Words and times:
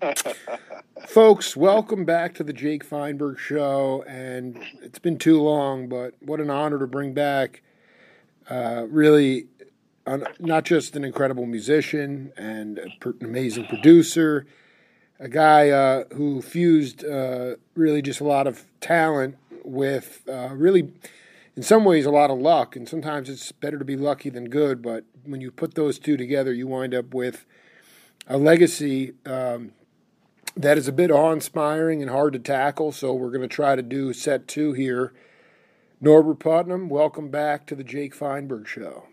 Folks, 1.06 1.56
welcome 1.56 2.04
back 2.04 2.34
to 2.34 2.44
the 2.44 2.52
Jake 2.52 2.84
Feinberg 2.84 3.38
Show. 3.38 4.04
And 4.06 4.62
it's 4.82 4.98
been 4.98 5.18
too 5.18 5.40
long, 5.40 5.88
but 5.88 6.14
what 6.20 6.40
an 6.40 6.50
honor 6.50 6.78
to 6.78 6.86
bring 6.86 7.14
back 7.14 7.62
uh, 8.48 8.86
really 8.88 9.46
not 10.38 10.64
just 10.64 10.94
an 10.94 11.04
incredible 11.04 11.46
musician 11.46 12.32
and 12.36 12.78
an 12.78 12.92
amazing 13.20 13.66
producer, 13.66 14.46
a 15.18 15.28
guy 15.28 15.70
uh, 15.70 16.04
who 16.14 16.40
fused 16.40 17.04
uh, 17.04 17.56
really 17.74 18.02
just 18.02 18.20
a 18.20 18.24
lot 18.24 18.46
of 18.46 18.64
talent 18.80 19.36
with 19.64 20.22
uh, 20.28 20.50
really, 20.52 20.92
in 21.56 21.62
some 21.62 21.84
ways, 21.84 22.06
a 22.06 22.10
lot 22.10 22.30
of 22.30 22.38
luck. 22.38 22.76
And 22.76 22.88
sometimes 22.88 23.28
it's 23.28 23.50
better 23.50 23.78
to 23.78 23.84
be 23.84 23.96
lucky 23.96 24.30
than 24.30 24.48
good, 24.48 24.80
but 24.82 25.04
when 25.24 25.40
you 25.40 25.50
put 25.50 25.74
those 25.74 25.98
two 25.98 26.16
together, 26.16 26.52
you 26.52 26.68
wind 26.68 26.94
up 26.94 27.12
with 27.12 27.46
a 28.28 28.38
legacy 28.38 29.14
um, 29.24 29.72
that 30.56 30.78
is 30.78 30.88
a 30.88 30.92
bit 30.92 31.10
awe 31.10 31.32
inspiring 31.32 32.00
and 32.00 32.10
hard 32.10 32.32
to 32.32 32.38
tackle. 32.38 32.90
So 32.90 33.12
we're 33.12 33.30
going 33.30 33.42
to 33.42 33.48
try 33.48 33.76
to 33.76 33.82
do 33.82 34.12
set 34.12 34.48
two 34.48 34.72
here. 34.72 35.12
Norbert 36.00 36.40
Putnam, 36.40 36.88
welcome 36.88 37.30
back 37.30 37.66
to 37.66 37.74
the 37.74 37.84
Jake 37.84 38.14
Feinberg 38.14 38.66
Show. 38.66 39.04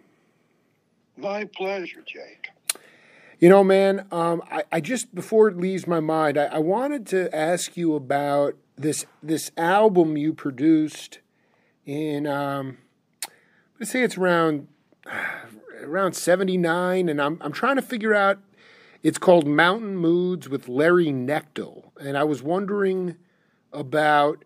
My 1.15 1.45
pleasure, 1.45 2.03
Jake. 2.05 2.49
You 3.39 3.49
know, 3.49 3.63
man, 3.63 4.07
um, 4.11 4.41
I, 4.49 4.63
I, 4.71 4.79
just 4.79 5.13
before 5.13 5.49
it 5.49 5.57
leaves 5.57 5.85
my 5.85 5.99
mind, 5.99 6.37
I, 6.37 6.45
I, 6.45 6.59
wanted 6.59 7.05
to 7.07 7.33
ask 7.35 7.75
you 7.75 7.93
about 7.93 8.55
this 8.77 9.05
this 9.21 9.51
album 9.57 10.15
you 10.15 10.33
produced 10.33 11.19
in 11.85 12.25
um, 12.25 12.77
let's 13.79 13.91
say 13.91 14.01
it's 14.01 14.17
around 14.17 14.67
around 15.81 16.13
seventy 16.13 16.57
nine, 16.57 17.09
and 17.09 17.21
I'm 17.21 17.37
I'm 17.41 17.51
trying 17.51 17.75
to 17.75 17.81
figure 17.81 18.13
out 18.13 18.39
it's 19.03 19.17
called 19.17 19.45
Mountain 19.45 19.97
Moods 19.97 20.47
with 20.47 20.69
Larry 20.69 21.07
Knechtel, 21.07 21.91
and 21.99 22.17
I 22.17 22.23
was 22.23 22.41
wondering 22.41 23.17
about 23.73 24.45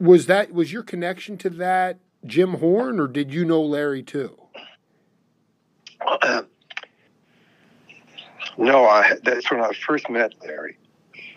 was 0.00 0.26
that 0.26 0.52
was 0.52 0.72
your 0.72 0.82
connection 0.82 1.36
to 1.38 1.50
that 1.50 1.98
Jim 2.24 2.54
Horn, 2.54 2.98
or 2.98 3.06
did 3.06 3.32
you 3.32 3.44
know 3.44 3.62
Larry 3.62 4.02
too? 4.02 4.36
no, 8.58 8.86
I 8.86 9.12
that's 9.22 9.50
when 9.50 9.60
I 9.60 9.72
first 9.72 10.08
met 10.08 10.32
Larry. 10.42 10.78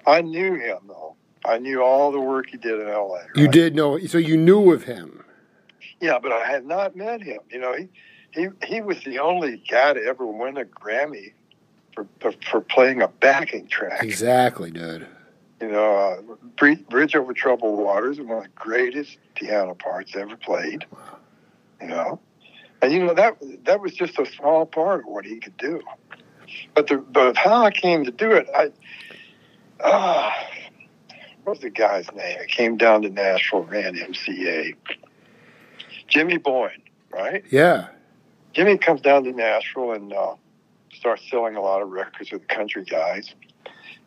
I 0.07 0.21
knew 0.21 0.55
him 0.55 0.79
though. 0.87 1.15
I 1.45 1.57
knew 1.57 1.81
all 1.81 2.11
the 2.11 2.19
work 2.19 2.49
he 2.49 2.57
did 2.57 2.79
in 2.79 2.87
L.A. 2.87 3.19
Right? 3.19 3.29
You 3.35 3.47
did 3.47 3.75
know, 3.75 3.97
so 3.99 4.17
you 4.17 4.35
knew 4.37 4.73
of 4.73 4.83
him. 4.83 5.23
Yeah, 6.01 6.19
but 6.19 6.31
I 6.31 6.45
had 6.45 6.65
not 6.65 6.95
met 6.95 7.21
him. 7.21 7.39
You 7.49 7.59
know, 7.59 7.73
he 7.73 7.89
he 8.31 8.47
he 8.65 8.81
was 8.81 9.03
the 9.03 9.19
only 9.19 9.61
guy 9.69 9.93
to 9.93 10.03
ever 10.03 10.25
win 10.25 10.57
a 10.57 10.65
Grammy 10.65 11.33
for, 12.19 12.33
for 12.50 12.61
playing 12.61 13.02
a 13.02 13.08
backing 13.08 13.67
track. 13.67 14.03
Exactly, 14.03 14.72
dude. 14.72 15.08
You 15.61 15.67
know, 15.69 16.23
uh, 16.30 16.81
Bridge 16.89 17.16
Over 17.16 17.33
Troubled 17.33 17.80
Waters 17.80 18.17
is 18.17 18.25
one 18.25 18.38
of 18.38 18.44
the 18.44 18.50
greatest 18.55 19.17
piano 19.36 19.75
parts 19.75 20.16
ever 20.16 20.38
played. 20.38 20.86
You 21.81 21.88
know, 21.88 22.20
and 22.81 22.94
you 22.94 23.05
know 23.05 23.14
that 23.14 23.38
that 23.66 23.81
was 23.81 23.94
just 23.94 24.17
a 24.20 24.25
small 24.25 24.66
part 24.66 25.02
of 25.02 25.05
what 25.08 25.25
he 25.25 25.39
could 25.39 25.58
do. 25.58 25.81
But 26.73 26.88
the 26.88 26.97
but 26.97 27.38
how 27.38 27.66
I 27.66 27.72
came 27.72 28.05
to 28.05 28.11
do 28.11 28.31
it, 28.31 28.47
I 28.55 28.72
uh, 29.81 30.31
what 31.44 31.53
was 31.53 31.59
the 31.59 31.70
guy's 31.70 32.11
name? 32.14 32.38
I 32.42 32.45
came 32.45 32.77
down 32.77 33.02
to 33.02 33.09
Nashville, 33.09 33.64
ran 33.64 33.95
MCA. 33.95 34.75
Jimmy 36.08 36.38
Bowen, 36.38 36.81
right? 37.11 37.44
Yeah. 37.50 37.88
Jimmy 38.53 38.77
comes 38.77 39.02
down 39.02 39.23
to 39.25 39.31
Nashville 39.31 39.94
and 39.94 40.11
uh, 40.11 40.36
start 41.00 41.22
selling 41.30 41.55
a 41.55 41.61
lot 41.61 41.81
of 41.81 41.89
records 41.89 42.31
with 42.31 42.47
country 42.47 42.83
guys. 42.83 43.33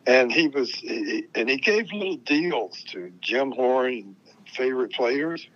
And 0.06 0.32
he 0.32 0.48
was, 0.48 0.70
he, 0.70 1.26
and 1.34 1.48
he 1.48 1.56
gave 1.56 1.92
little 1.92 2.16
deals 2.16 2.82
to 2.88 3.12
Jim 3.20 3.52
Horn 3.52 3.92
and 3.92 4.16
favorite 4.54 4.92
players. 4.92 5.46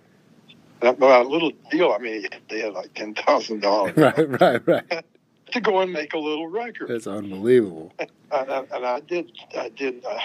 That, 0.81 1.01
a 1.01 1.23
little 1.23 1.53
deal, 1.71 1.93
I 1.93 1.99
mean, 1.99 2.27
they 2.49 2.61
had 2.61 2.75
like 2.75 2.95
ten 2.95 3.15
thousand 3.15 3.61
dollars. 3.61 3.95
Right, 3.97 4.41
right, 4.41 4.67
right. 4.67 5.05
to 5.53 5.61
go 5.61 5.81
and 5.81 5.93
make 5.93 6.13
a 6.13 6.19
little 6.19 6.49
record. 6.49 6.89
That's 6.89 7.07
unbelievable. 7.07 7.93
and, 7.99 8.11
I, 8.31 8.65
and 8.73 8.87
I 8.87 9.01
did, 9.01 9.33
I 9.57 9.71
did, 9.71 10.05
uh, 10.05 10.19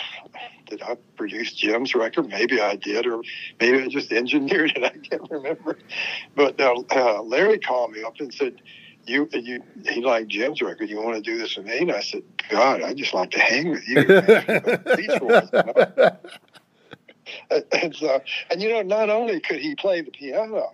did 0.68 0.82
I 0.82 0.98
produce 1.16 1.54
Jim's 1.54 1.96
record? 1.96 2.28
Maybe 2.28 2.60
I 2.60 2.76
did, 2.76 3.06
or 3.06 3.22
maybe 3.60 3.82
I 3.82 3.88
just 3.88 4.12
engineered 4.12 4.74
it. 4.76 4.84
I 4.84 4.98
can't 4.98 5.30
remember. 5.30 5.78
But 6.36 6.60
uh, 6.60 6.84
uh, 6.92 7.22
Larry 7.22 7.60
called 7.60 7.92
me 7.92 8.04
up 8.04 8.20
and 8.20 8.34
said, 8.34 8.62
you, 9.06 9.28
you, 9.32 9.64
he 9.86 10.02
liked 10.02 10.30
Jim's 10.30 10.62
record. 10.62 10.90
You 10.90 11.02
want 11.02 11.16
to 11.16 11.22
do 11.22 11.38
this 11.38 11.58
with 11.58 11.66
me? 11.66 11.80
And 11.80 11.92
I 11.92 12.02
said, 12.02 12.24
God, 12.50 12.82
I 12.82 12.94
just 12.94 13.14
like 13.14 13.32
to 13.32 13.40
hang 13.40 13.70
with 13.70 13.88
you. 13.88 13.98
and, 17.74 17.96
so, 17.96 18.22
and 18.50 18.62
you 18.62 18.70
know, 18.70 18.82
not 18.82 19.10
only 19.10 19.40
could 19.40 19.60
he 19.60 19.76
play 19.76 20.02
the 20.02 20.12
piano, 20.12 20.72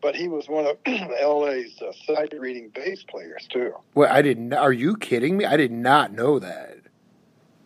but 0.00 0.14
he 0.14 0.28
was 0.28 0.48
one 0.48 0.66
of 0.66 0.76
LA's 0.86 1.80
uh, 1.82 1.92
sight 2.06 2.32
reading 2.38 2.70
bass 2.74 3.02
players 3.02 3.46
too. 3.50 3.74
Well, 3.94 4.12
I 4.12 4.22
didn't. 4.22 4.52
Are 4.52 4.72
you 4.72 4.96
kidding 4.96 5.36
me? 5.36 5.44
I 5.44 5.56
did 5.56 5.72
not 5.72 6.12
know 6.12 6.38
that. 6.38 6.78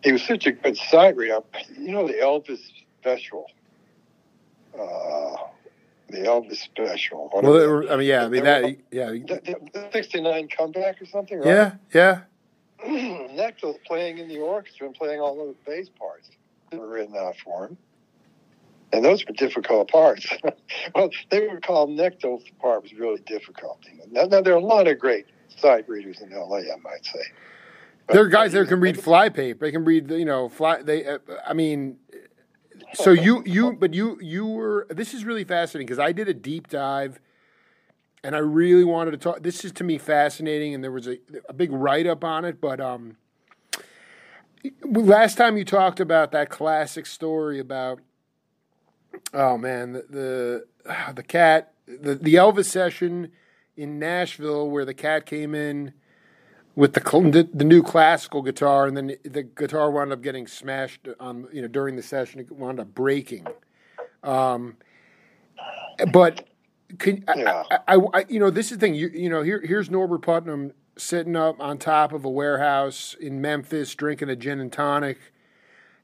He 0.03 0.11
was 0.11 0.23
such 0.23 0.47
a 0.47 0.51
good 0.51 0.75
sight 0.75 1.15
reader. 1.15 1.39
You 1.77 1.91
know 1.91 2.07
the 2.07 2.13
Elvis 2.13 2.59
special. 2.99 3.45
Uh, 4.77 5.35
the 6.13 6.19
Elvis 6.19 6.57
special. 6.57 7.29
Well, 7.33 7.43
were, 7.43 7.91
I 7.91 7.97
mean, 7.97 8.07
yeah, 8.07 8.25
I 8.25 8.29
mean 8.29 8.43
that, 8.43 8.77
yeah. 8.91 9.07
The, 9.09 9.57
the, 9.73 9.89
69 9.91 10.47
comeback 10.55 11.01
or 11.01 11.05
something, 11.05 11.39
right? 11.39 11.47
Yeah, 11.47 11.73
yeah. 11.93 12.21
Next 13.33 13.63
was 13.63 13.77
playing 13.85 14.19
in 14.19 14.27
the 14.27 14.39
orchestra 14.39 14.87
and 14.87 14.95
playing 14.95 15.19
all 15.19 15.35
those 15.35 15.55
bass 15.65 15.89
parts 15.89 16.29
that 16.69 16.79
were 16.79 16.87
written 16.87 17.15
out 17.15 17.35
for 17.37 17.67
him. 17.67 17.77
And 18.91 19.03
those 19.03 19.25
were 19.25 19.33
difficult 19.33 19.89
parts. 19.89 20.27
well, 20.95 21.09
they 21.31 21.47
were 21.47 21.59
called 21.59 21.89
Knechtel's 21.89 22.43
part 22.61 22.83
was 22.83 22.93
really 22.93 23.21
difficult. 23.21 23.79
Now, 24.11 24.25
now, 24.25 24.41
there 24.41 24.53
are 24.53 24.57
a 24.57 24.59
lot 24.59 24.87
of 24.87 24.99
great 24.99 25.25
sight 25.57 25.89
readers 25.89 26.21
in 26.21 26.31
L.A., 26.31 26.59
I 26.59 26.77
might 26.83 27.03
say. 27.03 27.23
But, 28.05 28.13
there 28.13 28.23
are 28.23 28.27
guys 28.27 28.51
that 28.51 28.67
can 28.67 28.79
read 28.79 29.01
flypaper. 29.01 29.65
They 29.65 29.71
can 29.71 29.83
read, 29.83 30.11
you 30.11 30.25
know, 30.25 30.47
fly. 30.47 30.83
They, 30.83 31.05
uh, 31.05 31.19
I 31.47 31.53
mean, 31.53 31.97
so 32.93 33.11
you 33.11 33.43
you 33.45 33.73
but 33.73 33.93
you 33.93 34.17
you 34.21 34.45
were 34.45 34.87
this 34.89 35.13
is 35.13 35.25
really 35.25 35.43
fascinating 35.43 35.87
because 35.87 35.99
I 35.99 36.11
did 36.11 36.27
a 36.27 36.33
deep 36.33 36.67
dive 36.67 37.19
and 38.23 38.35
I 38.35 38.39
really 38.39 38.83
wanted 38.83 39.11
to 39.11 39.17
talk 39.17 39.43
this 39.43 39.65
is 39.65 39.71
to 39.73 39.83
me 39.83 39.97
fascinating 39.97 40.73
and 40.73 40.83
there 40.83 40.91
was 40.91 41.07
a, 41.07 41.17
a 41.49 41.53
big 41.53 41.71
write 41.71 42.07
up 42.07 42.23
on 42.23 42.45
it 42.45 42.61
but 42.61 42.79
um 42.79 43.17
last 44.83 45.37
time 45.37 45.57
you 45.57 45.65
talked 45.65 45.99
about 45.99 46.31
that 46.31 46.49
classic 46.49 47.05
story 47.05 47.59
about 47.59 47.99
oh 49.33 49.57
man 49.57 49.93
the 49.93 50.05
the, 50.09 51.13
the 51.15 51.23
cat 51.23 51.73
the, 51.85 52.15
the 52.15 52.35
Elvis 52.35 52.65
session 52.65 53.31
in 53.75 53.99
Nashville 53.99 54.69
where 54.69 54.85
the 54.85 54.93
cat 54.93 55.25
came 55.25 55.53
in 55.55 55.93
with 56.75 56.93
the 56.93 57.49
the 57.53 57.63
new 57.63 57.83
classical 57.83 58.41
guitar, 58.41 58.87
and 58.87 58.97
then 58.97 59.15
the 59.23 59.43
guitar 59.43 59.91
wound 59.91 60.11
up 60.11 60.21
getting 60.21 60.47
smashed 60.47 61.07
on 61.19 61.47
you 61.51 61.61
know 61.61 61.67
during 61.67 61.95
the 61.95 62.03
session. 62.03 62.39
It 62.39 62.51
wound 62.51 62.79
up 62.79 62.93
breaking. 62.93 63.47
Um, 64.23 64.77
but 66.11 66.47
can, 66.97 67.23
yeah. 67.35 67.63
I, 67.69 67.95
I, 67.95 67.97
I, 68.13 68.25
you 68.27 68.39
know 68.39 68.49
this 68.49 68.71
is 68.71 68.77
the 68.77 68.85
thing. 68.85 68.95
You, 68.95 69.09
you 69.09 69.29
know 69.29 69.43
here 69.43 69.61
here's 69.63 69.89
Norbert 69.89 70.21
Putnam 70.21 70.73
sitting 70.97 71.35
up 71.35 71.59
on 71.59 71.77
top 71.77 72.13
of 72.13 72.25
a 72.25 72.29
warehouse 72.29 73.15
in 73.19 73.41
Memphis 73.41 73.93
drinking 73.95 74.29
a 74.29 74.35
gin 74.35 74.59
and 74.59 74.71
tonic, 74.71 75.19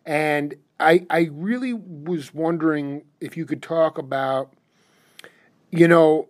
and 0.06 0.56
I 0.80 1.06
I 1.10 1.30
really 1.32 1.74
was 1.74 2.34
wondering 2.34 3.04
if 3.20 3.36
you 3.36 3.46
could 3.46 3.64
talk 3.64 3.98
about 3.98 4.54
you 5.72 5.88
know 5.88 6.30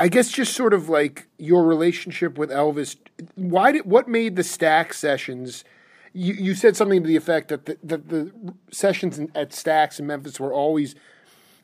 I 0.00 0.08
guess 0.08 0.32
just 0.32 0.54
sort 0.54 0.72
of 0.72 0.88
like 0.88 1.28
your 1.36 1.62
relationship 1.62 2.38
with 2.38 2.48
Elvis. 2.48 2.96
Why 3.34 3.70
did 3.70 3.84
what 3.84 4.08
made 4.08 4.34
the 4.34 4.42
Stax 4.42 4.94
sessions? 4.94 5.62
You, 6.14 6.32
you 6.32 6.54
said 6.54 6.74
something 6.74 7.02
to 7.02 7.06
the 7.06 7.16
effect 7.16 7.48
that 7.48 7.66
the, 7.66 7.76
that 7.84 8.08
the 8.08 8.32
sessions 8.72 9.18
in, 9.18 9.30
at 9.34 9.50
Stax 9.50 10.00
in 10.00 10.06
Memphis 10.06 10.40
were 10.40 10.54
always 10.54 10.94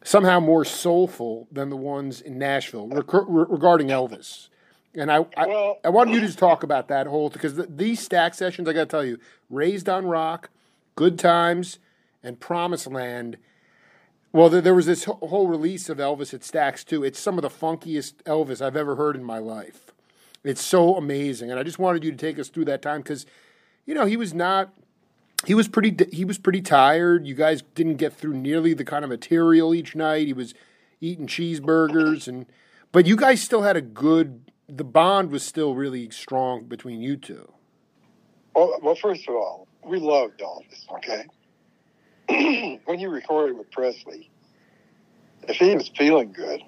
somehow 0.05 0.39
more 0.39 0.67
soulful 0.67 1.49
than 1.51 1.71
the 1.71 1.77
ones 1.77 2.21
in 2.21 2.39
Nashville 2.39 2.87
rec- 2.89 3.07
regarding 3.29 3.89
Elvis. 3.89 4.49
And 4.95 5.11
I, 5.11 5.25
I, 5.35 5.47
well, 5.47 5.79
I 5.83 5.89
wanted 5.89 6.15
you 6.15 6.21
to 6.21 6.37
talk 6.37 6.63
about 6.63 6.89
that 6.89 7.07
whole 7.07 7.31
because 7.31 7.55
the, 7.55 7.67
these 7.67 8.07
Stax 8.07 8.35
sessions, 8.35 8.69
I 8.69 8.75
got 8.75 8.81
to 8.81 8.87
tell 8.87 9.05
you, 9.05 9.19
Raised 9.49 9.89
on 9.89 10.05
Rock, 10.05 10.51
Good 10.95 11.19
Times, 11.19 11.79
and 12.23 12.39
Promised 12.39 12.87
Land 12.87 13.39
well, 14.37 14.51
there, 14.51 14.75
was 14.75 14.85
this 14.85 15.05
whole 15.05 15.49
release 15.49 15.89
of 15.89 15.97
Elvis 15.97 16.35
at 16.35 16.43
Stax 16.43 16.85
too. 16.85 17.03
It's 17.03 17.19
some 17.19 17.39
of 17.39 17.43
the 17.43 17.49
funkiest 17.49 18.17
Elvis 18.25 18.61
I've 18.61 18.77
ever 18.77 18.97
heard 18.97 19.17
in 19.17 19.25
my 19.25 19.39
life. 19.39 19.93
It's 20.45 20.61
so 20.61 20.95
amazing, 20.95 21.51
and 21.51 21.59
I 21.59 21.63
just 21.63 21.79
wanted 21.79 22.05
you 22.05 22.11
to 22.11 22.17
take 22.19 22.39
us 22.39 22.51
through 22.51 22.67
that 22.67 22.83
time 22.83 23.01
because, 23.01 23.25
you 23.87 23.95
know, 23.95 24.05
he 24.05 24.19
was 24.19 24.35
not. 24.35 24.75
He 25.47 25.55
was 25.55 25.69
pretty. 25.69 25.97
He 26.13 26.27
was 26.27 26.37
pretty 26.37 26.61
tired. 26.61 27.27
You 27.27 27.35
guys 27.35 27.63
didn't 27.75 27.97
get 27.97 28.13
through 28.13 28.35
nearly 28.35 28.75
the 28.75 28.85
kind 28.85 29.05
of 29.05 29.09
material 29.09 29.75
each 29.75 29.97
night. 29.97 30.27
He 30.27 30.35
was 30.35 30.53
eating 31.01 31.27
cheeseburgers, 31.27 32.29
and 32.29 32.45
but 32.93 33.07
you 33.07 33.17
guys 33.17 33.41
still 33.41 33.63
had 33.63 33.77
a 33.77 33.83
good. 33.83 34.53
The 34.69 34.85
bond 34.85 35.31
was 35.31 35.45
still 35.45 35.75
really 35.75 36.11
strong 36.11 36.65
between 36.65 37.01
you 37.01 37.17
two. 37.17 37.51
Well, 38.55 38.79
well, 38.83 38.97
first 38.97 39.27
of 39.29 39.35
all, 39.35 39.67
we 39.83 39.99
loved 39.99 40.41
Elvis. 40.41 40.91
Okay, 40.97 41.25
when 42.85 42.99
you 42.99 43.09
recorded 43.09 43.57
with 43.57 43.71
Presley, 43.71 44.31
if 45.49 45.57
he 45.57 45.75
was 45.75 45.89
feeling 45.89 46.33
good, 46.33 46.63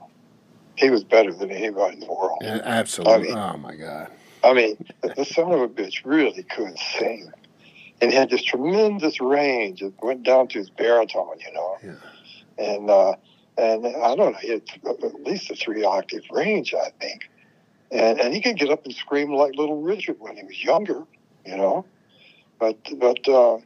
he 0.76 0.90
was 0.90 1.02
better 1.04 1.32
than 1.32 1.50
anybody 1.50 1.94
in 1.94 2.00
the 2.00 2.06
world. 2.06 2.38
Yeah, 2.40 2.60
absolutely. 2.64 3.32
I 3.32 3.34
mean- 3.34 3.38
oh 3.38 3.56
my 3.58 3.74
god. 3.74 4.10
I 4.44 4.52
mean, 4.52 4.84
the, 5.02 5.24
son 5.24 5.50
of 5.50 5.60
a 5.60 5.68
bitch 5.68 6.02
really 6.04 6.44
could 6.44 6.78
sing. 6.78 7.32
And 8.00 8.12
he 8.12 8.16
had 8.16 8.30
this 8.30 8.44
tremendous 8.44 9.20
range. 9.20 9.82
It 9.82 9.94
went 10.00 10.22
down 10.22 10.46
to 10.48 10.58
his 10.58 10.70
baritone, 10.70 11.38
you 11.44 11.52
know. 11.52 11.76
Yeah. 11.82 11.94
And 12.56 12.88
uh, 12.88 13.14
and 13.56 13.84
I 13.84 14.14
don't 14.14 14.32
know, 14.32 14.38
he 14.40 14.50
had 14.50 14.62
at 14.86 15.24
least 15.24 15.50
a 15.50 15.56
three 15.56 15.82
octave 15.84 16.22
range, 16.30 16.72
I 16.74 16.90
think. 17.00 17.28
And 17.90 18.20
and 18.20 18.32
he 18.32 18.40
could 18.40 18.56
get 18.56 18.70
up 18.70 18.84
and 18.84 18.94
scream 18.94 19.32
like 19.32 19.56
Little 19.56 19.82
Richard 19.82 20.20
when 20.20 20.36
he 20.36 20.44
was 20.44 20.62
younger, 20.62 21.02
you 21.44 21.56
know. 21.56 21.84
But 22.60 22.76
but 22.98 23.28
uh, 23.28 23.58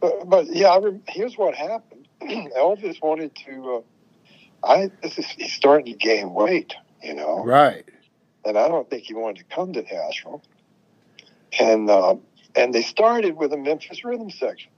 but, 0.00 0.28
but 0.28 0.46
yeah, 0.54 0.68
I 0.68 0.78
rem- 0.78 1.02
here's 1.08 1.36
what 1.36 1.54
happened. 1.54 2.08
Elvis 2.22 3.00
wanted 3.02 3.34
to. 3.46 3.82
Uh, 4.62 4.66
I 4.66 4.90
this 5.02 5.18
is 5.18 5.26
he's 5.26 5.52
starting 5.52 5.92
to 5.92 5.98
gain 5.98 6.32
weight, 6.32 6.74
you 7.02 7.14
know 7.14 7.44
Right. 7.44 7.84
and 8.44 8.58
I 8.58 8.68
don't 8.68 8.88
think 8.88 9.04
he 9.04 9.14
wanted 9.14 9.48
to 9.48 9.54
come 9.54 9.72
to 9.74 9.82
Nashville. 9.82 10.42
And 11.60 11.88
uh, 11.88 12.16
and 12.54 12.74
they 12.74 12.82
started 12.82 13.36
with 13.36 13.52
a 13.52 13.56
Memphis 13.56 14.04
rhythm 14.04 14.30
section. 14.30 14.70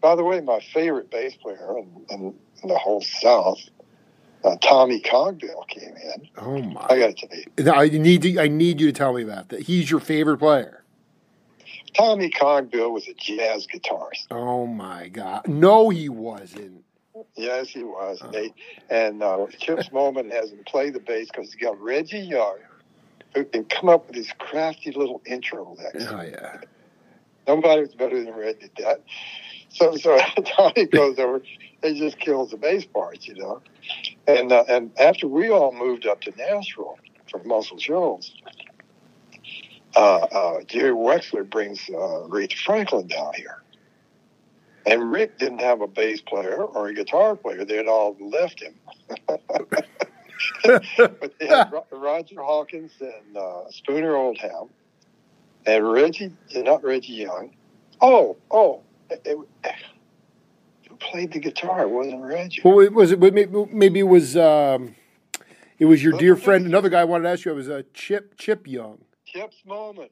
By 0.00 0.16
the 0.16 0.24
way, 0.24 0.40
my 0.40 0.60
favorite 0.60 1.10
bass 1.10 1.34
player 1.34 1.78
in, 1.78 2.06
in, 2.10 2.34
in 2.62 2.68
the 2.68 2.76
whole 2.76 3.00
South, 3.00 3.58
uh, 4.44 4.56
Tommy 4.60 5.00
Cogbill, 5.00 5.66
came 5.68 5.94
in. 5.96 6.28
Oh 6.36 6.62
my. 6.62 6.86
I 6.88 6.98
got 6.98 7.16
to 7.16 7.26
tell 7.26 7.38
you, 7.38 7.72
I 7.72 7.88
need 7.88 8.22
to. 8.22 8.38
I 8.38 8.48
need 8.48 8.80
you 8.80 8.86
to 8.86 8.92
tell 8.92 9.12
me 9.12 9.22
about 9.22 9.48
that. 9.50 9.62
He's 9.62 9.90
your 9.90 10.00
favorite 10.00 10.38
player. 10.38 10.83
Tommy 11.94 12.30
Cogbill 12.30 12.92
was 12.92 13.06
a 13.08 13.14
jazz 13.14 13.66
guitarist. 13.66 14.26
Oh 14.30 14.66
my 14.66 15.08
god. 15.08 15.48
No, 15.48 15.90
he 15.90 16.08
wasn't. 16.08 16.84
Yes, 17.36 17.68
he 17.68 17.84
was. 17.84 18.20
And, 18.20 18.32
they, 18.32 18.54
and 18.90 19.22
uh, 19.22 19.46
Chips 19.58 19.88
Moman 19.92 20.32
has 20.32 20.50
him 20.50 20.64
play 20.66 20.90
the 20.90 21.00
bass 21.00 21.28
because 21.30 21.52
he 21.52 21.58
got 21.58 21.80
Reggie 21.80 22.18
Young, 22.18 22.58
who 23.34 23.44
can 23.44 23.64
come 23.64 23.88
up 23.88 24.06
with 24.06 24.16
these 24.16 24.32
crafty 24.38 24.92
little 24.92 25.22
intro 25.24 25.76
licks. 25.78 26.06
Oh 26.10 26.22
yeah. 26.22 26.60
Nobody 27.46 27.82
was 27.82 27.94
better 27.94 28.22
than 28.22 28.34
Red 28.34 28.58
did 28.58 28.70
that. 28.78 29.02
So 29.68 29.96
so 29.96 30.18
Tommy 30.44 30.86
goes 30.92 31.18
over 31.18 31.42
and 31.82 31.96
just 31.96 32.18
kills 32.18 32.50
the 32.50 32.56
bass 32.56 32.84
parts, 32.86 33.28
you 33.28 33.34
know. 33.34 33.60
And 34.26 34.50
uh, 34.50 34.64
and 34.68 34.90
after 34.98 35.28
we 35.28 35.50
all 35.50 35.72
moved 35.72 36.06
up 36.06 36.22
to 36.22 36.32
Nashville 36.36 36.98
from 37.30 37.46
Muscle 37.46 37.78
Shoals, 37.78 38.32
Jerry 40.66 40.92
Wexler 40.94 41.48
brings 41.48 41.88
uh, 41.90 42.24
Rich 42.28 42.62
Franklin 42.64 43.06
down 43.06 43.32
here. 43.34 43.62
And 44.86 45.10
Rick 45.10 45.38
didn't 45.38 45.60
have 45.60 45.80
a 45.80 45.86
bass 45.86 46.20
player 46.20 46.62
or 46.62 46.88
a 46.88 46.94
guitar 46.94 47.36
player. 47.36 47.64
They 47.64 47.76
had 47.76 47.86
all 47.88 48.16
left 48.20 48.60
him. 48.60 48.74
but 50.64 51.32
they 51.38 51.46
had 51.46 51.72
Ro- 51.72 51.86
Roger 51.90 52.42
Hawkins 52.42 52.92
and 53.00 53.36
uh, 53.36 53.70
Spooner 53.70 54.14
Oldham 54.14 54.68
and 55.66 55.90
Reggie, 55.90 56.32
not 56.54 56.84
Reggie 56.84 57.14
Young. 57.14 57.54
Oh, 58.00 58.36
oh, 58.50 58.82
it, 59.10 59.22
it- 59.24 59.38
who 60.88 60.96
played 60.96 61.32
the 61.32 61.38
guitar? 61.40 61.82
It 61.82 61.90
wasn't 61.90 62.22
Reggie. 62.22 62.60
Well, 62.62 62.80
it 62.80 62.92
was 62.92 63.10
it? 63.12 63.18
Maybe, 63.18 63.46
maybe 63.72 64.00
it 64.00 64.04
was. 64.04 64.36
Um, 64.36 64.96
it 65.78 65.86
was 65.86 66.02
your 66.04 66.12
dear 66.18 66.36
friend. 66.36 66.66
Another 66.66 66.90
guy 66.90 67.00
I 67.00 67.04
wanted 67.04 67.24
to 67.24 67.30
ask 67.30 67.44
you. 67.46 67.52
It 67.52 67.54
was 67.54 67.70
uh, 67.70 67.82
Chip 67.94 68.36
Chip 68.36 68.66
Young. 68.66 68.98
Chips 69.34 69.56
Moman. 69.66 70.10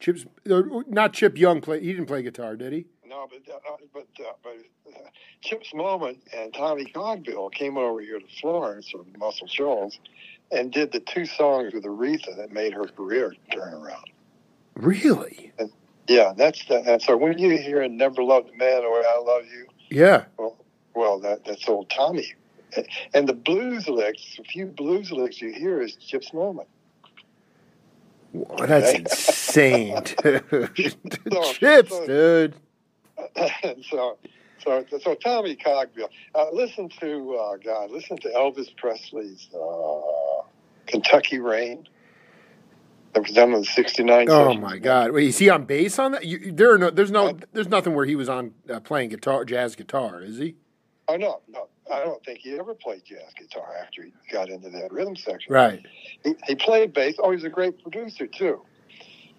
Chip's 0.00 0.26
uh, 0.50 0.62
not 0.88 1.12
Chip 1.12 1.38
Young. 1.38 1.60
Play. 1.60 1.80
He 1.80 1.92
didn't 1.92 2.06
play 2.06 2.22
guitar, 2.22 2.56
did 2.56 2.72
he? 2.72 2.86
No, 3.06 3.28
but 3.30 3.54
uh, 3.54 3.58
but 3.94 4.06
uh, 4.20 4.32
but 4.42 4.56
uh, 4.92 4.98
Chips 5.40 5.72
Moman 5.72 6.18
and 6.36 6.52
Tommy 6.52 6.84
Cogbill 6.86 7.52
came 7.52 7.78
over 7.78 8.00
here 8.00 8.18
to 8.18 8.26
Florence 8.40 8.92
or 8.92 9.04
Muscle 9.18 9.46
Shoals 9.46 9.98
and 10.50 10.72
did 10.72 10.92
the 10.92 11.00
two 11.00 11.24
songs 11.24 11.72
with 11.72 11.84
Aretha 11.84 12.36
that 12.36 12.52
made 12.52 12.72
her 12.72 12.86
career 12.86 13.34
turn 13.52 13.72
around. 13.72 14.10
Really? 14.74 15.52
Yeah, 16.08 16.34
that's 16.36 16.64
the, 16.66 16.80
and 16.80 17.00
so 17.00 17.16
when 17.16 17.38
you 17.38 17.56
hear 17.56 17.86
"Never 17.88 18.22
Loved 18.22 18.50
a 18.50 18.56
Man 18.56 18.82
the 18.82 18.90
Way 18.90 19.02
I 19.08 19.18
Love 19.24 19.44
You," 19.46 19.66
Yeah. 19.90 20.24
well, 20.36 20.56
well 20.94 21.18
that 21.20 21.44
that's 21.44 21.68
old 21.68 21.88
Tommy. 21.90 22.34
And 23.14 23.26
the 23.28 23.32
blues 23.32 23.88
licks, 23.88 24.36
a 24.38 24.44
few 24.44 24.66
blues 24.66 25.10
licks 25.10 25.40
you 25.40 25.52
hear 25.52 25.80
is 25.80 25.94
Chips 25.94 26.30
Moman. 26.32 26.66
Wow, 28.36 28.66
that's 28.66 28.92
insane, 28.92 30.02
dude. 30.22 30.44
So- 31.32 31.42
Chips, 31.52 31.90
so- 31.90 32.06
dude. 32.06 32.54
so, 33.90 34.18
so, 34.62 34.84
so 35.00 35.14
Tommy 35.14 35.56
Cogbill. 35.56 36.08
Uh, 36.34 36.50
listen 36.52 36.88
to 37.00 37.34
uh, 37.36 37.56
God. 37.56 37.90
Listen 37.90 38.16
to 38.18 38.28
Elvis 38.28 38.74
Presley's 38.76 39.48
uh, 39.54 40.42
"Kentucky 40.86 41.38
Rain." 41.38 41.88
That 43.14 43.22
was 43.22 43.32
done 43.32 43.52
in 43.54 43.60
the 43.60 43.66
'69. 43.66 44.28
Oh 44.28 44.54
my 44.54 44.76
God! 44.78 45.12
Wait, 45.12 45.28
is 45.28 45.38
he 45.38 45.48
on 45.48 45.64
bass 45.64 45.98
on 45.98 46.12
that? 46.12 46.26
You, 46.26 46.52
there 46.52 46.72
are 46.72 46.78
no. 46.78 46.90
There's 46.90 47.10
no. 47.10 47.38
There's 47.52 47.68
nothing 47.68 47.94
where 47.94 48.04
he 48.04 48.14
was 48.16 48.28
on 48.28 48.52
uh, 48.70 48.80
playing 48.80 49.08
guitar, 49.10 49.44
jazz 49.46 49.74
guitar, 49.76 50.20
is 50.22 50.36
he? 50.38 50.56
Oh 51.08 51.16
no, 51.16 51.40
no. 51.48 51.68
I 51.92 52.00
don't 52.00 52.24
think 52.24 52.40
he 52.40 52.58
ever 52.58 52.74
played 52.74 53.04
jazz 53.04 53.32
guitar 53.38 53.74
after 53.80 54.02
he 54.02 54.12
got 54.32 54.48
into 54.48 54.70
that 54.70 54.92
rhythm 54.92 55.16
section. 55.16 55.52
Right. 55.52 55.84
He, 56.24 56.34
he 56.46 56.54
played 56.54 56.92
bass. 56.92 57.14
Oh, 57.18 57.30
he's 57.30 57.44
a 57.44 57.48
great 57.48 57.80
producer 57.82 58.26
too. 58.26 58.62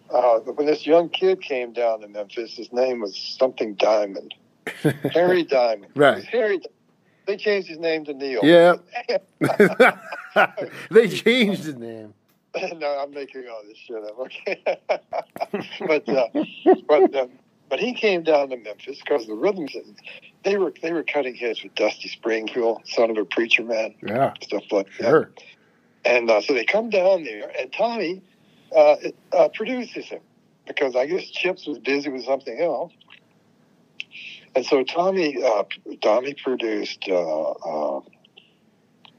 Uh, 0.10 0.40
when 0.40 0.66
this 0.66 0.86
young 0.86 1.10
kid 1.10 1.42
came 1.42 1.74
down 1.74 2.00
to 2.02 2.08
Memphis, 2.08 2.56
his 2.56 2.72
name 2.72 3.02
was 3.02 3.18
something 3.18 3.76
Diamond, 3.76 4.34
Harry 5.12 5.44
Diamond. 5.44 5.92
Right. 5.96 6.24
Harry. 6.26 6.62
They 7.26 7.36
changed 7.36 7.68
his 7.68 7.80
name 7.80 8.06
to 8.06 8.14
Neil. 8.14 8.40
Yeah. 8.44 8.76
they 10.92 11.10
changed 11.10 11.66
his 11.66 11.76
name. 11.76 12.14
no, 12.76 13.00
I'm 13.00 13.12
making 13.12 13.44
all 13.50 13.62
this 13.68 13.78
shit 13.78 13.98
up. 13.98 14.18
Okay, 14.20 14.64
but 15.86 16.08
uh, 16.10 16.28
but 16.88 17.16
uh, 17.16 17.28
but 17.70 17.80
he 17.80 17.94
came 17.94 18.24
down 18.24 18.50
to 18.50 18.58
Memphis 18.58 19.00
because 19.00 19.28
the 19.28 19.34
rhythms 19.34 19.76
they 20.44 20.58
were 20.58 20.74
they 20.82 20.94
were 20.94 21.04
cutting 21.04 21.36
heads 21.36 21.64
with 21.64 21.76
Dusty 21.76 22.10
Springfield, 22.10 22.82
son 22.86 23.10
of 23.10 23.18
a 23.18 23.26
preacher 23.26 23.64
man, 23.64 23.96
Yeah. 24.02 24.34
stuff 24.42 24.64
like 24.72 24.88
that. 25.00 25.10
Sure. 25.10 25.32
And 26.06 26.30
uh, 26.30 26.42
so 26.42 26.54
they 26.54 26.64
come 26.66 26.90
down 26.90 27.24
there, 27.24 27.52
and 27.60 27.72
Tommy 27.74 28.22
uh, 28.76 28.96
uh, 29.34 29.50
produces 29.50 30.06
him 30.06 30.22
because 30.66 30.96
I 30.96 31.06
guess 31.06 31.26
Chips 31.26 31.68
was 31.68 31.80
busy 31.80 32.10
with 32.10 32.24
something 32.24 32.60
else. 32.60 32.94
And 34.56 34.66
so 34.66 34.84
Tommy, 34.84 35.42
uh, 35.44 35.64
Tommy 36.02 36.34
produced. 36.34 37.06
Uh, 37.10 37.52
uh, 37.52 38.02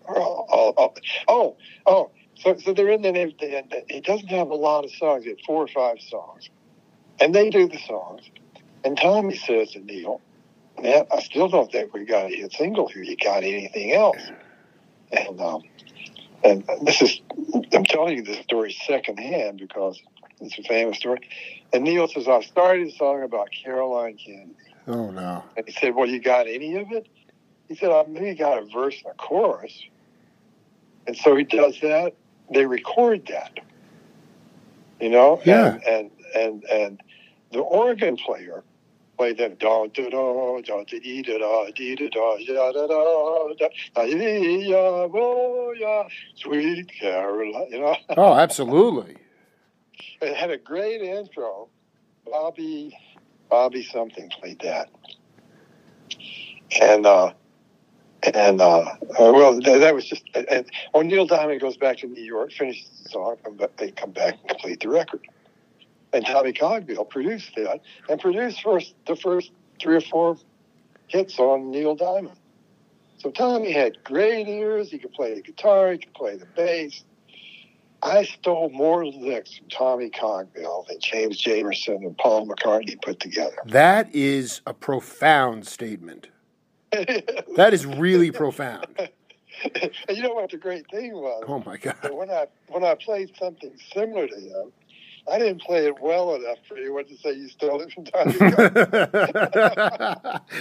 oh, 0.08 0.74
oh, 0.78 0.94
oh, 1.28 1.56
oh, 1.86 2.10
so 2.36 2.56
so 2.58 2.72
they're 2.72 2.90
in 2.90 3.02
they, 3.02 3.34
he 3.88 4.00
doesn't 4.00 4.28
have 4.28 4.50
a 4.50 4.54
lot 4.54 4.84
of 4.84 4.90
songs. 4.92 5.24
He 5.24 5.30
had 5.30 5.38
four 5.46 5.62
or 5.64 5.68
five 5.68 6.00
songs, 6.00 6.48
and 7.20 7.34
they 7.34 7.50
do 7.50 7.68
the 7.68 7.78
songs. 7.78 8.22
And 8.84 8.96
Tommy 8.96 9.36
says 9.36 9.72
to 9.72 9.80
Neil, 9.80 10.20
"Man, 10.80 11.06
I 11.12 11.20
still 11.20 11.48
don't 11.48 11.70
think 11.70 11.92
we 11.92 12.04
got 12.04 12.26
a 12.26 12.34
hit 12.34 12.52
single 12.52 12.88
here. 12.88 13.02
You 13.02 13.16
got 13.16 13.42
anything 13.42 13.92
else?" 13.92 14.22
And 15.10 15.40
um, 15.40 15.62
and 16.44 16.64
this 16.82 17.02
is 17.02 17.20
I'm 17.72 17.84
telling 17.84 18.16
you 18.16 18.22
this 18.22 18.38
story 18.38 18.76
secondhand 18.86 19.58
because 19.58 20.00
it's 20.40 20.58
a 20.58 20.62
famous 20.62 20.98
story. 20.98 21.28
And 21.72 21.84
Neil 21.84 22.08
says, 22.08 22.28
I 22.28 22.40
started 22.40 22.88
a 22.88 22.90
song 22.92 23.22
about 23.22 23.48
Caroline 23.50 24.16
Kennedy. 24.16 24.54
Oh 24.86 25.10
no. 25.10 25.42
And 25.56 25.66
he 25.66 25.72
said, 25.72 25.94
Well, 25.94 26.06
you 26.06 26.20
got 26.20 26.46
any 26.46 26.76
of 26.76 26.92
it? 26.92 27.08
He 27.68 27.74
said, 27.74 27.90
I 27.90 28.04
maybe 28.08 28.34
got 28.34 28.62
a 28.62 28.66
verse 28.66 28.96
and 29.04 29.12
a 29.12 29.16
chorus. 29.16 29.82
And 31.06 31.16
so 31.16 31.36
he 31.36 31.44
does 31.44 31.78
that. 31.80 32.14
They 32.52 32.66
record 32.66 33.26
that. 33.30 33.58
You 35.00 35.10
know? 35.10 35.40
Yeah. 35.44 35.74
And 35.74 35.82
and 35.86 36.10
and, 36.34 36.64
and 36.64 37.02
the 37.52 37.60
organ 37.60 38.16
player 38.16 38.62
played 39.16 39.38
that 39.38 39.58
da 39.58 39.86
da 39.86 40.10
da 40.10 40.60
da 40.60 40.60
da 40.62 40.84
dee 40.84 41.22
da 41.22 41.38
da 41.38 41.70
dee 41.74 41.96
da 41.96 42.08
da 42.08 42.36
da 42.72 42.86
da 42.86 43.54
da 43.58 43.68
da 43.94 44.06
dee 44.06 44.68
ya 44.68 45.06
wo 45.06 45.72
ya 45.72 46.08
sweet 46.36 46.90
Caroline. 47.00 47.66
You 47.70 47.80
know? 47.80 47.96
Oh, 48.16 48.34
absolutely. 48.34 49.16
It 50.20 50.36
had 50.36 50.50
a 50.50 50.58
great 50.58 51.00
intro. 51.02 51.68
Bobby, 52.24 52.96
Bobby 53.48 53.82
something 53.82 54.28
played 54.30 54.60
that, 54.60 54.90
and 56.80 57.06
uh, 57.06 57.32
and 58.22 58.60
uh, 58.60 58.80
uh, 58.80 58.94
well, 59.18 59.58
that, 59.60 59.78
that 59.78 59.94
was 59.94 60.04
just. 60.04 60.24
And 60.34 60.66
O'Neill 60.94 61.26
Diamond 61.26 61.60
goes 61.60 61.76
back 61.76 61.98
to 61.98 62.06
New 62.06 62.22
York, 62.22 62.52
finishes 62.52 62.88
the 63.02 63.08
song, 63.10 63.36
back, 63.52 63.76
they 63.76 63.90
come 63.90 64.10
back 64.10 64.34
and 64.40 64.48
complete 64.48 64.80
the 64.80 64.88
record. 64.88 65.26
And 66.12 66.24
Tommy 66.24 66.52
Cogbill 66.52 67.08
produced 67.08 67.54
that 67.56 67.80
and 68.08 68.20
produced 68.20 68.62
first 68.62 68.94
the 69.06 69.16
first 69.16 69.50
three 69.80 69.96
or 69.96 70.00
four 70.00 70.36
hits 71.08 71.38
on 71.38 71.70
Neil 71.70 71.94
Diamond. 71.94 72.36
So 73.18 73.30
Tommy 73.30 73.72
had 73.72 74.02
great 74.04 74.48
ears. 74.48 74.90
He 74.90 74.98
could 74.98 75.12
play 75.12 75.34
the 75.34 75.42
guitar. 75.42 75.92
He 75.92 75.98
could 75.98 76.14
play 76.14 76.36
the 76.36 76.46
bass. 76.46 77.04
I 78.00 78.24
stole 78.24 78.70
more 78.70 79.04
licks 79.04 79.58
from 79.58 79.68
Tommy 79.68 80.08
Cogbill 80.10 80.86
than 80.86 81.00
James 81.00 81.42
Jamerson 81.42 81.96
and 81.96 82.16
Paul 82.16 82.46
McCartney 82.46 83.00
put 83.02 83.18
together. 83.18 83.56
That 83.66 84.14
is 84.14 84.60
a 84.66 84.74
profound 84.74 85.66
statement. 85.66 86.28
That 87.56 87.74
is 87.74 87.84
really 87.84 88.30
profound. 88.30 88.86
and 88.98 90.16
you 90.16 90.22
know 90.22 90.34
what 90.34 90.50
the 90.50 90.56
great 90.56 90.88
thing 90.90 91.12
was? 91.12 91.42
Oh 91.48 91.62
my 91.66 91.76
God. 91.76 91.96
When 92.12 92.30
I 92.30 92.46
when 92.68 92.84
I 92.84 92.94
played 92.94 93.32
something 93.36 93.72
similar 93.92 94.28
to 94.28 94.36
him, 94.36 94.72
I 95.30 95.38
didn't 95.38 95.62
play 95.62 95.86
it 95.86 96.00
well 96.00 96.34
enough 96.34 96.58
for 96.66 96.76
anyone 96.76 97.04
to 97.06 97.16
say 97.16 97.32
you 97.32 97.48
stole 97.48 97.80
it 97.80 97.92
from 97.92 98.04
Tommy. 98.06 98.34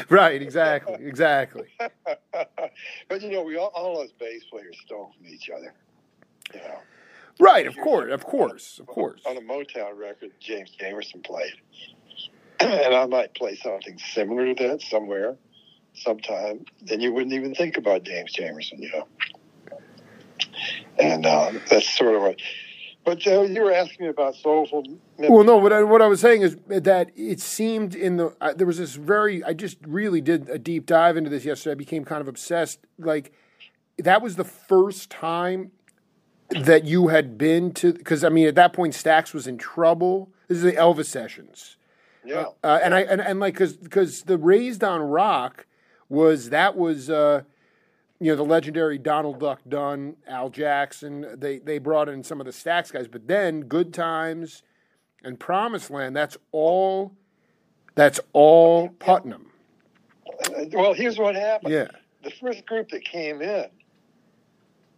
right, 0.09 0.41
exactly, 0.41 1.05
exactly. 1.05 1.67
but 3.09 3.21
you 3.21 3.31
know, 3.31 3.43
we 3.43 3.57
all, 3.57 3.71
all 3.74 4.01
us 4.01 4.12
bass 4.19 4.43
players 4.50 4.77
stole 4.86 5.13
from 5.17 5.27
each 5.27 5.50
other. 5.50 5.74
You 6.53 6.59
know. 6.62 6.79
Right, 7.39 7.67
of 7.67 7.77
course, 7.77 8.12
of 8.12 8.25
course, 8.25 8.79
of 8.79 8.88
course. 8.88 9.21
On 9.25 9.38
a 9.38 9.41
Motown 9.41 9.97
record, 9.97 10.31
James 10.39 10.75
Jamerson 10.79 11.24
played, 11.24 11.53
and 12.59 12.95
I 12.95 13.05
might 13.05 13.36
play 13.36 13.55
something 13.55 13.97
similar 14.00 14.53
to 14.53 14.67
that 14.67 14.81
somewhere, 14.81 15.38
sometime. 15.93 16.65
Then 16.81 17.00
you 17.00 17.13
wouldn't 17.13 17.33
even 17.33 17.53
think 17.53 17.77
about 17.77 18.03
James 18.03 18.33
Jamerson, 18.36 18.79
you 18.79 18.91
know. 18.91 19.07
And 20.97 21.25
um, 21.25 21.62
that's 21.69 21.89
sort 21.95 22.15
of 22.15 22.21
what. 22.24 22.41
But 23.08 23.26
uh, 23.26 23.44
you 23.44 23.64
were 23.64 23.72
asking 23.72 24.08
me 24.08 24.10
about 24.10 24.36
soulful. 24.36 24.84
Well, 25.18 25.46
no. 25.46 25.56
What 25.56 25.72
I, 25.72 25.82
what 25.82 26.02
I 26.02 26.08
was 26.08 26.20
saying 26.20 26.42
is 26.42 26.58
that 26.68 27.10
it 27.16 27.40
seemed 27.40 27.96
in 27.96 28.18
the 28.18 28.36
uh, 28.42 28.52
there 28.54 28.68
was 28.68 28.80
this 28.80 28.96
very. 28.96 29.42
I 29.46 29.54
just 29.54 29.78
really 29.88 30.20
did 30.20 30.50
a 30.50 30.60
deep 30.60 30.86
dive 30.86 31.16
into 31.16 31.30
this 31.30 31.46
yesterday. 31.46 31.72
I 31.72 31.76
became 31.76 32.04
kind 32.04 32.20
of 32.20 32.28
obsessed. 32.28 32.80
Like 33.00 33.32
that 33.98 34.22
was 34.22 34.36
the 34.36 34.44
first 34.44 35.10
time 35.10 35.72
that 36.50 36.84
you 36.84 37.08
had 37.08 37.38
been 37.38 37.72
to 37.76 37.94
because 37.94 38.26
I 38.26 38.30
mean 38.30 38.46
at 38.46 38.56
that 38.56 38.74
point 38.74 38.94
Stax 38.94 39.34
was 39.34 39.48
in 39.48 39.58
trouble. 39.58 40.30
This 40.50 40.58
is 40.58 40.66
the 40.66 40.74
Elvis 40.74 41.06
sessions. 41.06 41.78
Yeah. 42.26 42.48
Uh, 42.62 42.80
and 42.84 42.94
I 42.94 43.04
and, 43.04 43.22
and 43.22 43.40
like 43.40 43.54
because 43.54 43.78
because 43.78 44.24
the 44.24 44.38
Raised 44.38 44.84
on 44.84 45.00
Rock 45.00 45.66
was 46.10 46.50
that 46.50 46.76
was 46.76 47.10
uh, 47.10 47.44
you 48.19 48.31
know 48.31 48.36
the 48.36 48.43
legendary 48.45 48.97
Donald 48.97 49.39
Duck 49.39 49.62
Dunn, 49.67 50.15
Al 50.27 50.50
Jackson. 50.50 51.25
They 51.39 51.59
they 51.59 51.77
brought 51.77 52.09
in 52.09 52.24
some 52.24 52.39
of 52.39 52.45
the 52.45 52.51
Stax 52.51 52.91
guys, 52.91 53.07
but 53.07 53.27
then 53.27 53.62
Good 53.62 53.93
Times 53.93 54.63
and 55.24 55.39
Promised 55.39 55.89
Land. 55.91 56.15
That's 56.15 56.38
all. 56.51 57.13
That's 57.95 58.19
all 58.33 58.89
Putnam. 58.89 59.47
Well, 60.71 60.93
here's 60.93 61.17
what 61.17 61.36
happened. 61.36 61.74
Yeah. 61.74 61.88
The 62.24 62.31
first 62.41 62.65
group 62.65 62.89
that 62.89 63.03
came 63.05 63.41
in, 63.41 63.65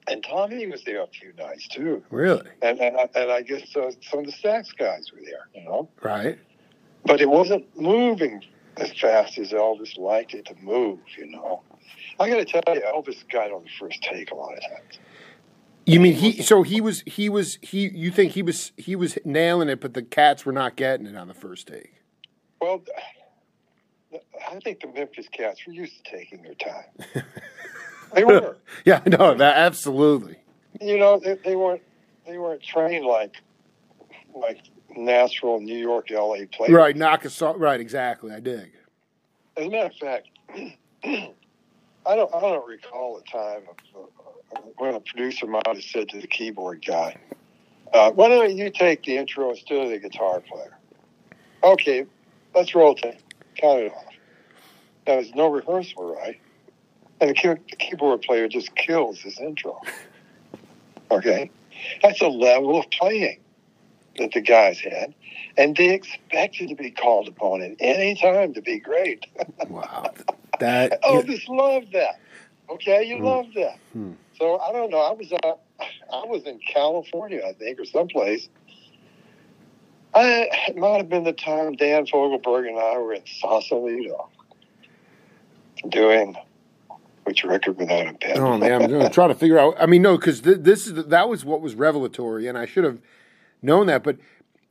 and 0.08 0.24
Tommy 0.24 0.66
was 0.68 0.84
there 0.84 1.02
a 1.04 1.08
few 1.08 1.32
nights 1.38 1.68
too, 1.68 2.04
Really. 2.10 2.50
and 2.62 2.80
and 2.80 2.98
I, 2.98 3.10
and 3.16 3.32
I 3.32 3.42
guess 3.42 3.76
uh, 3.76 3.92
some 4.02 4.20
of 4.20 4.26
the 4.26 4.32
Stax 4.32 4.76
guys 4.76 5.12
were 5.14 5.22
there, 5.24 5.48
you 5.54 5.64
know. 5.64 5.90
Right. 6.02 6.38
But 7.06 7.22
it 7.22 7.30
wasn't 7.30 7.66
moving 7.80 8.44
as 8.78 8.92
fast 8.94 9.38
as 9.38 9.52
Elvis 9.52 9.98
liked 9.98 10.34
it 10.34 10.46
to 10.48 10.56
move, 10.62 11.00
you 11.18 11.28
know. 11.28 11.62
I 12.20 12.30
got 12.30 12.36
to 12.36 12.46
tell 12.46 12.76
you, 12.76 12.82
Elvis 12.82 13.24
got 13.32 13.52
on 13.52 13.64
the 13.64 13.70
first 13.80 14.04
take 14.04 14.32
a 14.32 14.36
lot 14.36 14.54
of 14.54 14.62
times. 14.62 15.00
You 15.86 16.00
mean 16.00 16.14
he? 16.14 16.42
So 16.44 16.62
he 16.62 16.82
was. 16.82 17.02
He 17.08 17.30
was. 17.30 17.58
He. 17.62 17.90
You 17.90 18.12
think 18.12 18.34
he 18.34 18.44
was? 18.44 18.74
He 18.78 18.96
was 18.96 19.18
nailing 19.26 19.70
it, 19.70 19.82
but 19.82 19.94
the 19.94 20.04
cats 20.04 20.46
were 20.46 20.52
not 20.52 20.76
getting 20.76 21.08
it 21.08 21.16
on 21.16 21.28
the 21.28 21.34
first 21.34 21.68
take. 21.68 21.94
Well, 22.62 22.84
I 24.52 24.60
think 24.60 24.82
the 24.82 24.88
Memphis 24.88 25.28
Cats 25.32 25.66
were 25.66 25.74
used 25.74 26.04
to 26.04 26.12
taking 26.12 26.44
their 26.44 26.54
time. 26.54 27.24
they 28.14 28.24
were. 28.24 28.58
Yeah. 28.86 29.02
No. 29.08 29.34
That 29.34 29.58
absolutely. 29.58 30.36
You 30.80 31.00
know, 31.00 31.20
they, 31.20 31.36
they 31.44 31.56
weren't. 31.56 31.82
They 32.28 32.38
weren't 32.38 32.62
trained 32.62 33.06
like 33.06 33.38
like 34.36 34.62
Nashville, 34.96 35.60
New 35.60 35.78
York, 35.78 36.12
L.A. 36.12 36.46
players. 36.46 36.72
Right. 36.72 36.96
Knock 36.96 37.26
us 37.26 37.42
off. 37.42 37.56
Right. 37.58 37.80
Exactly. 37.80 38.32
I 38.32 38.40
dig. 38.42 38.74
As 39.58 39.66
a 39.66 39.70
matter 39.70 39.88
of 39.88 39.96
fact, 39.96 40.28
I 42.10 42.16
don't. 42.16 42.34
I 42.34 42.40
don't 42.40 42.68
recall 42.68 43.18
a 43.20 43.32
time 43.32 43.62
uh, 43.96 44.60
when 44.78 44.96
a 44.96 45.00
producer 45.00 45.46
might 45.46 45.68
have 45.68 45.84
said 45.84 46.10
to 46.10 46.20
the 46.20 46.26
keyboard 46.26 46.84
guy, 46.84 47.16
uh, 47.94 48.10
"Why 48.12 48.30
don't 48.30 48.58
you 48.58 48.72
take 48.72 49.04
the 49.04 49.18
intro 49.18 49.52
instead 49.52 49.78
of 49.78 49.90
the 49.92 50.00
guitar 50.00 50.42
player?" 50.42 50.76
Okay, 51.64 52.08
let's 52.56 52.74
roll 52.74 52.96
tape. 52.96 53.20
Count 53.58 53.82
it 53.82 53.94
off. 53.94 54.06
Now, 55.06 55.16
there's 55.16 55.36
no 55.36 55.52
rehearsal, 55.52 56.16
right? 56.16 56.40
And 57.22 57.30
the, 57.30 57.60
the 57.70 57.76
keyboard 57.76 58.24
player 58.24 58.48
just 58.48 58.76
kills 58.76 59.20
his 59.20 59.40
intro. 59.40 59.80
Okay, 61.12 61.52
that's 62.02 62.22
a 62.22 62.28
level 62.28 62.80
of 62.80 62.90
playing 62.90 63.40
that 64.18 64.32
the 64.32 64.42
guys 64.42 64.80
had, 64.80 65.14
and 65.60 65.78
they 65.78 65.94
expected 65.94 66.70
to 66.70 66.76
be 66.76 66.90
called 66.90 67.28
upon 67.28 67.62
at 67.62 67.76
any 67.80 68.16
time 68.16 68.56
to 68.56 68.64
be 68.64 68.80
great. 68.80 69.28
Wow. 69.70 70.12
That. 70.60 71.02
Elvis 71.04 71.48
love 71.48 71.84
that. 71.94 72.20
Okay, 72.70 73.04
you 73.04 73.18
Hmm. 73.18 73.24
loved 73.26 73.54
that. 73.56 73.78
Hmm. 73.94 74.12
So 74.38 74.60
I 74.60 74.72
don't 74.72 74.90
know. 74.90 75.00
I 75.00 75.12
was 75.14 75.32
uh, 75.32 75.54
I 76.14 76.26
was 76.26 76.44
in 76.46 76.60
California, 76.60 77.42
I 77.48 77.54
think, 77.54 77.80
or 77.80 77.86
someplace. 77.86 78.48
I, 80.14 80.48
it 80.68 80.76
might 80.78 80.98
have 80.98 81.10
been 81.10 81.24
the 81.24 81.34
time 81.34 81.74
Dan 81.74 82.06
Fogelberg 82.06 82.68
and 82.68 82.80
I 82.80 82.98
were 82.98 83.14
in 83.14 83.22
Sausalito 83.26 84.30
doing 85.88 86.36
which 87.26 87.44
record 87.44 87.78
without 87.78 88.08
a 88.08 88.14
pen. 88.14 88.38
Oh 88.40 88.58
man, 88.58 88.84
I'm 88.84 88.90
gonna 88.92 89.10
try 89.10 89.28
to 89.28 89.36
figure 89.36 89.60
out. 89.60 89.76
I 89.80 89.86
mean, 89.86 90.02
no, 90.02 90.18
because 90.18 90.42
th- 90.42 90.60
this 90.62 90.88
is 90.88 91.06
that 91.06 91.30
was 91.30 91.46
what 91.46 91.62
was 91.62 91.76
revelatory, 91.76 92.48
and 92.48 92.58
I 92.58 92.66
should 92.66 92.84
have 92.84 93.00
known 93.62 93.88
that. 93.88 94.04
But 94.04 94.18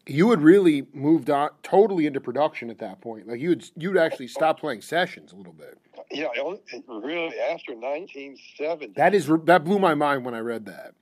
you 0.09 0.31
had 0.31 0.41
really 0.43 0.87
moved 0.93 1.31
on 1.31 1.51
totally 1.63 2.07
into 2.07 2.21
production 2.21 2.71
at 2.71 2.79
that 2.79 3.01
point. 3.01 3.29
Like 3.29 3.41
you 3.41 3.51
would 3.51 3.71
you'd 3.77 3.97
actually 3.97 4.29
stop 4.29 4.59
playing 4.61 4.81
sessions 4.83 5.33
a 5.33 5.37
little 5.37 5.53
bit. 5.53 5.79
yeah, 6.11 6.27
it 6.35 6.41
only- 6.41 6.61
it 6.73 6.85
really 6.89 7.39
after 7.39 7.75
1970. 7.75 8.95
That 8.97 9.15
is 9.15 9.31
that 9.45 9.65
blew 9.65 9.79
my 9.79 9.95
mind 9.95 10.25
when 10.25 10.35
I 10.35 10.41
read 10.41 10.67
that. 10.67 10.95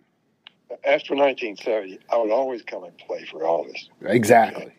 after 0.85 1.15
1970, 1.15 1.99
I 2.11 2.17
would 2.17 2.31
always 2.33 2.63
come 2.63 2.85
and 2.85 2.97
play 2.99 3.25
for 3.25 3.43
Elvis. 3.43 3.89
Exactly. 4.03 4.73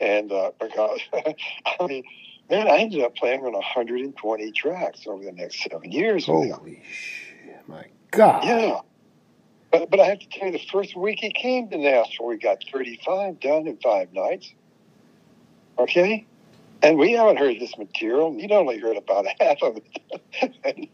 And 0.00 0.30
uh, 0.32 0.52
because, 0.60 1.00
I 1.14 1.86
mean, 1.86 2.04
man, 2.50 2.68
I 2.68 2.78
ended 2.78 3.02
up 3.02 3.16
playing 3.16 3.40
on 3.44 3.52
120 3.52 4.52
tracks 4.52 5.06
over 5.06 5.22
the 5.24 5.32
next 5.32 5.62
seven 5.62 5.90
years. 5.92 6.26
Holy 6.26 6.82
shit! 6.90 7.68
My 7.68 7.84
God. 8.10 8.44
Yeah. 8.44 8.80
But, 9.70 9.90
but 9.90 10.00
I 10.00 10.06
have 10.06 10.18
to 10.18 10.28
tell 10.28 10.46
you, 10.46 10.52
the 10.52 10.64
first 10.72 10.96
week 10.96 11.20
he 11.20 11.30
came 11.32 11.68
to 11.68 11.78
Nashville, 11.78 12.26
we 12.26 12.38
got 12.38 12.58
35 12.72 13.40
done 13.40 13.66
in 13.66 13.76
five 13.78 14.12
nights. 14.12 14.52
Okay? 15.78 16.26
And 16.82 16.98
we 16.98 17.12
haven't 17.12 17.36
heard 17.36 17.60
this 17.60 17.76
material. 17.78 18.34
You'd 18.34 18.52
only 18.52 18.78
heard 18.78 18.96
about 18.96 19.26
half 19.40 19.62
of 19.62 19.76
it. 19.76 20.54
and, 20.64 20.88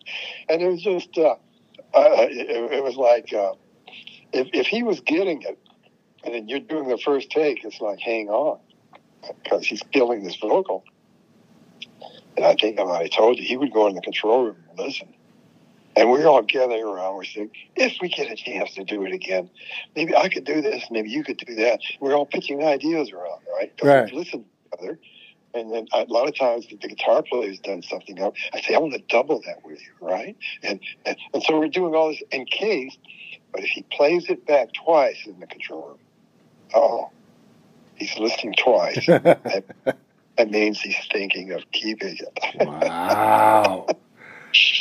and 0.48 0.62
it 0.62 0.68
was 0.68 0.82
just, 0.82 1.16
uh, 1.16 1.36
uh, 1.94 2.26
it, 2.28 2.72
it 2.72 2.84
was 2.84 2.96
like, 2.96 3.32
uh, 3.32 3.52
if, 4.32 4.48
if 4.52 4.66
he 4.66 4.82
was 4.82 5.00
getting 5.00 5.42
it, 5.42 5.58
and 6.24 6.34
then 6.34 6.48
you're 6.48 6.60
doing 6.60 6.88
the 6.88 6.98
first 6.98 7.30
take, 7.30 7.64
it's 7.64 7.80
like, 7.80 8.00
hang 8.00 8.28
on, 8.28 8.58
because 9.42 9.64
he's 9.64 9.82
killing 9.92 10.24
this 10.24 10.36
vocal. 10.36 10.84
And 12.36 12.44
I 12.44 12.54
think 12.54 12.78
I 12.78 12.84
might 12.84 13.02
have 13.02 13.12
told 13.12 13.38
you, 13.38 13.44
he 13.44 13.56
would 13.56 13.72
go 13.72 13.86
in 13.86 13.94
the 13.94 14.02
control 14.02 14.44
room 14.44 14.56
and 14.70 14.78
listen. 14.78 15.14
And 15.96 16.10
we 16.10 16.18
we're 16.18 16.26
all 16.26 16.42
gathering 16.42 16.84
around. 16.84 17.16
We're 17.16 17.24
saying, 17.24 17.50
if 17.74 17.94
we 18.00 18.08
get 18.08 18.30
a 18.30 18.36
chance 18.36 18.74
to 18.74 18.84
do 18.84 19.04
it 19.06 19.12
again, 19.12 19.48
maybe 19.94 20.14
I 20.14 20.28
could 20.28 20.44
do 20.44 20.60
this, 20.60 20.84
maybe 20.90 21.08
you 21.08 21.24
could 21.24 21.38
do 21.38 21.54
that. 21.56 21.80
We're 22.00 22.14
all 22.14 22.26
pitching 22.26 22.62
ideas 22.62 23.10
around, 23.10 23.40
right? 23.58 23.72
Right. 23.82 24.12
we 24.12 24.18
Listen 24.18 24.40
to 24.40 24.46
each 24.46 24.78
other. 24.78 24.98
And 25.54 25.72
then 25.72 25.86
a 25.94 26.04
lot 26.04 26.28
of 26.28 26.36
times 26.36 26.66
the 26.68 26.76
guitar 26.76 27.22
player's 27.22 27.58
done 27.60 27.82
something 27.82 28.20
up. 28.20 28.34
I 28.52 28.60
say, 28.60 28.74
I 28.74 28.78
want 28.78 28.92
to 28.92 29.02
double 29.08 29.40
that 29.46 29.64
with 29.64 29.80
you, 29.80 30.06
right? 30.06 30.36
And, 30.62 30.80
and 31.06 31.16
and 31.32 31.42
so 31.42 31.58
we're 31.58 31.68
doing 31.68 31.94
all 31.94 32.08
this 32.10 32.22
in 32.30 32.44
case, 32.44 32.94
but 33.52 33.64
if 33.64 33.70
he 33.70 33.82
plays 33.90 34.28
it 34.28 34.46
back 34.46 34.74
twice 34.74 35.16
in 35.24 35.40
the 35.40 35.46
control 35.46 35.88
room, 35.88 35.98
oh, 36.74 37.10
he's 37.94 38.18
listening 38.18 38.54
twice. 38.58 39.06
that, 39.06 39.64
that 40.36 40.50
means 40.50 40.78
he's 40.78 40.96
thinking 41.10 41.52
of 41.52 41.62
keeping 41.72 42.18
it. 42.18 42.56
Wow. 42.66 43.86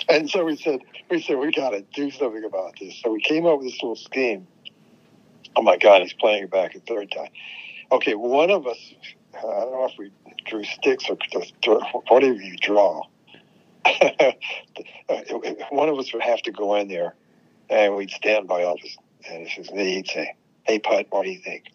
And 0.10 0.30
so 0.30 0.46
we 0.46 0.56
said, 0.56 0.82
we 1.10 1.22
said 1.22 1.38
we 1.38 1.52
got 1.52 1.72
to 1.72 1.82
do 1.94 2.12
something 2.12 2.44
about 2.44 2.74
this. 2.80 3.00
So 3.04 3.12
we 3.12 3.22
came 3.22 3.46
up 3.46 3.60
with 3.60 3.68
this 3.68 3.82
little 3.82 3.96
scheme. 3.96 4.48
Oh 5.56 5.62
my 5.62 5.78
God, 5.78 6.02
he's 6.02 6.14
playing 6.14 6.44
it 6.44 6.52
back 6.52 6.76
a 6.76 6.80
third 6.82 7.12
time. 7.12 7.30
Okay, 7.92 8.16
one 8.16 8.50
of 8.52 8.68
us, 8.68 8.78
I 9.38 9.42
don't 9.42 9.72
know 9.72 9.86
if 9.86 9.98
we 9.98 10.12
drew 10.46 10.64
sticks 10.64 11.06
or 11.10 11.18
whatever 12.08 12.34
you 12.34 12.58
draw. 12.58 13.04
one 15.70 15.90
of 15.90 16.00
us 16.00 16.12
would 16.14 16.24
have 16.24 16.42
to 16.44 16.52
go 16.52 16.76
in 16.76 16.88
there, 16.88 17.16
and 17.70 17.96
we'd 17.96 18.12
stand 18.12 18.48
by 18.48 18.62
Elvis. 18.62 18.96
And 19.30 19.48
he'd 19.48 20.08
say, 20.08 20.36
"Hey, 20.64 20.80
Pud, 20.80 21.06
what 21.10 21.24
do 21.24 21.32
you 21.32 21.40
think?" 21.40 21.66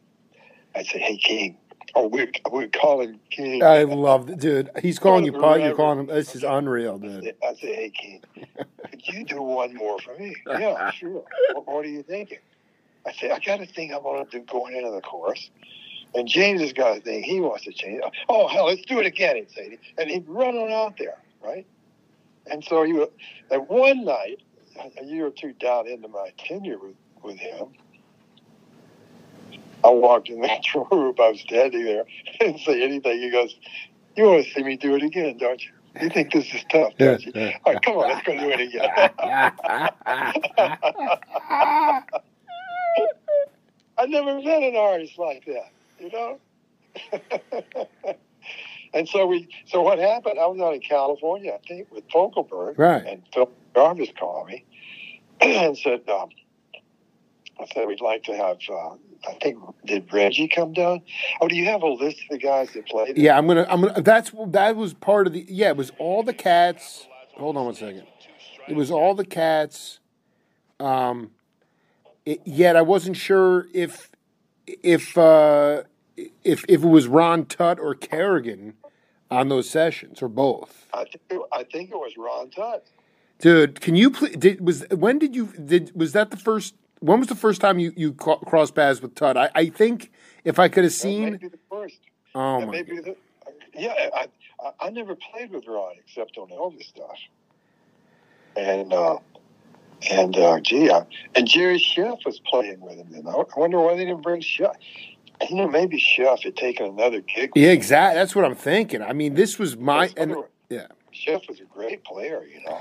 I'd 0.75 0.87
say, 0.87 0.99
"Hey, 0.99 1.17
King." 1.17 1.57
Oh, 1.95 2.07
we 2.07 2.31
we'd 2.53 2.73
call 2.73 3.01
him 3.01 3.19
King. 3.31 3.63
I 3.63 3.83
love 3.83 4.31
it, 4.31 4.39
dude. 4.39 4.71
He's 4.81 4.99
calling 4.99 5.25
you 5.25 5.33
Pud. 5.33 5.61
You're 5.61 5.75
calling 5.75 6.01
him. 6.01 6.07
This 6.07 6.35
is 6.37 6.45
unreal, 6.45 6.99
dude. 6.99 7.35
I 7.43 7.55
say, 7.55 7.75
hey, 7.75 7.91
King, 7.91 8.23
could 8.91 9.09
you 9.09 9.25
do 9.25 9.43
one 9.43 9.75
more 9.75 9.99
for 9.99 10.17
me? 10.17 10.35
Yeah, 10.47 10.91
sure. 10.91 11.25
What, 11.53 11.67
what 11.67 11.85
are 11.85 11.89
you 11.89 12.03
thinking? 12.03 12.39
I 13.07 13.13
say, 13.13 13.31
I 13.31 13.39
got 13.39 13.61
a 13.61 13.67
thing 13.67 13.95
I 13.95 13.99
want 13.99 14.31
to 14.31 14.39
do 14.39 14.45
going 14.45 14.77
into 14.77 14.91
the 14.91 15.01
course. 15.01 15.51
And 16.15 16.29
James 16.29 16.61
has 16.61 16.73
got 16.73 16.99
a 16.99 17.01
thing 17.01 17.23
he 17.23 17.41
wants 17.41 17.65
to 17.65 17.73
change. 17.73 18.03
Oh, 18.29 18.49
hell, 18.49 18.67
let's 18.67 18.83
do 18.83 18.99
it 18.99 19.07
again, 19.07 19.37
he'd 19.37 19.51
say. 19.51 19.79
And 19.97 20.11
he'd 20.11 20.29
run 20.29 20.57
on 20.57 20.71
out 20.73 20.97
there, 20.99 21.17
right? 21.43 21.67
And 22.51 22.65
so 22.65 22.83
he 22.83 22.93
would, 22.93 23.11
and 23.51 23.67
one 23.69 24.05
night, 24.05 24.43
a 25.01 25.05
year 25.05 25.27
or 25.27 25.31
two 25.31 25.53
down 25.55 25.87
into 25.87 26.09
my 26.09 26.33
tenure 26.39 26.79
with, 26.79 26.97
with 27.23 27.39
him, 27.39 27.69
I 29.85 29.91
walked 29.91 30.29
in 30.29 30.41
the 30.41 30.49
room, 30.93 31.15
I 31.19 31.31
was 31.31 31.41
standing 31.41 31.85
there, 31.85 32.05
didn't 32.39 32.61
say 32.61 32.83
anything. 32.83 33.21
He 33.21 33.31
goes, 33.31 33.57
You 34.17 34.25
want 34.25 34.45
to 34.47 34.53
see 34.53 34.63
me 34.63 34.77
do 34.77 34.95
it 34.97 35.03
again, 35.03 35.39
don't 35.39 35.63
you? 35.63 35.71
You 36.01 36.09
think 36.11 36.33
this 36.33 36.53
is 36.55 36.63
tough, 36.71 36.93
don't 36.99 37.25
you? 37.25 37.33
All 37.35 37.73
right, 37.73 37.83
come 37.83 37.97
on, 37.97 38.09
let's 38.09 38.27
go 38.27 38.39
do 38.39 38.51
it 38.51 38.61
again. 38.61 39.11
I 43.99 44.07
never 44.07 44.41
met 44.41 44.63
an 44.63 44.77
artist 44.77 45.19
like 45.19 45.45
that, 45.47 45.73
you 45.99 46.11
know? 46.11 46.39
and 48.95 49.09
so 49.09 49.27
we, 49.27 49.49
so 49.67 49.83
what 49.83 49.99
happened? 49.99 50.39
I 50.39 50.47
was 50.47 50.61
out 50.61 50.75
in 50.75 50.81
California, 50.81 51.53
I 51.53 51.59
think, 51.67 51.91
with 51.91 52.09
Fogelberg, 52.09 52.79
Right. 52.79 53.05
and 53.05 53.23
Phil 53.35 53.51
Jarvis 53.75 54.11
called 54.19 54.47
me 54.49 54.65
and 55.41 55.77
said, 55.77 56.09
um, 56.09 56.29
I 57.59 57.67
said 57.75 57.89
we'd 57.89 58.01
like 58.01 58.23
to 58.25 58.37
have. 58.37 58.59
Uh, 58.73 58.95
I 59.29 59.35
think 59.35 59.59
did 59.85 60.13
Reggie 60.13 60.49
come 60.49 60.73
down? 60.73 61.03
Oh, 61.41 61.49
do 61.49 61.55
you 61.55 61.67
have 61.67 61.83
a 61.83 61.89
list 61.89 62.23
of 62.23 62.29
the 62.31 62.39
guys 62.39 62.73
that 62.73 62.87
played? 62.87 63.19
Yeah, 63.19 63.37
I'm 63.37 63.47
gonna. 63.47 63.67
I'm 63.69 63.83
gonna. 63.83 64.01
That's 64.01 64.33
that 64.49 64.77
was 64.77 64.95
part 64.95 65.27
of 65.27 65.33
the. 65.33 65.45
Yeah, 65.49 65.71
it 65.71 65.77
was 65.77 65.93
all 65.99 66.23
the 66.23 66.33
cats. 66.33 67.07
Hold 67.37 67.57
on 67.57 67.67
one 67.67 67.75
second. 67.75 68.07
It 68.69 68.77
was 68.77 68.91
all 68.91 69.15
the 69.15 69.25
cats. 69.25 70.01
Um, 70.79 71.33
it, 72.25 72.41
yet 72.45 72.77
I 72.77 72.83
wasn't 72.83 73.17
sure 73.17 73.67
if 73.75 74.11
if 74.67 75.17
uh, 75.19 75.83
if 76.17 76.65
if 76.69 76.83
it 76.83 76.89
was 76.89 77.07
Ron 77.07 77.47
Tutt 77.47 77.79
or 77.79 77.95
Carrigan 77.95 78.75
on 79.31 79.49
those 79.49 79.69
sessions 79.69 80.23
or 80.23 80.29
both. 80.29 80.87
I 80.93 81.05
think 81.05 81.23
it, 81.31 81.41
I 81.53 81.65
think 81.65 81.91
it 81.91 81.97
was 81.97 82.13
Ron 82.17 82.51
Tutt. 82.51 82.87
Dude, 83.39 83.81
can 83.81 83.97
you 83.97 84.11
please? 84.11 84.37
Did 84.37 84.61
was 84.61 84.85
when 84.91 85.19
did 85.19 85.35
you 85.35 85.47
did 85.47 85.93
was 85.95 86.13
that 86.13 86.31
the 86.31 86.37
first? 86.37 86.75
When 87.01 87.19
was 87.19 87.29
the 87.29 87.35
first 87.35 87.61
time 87.61 87.79
you 87.79 87.93
you 87.97 88.13
crossed 88.13 88.75
paths 88.75 89.01
with 89.01 89.15
Tutt? 89.15 89.37
I, 89.37 89.51
I 89.55 89.69
think 89.71 90.13
if 90.45 90.59
I 90.59 90.69
could 90.69 90.85
have 90.85 90.93
seen. 90.93 91.37
be 91.37 91.49
the 91.49 91.59
first. 91.71 91.99
Oh 92.35 92.61
That 92.61 92.67
my! 92.67 92.83
the, 92.83 93.17
yeah, 93.75 93.95
I, 94.15 94.27
I 94.63 94.71
I 94.81 94.91
never 94.91 95.17
played 95.17 95.51
with 95.51 95.67
Ron 95.67 95.95
except 95.99 96.37
on 96.37 96.49
Elvis 96.49 96.85
stuff. 96.85 97.19
And 98.57 98.93
uh, 98.93 99.19
and 100.11 100.37
uh, 100.37 100.61
gee, 100.61 100.91
I, 100.91 101.05
and 101.35 101.47
Jerry 101.47 101.79
Scheff 101.79 102.25
was 102.25 102.41
playing 102.41 102.81
with 102.81 102.97
him. 102.97 103.27
I 103.27 103.45
wonder 103.57 103.81
why 103.81 103.97
they 103.97 104.05
didn't 104.05 104.23
bring 104.23 104.43
Scheff. 104.43 104.75
You 105.49 105.57
know, 105.57 105.69
maybe 105.69 105.99
Scheff 105.99 106.43
had 106.43 106.57
taken 106.57 106.87
another 106.87 107.21
gig. 107.21 107.53
Yeah, 107.55 107.71
exactly. 107.71 108.19
That's 108.19 108.37
what 108.37 108.45
I'm 108.45 108.55
thinking. 108.55 109.01
I 109.01 109.15
mean, 109.15 109.35
this 109.35 109.59
was 109.59 109.77
my 109.77 110.11
and 110.17 110.37
yeah, 110.69 110.89
Scheff 111.15 111.49
was 111.49 111.61
a 111.61 111.65
great 111.65 112.05
player, 112.05 112.45
you 112.45 112.63
know, 112.65 112.79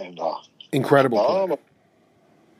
and 0.00 0.18
uh, 0.20 0.36
incredible. 0.72 1.18
player. 1.48 1.58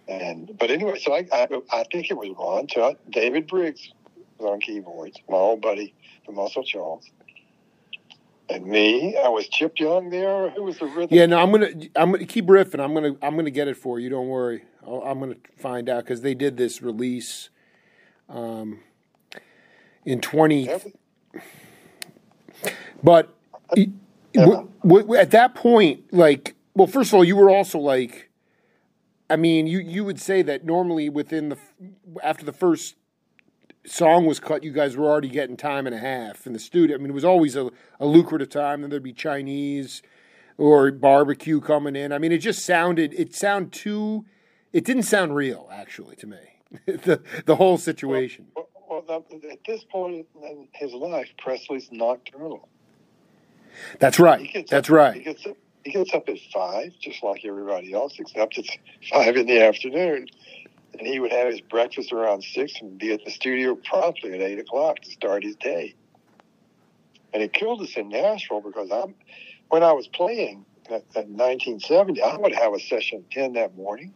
And 0.08 0.50
but 0.58 0.70
anyway, 0.70 0.98
so 1.00 1.14
I, 1.14 1.26
I 1.32 1.48
I 1.72 1.84
think 1.92 2.10
it 2.10 2.14
was 2.16 2.30
Ron 2.38 2.66
Tutt, 2.66 2.98
David 3.10 3.46
Briggs 3.48 3.92
was 4.38 4.50
on 4.52 4.60
keyboards, 4.60 5.18
my 5.28 5.36
old 5.36 5.62
buddy 5.62 5.94
from 6.26 6.36
Muscle 6.36 6.64
Shoals, 6.64 7.10
and 8.48 8.66
me. 8.66 9.16
I 9.16 9.28
was 9.28 9.48
Chip 9.48 9.80
Young 9.80 10.10
there. 10.10 10.50
Who 10.50 10.64
was 10.64 10.78
the 10.78 10.86
rhythm? 10.86 11.08
Yeah, 11.10 11.26
no, 11.26 11.38
I'm 11.40 11.52
gonna 11.52 11.70
I'm 11.96 12.12
gonna 12.12 12.26
keep 12.26 12.46
riffing. 12.46 12.80
I'm 12.84 12.94
gonna 12.94 13.16
I'm 13.22 13.36
gonna 13.36 13.50
get 13.50 13.68
it 13.68 13.76
for 13.76 14.00
you. 14.00 14.10
Don't 14.10 14.28
worry. 14.28 14.64
I'll, 14.86 15.02
I'm 15.02 15.20
gonna 15.20 15.36
find 15.58 15.88
out 15.88 16.04
because 16.04 16.22
they 16.22 16.34
did 16.34 16.56
this 16.56 16.82
release, 16.82 17.50
um, 18.28 18.80
in 20.04 20.20
twenty. 20.20 20.68
But 23.02 23.34
y- 23.76 23.90
Yeah. 24.34 24.46
w- 24.46 24.68
w- 24.84 25.16
at 25.16 25.32
that 25.32 25.54
point, 25.56 26.12
like, 26.12 26.56
well, 26.74 26.88
first 26.88 27.10
of 27.10 27.14
all, 27.16 27.24
you 27.24 27.36
were 27.36 27.50
also 27.50 27.78
like, 27.80 28.30
I 29.32 29.36
mean, 29.36 29.66
you 29.66 29.78
you 29.78 30.04
would 30.04 30.20
say 30.20 30.42
that 30.42 30.66
normally 30.66 31.08
within 31.08 31.48
the 31.48 31.56
after 32.22 32.44
the 32.44 32.52
first 32.52 32.96
song 33.86 34.26
was 34.26 34.38
cut, 34.38 34.62
you 34.62 34.72
guys 34.72 34.94
were 34.94 35.06
already 35.06 35.30
getting 35.30 35.56
time 35.56 35.86
and 35.86 35.96
a 35.96 35.98
half 35.98 36.46
in 36.46 36.52
the 36.52 36.58
studio. 36.58 36.94
I 36.94 36.98
mean, 36.98 37.08
it 37.08 37.14
was 37.14 37.24
always 37.24 37.56
a, 37.56 37.70
a 37.98 38.04
lucrative 38.04 38.50
time. 38.50 38.82
Then 38.82 38.90
there'd 38.90 39.02
be 39.02 39.14
Chinese 39.14 40.02
or 40.58 40.92
barbecue 40.92 41.62
coming 41.62 41.96
in. 41.96 42.12
I 42.12 42.18
mean, 42.18 42.30
it 42.30 42.38
just 42.38 42.66
sounded 42.66 43.14
it 43.14 43.34
sounded 43.34 43.72
too. 43.72 44.26
It 44.70 44.84
didn't 44.84 45.04
sound 45.04 45.34
real, 45.34 45.66
actually, 45.72 46.16
to 46.16 46.26
me. 46.26 46.60
the 46.86 47.22
the 47.46 47.56
whole 47.56 47.78
situation. 47.78 48.48
Well, 48.54 48.68
well, 49.08 49.24
at 49.50 49.58
this 49.66 49.82
point 49.84 50.26
in 50.42 50.68
his 50.74 50.92
life, 50.92 51.30
Presley's 51.38 51.88
nocturnal. 51.90 52.68
That's 53.98 54.20
right. 54.20 54.46
That's 54.68 54.72
up, 54.72 54.86
He 54.86 54.92
right. 54.92 55.24
gets 55.24 55.46
up. 55.46 55.56
He 55.84 55.90
gets 55.90 56.14
up 56.14 56.28
at 56.28 56.38
five, 56.52 56.92
just 57.00 57.22
like 57.22 57.44
everybody 57.44 57.92
else, 57.92 58.14
except 58.18 58.58
it's 58.58 58.70
five 59.10 59.36
in 59.36 59.46
the 59.46 59.60
afternoon. 59.60 60.26
And 60.98 61.06
he 61.06 61.18
would 61.18 61.32
have 61.32 61.48
his 61.48 61.60
breakfast 61.60 62.12
around 62.12 62.44
six 62.44 62.74
and 62.80 62.98
be 62.98 63.12
at 63.12 63.24
the 63.24 63.30
studio 63.30 63.74
promptly 63.74 64.34
at 64.34 64.40
eight 64.40 64.58
o'clock 64.58 65.00
to 65.00 65.10
start 65.10 65.42
his 65.42 65.56
day. 65.56 65.94
And 67.32 67.42
it 67.42 67.52
killed 67.52 67.80
us 67.80 67.96
in 67.96 68.10
Nashville 68.10 68.60
because 68.60 68.90
I'm, 68.90 69.14
when 69.70 69.82
I 69.82 69.92
was 69.92 70.06
playing 70.06 70.66
at 70.86 71.04
1970, 71.14 72.20
I 72.20 72.36
would 72.36 72.52
have 72.52 72.74
a 72.74 72.80
session 72.80 73.24
ten 73.30 73.54
that 73.54 73.74
morning, 73.74 74.12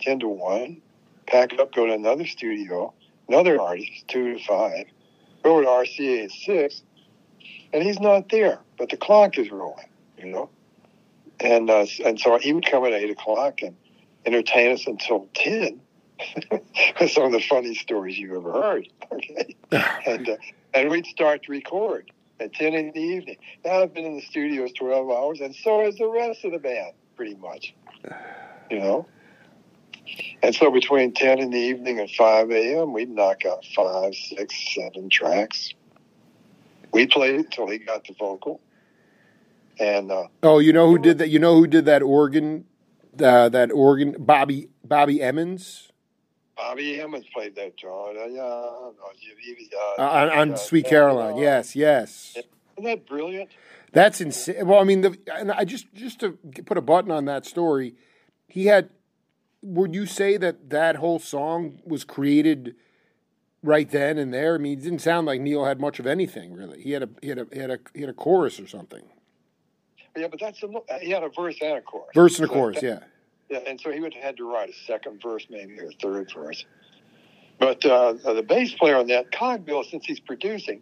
ten 0.00 0.20
to 0.20 0.28
one, 0.28 0.80
pack 1.26 1.58
up, 1.58 1.74
go 1.74 1.86
to 1.86 1.92
another 1.92 2.26
studio, 2.26 2.94
another 3.28 3.60
artist, 3.60 3.90
two 4.06 4.34
to 4.34 4.44
five, 4.44 4.86
go 5.42 5.60
to 5.60 5.66
RCA 5.66 6.24
at 6.24 6.30
six, 6.30 6.82
and 7.72 7.82
he's 7.82 7.98
not 7.98 8.28
there, 8.28 8.60
but 8.78 8.90
the 8.90 8.96
clock 8.96 9.38
is 9.38 9.50
rolling, 9.50 9.88
you 10.18 10.26
know. 10.26 10.50
And 11.42 11.68
uh, 11.70 11.86
and 12.04 12.20
so 12.20 12.38
he 12.38 12.52
would 12.52 12.66
come 12.66 12.84
at 12.84 12.92
eight 12.92 13.10
o'clock 13.10 13.62
and 13.62 13.76
entertain 14.24 14.72
us 14.72 14.86
until 14.86 15.28
ten. 15.34 15.80
Some 17.08 17.24
of 17.24 17.32
the 17.32 17.44
funny 17.48 17.74
stories 17.74 18.16
you 18.18 18.36
ever 18.36 18.52
heard. 18.52 18.88
Okay, 19.12 19.56
and 20.06 20.26
uh, 20.26 20.36
and 20.72 20.88
we'd 20.88 21.04
start 21.04 21.42
to 21.42 21.52
record 21.52 22.10
at 22.40 22.54
ten 22.54 22.72
in 22.72 22.92
the 22.92 23.00
evening. 23.00 23.36
Now 23.62 23.82
I've 23.82 23.92
been 23.92 24.06
in 24.06 24.16
the 24.16 24.22
studios 24.22 24.72
twelve 24.72 25.10
hours, 25.10 25.40
and 25.40 25.54
so 25.54 25.84
has 25.84 25.98
the 25.98 26.08
rest 26.08 26.46
of 26.46 26.52
the 26.52 26.58
band, 26.58 26.94
pretty 27.14 27.34
much. 27.34 27.74
You 28.70 28.78
know. 28.78 29.06
And 30.42 30.54
so 30.54 30.70
between 30.70 31.12
ten 31.12 31.40
in 31.40 31.50
the 31.50 31.58
evening 31.58 32.00
and 32.00 32.10
five 32.10 32.50
a.m., 32.50 32.94
we'd 32.94 33.10
knock 33.10 33.44
out 33.44 33.66
five, 33.76 34.14
six, 34.14 34.54
seven 34.74 35.10
tracks. 35.10 35.74
We 36.92 37.06
played 37.06 37.34
it 37.34 37.38
until 37.40 37.68
he 37.68 37.78
got 37.78 38.06
the 38.06 38.14
vocal. 38.18 38.60
And 39.78 40.10
uh, 40.10 40.26
Oh, 40.42 40.58
you 40.58 40.72
know 40.72 40.88
who 40.88 40.98
did 40.98 41.18
that? 41.18 41.28
You 41.28 41.38
know 41.38 41.56
who 41.56 41.66
did 41.66 41.84
that 41.86 42.02
organ? 42.02 42.64
Uh, 43.20 43.48
that 43.50 43.70
organ, 43.70 44.16
Bobby 44.18 44.68
Bobby 44.84 45.20
Emmons 45.20 45.92
Bobby 46.56 47.00
Emmons 47.00 47.26
played 47.32 47.56
that 47.56 47.76
John. 47.76 48.16
Uh, 48.16 50.00
uh, 50.00 50.02
on, 50.02 50.30
on 50.30 50.56
Sweet 50.56 50.86
Caroline. 50.86 51.36
Yes, 51.36 51.74
yes. 51.74 52.36
Isn't 52.36 52.84
that 52.84 53.06
brilliant? 53.06 53.50
That's 53.92 54.20
insane. 54.20 54.66
Well, 54.66 54.80
I 54.80 54.84
mean, 54.84 55.02
the, 55.02 55.18
and 55.34 55.52
I 55.52 55.64
just 55.64 55.92
just 55.92 56.20
to 56.20 56.38
put 56.64 56.78
a 56.78 56.82
button 56.82 57.10
on 57.10 57.24
that 57.26 57.44
story, 57.44 57.94
he 58.46 58.66
had. 58.66 58.90
Would 59.64 59.94
you 59.94 60.06
say 60.06 60.36
that 60.38 60.70
that 60.70 60.96
whole 60.96 61.20
song 61.20 61.80
was 61.84 62.02
created 62.04 62.74
right 63.62 63.88
then 63.88 64.18
and 64.18 64.34
there? 64.34 64.56
I 64.56 64.58
mean, 64.58 64.78
it 64.78 64.82
didn't 64.82 65.00
sound 65.00 65.26
like 65.26 65.40
Neil 65.40 65.64
had 65.64 65.80
much 65.80 66.00
of 66.00 66.06
anything 66.06 66.52
really. 66.52 66.82
He 66.82 66.92
had 66.92 67.02
a 67.04 67.08
he 67.20 67.28
had 67.28 67.38
a 67.38 67.46
he 67.52 67.58
had 67.58 67.70
a, 67.70 67.78
he 67.94 68.00
had 68.00 68.10
a 68.10 68.14
chorus 68.14 68.58
or 68.58 68.66
something, 68.66 69.04
Yeah, 70.16 70.28
but 70.28 70.40
that's 70.40 70.62
a, 70.62 70.68
he 71.00 71.10
had 71.10 71.22
a 71.22 71.28
verse 71.30 71.56
and 71.62 71.78
a 71.78 71.80
chorus. 71.80 72.08
verse 72.14 72.38
and 72.38 72.44
a 72.44 72.48
So 72.48 72.54
chorus. 72.54 72.80
that- 72.80 72.82
Yeah. 72.84 72.98
Yeah, 73.50 73.58
and 73.66 73.78
so 73.78 73.90
he 73.90 74.00
would 74.00 74.14
have 74.14 74.22
had 74.22 74.36
to 74.38 74.50
write 74.50 74.70
a 74.70 74.72
second 74.86 75.20
verse, 75.22 75.46
maybe 75.50 75.78
or 75.78 75.88
a 75.88 75.92
third 76.00 76.32
verse. 76.32 76.64
But 77.58 77.84
uh, 77.84 78.14
the 78.14 78.42
bass 78.42 78.72
player 78.72 78.96
on 78.96 79.08
that, 79.08 79.30
Cogbill, 79.30 79.84
since 79.84 80.06
he's 80.06 80.20
producing, 80.20 80.80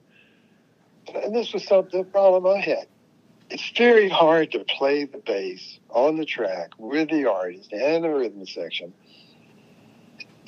and 1.12 1.34
this 1.34 1.52
was 1.52 1.64
something 1.64 2.00
the 2.00 2.04
problem 2.06 2.46
I 2.46 2.60
had. 2.60 2.86
It's 3.50 3.68
very 3.76 4.08
hard 4.08 4.52
to 4.52 4.60
play 4.60 5.04
the 5.04 5.18
bass 5.18 5.80
on 5.88 6.16
the 6.16 6.24
track 6.24 6.70
with 6.78 7.10
the 7.10 7.28
artist 7.28 7.72
and 7.72 8.04
the 8.04 8.08
rhythm 8.10 8.46
section, 8.46 8.92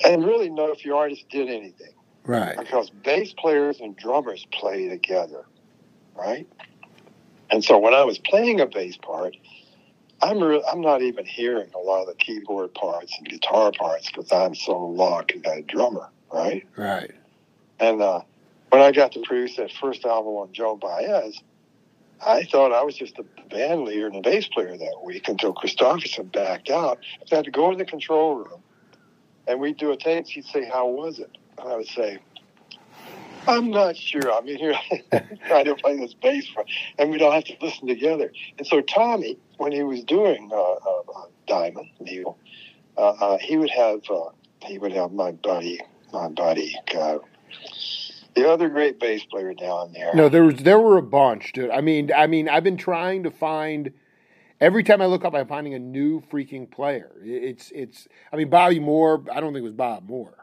and 0.05 0.23
really 0.25 0.49
know 0.49 0.71
if 0.71 0.85
your 0.85 0.95
artist 0.97 1.25
did 1.29 1.49
anything 1.49 1.91
Right. 2.25 2.57
because 2.57 2.89
bass 2.89 3.33
players 3.33 3.81
and 3.81 3.97
drummers 3.97 4.45
play 4.53 4.87
together, 4.87 5.43
right? 6.15 6.47
And 7.53 7.63
so 7.63 7.77
when 7.77 7.93
I 7.93 8.03
was 8.03 8.17
playing 8.17 8.61
a 8.61 8.65
bass 8.65 8.97
part, 8.97 9.37
I'm 10.23 10.39
re- 10.39 10.63
I'm 10.71 10.81
not 10.81 11.03
even 11.03 11.23
hearing 11.23 11.69
a 11.75 11.77
lot 11.77 12.01
of 12.01 12.07
the 12.07 12.15
keyboard 12.15 12.73
parts 12.73 13.15
and 13.15 13.29
guitar 13.29 13.71
parts 13.71 14.07
because 14.09 14.31
I'm 14.31 14.55
so 14.55 14.75
locked 14.75 15.33
in 15.33 15.45
a 15.45 15.61
drummer, 15.61 16.09
right? 16.33 16.65
Right. 16.75 17.11
And 17.79 18.01
uh, 18.01 18.21
when 18.69 18.81
I 18.81 18.91
got 18.91 19.11
to 19.11 19.21
produce 19.21 19.55
that 19.57 19.71
first 19.71 20.03
album 20.03 20.33
on 20.33 20.51
Joan 20.51 20.79
Baez, 20.79 21.43
I 22.25 22.41
thought 22.45 22.71
I 22.71 22.81
was 22.81 22.95
just 22.95 23.17
the 23.17 23.25
band 23.51 23.83
leader 23.83 24.07
and 24.07 24.15
the 24.15 24.21
bass 24.21 24.47
player 24.47 24.75
that 24.75 25.03
week 25.05 25.27
until 25.27 25.53
Kristofferson 25.53 26.31
backed 26.31 26.71
out. 26.71 26.97
I 27.31 27.35
had 27.35 27.45
to 27.45 27.51
go 27.51 27.69
to 27.69 27.77
the 27.77 27.85
control 27.85 28.37
room 28.37 28.63
and 29.47 29.59
we'd 29.59 29.77
do 29.77 29.91
a 29.91 29.97
tape. 29.97 30.25
He'd 30.25 30.45
say, 30.45 30.67
"How 30.67 30.87
was 30.87 31.19
it?" 31.19 31.37
And 31.59 31.71
I 31.71 31.75
would 31.75 31.87
say, 31.87 32.17
"I'm 33.47 33.69
not 33.69 33.95
sure. 33.95 34.31
I'm 34.31 34.47
in 34.47 34.57
here 34.57 34.75
trying 35.47 35.65
to 35.65 35.75
play 35.75 35.97
this 35.97 36.13
bass, 36.13 36.47
for, 36.47 36.65
and 36.97 37.09
we 37.11 37.17
don't 37.17 37.33
have 37.33 37.45
to 37.45 37.55
listen 37.61 37.87
together." 37.87 38.31
And 38.57 38.67
so 38.67 38.81
Tommy, 38.81 39.37
when 39.57 39.71
he 39.71 39.83
was 39.83 40.03
doing 40.03 40.49
uh, 40.51 40.55
uh, 40.55 41.01
uh 41.15 41.25
Diamond 41.47 41.89
Neil, 41.99 42.37
uh, 42.97 43.09
uh, 43.09 43.37
he 43.39 43.57
would 43.57 43.71
have 43.71 44.01
uh, 44.09 44.29
he 44.61 44.77
would 44.77 44.93
have 44.93 45.11
my 45.11 45.31
buddy, 45.31 45.79
my 46.11 46.27
buddy, 46.29 46.75
the 48.35 48.49
other 48.49 48.69
great 48.69 48.99
bass 48.99 49.23
player 49.25 49.53
down 49.53 49.93
there. 49.93 50.11
No, 50.13 50.29
there 50.29 50.43
was 50.43 50.55
there 50.57 50.79
were 50.79 50.97
a 50.97 51.03
bunch, 51.03 51.53
dude. 51.53 51.69
I 51.69 51.81
mean, 51.81 52.11
I 52.15 52.27
mean, 52.27 52.49
I've 52.49 52.63
been 52.63 52.77
trying 52.77 53.23
to 53.23 53.31
find. 53.31 53.93
Every 54.61 54.83
time 54.83 55.01
I 55.01 55.07
look 55.07 55.25
up, 55.25 55.33
I'm 55.33 55.47
finding 55.47 55.73
a 55.73 55.79
new 55.79 56.21
freaking 56.21 56.69
player. 56.69 57.11
It's 57.21 57.71
it's. 57.75 58.07
I 58.31 58.37
mean, 58.37 58.49
Bobby 58.49 58.79
Moore. 58.79 59.23
I 59.31 59.39
don't 59.39 59.53
think 59.53 59.61
it 59.61 59.65
was 59.65 59.73
Bob 59.73 60.07
Moore. 60.07 60.42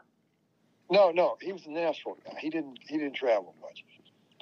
No, 0.91 1.09
no, 1.09 1.37
he 1.41 1.53
was 1.53 1.65
a 1.65 1.71
Nashville 1.71 2.17
guy. 2.25 2.37
He 2.39 2.49
didn't 2.49 2.79
he 2.87 2.97
didn't 2.97 3.15
travel 3.15 3.55
much. 3.61 3.83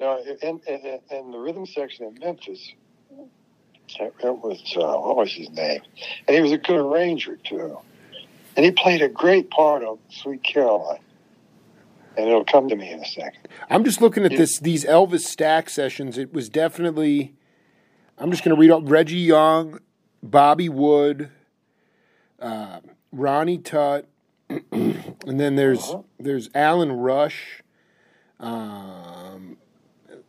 Now, 0.00 0.18
in, 0.18 0.60
in, 0.66 1.00
in 1.10 1.30
the 1.30 1.38
rhythm 1.38 1.66
section 1.66 2.06
in 2.06 2.18
Memphis, 2.18 2.72
it 3.98 4.14
was 4.22 4.60
uh, 4.76 4.98
what 4.98 5.16
was 5.16 5.32
his 5.32 5.48
name? 5.50 5.80
And 6.26 6.34
he 6.34 6.42
was 6.42 6.52
a 6.52 6.58
good 6.58 6.76
arranger 6.76 7.36
too, 7.36 7.78
and 8.56 8.64
he 8.64 8.72
played 8.72 9.00
a 9.00 9.08
great 9.08 9.50
part 9.50 9.84
of 9.84 9.98
Sweet 10.10 10.42
Caroline 10.42 11.00
and 12.16 12.28
it'll 12.28 12.44
come 12.44 12.68
to 12.68 12.76
me 12.76 12.90
in 12.90 13.00
a 13.00 13.04
second. 13.06 13.48
I'm 13.68 13.84
just 13.84 14.00
looking 14.00 14.24
at 14.24 14.32
this 14.32 14.58
these 14.58 14.84
Elvis 14.84 15.26
Stax 15.26 15.70
sessions. 15.70 16.18
It 16.18 16.32
was 16.32 16.48
definitely. 16.48 17.34
I'm 18.18 18.30
just 18.30 18.44
going 18.44 18.54
to 18.54 18.60
read 18.60 18.70
out 18.70 18.86
Reggie 18.86 19.16
Young, 19.16 19.80
Bobby 20.22 20.68
Wood, 20.68 21.30
uh, 22.38 22.80
Ronnie 23.12 23.56
Tutt, 23.56 24.06
and 24.50 25.40
then 25.40 25.56
there's 25.56 25.82
uh-huh. 25.82 26.02
there's 26.18 26.50
Alan 26.54 26.92
Rush. 26.92 27.62
Um, 28.38 29.58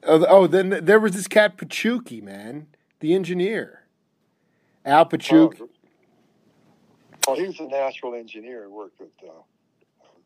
oh, 0.04 0.26
oh, 0.28 0.48
then 0.48 0.80
there 0.84 1.00
was 1.00 1.14
this 1.14 1.28
cat 1.28 1.58
Pachucki, 1.58 2.22
man, 2.22 2.68
the 3.00 3.14
engineer, 3.14 3.86
Al 4.86 5.06
Pachucki. 5.06 5.62
Oh, 5.62 5.70
oh 7.28 7.36
he 7.36 7.48
was 7.48 7.60
a 7.60 7.68
natural 7.68 8.16
engineer 8.16 8.64
who 8.64 8.76
worked 8.76 9.00
with. 9.00 9.12
Uh, 9.24 9.32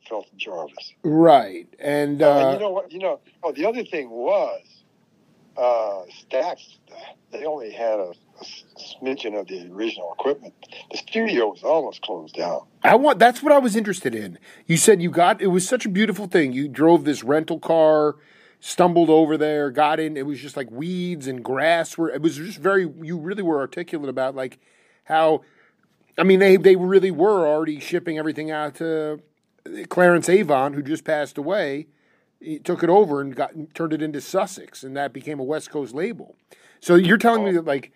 Felton 0.07 0.37
Jarvis. 0.37 0.93
Right, 1.03 1.67
and, 1.79 2.21
uh, 2.21 2.49
and 2.49 2.53
you 2.53 2.59
know 2.59 2.69
what? 2.69 2.91
You 2.91 2.99
know, 2.99 3.19
oh, 3.41 3.51
the 3.51 3.65
other 3.65 3.83
thing 3.83 4.11
was 4.11 4.61
uh, 5.57 6.03
Stax. 6.11 6.77
They 7.31 7.45
only 7.45 7.71
had 7.71 7.99
a, 7.99 8.13
smidgen 8.43 9.39
of 9.39 9.47
the 9.47 9.69
original 9.71 10.13
equipment. 10.17 10.53
The 10.91 10.97
studio 10.97 11.47
was 11.47 11.63
almost 11.63 12.01
closed 12.01 12.35
down. 12.35 12.61
I 12.83 12.95
want. 12.95 13.19
That's 13.19 13.41
what 13.41 13.51
I 13.51 13.57
was 13.57 13.75
interested 13.75 14.15
in. 14.15 14.39
You 14.65 14.77
said 14.77 15.01
you 15.01 15.09
got. 15.09 15.41
It 15.41 15.47
was 15.47 15.67
such 15.67 15.85
a 15.85 15.89
beautiful 15.89 16.27
thing. 16.27 16.53
You 16.53 16.67
drove 16.67 17.05
this 17.05 17.23
rental 17.23 17.59
car. 17.59 18.15
Stumbled 18.61 19.11
over 19.11 19.37
there, 19.37 19.69
got 19.69 19.99
in. 19.99 20.17
It 20.17 20.25
was 20.25 20.39
just 20.39 20.57
like 20.57 20.71
weeds 20.71 21.27
and 21.27 21.43
grass. 21.43 21.97
Were 21.97 22.09
it 22.09 22.21
was 22.21 22.37
just 22.37 22.57
very. 22.57 22.91
You 23.01 23.17
really 23.17 23.43
were 23.43 23.59
articulate 23.59 24.09
about 24.09 24.33
like 24.33 24.57
how 25.03 25.41
I 26.17 26.23
mean, 26.23 26.39
they 26.39 26.57
they 26.57 26.75
really 26.75 27.11
were 27.11 27.47
already 27.47 27.79
shipping 27.79 28.17
everything 28.17 28.49
out 28.49 28.75
to 28.75 29.21
Clarence 29.89 30.29
Avant, 30.29 30.75
who 30.75 30.81
just 30.81 31.03
passed 31.03 31.37
away, 31.37 31.87
he 32.39 32.59
took 32.59 32.83
it 32.83 32.89
over 32.89 33.21
and 33.21 33.35
got 33.35 33.51
turned 33.73 33.93
it 33.93 34.01
into 34.01 34.21
Sussex, 34.21 34.83
and 34.83 34.95
that 34.95 35.13
became 35.13 35.39
a 35.39 35.43
West 35.43 35.69
Coast 35.69 35.93
label. 35.93 36.35
So 36.79 36.95
you're 36.95 37.17
telling 37.17 37.41
oh. 37.41 37.45
me 37.45 37.51
that 37.53 37.65
like, 37.65 37.91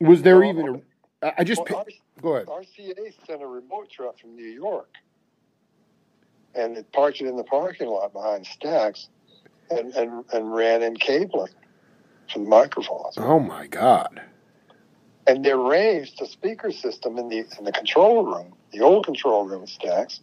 was 0.00 0.22
there 0.22 0.40
well, 0.40 0.48
even 0.48 0.82
a? 1.22 1.40
I 1.40 1.44
just 1.44 1.62
well, 1.70 1.86
go 2.20 2.34
ahead. 2.36 2.46
RCA 2.46 3.14
sent 3.26 3.42
a 3.42 3.46
remote 3.46 3.90
truck 3.90 4.18
from 4.18 4.34
New 4.34 4.48
York, 4.48 4.94
and 6.54 6.76
it 6.76 6.90
parked 6.92 7.20
it 7.20 7.26
in 7.26 7.36
the 7.36 7.44
parking 7.44 7.88
lot 7.88 8.12
behind 8.12 8.46
Stax, 8.46 9.08
and 9.70 9.94
and, 9.94 10.24
and 10.32 10.54
ran 10.54 10.82
in 10.82 10.96
cabling 10.96 11.52
for 12.32 12.38
the 12.38 12.44
microphones. 12.46 13.14
Oh 13.18 13.38
my 13.38 13.66
God! 13.66 14.20
And 15.26 15.44
they 15.44 15.52
arranged 15.52 16.18
the 16.18 16.26
speaker 16.26 16.72
system 16.72 17.18
in 17.18 17.28
the 17.28 17.46
in 17.58 17.64
the 17.64 17.72
control 17.72 18.24
room, 18.24 18.54
the 18.72 18.80
old 18.80 19.04
control 19.04 19.44
room 19.44 19.62
at 19.62 19.68
Stax 19.68 20.20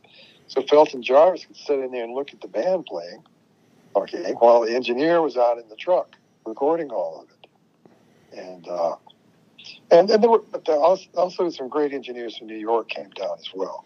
so 0.48 0.62
Felton 0.62 1.04
Jarvis 1.04 1.46
could 1.46 1.58
sit 1.58 1.80
in 1.80 1.92
there 1.92 2.04
and 2.04 2.14
look 2.14 2.34
at 2.34 2.42
the 2.42 2.48
band 2.48 2.86
playing, 2.86 3.24
okay, 3.96 4.34
while 4.40 4.62
the 4.62 4.74
engineer 4.74 5.22
was 5.22 5.36
out 5.36 5.58
in 5.58 5.68
the 5.68 5.76
truck 5.76 6.16
recording 6.46 6.90
all 6.90 7.22
of 7.22 7.30
it. 7.30 8.40
And 8.40 8.68
uh, 8.68 8.96
and, 9.92 10.10
and 10.10 10.24
there 10.24 10.30
were 10.30 10.44
but 10.52 10.66
there 10.66 10.78
also, 10.78 11.08
also 11.16 11.50
some 11.50 11.70
great 11.70 11.94
engineers 11.94 12.38
from 12.38 12.48
New 12.48 12.58
York 12.58 12.90
came 12.90 13.10
down 13.12 13.38
as 13.40 13.50
well. 13.54 13.86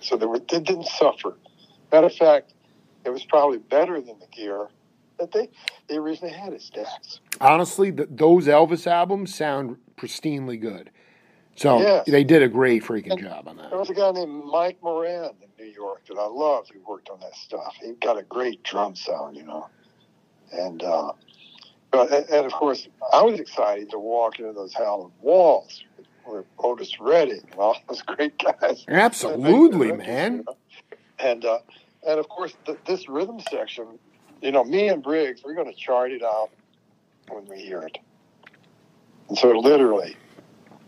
So 0.00 0.16
they, 0.16 0.26
were, 0.26 0.38
they 0.38 0.60
didn't 0.60 0.86
suffer. 0.86 1.36
Matter 1.92 2.06
of 2.06 2.14
fact, 2.14 2.54
it 3.04 3.10
was 3.10 3.24
probably 3.24 3.58
better 3.58 4.00
than 4.00 4.18
the 4.18 4.26
gear 4.26 4.68
that 5.18 5.32
they, 5.32 5.48
they 5.88 5.96
originally 5.96 6.34
had 6.34 6.52
at 6.52 6.60
Stax. 6.60 7.20
Honestly, 7.40 7.90
those 7.90 8.46
Elvis 8.46 8.86
albums 8.86 9.34
sound 9.34 9.76
pristinely 9.96 10.60
good. 10.60 10.90
So 11.54 11.80
yes. 11.80 12.06
they 12.06 12.24
did 12.24 12.42
a 12.42 12.48
great 12.48 12.82
freaking 12.82 13.12
and 13.12 13.20
job 13.20 13.46
on 13.46 13.56
that. 13.58 13.70
There 13.70 13.78
was 13.78 13.90
a 13.90 13.94
guy 13.94 14.10
named 14.12 14.44
Mike 14.46 14.78
Moran 14.82 15.32
in 15.42 15.64
New 15.64 15.70
York 15.70 16.06
that 16.08 16.16
I 16.16 16.26
loved 16.26 16.72
who 16.72 16.80
worked 16.80 17.10
on 17.10 17.20
that 17.20 17.36
stuff. 17.36 17.74
He 17.80 17.92
got 17.92 18.18
a 18.18 18.22
great 18.22 18.62
drum 18.62 18.96
sound, 18.96 19.36
you 19.36 19.44
know. 19.44 19.68
And 20.50 20.82
uh, 20.82 21.12
but 21.92 22.10
and 22.10 22.46
of 22.46 22.52
course 22.52 22.88
I 23.12 23.22
was 23.22 23.38
excited 23.38 23.90
to 23.90 23.98
walk 23.98 24.40
into 24.40 24.52
those 24.52 24.74
Howlin' 24.74 25.12
Walls 25.20 25.84
with 26.26 26.46
Otis 26.58 26.98
Redding 26.98 27.42
and 27.50 27.54
all 27.58 27.76
those 27.88 28.02
great 28.02 28.38
guys. 28.38 28.84
Absolutely, 28.88 29.92
man. 29.92 30.38
You 30.38 30.44
know? 30.44 30.56
And 31.18 31.44
uh, 31.44 31.58
and 32.06 32.18
of 32.18 32.28
course 32.28 32.54
the, 32.66 32.76
this 32.86 33.08
rhythm 33.08 33.40
section, 33.50 33.86
you 34.40 34.50
know, 34.50 34.64
me 34.64 34.88
and 34.88 35.02
Briggs, 35.02 35.42
we're 35.44 35.54
going 35.54 35.72
to 35.72 35.78
chart 35.78 36.10
it 36.10 36.22
out 36.22 36.50
when 37.28 37.46
we 37.46 37.60
hear 37.60 37.82
it. 37.82 37.98
And 39.28 39.38
so 39.38 39.50
literally, 39.50 40.16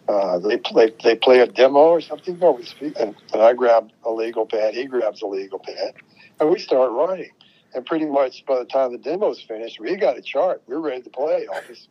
uh, 0.08 0.38
they 0.38 0.56
play 0.56 0.92
they 1.02 1.16
play 1.16 1.40
a 1.40 1.46
demo 1.46 1.78
or 1.78 2.00
something. 2.00 2.38
No, 2.38 2.52
we 2.52 2.64
speak, 2.64 2.94
and, 2.98 3.14
and 3.32 3.42
I 3.42 3.52
grab 3.52 3.90
a 4.04 4.10
legal 4.10 4.46
pad. 4.46 4.74
He 4.74 4.86
grabs 4.86 5.22
a 5.22 5.26
legal 5.26 5.58
pad, 5.58 5.94
and 6.40 6.50
we 6.50 6.58
start 6.58 6.90
writing. 6.92 7.30
And 7.74 7.84
pretty 7.84 8.06
much 8.06 8.44
by 8.46 8.58
the 8.58 8.64
time 8.64 8.92
the 8.92 8.98
demo's 8.98 9.40
finished, 9.40 9.80
we 9.80 9.96
got 9.96 10.16
a 10.16 10.22
chart. 10.22 10.62
We're 10.66 10.78
ready 10.78 11.02
to 11.02 11.10
play. 11.10 11.46
Office, 11.46 11.88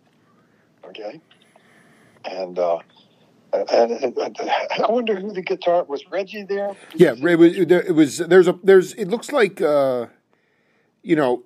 okay. 0.86 1.20
And 2.24 2.58
uh, 2.58 2.80
and, 3.52 3.92
and, 3.92 4.18
and, 4.18 4.38
I 4.40 4.90
wonder 4.90 5.20
who 5.20 5.34
the 5.34 5.42
guitar 5.42 5.84
was. 5.84 6.04
Reggie 6.10 6.44
there? 6.44 6.76
Yeah, 6.96 7.16
it 7.16 7.38
was. 7.38 7.58
It 7.58 7.96
was. 7.96 8.18
There's 8.18 8.48
a. 8.48 8.58
There's. 8.64 8.94
It 8.94 9.10
looks 9.10 9.32
like. 9.32 9.62
Uh, 9.62 10.08
you 11.04 11.18
know, 11.18 11.44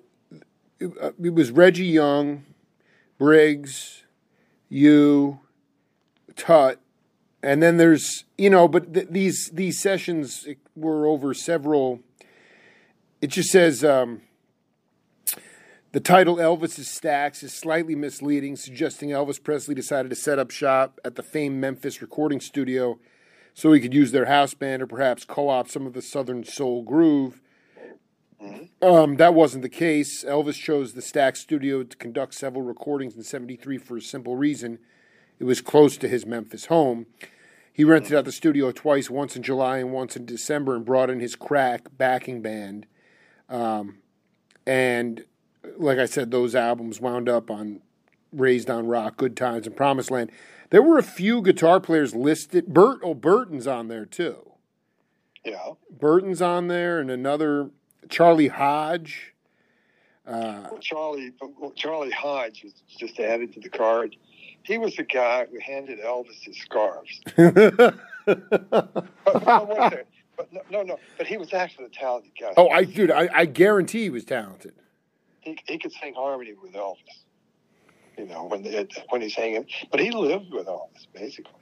it, 0.78 1.14
it 1.22 1.34
was 1.34 1.50
Reggie 1.50 1.86
Young, 1.86 2.44
Briggs, 3.18 4.04
you 4.68 5.40
Tutt, 6.36 6.80
and 7.42 7.62
then 7.62 7.76
there's 7.76 8.24
you 8.38 8.48
know, 8.48 8.68
but 8.68 8.94
th- 8.94 9.08
these 9.10 9.50
these 9.52 9.80
sessions 9.80 10.46
were 10.76 11.06
over 11.06 11.34
several. 11.34 12.00
It 13.20 13.28
just 13.28 13.50
says 13.50 13.82
um, 13.82 14.22
the 15.92 16.00
title 16.00 16.36
Elvis's 16.36 16.88
Stax 16.88 17.42
is 17.42 17.54
slightly 17.54 17.94
misleading, 17.94 18.56
suggesting 18.56 19.10
Elvis 19.10 19.42
Presley 19.42 19.74
decided 19.74 20.10
to 20.10 20.16
set 20.16 20.38
up 20.38 20.50
shop 20.50 21.00
at 21.04 21.14
the 21.14 21.22
famed 21.22 21.60
Memphis 21.60 22.02
recording 22.02 22.40
studio 22.40 22.98
so 23.54 23.72
he 23.72 23.80
could 23.80 23.94
use 23.94 24.12
their 24.12 24.26
house 24.26 24.54
band 24.54 24.82
or 24.82 24.86
perhaps 24.86 25.24
co-opt 25.24 25.70
some 25.70 25.86
of 25.86 25.94
the 25.94 26.02
Southern 26.02 26.44
soul 26.44 26.82
groove. 26.82 27.40
Mm-hmm. 28.42 28.84
Um, 28.84 29.16
that 29.16 29.34
wasn't 29.34 29.62
the 29.62 29.68
case. 29.68 30.24
Elvis 30.24 30.54
chose 30.54 30.92
the 30.92 31.00
Stax 31.00 31.38
studio 31.38 31.82
to 31.82 31.96
conduct 31.96 32.34
several 32.34 32.62
recordings 32.62 33.16
in 33.16 33.22
'73 33.22 33.78
for 33.78 33.96
a 33.96 34.00
simple 34.00 34.36
reason 34.36 34.78
it 35.38 35.44
was 35.44 35.60
close 35.60 35.96
to 35.98 36.08
his 36.08 36.26
Memphis 36.26 36.66
home. 36.66 37.06
He 37.72 37.84
rented 37.84 38.14
out 38.14 38.24
the 38.24 38.32
studio 38.32 38.72
twice, 38.72 39.08
once 39.08 39.36
in 39.36 39.42
July 39.42 39.78
and 39.78 39.92
once 39.92 40.16
in 40.16 40.26
December, 40.26 40.74
and 40.74 40.84
brought 40.84 41.10
in 41.10 41.20
his 41.20 41.36
crack 41.36 41.86
backing 41.96 42.42
band. 42.42 42.86
Um, 43.48 43.98
and 44.66 45.24
like 45.76 45.98
I 45.98 46.06
said, 46.06 46.30
those 46.30 46.54
albums 46.54 47.00
wound 47.00 47.28
up 47.28 47.50
on 47.50 47.80
Raised 48.32 48.70
on 48.70 48.86
Rock, 48.86 49.16
Good 49.16 49.36
Times, 49.36 49.66
and 49.66 49.76
Promised 49.76 50.10
Land. 50.10 50.30
There 50.70 50.82
were 50.82 50.98
a 50.98 51.02
few 51.02 51.40
guitar 51.42 51.80
players 51.80 52.14
listed. 52.14 52.66
Bert, 52.66 53.00
oh, 53.02 53.14
Burton's 53.14 53.66
on 53.66 53.88
there 53.88 54.04
too. 54.04 54.52
Yeah. 55.44 55.72
Burton's 55.90 56.42
on 56.42 56.68
there, 56.68 57.00
and 57.00 57.10
another 57.10 57.70
Charlie 58.08 58.48
Hodge. 58.48 59.34
Uh, 60.26 60.68
well, 60.70 60.78
Charlie 60.80 61.32
Charlie 61.74 62.10
Hodge 62.10 62.64
was 62.64 62.74
just 62.98 63.18
added 63.18 63.54
to 63.54 63.60
the 63.60 63.70
card 63.70 64.14
he 64.68 64.78
was 64.78 64.94
the 64.96 65.02
guy 65.02 65.46
who 65.50 65.58
handed 65.58 65.98
Elvis 66.00 66.44
his 66.44 66.56
scarves. 66.58 67.20
but, 67.36 67.94
but, 68.26 69.04
but 69.24 70.52
no, 70.52 70.60
no, 70.70 70.82
no, 70.82 70.98
but 71.16 71.26
he 71.26 71.38
was 71.38 71.52
actually 71.54 71.86
a 71.86 71.88
talented 71.88 72.32
guy. 72.38 72.52
Oh, 72.56 72.68
I 72.68 72.84
dude, 72.84 73.10
I, 73.10 73.28
I 73.32 73.44
guarantee 73.46 74.02
he 74.02 74.10
was 74.10 74.24
talented. 74.24 74.74
He 75.66 75.72
he 75.72 75.78
could 75.78 75.92
sing 75.92 76.14
harmony 76.14 76.54
with 76.60 76.72
Elvis. 76.74 76.96
You 78.16 78.26
know 78.26 78.44
when 78.44 78.62
they, 78.62 78.86
when 79.10 79.20
he's 79.20 79.34
hanging, 79.34 79.66
but 79.90 80.00
he 80.00 80.10
lived 80.10 80.52
with 80.52 80.66
Elvis 80.66 81.06
basically. 81.14 81.52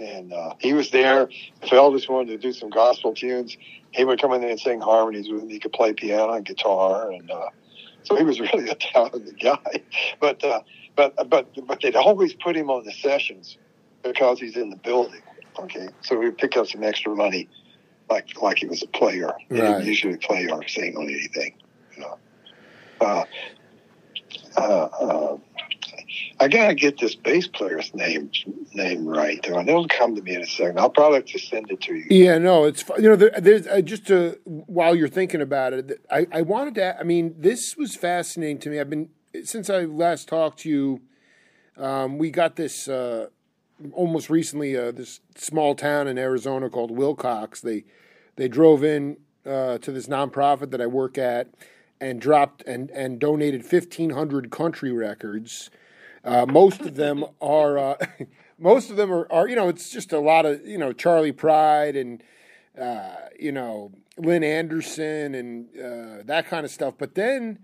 and 0.00 0.32
uh, 0.32 0.54
he 0.60 0.72
was 0.72 0.90
there. 0.90 1.28
If 1.62 1.70
Elvis 1.70 2.08
wanted 2.08 2.32
to 2.32 2.38
do 2.38 2.52
some 2.52 2.70
gospel 2.70 3.14
tunes, 3.14 3.56
he 3.92 4.04
would 4.04 4.20
come 4.20 4.32
in 4.32 4.40
there 4.40 4.50
and 4.50 4.60
sing 4.60 4.80
harmonies 4.80 5.28
with 5.28 5.42
him. 5.42 5.48
He 5.48 5.58
could 5.60 5.72
play 5.72 5.92
piano 5.92 6.32
and 6.32 6.44
guitar, 6.44 7.10
and 7.12 7.30
uh, 7.30 7.48
so 8.02 8.16
he 8.16 8.24
was 8.24 8.40
really 8.52 8.68
a 8.68 8.74
talented 8.74 9.38
guy. 9.40 9.82
But 10.20 10.42
uh, 10.44 10.60
but 10.96 11.14
but 11.30 11.48
but 11.66 11.80
they'd 11.80 11.96
always 11.96 12.34
put 12.34 12.56
him 12.56 12.70
on 12.70 12.84
the 12.84 12.92
sessions 12.92 13.56
because 14.02 14.40
he's 14.40 14.56
in 14.56 14.70
the 14.70 14.76
building. 14.76 15.22
Okay, 15.60 15.88
so 16.02 16.18
we 16.18 16.30
pick 16.32 16.56
up 16.56 16.66
some 16.68 16.82
extra 16.84 17.14
money, 17.14 17.48
like 18.10 18.40
like 18.42 18.58
he 18.58 18.66
was 18.66 18.82
a 18.82 18.88
player. 18.88 19.32
He 19.48 19.54
Right. 19.60 19.68
didn't 19.68 19.86
usually 19.86 20.16
play 20.16 20.48
or 20.48 20.66
sing 20.66 20.96
on 20.96 21.04
anything. 21.08 21.54
You 21.96 22.02
know. 22.02 22.18
Uh, 23.00 23.24
uh, 24.56 24.60
uh, 24.60 25.38
I 26.40 26.48
gotta 26.48 26.74
get 26.74 26.98
this 26.98 27.14
bass 27.14 27.46
player's 27.48 27.92
name 27.94 28.30
name 28.72 29.06
right. 29.06 29.40
Though. 29.42 29.58
And 29.58 29.68
it'll 29.68 29.88
come 29.88 30.14
to 30.14 30.22
me 30.22 30.34
in 30.34 30.42
a 30.42 30.46
second. 30.46 30.78
I'll 30.78 30.90
probably 30.90 31.22
just 31.22 31.48
send 31.48 31.70
it 31.70 31.80
to 31.82 31.94
you. 31.94 32.06
Yeah, 32.10 32.38
no, 32.38 32.64
it's 32.64 32.84
you 32.96 33.08
know 33.08 33.16
there, 33.16 33.32
there's 33.38 33.66
uh, 33.66 33.80
just 33.80 34.06
to 34.06 34.38
while 34.44 34.94
you're 34.94 35.08
thinking 35.08 35.40
about 35.40 35.72
it, 35.72 36.00
I 36.10 36.26
I 36.32 36.42
wanted 36.42 36.76
to. 36.76 36.98
I 36.98 37.02
mean, 37.02 37.34
this 37.38 37.76
was 37.76 37.96
fascinating 37.96 38.58
to 38.60 38.70
me. 38.70 38.80
I've 38.80 38.90
been 38.90 39.10
since 39.44 39.68
I 39.68 39.84
last 39.84 40.28
talked 40.28 40.60
to 40.60 40.68
you. 40.68 41.00
Um, 41.76 42.18
we 42.18 42.30
got 42.30 42.56
this 42.56 42.88
uh, 42.88 43.28
almost 43.92 44.30
recently. 44.30 44.76
Uh, 44.76 44.92
this 44.92 45.20
small 45.36 45.74
town 45.74 46.06
in 46.06 46.18
Arizona 46.18 46.70
called 46.70 46.96
Willcox. 46.96 47.60
They 47.60 47.84
they 48.36 48.48
drove 48.48 48.84
in 48.84 49.16
uh, 49.44 49.78
to 49.78 49.90
this 49.90 50.06
nonprofit 50.06 50.70
that 50.70 50.80
I 50.80 50.86
work 50.86 51.18
at 51.18 51.48
and 52.00 52.20
dropped 52.20 52.62
and 52.62 52.90
and 52.90 53.18
donated 53.18 53.64
fifteen 53.64 54.10
hundred 54.10 54.50
country 54.50 54.92
records. 54.92 55.70
Uh, 56.24 56.46
most 56.46 56.80
of 56.80 56.96
them 56.96 57.24
are 57.40 57.78
uh, 57.78 57.96
most 58.58 58.90
of 58.90 58.96
them 58.96 59.12
are, 59.12 59.30
are 59.30 59.48
you 59.48 59.56
know 59.56 59.68
it's 59.68 59.90
just 59.90 60.12
a 60.12 60.18
lot 60.20 60.46
of 60.46 60.66
you 60.66 60.78
know 60.78 60.92
Charley 60.92 61.32
Pride 61.32 61.96
and 61.96 62.22
uh, 62.80 63.14
you 63.38 63.52
know 63.52 63.92
Lynn 64.16 64.44
Anderson 64.44 65.34
and 65.34 65.66
uh, 65.78 66.22
that 66.24 66.46
kind 66.48 66.64
of 66.64 66.70
stuff. 66.70 66.94
But 66.98 67.14
then 67.14 67.60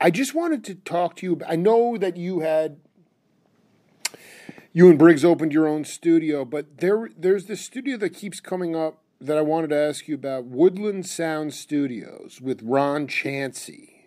I 0.00 0.10
just 0.10 0.34
wanted 0.34 0.64
to 0.64 0.74
talk 0.74 1.16
to 1.16 1.26
you. 1.26 1.40
I 1.46 1.56
know 1.56 1.96
that 1.96 2.16
you 2.16 2.40
had 2.40 2.80
you 4.72 4.88
and 4.88 4.98
Briggs 4.98 5.24
opened 5.24 5.52
your 5.52 5.68
own 5.68 5.84
studio, 5.84 6.44
but 6.44 6.78
there 6.78 7.10
there's 7.16 7.46
this 7.46 7.60
studio 7.60 7.96
that 7.98 8.10
keeps 8.10 8.40
coming 8.40 8.74
up 8.74 9.01
that 9.22 9.38
I 9.38 9.42
wanted 9.42 9.70
to 9.70 9.76
ask 9.76 10.08
you 10.08 10.14
about 10.14 10.46
Woodland 10.46 11.06
Sound 11.06 11.54
Studios 11.54 12.40
with 12.40 12.60
Ron 12.62 13.06
Chancey. 13.06 14.06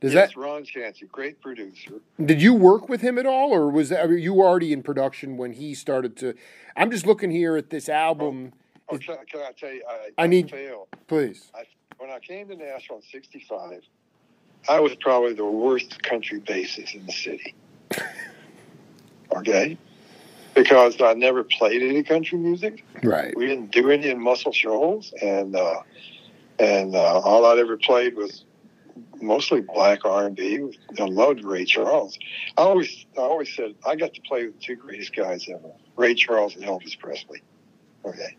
Does 0.00 0.14
yes, 0.14 0.30
that 0.30 0.36
Ron 0.40 0.64
Chancey, 0.64 1.06
great 1.06 1.40
producer. 1.40 2.00
did 2.24 2.40
you 2.40 2.54
work 2.54 2.88
with 2.88 3.00
him 3.00 3.18
at 3.18 3.26
all, 3.26 3.52
or 3.54 3.70
was 3.70 3.90
that, 3.90 4.08
were 4.08 4.16
you 4.16 4.40
already 4.40 4.72
in 4.72 4.82
production 4.82 5.36
when 5.36 5.52
he 5.52 5.74
started 5.74 6.16
to? 6.18 6.34
I'm 6.76 6.90
just 6.90 7.06
looking 7.06 7.30
here 7.30 7.56
at 7.56 7.70
this 7.70 7.88
album. 7.88 8.52
Oh, 8.88 8.94
oh 8.94 8.98
can, 8.98 9.16
can 9.30 9.40
I 9.40 9.52
tell 9.52 9.72
you? 9.72 9.82
I, 9.88 10.24
I 10.24 10.26
need- 10.26 10.50
fail. 10.50 10.88
Please. 11.06 11.50
I, 11.54 11.64
when 11.98 12.10
I 12.10 12.18
came 12.18 12.48
to 12.48 12.56
Nashville 12.56 12.96
in 12.96 13.02
'65, 13.02 13.82
I 14.68 14.80
was 14.80 14.94
probably 14.96 15.34
the 15.34 15.44
worst 15.44 16.02
country 16.02 16.40
bassist 16.40 16.94
in 16.94 17.04
the 17.04 17.12
city. 17.12 17.54
okay, 19.36 19.76
because 20.62 21.00
I 21.00 21.14
never 21.14 21.42
played 21.42 21.82
any 21.82 22.02
country 22.02 22.36
music. 22.36 22.84
Right. 23.02 23.34
We 23.34 23.46
didn't 23.46 23.70
do 23.70 23.90
any 23.90 24.10
in 24.10 24.20
Muscle 24.20 24.52
Shoals, 24.52 25.14
and 25.22 25.56
uh, 25.56 25.80
and 26.58 26.94
uh, 26.94 27.20
all 27.20 27.46
I'd 27.46 27.58
ever 27.58 27.78
played 27.78 28.14
was 28.14 28.44
mostly 29.22 29.62
black 29.62 30.04
R 30.04 30.26
and 30.26 30.36
B. 30.36 30.60
I 30.98 31.04
loved 31.04 31.44
Ray 31.44 31.64
Charles. 31.64 32.18
I 32.58 32.62
always 32.62 33.06
I 33.16 33.22
always 33.22 33.54
said 33.54 33.74
I 33.86 33.96
got 33.96 34.12
to 34.12 34.20
play 34.20 34.46
with 34.46 34.56
the 34.56 34.60
two 34.60 34.76
greatest 34.76 35.16
guys 35.16 35.48
ever: 35.48 35.72
Ray 35.96 36.14
Charles 36.14 36.54
and 36.56 36.64
Elvis 36.64 36.98
Presley. 36.98 37.42
Okay, 38.04 38.36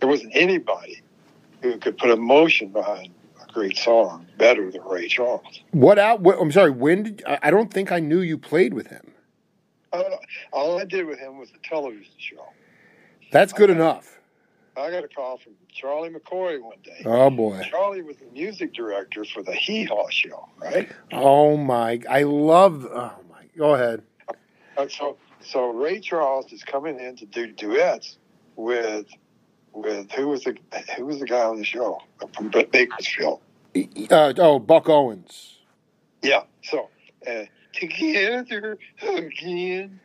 there 0.00 0.08
wasn't 0.08 0.32
anybody 0.34 1.02
who 1.62 1.78
could 1.78 1.96
put 1.98 2.10
emotion 2.10 2.70
behind 2.70 3.10
a 3.40 3.52
great 3.52 3.78
song 3.78 4.26
better 4.38 4.72
than 4.72 4.82
Ray 4.82 5.06
Charles. 5.06 5.60
What 5.70 6.00
out? 6.00 6.20
What, 6.20 6.36
I'm 6.40 6.50
sorry. 6.50 6.70
When 6.70 7.04
did 7.04 7.22
I, 7.24 7.38
I 7.44 7.50
don't 7.52 7.72
think 7.72 7.92
I 7.92 8.00
knew 8.00 8.18
you 8.18 8.38
played 8.38 8.74
with 8.74 8.88
him. 8.88 9.13
I 9.94 10.18
all 10.52 10.78
I 10.78 10.84
did 10.84 11.06
with 11.06 11.18
him 11.18 11.38
was 11.38 11.50
a 11.50 11.68
television 11.68 12.12
show. 12.18 12.44
That's 13.32 13.52
good 13.52 13.70
Okay. 13.70 13.78
enough. 13.78 14.18
I 14.76 14.90
got 14.90 15.04
a 15.04 15.08
call 15.08 15.38
from 15.38 15.52
Charlie 15.72 16.10
McCoy 16.10 16.60
one 16.60 16.78
day. 16.82 17.02
Oh 17.04 17.30
boy. 17.30 17.62
Charlie 17.70 18.02
was 18.02 18.16
the 18.16 18.26
music 18.32 18.74
director 18.74 19.24
for 19.24 19.42
the 19.42 19.52
Hee 19.54 19.84
Haw 19.84 20.08
show, 20.10 20.48
right? 20.60 20.90
Oh 21.12 21.56
my. 21.56 22.00
I 22.10 22.24
love. 22.24 22.84
Oh 22.86 23.12
my. 23.30 23.44
Go 23.56 23.74
ahead. 23.74 24.02
And 24.76 24.90
so, 24.90 25.16
so 25.40 25.68
Ray 25.70 26.00
Charles 26.00 26.52
is 26.52 26.64
coming 26.64 26.98
in 26.98 27.14
to 27.16 27.26
do 27.26 27.46
duets 27.46 28.18
with, 28.56 29.06
with 29.72 30.10
who 30.10 30.26
was 30.28 30.42
the 30.42 30.56
who 30.96 31.06
was 31.06 31.20
the 31.20 31.26
guy 31.26 31.44
on 31.44 31.56
the 31.58 31.64
show 31.64 32.00
from 32.34 32.48
Bakersfield? 32.48 33.40
Uh, 34.10 34.32
oh, 34.38 34.58
Buck 34.58 34.88
Owens. 34.88 35.58
Yeah. 36.22 36.42
So, 36.62 36.88
uh, 37.28 37.44
together 37.74 38.78
again, 39.02 40.00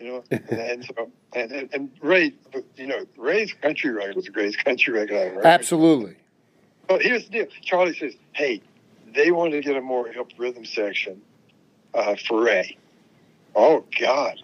you 0.00 0.06
know, 0.06 0.24
and 0.30 0.84
so 0.96 1.10
and, 1.34 1.52
and 1.52 1.68
and 1.72 1.90
Ray, 2.00 2.34
you 2.76 2.86
know, 2.86 3.04
Ray's 3.16 3.52
country 3.54 3.90
record 3.90 4.16
was 4.16 4.24
the 4.26 4.30
greatest 4.30 4.64
country 4.64 4.92
record 4.92 5.16
I 5.16 5.20
ever 5.20 5.34
heard. 5.36 5.46
Absolutely. 5.46 6.16
But 6.88 7.02
here's 7.02 7.24
the 7.24 7.30
deal. 7.30 7.46
Charlie 7.62 7.96
says, 7.96 8.14
hey, 8.32 8.62
they 9.14 9.30
wanted 9.30 9.62
to 9.62 9.68
get 9.68 9.76
a 9.76 9.80
more 9.80 10.06
hip 10.06 10.30
rhythm 10.38 10.64
section 10.64 11.20
uh, 11.94 12.16
for 12.28 12.44
Ray. 12.44 12.76
Oh, 13.54 13.84
God. 13.98 14.40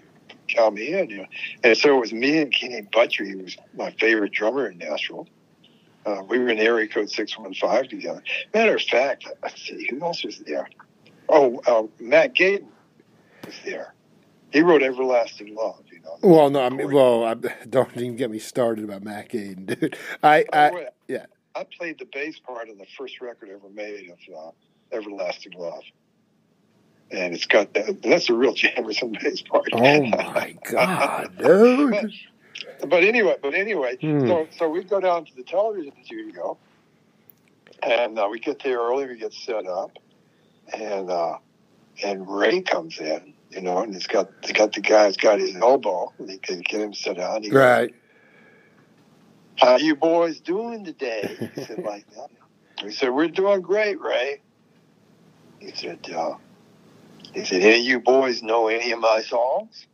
Count 0.49 0.75
me 0.75 0.93
in. 0.93 1.11
You 1.11 1.17
know. 1.19 1.27
And 1.63 1.77
so 1.77 1.97
it 1.97 2.01
was 2.01 2.13
me 2.13 2.39
and 2.39 2.53
Kenny 2.53 2.83
Buttrey, 2.83 3.31
who 3.31 3.39
was 3.39 3.57
my 3.77 3.91
favorite 3.93 4.33
drummer 4.33 4.69
in 4.69 4.79
Nashville. 4.79 5.29
Uh, 6.05 6.23
we 6.29 6.39
were 6.39 6.49
in 6.49 6.59
area 6.59 6.89
code 6.89 7.11
615 7.11 7.89
together. 7.89 8.23
Matter 8.53 8.75
of 8.75 8.83
fact, 8.83 9.29
let's 9.41 9.63
see, 9.63 9.87
who 9.89 10.03
else 10.03 10.25
was 10.25 10.41
there? 10.41 10.69
Oh, 11.35 11.61
uh, 11.67 11.87
Mac 11.99 12.35
Gayden 12.35 12.67
was 13.47 13.55
there. 13.65 13.95
He 14.53 14.61
wrote 14.61 14.83
Everlasting 14.83 15.55
Love, 15.55 15.83
you 15.91 16.01
know. 16.01 16.19
Well, 16.23 16.51
no. 16.51 16.61
I 16.63 16.69
mean, 16.69 16.93
well, 16.93 17.25
I, 17.25 17.35
don't 17.71 17.97
even 17.97 18.17
get 18.17 18.31
me 18.31 18.39
started 18.39 18.85
about 18.85 19.03
Mac 19.03 19.31
Gayden, 19.31 19.67
dude. 19.67 19.97
I, 20.23 20.45
By 20.53 20.59
I 20.69 20.87
yeah. 21.09 21.27
I 21.55 21.65
played 21.65 21.99
the 21.99 22.07
bass 22.13 22.39
part 22.39 22.69
of 22.69 22.77
the 22.79 22.87
first 22.99 23.21
record 23.21 23.49
ever 23.49 23.69
made 23.75 24.11
of 24.11 24.19
uh, 24.37 24.51
Everlasting 24.95 25.53
Love. 25.59 25.83
And 27.11 27.35
it's 27.35 27.45
got 27.47 27.73
that, 27.75 28.03
that's 28.03 28.29
a 28.31 28.35
real 28.35 28.55
Jamerson 28.55 29.19
bass 29.23 29.41
part. 29.43 29.69
Oh 29.73 30.03
my 30.07 30.55
God, 30.71 31.33
dude. 31.39 32.13
but 32.89 33.05
anyway, 33.05 33.37
but 33.43 33.55
anyway, 33.55 33.97
Hmm. 34.01 34.27
so 34.27 34.49
so 34.59 34.69
we 34.69 34.83
go 34.85 35.01
down 35.01 35.25
to 35.27 35.35
the 35.37 35.43
television 35.45 35.93
studio, 36.05 36.57
and 37.83 38.19
uh, 38.19 38.29
we 38.31 38.39
get 38.39 38.63
there 38.63 38.79
early. 38.81 39.07
We 39.07 39.19
get 39.19 39.33
set 39.35 39.67
up, 39.67 39.93
and 40.73 41.11
uh, 41.11 41.39
and 42.03 42.29
Ray 42.29 42.63
comes 42.63 42.99
in, 42.99 43.35
you 43.51 43.61
know, 43.61 43.79
and 43.79 43.95
he's 43.95 44.07
got 44.07 44.31
he's 44.43 44.53
got 44.53 44.73
the 44.73 44.81
guy's 44.81 45.17
got 45.17 45.39
his 45.39 45.57
elbow, 45.57 46.13
and 46.19 46.31
he 46.31 46.39
can 46.39 46.61
get 46.61 46.81
him 46.81 46.95
sit 46.95 47.17
down. 47.17 47.43
He 47.43 47.51
goes, 47.51 47.59
Right. 47.59 47.95
How 49.57 49.77
you 49.77 49.95
boys 49.95 50.41
doing 50.41 50.85
today? 50.85 51.37
He 51.55 51.65
said 51.65 51.79
like 51.85 52.09
that. 52.11 52.29
We 52.83 52.91
said 52.93 53.11
we're 53.11 53.29
doing 53.29 53.61
great, 53.61 54.01
Ray. 54.01 54.41
He 55.61 55.71
said, 55.73 56.01
uh, 56.13 56.35
he 57.33 57.45
said, 57.45 57.63
any 57.63 57.79
of 57.79 57.85
you 57.85 58.01
boys 58.01 58.43
know 58.43 58.67
any 58.67 58.91
of 58.91 58.99
my 58.99 59.23
songs? 59.23 59.87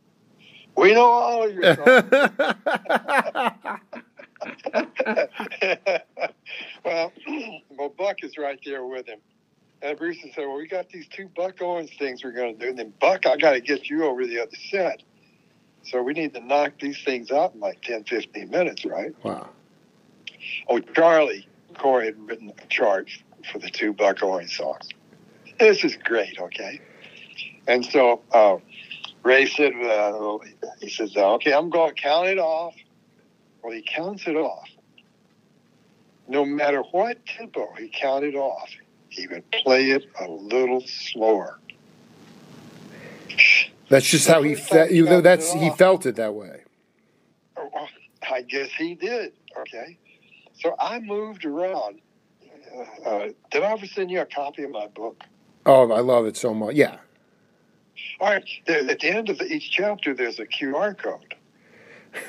We 0.75 0.93
know 0.93 1.05
all 1.05 1.43
of 1.43 1.53
your 1.53 1.75
songs. 1.75 2.09
well, 6.85 7.11
well, 7.77 7.89
Buck 7.97 8.23
is 8.23 8.37
right 8.37 8.59
there 8.65 8.85
with 8.85 9.07
him. 9.07 9.19
And 9.81 9.97
Bruce 9.97 10.17
said, 10.21 10.45
well, 10.45 10.57
we 10.57 10.67
got 10.67 10.89
these 10.89 11.07
two 11.07 11.29
Buck 11.35 11.61
Owens 11.61 11.89
things 11.97 12.23
we're 12.23 12.31
going 12.31 12.57
to 12.57 12.59
do. 12.59 12.69
And 12.69 12.77
then, 12.77 12.93
Buck, 12.99 13.25
I 13.25 13.37
got 13.37 13.51
to 13.51 13.61
get 13.61 13.89
you 13.89 14.03
over 14.03 14.25
the 14.25 14.41
other 14.41 14.57
set. 14.69 15.01
So 15.83 16.01
we 16.03 16.13
need 16.13 16.33
to 16.33 16.41
knock 16.41 16.73
these 16.81 17.01
things 17.03 17.31
out 17.31 17.53
in 17.53 17.61
like 17.61 17.81
10, 17.81 18.03
15 18.03 18.49
minutes, 18.49 18.85
right? 18.85 19.15
wow. 19.23 19.49
Oh, 20.67 20.79
Charlie 20.79 21.47
Corey 21.77 22.07
had 22.07 22.27
written 22.27 22.51
a 22.61 22.67
chart 22.67 23.09
for 23.51 23.59
the 23.59 23.69
two 23.69 23.93
Buck 23.93 24.21
Owens 24.21 24.55
songs. 24.55 24.87
This 25.59 25.83
is 25.83 25.97
great, 25.97 26.39
okay? 26.39 26.79
And 27.67 27.85
so 27.85 28.21
uh, 28.31 28.57
Ray 29.23 29.45
said, 29.45 29.73
uh, 29.73 30.37
he 30.79 30.89
says, 30.89 31.15
okay, 31.15 31.53
I'm 31.53 31.69
going 31.69 31.95
to 31.95 32.01
count 32.01 32.27
it 32.27 32.39
off. 32.39 32.75
Well, 33.63 33.73
he 33.73 33.81
counts 33.81 34.27
it 34.27 34.35
off. 34.35 34.67
No 36.27 36.45
matter 36.45 36.81
what 36.91 37.25
tempo 37.25 37.73
he 37.77 37.89
counted 37.89 38.35
off, 38.35 38.69
he 39.09 39.27
would 39.27 39.49
play 39.51 39.91
it 39.91 40.05
a 40.19 40.29
little 40.29 40.81
slower. 40.85 41.59
That's 43.89 44.05
just 44.05 44.27
how 44.27 44.43
he 44.43 44.55
felt. 44.55 44.91
You 44.91 45.05
know, 45.05 45.21
That's 45.21 45.51
he 45.53 45.69
felt 45.71 46.05
it 46.05 46.15
that 46.17 46.33
way. 46.33 46.61
Oh, 47.57 47.87
I 48.29 48.41
guess 48.43 48.69
he 48.77 48.95
did. 48.95 49.33
Okay. 49.57 49.97
So 50.61 50.75
I 50.79 50.99
moved 50.99 51.45
around. 51.45 52.01
Uh, 52.75 53.09
uh, 53.09 53.29
did 53.51 53.63
I 53.63 53.71
ever 53.71 53.85
send 53.85 54.11
you 54.11 54.21
a 54.21 54.25
copy 54.25 54.63
of 54.63 54.71
my 54.71 54.87
book? 54.87 55.23
Oh, 55.65 55.91
I 55.91 56.01
love 56.01 56.25
it 56.25 56.37
so 56.37 56.53
much. 56.53 56.75
Yeah. 56.75 56.97
All 58.19 58.29
right. 58.29 58.43
At 58.67 58.99
the 58.99 59.09
end 59.09 59.29
of 59.29 59.41
each 59.41 59.71
chapter, 59.71 60.13
there's 60.13 60.39
a 60.39 60.45
QR 60.45 60.97
code. 60.97 61.35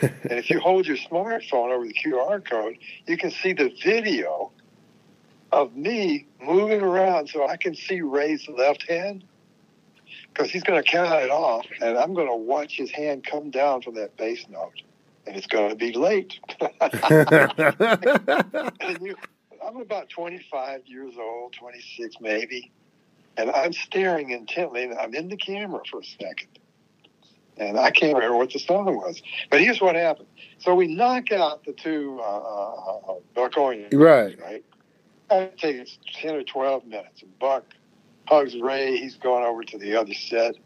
and 0.02 0.38
if 0.38 0.50
you 0.50 0.60
hold 0.60 0.86
your 0.86 0.96
smartphone 0.96 1.70
over 1.72 1.86
the 1.86 1.94
QR 1.94 2.44
code, 2.48 2.76
you 3.06 3.16
can 3.16 3.30
see 3.30 3.52
the 3.52 3.72
video 3.82 4.52
of 5.52 5.76
me 5.76 6.26
moving 6.40 6.80
around 6.80 7.28
so 7.28 7.46
I 7.46 7.56
can 7.56 7.74
see 7.74 8.00
Ray's 8.00 8.48
left 8.48 8.88
hand 8.88 9.24
because 10.32 10.50
he's 10.50 10.62
going 10.62 10.82
to 10.82 10.88
count 10.88 11.12
it 11.22 11.30
off, 11.30 11.66
and 11.80 11.98
I'm 11.98 12.14
going 12.14 12.28
to 12.28 12.36
watch 12.36 12.76
his 12.76 12.90
hand 12.90 13.24
come 13.24 13.50
down 13.50 13.82
from 13.82 13.94
that 13.94 14.16
bass 14.16 14.46
note, 14.48 14.82
and 15.26 15.36
it's 15.36 15.46
going 15.46 15.70
to 15.70 15.76
be 15.76 15.92
late. 15.92 16.38
you, 19.00 19.16
I'm 19.64 19.76
about 19.76 20.08
25 20.08 20.86
years 20.86 21.14
old, 21.18 21.52
26 21.54 22.16
maybe, 22.20 22.70
and 23.36 23.50
I'm 23.50 23.72
staring 23.72 24.30
intently, 24.30 24.84
and 24.84 24.98
I'm 24.98 25.14
in 25.14 25.28
the 25.28 25.36
camera 25.36 25.80
for 25.90 26.00
a 26.00 26.04
second. 26.04 26.48
And 27.56 27.78
I 27.78 27.90
can't 27.90 28.14
remember 28.14 28.38
what 28.38 28.52
the 28.52 28.58
song 28.58 28.96
was. 28.96 29.20
But 29.50 29.60
here's 29.60 29.82
what 29.82 29.94
happened. 29.94 30.28
So 30.58 30.74
we 30.74 30.86
knock 30.94 31.30
out 31.30 31.62
the 31.64 31.72
two 31.72 32.18
uh, 32.22 32.24
uh, 32.24 33.12
uh 33.12 33.14
Right. 33.92 34.40
right? 34.40 34.64
It 35.30 35.58
takes 35.58 35.98
10 36.14 36.34
or 36.34 36.42
12 36.42 36.86
minutes. 36.86 37.22
And 37.22 37.38
Buck 37.38 37.64
hugs 38.26 38.56
Ray. 38.56 38.96
He's 38.96 39.16
going 39.16 39.44
over 39.44 39.62
to 39.64 39.78
the 39.78 39.96
other 39.96 40.14
set. 40.14 40.56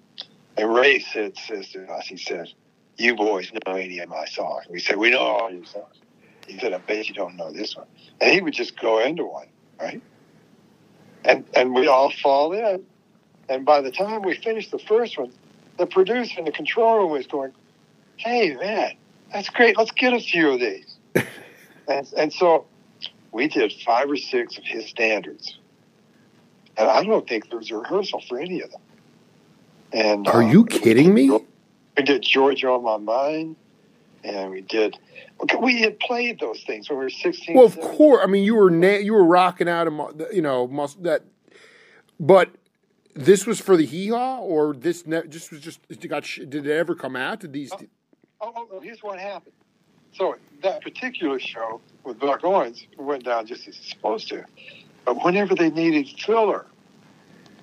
And 0.56 0.72
Ray 0.72 1.00
said, 1.00 1.36
says 1.36 1.70
to 1.70 1.84
us, 1.90 2.06
he 2.06 2.16
said, 2.16 2.48
you 2.96 3.16
boys 3.16 3.50
know 3.52 3.74
any 3.74 3.98
of 3.98 4.08
my 4.08 4.24
songs. 4.26 4.66
We 4.70 4.78
said, 4.78 4.96
we 4.96 5.10
know 5.10 5.18
all 5.18 5.50
your 5.50 5.64
songs. 5.64 5.96
He 6.46 6.58
said, 6.58 6.72
I 6.72 6.78
bet 6.78 7.08
you 7.08 7.14
don't 7.14 7.36
know 7.36 7.52
this 7.52 7.76
one. 7.76 7.86
And 8.20 8.32
he 8.32 8.40
would 8.40 8.54
just 8.54 8.78
go 8.80 9.00
into 9.00 9.24
one, 9.24 9.48
right? 9.80 10.02
And 11.24 11.44
and 11.54 11.74
we 11.74 11.88
all 11.88 12.10
fall 12.10 12.52
in. 12.52 12.84
And 13.48 13.64
by 13.64 13.80
the 13.80 13.90
time 13.90 14.22
we 14.22 14.36
finished 14.36 14.70
the 14.70 14.78
first 14.78 15.18
one, 15.18 15.32
the 15.78 15.86
producer 15.86 16.38
in 16.38 16.44
the 16.44 16.52
control 16.52 16.98
room 16.98 17.12
was 17.12 17.26
going, 17.26 17.52
Hey 18.16 18.54
man, 18.54 18.92
that's 19.32 19.48
great. 19.48 19.76
Let's 19.76 19.90
get 19.90 20.12
a 20.12 20.20
few 20.20 20.50
of 20.50 20.60
these. 20.60 20.96
and 21.88 22.12
and 22.16 22.32
so 22.32 22.66
we 23.34 23.48
did 23.48 23.72
five 23.84 24.08
or 24.08 24.16
six 24.16 24.56
of 24.56 24.64
his 24.64 24.86
standards. 24.86 25.58
And 26.76 26.88
I 26.88 27.02
don't 27.02 27.28
think 27.28 27.50
there 27.50 27.58
was 27.58 27.70
a 27.70 27.76
rehearsal 27.76 28.22
for 28.28 28.38
any 28.38 28.62
of 28.62 28.70
them. 28.70 28.80
And 29.92 30.28
Are 30.28 30.42
uh, 30.42 30.50
you 30.50 30.64
kidding 30.64 31.12
me? 31.12 31.28
we 31.30 32.02
did 32.04 32.22
Georgia 32.22 32.68
on 32.70 32.84
My 32.84 32.96
Mind, 32.96 33.56
and 34.22 34.50
we 34.52 34.60
did. 34.60 34.96
okay, 35.42 35.56
We 35.56 35.80
had 35.82 35.98
played 35.98 36.38
those 36.40 36.62
things 36.64 36.88
when 36.88 36.98
we 36.98 37.04
were 37.04 37.10
sixteen. 37.10 37.56
Well, 37.56 37.66
of 37.66 37.74
17. 37.74 37.96
course. 37.96 38.20
I 38.24 38.26
mean, 38.26 38.44
you 38.44 38.54
were 38.54 38.70
na- 38.70 38.98
you 38.98 39.12
were 39.12 39.24
rocking 39.24 39.68
out, 39.68 39.92
mu- 39.92 40.12
you 40.32 40.42
know, 40.42 40.66
mus- 40.66 40.96
that. 41.02 41.22
But 42.18 42.50
this 43.14 43.46
was 43.46 43.60
for 43.60 43.76
the 43.76 43.84
hee 43.84 44.08
haw, 44.08 44.38
or 44.40 44.74
this 44.74 45.06
ne- 45.06 45.26
just 45.28 45.52
was 45.52 45.60
just 45.60 45.80
it 45.88 46.06
got. 46.08 46.24
Sh- 46.24 46.40
did 46.48 46.66
it 46.66 46.72
ever 46.72 46.94
come 46.96 47.14
out? 47.14 47.40
Did 47.40 47.52
these? 47.52 47.72
Oh, 47.72 48.52
oh, 48.56 48.68
oh, 48.72 48.80
here's 48.80 49.02
what 49.02 49.18
happened. 49.20 49.54
So 50.14 50.36
that 50.62 50.82
particular 50.82 51.38
show 51.38 51.80
with 52.04 52.18
Buck 52.18 52.44
Owens 52.44 52.86
went 52.96 53.24
down 53.24 53.46
just 53.46 53.68
as 53.68 53.76
it's 53.76 53.90
supposed 53.90 54.28
to. 54.28 54.44
But 55.04 55.22
whenever 55.24 55.54
they 55.54 55.70
needed 55.70 56.08
filler, 56.20 56.66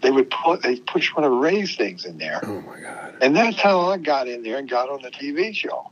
they 0.02 0.12
would 0.12 0.30
put 0.30 0.62
they 0.64 0.78
push 0.80 1.14
one 1.16 1.24
of 1.24 1.32
Ray's 1.32 1.76
things 1.76 2.06
in 2.06 2.18
there, 2.18 2.40
Oh 2.44 2.62
my 2.62 2.80
god! 2.80 3.16
and 3.22 3.36
that's 3.36 3.60
how 3.60 3.80
I 3.82 3.98
got 3.98 4.28
in 4.28 4.44
there 4.44 4.58
and 4.58 4.70
got 4.70 4.90
on 4.90 5.02
the 5.02 5.12
TV 5.12 5.54
show. 5.56 5.90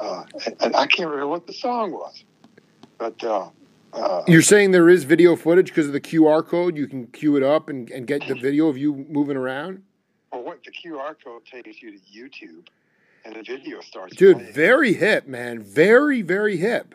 Uh, 0.00 0.24
and, 0.46 0.56
and 0.60 0.76
I 0.76 0.86
can't 0.86 1.08
remember 1.10 1.26
what 1.26 1.46
the 1.46 1.52
song 1.52 1.90
was, 1.92 2.22
but 2.98 3.22
uh, 3.24 3.48
uh, 3.92 4.22
You're 4.28 4.42
saying 4.42 4.70
there 4.70 4.88
is 4.88 5.02
video 5.04 5.34
footage 5.34 5.68
because 5.68 5.88
of 5.88 5.92
the 5.92 6.00
QR 6.00 6.46
code. 6.46 6.76
You 6.76 6.86
can 6.86 7.08
queue 7.08 7.36
it 7.36 7.42
up 7.42 7.68
and, 7.68 7.90
and 7.90 8.06
get 8.06 8.26
the 8.28 8.34
video 8.34 8.68
of 8.68 8.78
you 8.78 9.06
moving 9.08 9.36
around. 9.36 9.82
well, 10.32 10.44
what 10.44 10.60
the 10.64 10.70
QR 10.70 11.16
code 11.22 11.44
takes 11.44 11.82
you 11.82 11.92
to 11.92 11.98
YouTube, 12.14 12.68
and 13.28 13.36
the 13.36 13.42
video 13.42 13.80
starts. 13.80 14.16
Dude, 14.16 14.38
playing. 14.38 14.52
very 14.52 14.92
hip, 14.94 15.26
man. 15.26 15.62
Very, 15.62 16.22
very 16.22 16.56
hip. 16.56 16.94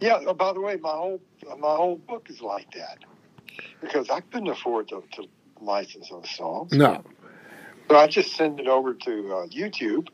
Yeah. 0.00 0.18
Oh, 0.26 0.34
by 0.34 0.52
the 0.52 0.60
way, 0.60 0.76
my 0.76 0.90
whole 0.90 1.20
my 1.58 1.74
whole 1.76 1.96
book 1.96 2.28
is 2.30 2.40
like 2.40 2.70
that 2.72 2.98
because 3.80 4.08
I 4.10 4.20
couldn't 4.20 4.48
afford 4.48 4.88
to, 4.88 5.02
to 5.16 5.24
license 5.60 6.08
those 6.08 6.30
songs. 6.30 6.72
No. 6.72 7.02
So 7.88 7.96
I 7.96 8.06
just 8.06 8.34
send 8.34 8.60
it 8.60 8.66
over 8.68 8.94
to 8.94 9.34
uh, 9.34 9.46
YouTube 9.48 10.08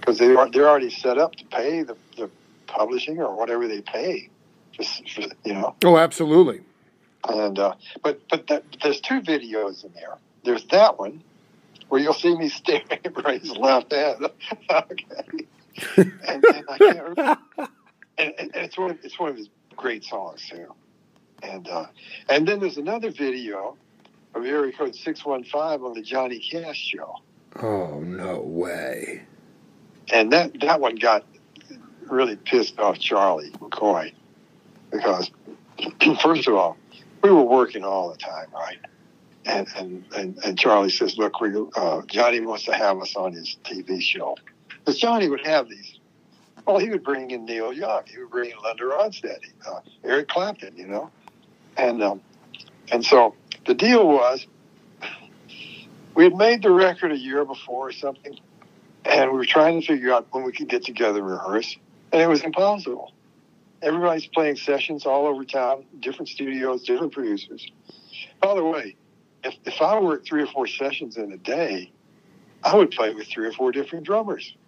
because 0.00 0.18
they 0.18 0.34
are 0.34 0.50
they're 0.50 0.68
already 0.68 0.90
set 0.90 1.18
up 1.18 1.34
to 1.36 1.44
pay 1.46 1.82
the, 1.82 1.96
the 2.16 2.30
publishing 2.66 3.18
or 3.20 3.36
whatever 3.36 3.68
they 3.68 3.82
pay. 3.82 4.30
Just 4.72 5.08
for, 5.10 5.22
you 5.44 5.54
know, 5.54 5.74
Oh, 5.84 5.98
absolutely. 5.98 6.60
and 7.28 7.58
uh, 7.58 7.74
but 8.02 8.20
but 8.30 8.46
that, 8.46 8.64
there's 8.82 9.00
two 9.00 9.20
videos 9.20 9.84
in 9.84 9.92
there. 9.92 10.16
There's 10.44 10.64
that 10.66 10.98
one 10.98 11.22
where 11.88 12.00
you'll 12.00 12.14
see 12.14 12.36
me 12.36 12.48
staring 12.48 12.84
at 13.04 13.24
Ray's 13.24 13.50
left 13.56 13.92
hand. 13.92 14.28
okay, 14.70 15.46
and, 15.96 16.12
and 16.26 16.64
I 16.68 16.78
can't 16.78 17.02
remember. 17.02 17.38
And, 18.18 18.34
and 18.38 18.50
it's 18.54 18.76
one 18.76 18.90
of, 18.92 18.98
it's 19.04 19.18
one 19.18 19.30
of 19.30 19.36
his 19.36 19.48
great 19.76 20.04
songs 20.04 20.46
too. 20.50 20.74
And 21.42 21.68
uh, 21.68 21.86
and 22.28 22.48
then 22.48 22.58
there's 22.60 22.78
another 22.78 23.10
video 23.10 23.76
of 24.34 24.44
area 24.44 24.72
code 24.72 24.94
six 24.94 25.24
one 25.24 25.44
five 25.44 25.84
on 25.84 25.94
the 25.94 26.02
Johnny 26.02 26.40
Cash 26.40 26.92
show. 26.94 27.14
Oh 27.62 28.00
no 28.00 28.40
way. 28.40 29.22
and 30.12 30.32
that 30.32 30.58
that 30.60 30.80
one 30.80 30.96
got 30.96 31.24
really 32.10 32.36
pissed 32.36 32.78
off 32.80 32.98
Charlie 32.98 33.50
McCoy 33.52 34.12
because 34.90 35.30
first 36.22 36.48
of 36.48 36.54
all, 36.54 36.76
we 37.22 37.30
were 37.30 37.42
working 37.44 37.84
all 37.84 38.10
the 38.10 38.16
time, 38.16 38.46
right? 38.52 38.78
And 39.48 39.66
and 39.76 40.04
and, 40.14 40.38
and 40.44 40.58
Charlie 40.58 40.90
says, 40.90 41.16
"Look, 41.16 41.40
we 41.40 41.50
uh, 41.74 42.02
Johnny 42.06 42.40
wants 42.40 42.64
to 42.66 42.74
have 42.74 43.00
us 43.00 43.16
on 43.16 43.32
his 43.32 43.56
TV 43.64 44.00
show." 44.00 44.36
Because 44.68 44.98
Johnny 44.98 45.28
would 45.28 45.44
have 45.46 45.68
these. 45.68 45.98
Well, 46.66 46.78
he 46.78 46.90
would 46.90 47.02
bring 47.02 47.30
in 47.30 47.46
Neil 47.46 47.72
Young, 47.72 48.02
he 48.06 48.18
would 48.18 48.30
bring 48.30 48.50
in 48.50 48.56
Linda 48.62 48.84
Ronstadt, 48.84 49.38
uh, 49.66 49.80
Eric 50.04 50.28
Clapton, 50.28 50.76
you 50.76 50.86
know, 50.86 51.10
and 51.78 52.02
um, 52.02 52.20
and 52.92 53.02
so 53.02 53.34
the 53.66 53.72
deal 53.72 54.06
was, 54.06 54.46
we 56.14 56.24
had 56.24 56.34
made 56.34 56.62
the 56.62 56.70
record 56.70 57.12
a 57.12 57.18
year 57.18 57.42
before 57.46 57.88
or 57.88 57.92
something, 57.92 58.38
and 59.06 59.30
we 59.30 59.38
were 59.38 59.46
trying 59.46 59.80
to 59.80 59.86
figure 59.86 60.12
out 60.12 60.26
when 60.30 60.44
we 60.44 60.52
could 60.52 60.68
get 60.68 60.84
together 60.84 61.20
and 61.20 61.30
rehearse, 61.30 61.74
and 62.12 62.20
it 62.20 62.28
was 62.28 62.42
impossible. 62.42 63.12
Everybody's 63.80 64.26
playing 64.26 64.56
sessions 64.56 65.06
all 65.06 65.26
over 65.26 65.46
town, 65.46 65.86
different 66.00 66.28
studios, 66.28 66.82
different 66.82 67.12
producers. 67.12 67.66
By 68.42 68.54
the 68.54 68.64
way, 68.64 68.96
if, 69.44 69.54
if 69.64 69.80
I 69.80 69.98
worked 69.98 70.26
three 70.26 70.42
or 70.42 70.46
four 70.46 70.66
sessions 70.66 71.16
in 71.16 71.32
a 71.32 71.36
day, 71.36 71.92
I 72.62 72.76
would 72.76 72.90
play 72.90 73.14
with 73.14 73.28
three 73.28 73.46
or 73.46 73.52
four 73.52 73.72
different 73.72 74.04
drummers. 74.04 74.54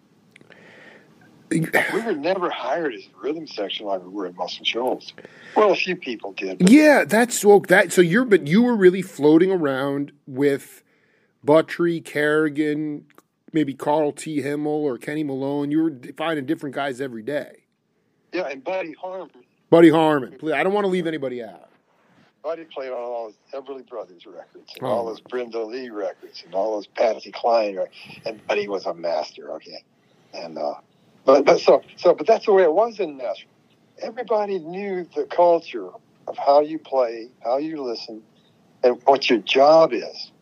We 1.51 1.67
were 2.03 2.13
never 2.13 2.49
hired 2.49 2.95
as 2.95 3.03
a 3.07 3.21
rhythm 3.21 3.49
section 3.49 3.85
like 3.85 4.05
we 4.05 4.09
were 4.11 4.27
at 4.27 4.37
Muscle 4.37 4.65
Shoals. 4.65 5.13
Well, 5.57 5.73
a 5.73 5.75
few 5.75 5.97
people 5.97 6.33
did. 6.33 6.71
Yeah, 6.71 7.05
that's 7.05 7.41
so 7.41 7.59
that. 7.67 7.93
So 7.93 8.01
you're, 8.03 8.25
but 8.25 8.47
you 8.47 8.63
were 8.63 8.77
really 8.77 9.03
floating 9.03 9.51
around 9.51 10.13
with 10.29 10.85
Buttrey, 11.45 12.05
Carrigan, 12.05 13.07
maybe 13.53 13.75
Karl 13.75 14.13
T. 14.13 14.43
Himmel 14.43 14.71
or 14.71 14.97
Kenny 14.97 15.25
Malone. 15.25 15.73
You 15.73 15.83
were 15.83 15.93
finding 16.17 16.47
different 16.47 16.77
guys 16.77 17.01
every 17.01 17.25
day. 17.25 17.65
Yeah, 18.33 18.47
and 18.47 18.63
Buddy 18.63 18.93
Harman. 18.93 19.31
Buddy 19.71 19.91
Harman. 19.91 20.37
Please, 20.39 20.53
I 20.53 20.63
don't 20.63 20.73
want 20.73 20.85
to 20.85 20.91
leave 20.91 21.09
anybody 21.09 21.43
out. 21.43 21.70
Buddy 22.43 22.65
played 22.65 22.91
on 22.91 22.99
all 22.99 23.27
those 23.27 23.63
Everly 23.65 23.87
Brothers 23.87 24.25
records 24.27 24.75
and 24.77 24.85
Oh. 24.87 24.91
all 24.91 25.07
those 25.07 25.21
Brenda 25.21 25.63
Lee 25.63 25.91
records 25.91 26.43
and 26.45 26.55
all 26.55 26.77
those 26.77 26.87
Patsy 26.87 27.33
Cline 27.33 27.77
records. 27.77 27.97
And 28.27 28.47
Buddy 28.47 28.69
was 28.69 28.87
a 28.87 28.95
master, 28.95 29.53
okay. 29.55 29.85
And 30.35 30.59
uh, 30.59 30.75
but 31.25 31.45
but 31.45 31.61
so 31.61 31.83
so 31.97 32.15
but 32.15 32.27
that's 32.27 32.47
the 32.47 32.53
way 32.53 32.63
it 32.63 32.73
was 32.73 32.99
in 33.01 33.17
Nashville. 33.19 33.51
Everybody 34.03 34.59
knew 34.59 35.07
the 35.15 35.25
culture 35.25 35.89
of 36.27 36.39
how 36.39 36.61
you 36.61 36.79
play, 36.79 37.29
how 37.45 37.59
you 37.59 37.83
listen, 37.83 38.23
and 38.83 39.01
what 39.05 39.29
your 39.29 39.41
job 39.41 39.93
is. 39.93 40.33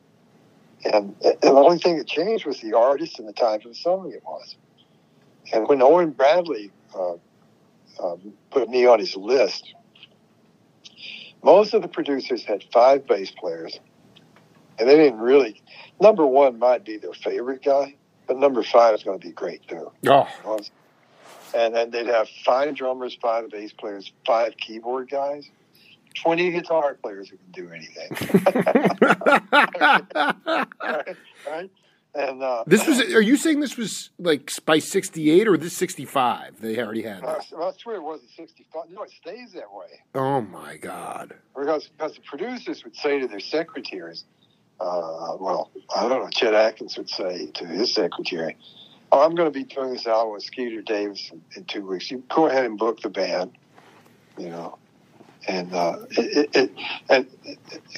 And, 0.85 1.17
and 1.25 1.37
the 1.43 1.51
only 1.53 1.79
thing 1.79 1.99
that 1.99 2.07
changed 2.07 2.47
was 2.47 2.61
the 2.61 2.75
artist 2.77 3.19
and 3.19 3.27
the 3.29 3.33
type 3.33 3.65
of 3.65 3.73
the 3.73 3.75
song 3.75 4.13
it 4.13 4.23
was. 4.25 4.57
And 5.53 5.69
when 5.69 5.83
Owen 5.83 6.11
Bradley 6.13 6.71
uh, 6.95 7.15
um, 8.03 8.35
put 8.51 8.69
me 8.69 8.87
on 8.87 9.01
his 9.01 9.17
list, 9.17 9.75
most 11.43 11.75
of 11.75 11.83
the 11.83 11.89
producers 11.89 12.45
had 12.45 12.65
five 12.73 13.07
bass 13.07 13.31
players, 13.31 13.79
and 14.79 14.89
they 14.89 14.97
didn't 14.97 15.21
really. 15.21 15.63
Number 16.01 16.27
one 16.27 16.59
might 16.59 16.85
be 16.85 16.97
their 16.97 17.13
favorite 17.13 17.63
guy, 17.63 17.95
but 18.27 18.39
number 18.39 18.63
five 18.63 18.95
is 18.95 19.03
going 19.03 19.19
to 19.19 19.27
be 19.27 19.33
great 19.33 19.67
too. 19.69 19.91
Oh, 20.09 20.29
And 21.55 21.75
then 21.75 21.91
they'd 21.91 22.07
have 22.07 22.29
five 22.45 22.75
drummers, 22.75 23.17
five 23.21 23.51
bass 23.51 23.73
players, 23.73 24.13
five 24.27 24.57
keyboard 24.57 25.11
guys, 25.11 25.49
twenty 26.15 26.51
guitar 26.51 26.95
players 27.03 27.31
who 27.31 27.37
can 27.39 27.51
do 27.53 27.71
anything. 27.73 28.11
right? 30.83 31.17
right? 31.49 31.71
And 32.15 32.43
uh, 32.43 32.65
this 32.67 32.87
was. 32.87 33.01
Are 33.01 33.21
you 33.21 33.37
saying 33.37 33.61
this 33.61 33.77
was 33.77 34.11
like 34.19 34.51
by 34.65 34.79
'68 34.79 35.47
or 35.47 35.57
this 35.57 35.75
'65? 35.75 36.61
They 36.61 36.79
already 36.79 37.03
had. 37.03 37.23
uh, 37.23 37.37
This? 37.37 37.53
I 37.57 37.71
swear 37.79 37.97
it 37.97 38.03
wasn't 38.03 38.31
sixty-five. 38.31 38.91
No, 38.91 39.03
it 39.03 39.11
stays 39.11 39.53
that 39.53 39.73
way. 39.73 39.87
Oh 40.15 40.41
my 40.41 40.79
God. 40.79 41.35
because 41.57 41.89
because 41.89 42.15
the 42.15 42.23
producers 42.23 42.83
would 42.85 42.97
say 42.97 43.21
to 43.21 43.29
their 43.29 43.41
secretaries, 43.41 44.25
uh, 44.81 45.37
well, 45.39 45.71
I 45.95 46.09
don't 46.09 46.23
know, 46.23 46.29
Chet 46.31 46.55
Atkins 46.55 46.97
would 46.97 47.11
say 47.11 47.47
to 47.47 47.67
his 47.67 47.95
secretary, 47.95 48.57
oh, 49.13 49.25
I'm 49.25 49.35
going 49.35 49.53
to 49.53 49.57
be 49.57 49.65
doing 49.65 49.93
this 49.93 50.07
album 50.07 50.33
with 50.33 50.45
Skeeter 50.45 50.81
Davis 50.83 51.31
in, 51.31 51.43
in 51.57 51.65
two 51.67 51.87
weeks. 51.87 52.11
You 52.11 52.25
go 52.35 52.47
ahead 52.47 52.65
and 52.65 52.79
book 52.79 53.01
the 53.01 53.11
band, 53.11 53.53
you 54.39 54.49
know. 54.49 54.79
And 55.47 55.73
uh, 55.75 55.99
it, 56.11 56.49
it, 56.55 56.57
it, 56.57 56.73
and 57.11 57.27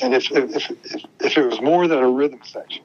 and 0.02 0.14
if, 0.14 0.30
if 0.32 0.70
if 0.84 1.04
if 1.20 1.38
it 1.38 1.46
was 1.46 1.61
more 1.62 1.86
than 1.88 1.98
a 1.98 2.11
rhythm 2.11 2.40
section, 2.44 2.82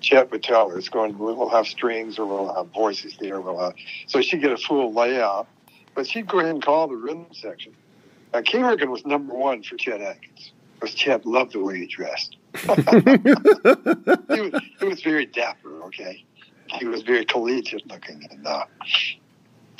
Chet 0.00 0.30
would 0.30 0.42
tell 0.42 0.70
her 0.70 0.78
it's 0.78 0.88
going. 0.88 1.18
We'll 1.18 1.48
have 1.48 1.66
strings 1.66 2.18
or 2.18 2.26
we'll 2.26 2.54
have 2.54 2.68
voices 2.68 3.16
there. 3.18 3.40
We'll 3.40 3.58
have, 3.58 3.74
so 4.06 4.20
she'd 4.20 4.42
get 4.42 4.52
a 4.52 4.56
full 4.56 4.92
layout, 4.92 5.48
but 5.94 6.06
she'd 6.06 6.28
go 6.28 6.40
ahead 6.40 6.52
and 6.52 6.62
call 6.62 6.88
the 6.88 6.96
rhythm 6.96 7.26
section. 7.32 7.74
Now, 8.32 8.42
King 8.42 8.64
Organ 8.64 8.90
was 8.90 9.04
number 9.06 9.34
one 9.34 9.62
for 9.62 9.76
Chet 9.76 10.00
Atkins 10.00 10.52
because 10.74 10.94
Chet 10.94 11.24
loved 11.24 11.52
the 11.52 11.60
way 11.60 11.78
he 11.78 11.86
dressed. 11.86 12.36
he, 12.54 12.70
was, 14.40 14.62
he 14.78 14.84
was 14.84 15.02
very 15.02 15.26
dapper. 15.26 15.82
Okay, 15.84 16.24
he 16.66 16.86
was 16.86 17.02
very 17.02 17.24
collegiate 17.24 17.86
looking, 17.86 18.26
and 18.30 18.46
uh, 18.46 18.64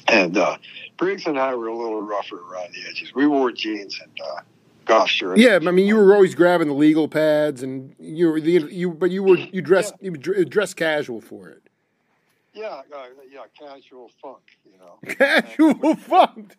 and 0.08 0.36
uh, 0.36 0.56
Briggs 0.96 1.26
and 1.26 1.38
I 1.38 1.54
were 1.54 1.68
a 1.68 1.76
little 1.76 2.02
rougher 2.02 2.36
around 2.36 2.74
the 2.74 2.88
edges. 2.88 3.14
We 3.14 3.26
wore 3.26 3.52
jeans 3.52 4.00
and 4.00 4.12
uh, 4.20 4.40
golf 4.87 5.11
shirts. 5.11 5.41
Yeah, 5.41 5.59
I 5.61 5.70
mean, 5.70 5.87
you 5.87 5.97
were 5.97 6.14
always 6.14 6.34
grabbing 6.34 6.68
the 6.68 6.74
legal 6.74 7.09
pads, 7.09 7.62
and 7.62 7.95
you 7.99 8.30
were 8.30 8.41
the 8.41 8.66
you, 8.70 8.91
but 8.93 9.11
you 9.11 9.22
were 9.22 9.37
you 9.37 9.61
dressed 9.61 9.95
you 10.01 10.12
dressed 10.12 10.76
casual 10.76 11.20
for 11.20 11.49
it. 11.51 11.62
Yeah, 12.55 12.68
uh, 12.68 13.05
yeah, 13.30 13.43
casual 13.59 14.11
funk, 14.22 14.39
you 14.64 14.78
know. 14.78 14.99
Casual 15.14 15.95
funk. 15.97 16.55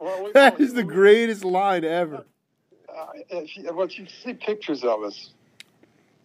Well, 0.00 0.24
we, 0.24 0.32
that 0.32 0.60
is 0.60 0.72
the 0.72 0.84
greatest 0.84 1.44
line 1.44 1.84
ever. 1.84 2.24
Uh, 2.88 3.06
if 3.28 3.56
you, 3.56 3.74
well, 3.74 3.88
you 3.88 4.06
see 4.22 4.34
pictures 4.34 4.84
of 4.84 5.02
us, 5.02 5.30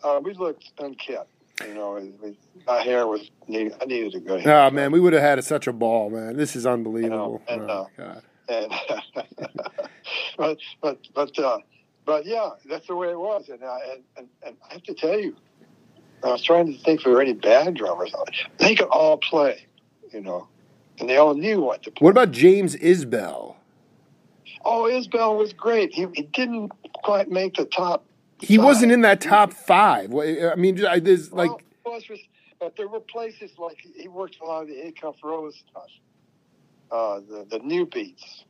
uh, 0.04 0.20
we 0.24 0.34
looked 0.36 0.72
unkept. 0.78 1.32
You 1.66 1.74
know, 1.74 2.00
my 2.68 2.84
hair 2.84 3.08
was 3.08 3.32
need, 3.48 3.74
I 3.82 3.86
needed 3.86 4.12
to 4.12 4.20
go. 4.20 4.40
Oh 4.46 4.70
man, 4.70 4.92
we 4.92 5.00
would 5.00 5.14
have 5.14 5.24
had 5.24 5.44
such 5.44 5.66
a 5.66 5.74
ball, 5.74 6.12
man. 6.12 6.38
This 6.38 6.56
is 6.56 6.68
unbelievable. 6.68 7.42
You 7.50 7.58
know, 7.58 7.64
and, 7.64 7.72
oh, 7.72 7.88
God. 7.98 8.22
and 8.50 8.72
but 10.38 10.58
but 10.82 11.00
but 11.14 11.38
uh, 11.40 11.60
but 12.06 12.26
yeah, 12.26 12.52
that's 12.70 12.88
the 12.88 12.96
way 12.96 13.10
it 13.10 13.20
was, 13.20 13.50
and, 13.50 13.64
uh, 13.64 13.78
and 13.92 14.04
and 14.18 14.28
and 14.46 14.58
I 14.70 14.74
have 14.74 14.84
to 14.84 14.94
tell 14.94 15.20
you, 15.20 15.36
I 16.24 16.32
was 16.32 16.44
trying 16.44 16.74
to 16.74 16.80
think 16.80 17.00
if 17.00 17.06
there 17.06 17.14
were 17.14 17.22
any 17.22 17.34
bad 17.34 17.76
drummers. 17.76 18.14
They 18.58 18.76
could 18.76 18.88
all 18.88 19.18
play, 19.18 19.66
you 20.12 20.22
know, 20.22 20.48
and 21.00 21.10
they 21.10 21.18
all 21.18 21.34
knew 21.34 21.62
what 21.62 21.84
to 21.84 21.92
play. 21.92 22.06
What 22.06 22.12
about 22.12 22.32
James 22.32 22.76
Isbell? 22.76 23.56
Oh, 24.66 24.84
Isbell 24.84 25.38
was 25.38 25.54
great. 25.54 25.94
He, 25.94 26.08
he 26.14 26.24
didn't 26.24 26.72
quite 27.04 27.30
make 27.30 27.56
the 27.56 27.66
top 27.66 28.04
he 28.40 28.58
was 28.58 28.66
wasn't 28.66 28.92
in 28.92 29.02
that 29.02 29.22
top 29.22 29.54
five. 29.54 30.14
I 30.14 30.56
mean, 30.56 30.76
there's 30.76 31.32
like. 31.32 31.50
Well, 31.50 32.00
but 32.60 32.76
there 32.76 32.88
were 32.88 33.00
places 33.00 33.52
like 33.58 33.78
he 33.96 34.08
worked 34.08 34.38
a 34.42 34.46
lot 34.46 34.64
of 34.64 34.68
the 34.68 34.92
Acuff 34.92 35.16
Rose 35.24 35.64
stuff, 35.70 35.90
uh, 36.92 37.20
the 37.20 37.46
the 37.50 37.60
Newbeats. 37.60 38.44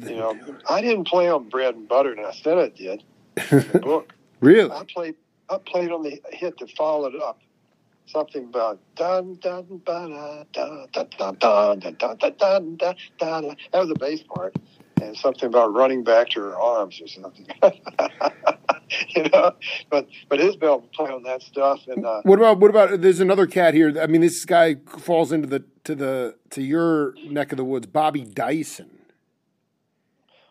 You 0.00 0.16
know, 0.16 0.38
I 0.68 0.80
didn't 0.80 1.06
play 1.06 1.28
on 1.28 1.48
bread 1.48 1.74
and 1.74 1.88
butter, 1.88 2.12
and 2.12 2.26
I 2.26 2.32
said 2.32 2.58
I 2.58 2.68
did 2.68 3.02
in 3.50 3.68
the 3.72 3.80
book. 3.82 4.14
really? 4.40 4.70
I 4.70 4.84
played. 4.92 5.14
I 5.48 5.58
played 5.58 5.90
on 5.92 6.02
the 6.02 6.20
hit 6.30 6.58
that 6.58 6.70
followed 6.72 7.14
up. 7.16 7.40
Something 8.06 8.44
about 8.44 8.78
dun 8.94 9.34
dun 9.36 9.80
dun 9.84 10.46
dun 10.52 10.86
dun 10.92 11.08
dun 11.18 11.78
dun 11.78 12.96
dun. 13.18 13.56
That 13.72 13.78
was 13.78 13.88
the 13.88 13.96
bass 13.98 14.22
part, 14.22 14.54
and 15.00 15.16
something 15.16 15.48
about 15.48 15.74
running 15.74 16.04
back 16.04 16.28
to 16.30 16.40
her 16.40 16.56
arms 16.56 17.00
or 17.00 17.08
something. 17.08 17.46
you 19.08 19.24
know. 19.32 19.52
But 19.90 20.06
but 20.28 20.38
Isbell 20.38 20.82
would 20.82 20.92
play 20.92 21.10
on 21.10 21.24
that 21.24 21.42
stuff. 21.42 21.80
And 21.88 22.06
uh, 22.06 22.20
what 22.22 22.38
about 22.38 22.58
what 22.60 22.70
about? 22.70 23.00
There's 23.00 23.20
another 23.20 23.46
cat 23.46 23.74
here. 23.74 24.00
I 24.00 24.06
mean, 24.06 24.20
this 24.20 24.44
guy 24.44 24.76
falls 24.86 25.32
into 25.32 25.48
the 25.48 25.64
to 25.84 25.94
the 25.94 26.36
to 26.50 26.62
your 26.62 27.14
neck 27.24 27.52
of 27.52 27.56
the 27.56 27.64
woods. 27.64 27.86
Bobby 27.86 28.24
Dyson. 28.24 28.95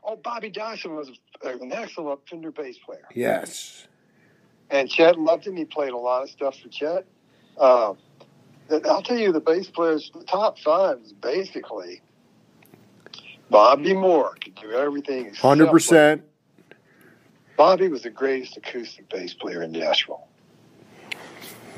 Oh, 0.07 0.15
Bobby 0.15 0.49
Dyson 0.49 0.95
was 0.95 1.09
an 1.43 1.71
excellent 1.73 2.19
Fender 2.29 2.51
bass 2.51 2.77
player. 2.77 3.07
Yes. 3.13 3.87
And 4.69 4.87
Chet 4.89 5.19
loved 5.19 5.47
him. 5.47 5.55
He 5.55 5.65
played 5.65 5.93
a 5.93 5.97
lot 5.97 6.21
of 6.21 6.29
stuff 6.29 6.59
for 6.59 6.69
Chet. 6.69 7.05
Uh, 7.57 7.93
I'll 8.85 9.01
tell 9.01 9.17
you, 9.17 9.31
the 9.31 9.39
bass 9.39 9.67
players, 9.67 10.11
the 10.13 10.23
top 10.23 10.59
five 10.59 10.99
is 11.03 11.13
basically 11.13 12.01
Bobby 13.49 13.93
Moore 13.93 14.35
could 14.43 14.55
do 14.55 14.71
everything. 14.71 15.33
Hundred 15.33 15.71
percent. 15.71 16.23
Bobby 17.57 17.87
was 17.87 18.03
the 18.03 18.09
greatest 18.09 18.57
acoustic 18.57 19.09
bass 19.09 19.33
player 19.33 19.63
in 19.63 19.71
Nashville. 19.71 20.27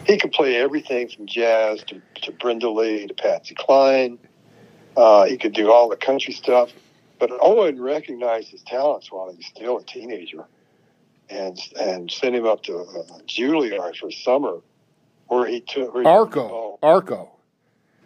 He 0.06 0.18
could 0.18 0.32
play 0.32 0.56
everything 0.56 1.10
from 1.10 1.28
jazz 1.28 1.84
to, 1.84 2.02
to 2.24 2.32
Brenda 2.32 2.70
Lee 2.70 3.08
to 3.08 3.14
Patsy 3.14 3.56
Cline. 3.56 4.18
Uh, 4.96 5.26
he 5.26 5.38
could 5.38 5.54
do 5.54 5.72
all 5.72 5.90
the 5.90 5.98
country 5.98 6.34
stuff. 6.34 6.72
But 7.20 7.32
Owen 7.42 7.82
recognized 7.82 8.50
his 8.50 8.62
talents 8.64 9.12
while 9.12 9.30
he 9.32 9.38
was 9.38 9.46
still 9.46 9.78
a 9.78 9.84
teenager 9.84 10.46
and 11.30 11.60
and 11.80 12.12
sent 12.12 12.36
him 12.36 12.46
up 12.46 12.64
to 12.64 12.78
uh, 12.78 13.20
Juilliard 13.28 13.98
for 13.98 14.12
summer 14.12 14.60
where 15.28 15.48
he 15.48 15.62
took 15.62 15.94
where 15.94 16.08
Arco. 16.08 16.78
He 16.82 16.88
Arco. 16.88 17.32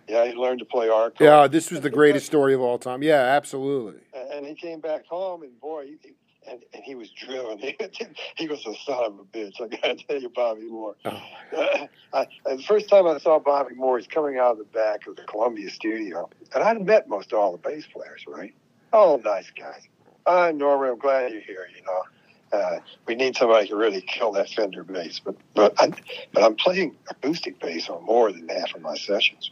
Yeah, 0.07 0.25
he 0.25 0.33
learned 0.33 0.59
to 0.59 0.65
play 0.65 0.89
Arco. 0.89 1.23
Yeah, 1.23 1.47
this 1.47 1.71
was 1.71 1.81
the 1.81 1.89
greatest 1.89 2.25
story 2.25 2.53
of 2.53 2.61
all 2.61 2.77
time. 2.77 3.01
Yeah, 3.01 3.21
absolutely. 3.21 4.01
And 4.13 4.45
he 4.45 4.55
came 4.55 4.81
back 4.81 5.05
home, 5.05 5.43
and 5.43 5.57
boy, 5.61 5.85
he, 6.01 6.15
and, 6.49 6.59
and 6.73 6.83
he 6.83 6.95
was 6.95 7.09
driven. 7.11 7.59
he 8.35 8.47
was 8.47 8.65
a 8.65 8.73
son 8.85 9.03
of 9.05 9.19
a 9.19 9.23
bitch. 9.23 9.61
I 9.61 9.67
got 9.67 9.97
to 9.97 10.07
tell 10.07 10.21
you, 10.21 10.29
Bobby 10.29 10.67
Moore. 10.67 10.95
Oh. 11.05 11.21
I, 12.13 12.27
the 12.45 12.63
first 12.67 12.89
time 12.89 13.07
I 13.07 13.19
saw 13.19 13.39
Bobby 13.39 13.75
Moore, 13.75 13.99
he's 13.99 14.07
coming 14.07 14.37
out 14.37 14.53
of 14.53 14.57
the 14.57 14.65
back 14.65 15.07
of 15.07 15.15
the 15.15 15.23
Columbia 15.23 15.69
studio, 15.69 16.29
and 16.53 16.63
I'd 16.63 16.85
met 16.85 17.07
most 17.07 17.31
of 17.31 17.39
all 17.39 17.53
the 17.53 17.57
bass 17.57 17.85
players, 17.85 18.25
right? 18.27 18.53
All 18.93 19.17
nice 19.19 19.49
guys. 19.51 19.87
Uh, 20.25 20.51
Norman, 20.53 20.89
I'm 20.89 20.99
glad 20.99 21.31
you're 21.31 21.41
here. 21.41 21.67
You 21.75 21.83
know, 21.83 22.57
uh, 22.57 22.79
we 23.05 23.15
need 23.15 23.35
somebody 23.35 23.67
to 23.69 23.75
really 23.75 24.01
kill 24.01 24.33
that 24.33 24.49
Fender 24.49 24.83
bass, 24.83 25.19
but 25.19 25.35
but 25.55 25.73
I, 25.79 25.91
but 26.33 26.43
I'm 26.43 26.55
playing 26.55 26.95
acoustic 27.09 27.59
bass 27.59 27.89
on 27.89 28.03
more 28.03 28.31
than 28.31 28.47
half 28.49 28.75
of 28.75 28.81
my 28.81 28.95
sessions, 28.95 29.51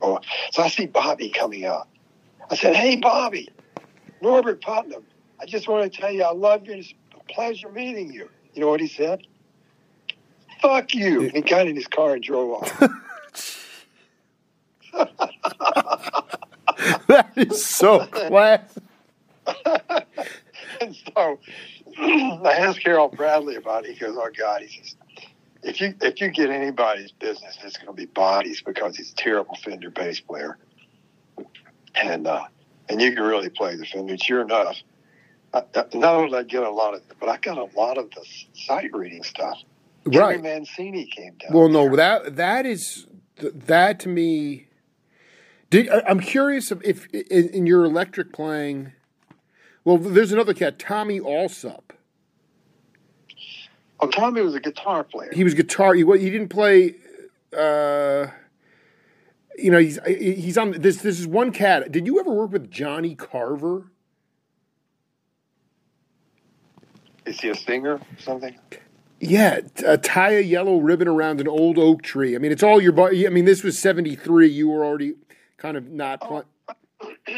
or. 0.00 0.20
So 0.50 0.62
I 0.62 0.68
see 0.68 0.86
Bobby 0.86 1.30
coming 1.30 1.64
out. 1.64 1.88
I 2.50 2.56
said, 2.56 2.74
"Hey, 2.74 2.96
Bobby, 2.96 3.48
Norbert 4.20 4.60
Putnam." 4.60 5.04
I 5.40 5.46
just 5.46 5.68
want 5.68 5.90
to 5.92 6.00
tell 6.00 6.10
you 6.10 6.22
I 6.22 6.32
love 6.32 6.66
you. 6.66 6.74
It's 6.74 6.94
a 7.14 7.32
pleasure 7.32 7.70
meeting 7.70 8.12
you. 8.12 8.28
You 8.54 8.60
know 8.60 8.68
what 8.68 8.80
he 8.80 8.88
said? 8.88 9.26
Fuck 10.60 10.94
you. 10.94 11.22
And 11.24 11.32
he 11.32 11.42
got 11.42 11.66
in 11.66 11.76
his 11.76 11.86
car 11.86 12.14
and 12.14 12.22
drove 12.22 12.62
off. 12.62 12.82
that 17.14 17.32
is 17.36 17.64
so 17.64 18.06
class. 18.06 18.78
and 20.80 20.96
so 21.14 21.38
I 21.98 22.56
asked 22.58 22.82
Harold 22.82 23.16
Bradley 23.16 23.56
about 23.56 23.84
it. 23.84 23.92
He 23.92 23.98
goes, 23.98 24.16
"Oh 24.18 24.30
God," 24.36 24.62
he 24.62 24.68
says, 24.68 24.96
"If 25.62 25.80
you 25.80 25.94
if 26.00 26.20
you 26.20 26.30
get 26.30 26.50
anybody's 26.50 27.12
business, 27.12 27.56
it's 27.62 27.76
going 27.76 27.88
to 27.88 27.92
be 27.92 28.06
bodies 28.06 28.62
because 28.62 28.96
he's 28.96 29.12
a 29.12 29.16
terrible 29.16 29.56
Fender 29.64 29.90
bass 29.90 30.20
player, 30.20 30.58
and 31.94 32.26
uh, 32.26 32.44
and 32.88 33.00
you 33.00 33.12
can 33.12 33.22
really 33.22 33.50
play 33.50 33.76
the 33.76 33.86
Fender. 33.86 34.16
Sure 34.16 34.40
enough, 34.40 34.76
I, 35.52 35.62
not 35.94 36.14
only 36.14 36.30
did 36.30 36.38
I 36.38 36.42
get 36.42 36.62
a 36.62 36.70
lot 36.70 36.94
of, 36.94 37.02
but 37.20 37.28
I 37.28 37.36
got 37.36 37.58
a 37.58 37.68
lot 37.78 37.98
of 37.98 38.10
the 38.10 38.24
sight 38.54 38.90
reading 38.92 39.22
stuff. 39.22 39.58
Right, 40.06 40.42
Mancini 40.42 41.06
came 41.06 41.34
down. 41.34 41.52
Well, 41.52 41.68
no, 41.68 41.94
that 41.96 42.36
that 42.36 42.66
is 42.66 43.06
that 43.36 44.00
to 44.00 44.08
me. 44.08 44.66
Did, 45.74 45.88
I'm 45.88 46.20
curious 46.20 46.70
if, 46.70 46.80
if 46.84 47.08
in 47.08 47.66
your 47.66 47.84
electric 47.84 48.32
playing. 48.32 48.92
Well, 49.82 49.98
there's 49.98 50.30
another 50.30 50.54
cat, 50.54 50.78
Tommy 50.78 51.18
Allsup. 51.18 51.90
Oh, 53.98 54.06
Tommy 54.06 54.40
was 54.40 54.54
a 54.54 54.60
guitar 54.60 55.02
player. 55.02 55.30
He 55.32 55.42
was 55.42 55.52
guitar. 55.54 55.94
He 55.94 56.04
he 56.04 56.30
didn't 56.30 56.50
play. 56.50 56.94
Uh, 57.52 58.28
you 59.58 59.72
know, 59.72 59.78
he's 59.78 59.98
he's 60.06 60.56
on 60.56 60.80
this. 60.80 60.98
This 60.98 61.18
is 61.18 61.26
one 61.26 61.50
cat. 61.50 61.90
Did 61.90 62.06
you 62.06 62.20
ever 62.20 62.30
work 62.30 62.52
with 62.52 62.70
Johnny 62.70 63.16
Carver? 63.16 63.90
Is 67.26 67.40
he 67.40 67.48
a 67.48 67.56
singer 67.56 67.94
or 67.94 68.00
something? 68.20 68.56
Yeah, 69.18 69.58
uh, 69.84 69.96
tie 69.96 70.34
a 70.34 70.40
yellow 70.40 70.78
ribbon 70.78 71.08
around 71.08 71.40
an 71.40 71.48
old 71.48 71.78
oak 71.78 72.02
tree. 72.02 72.36
I 72.36 72.38
mean, 72.38 72.52
it's 72.52 72.62
all 72.62 72.80
your. 72.80 72.96
I 73.10 73.28
mean, 73.30 73.44
this 73.44 73.64
was 73.64 73.76
'73. 73.76 74.46
You 74.46 74.68
were 74.68 74.84
already 74.84 75.14
kind 75.64 75.76
of 75.78 75.90
not. 75.90 76.18
Oh. 76.22 76.44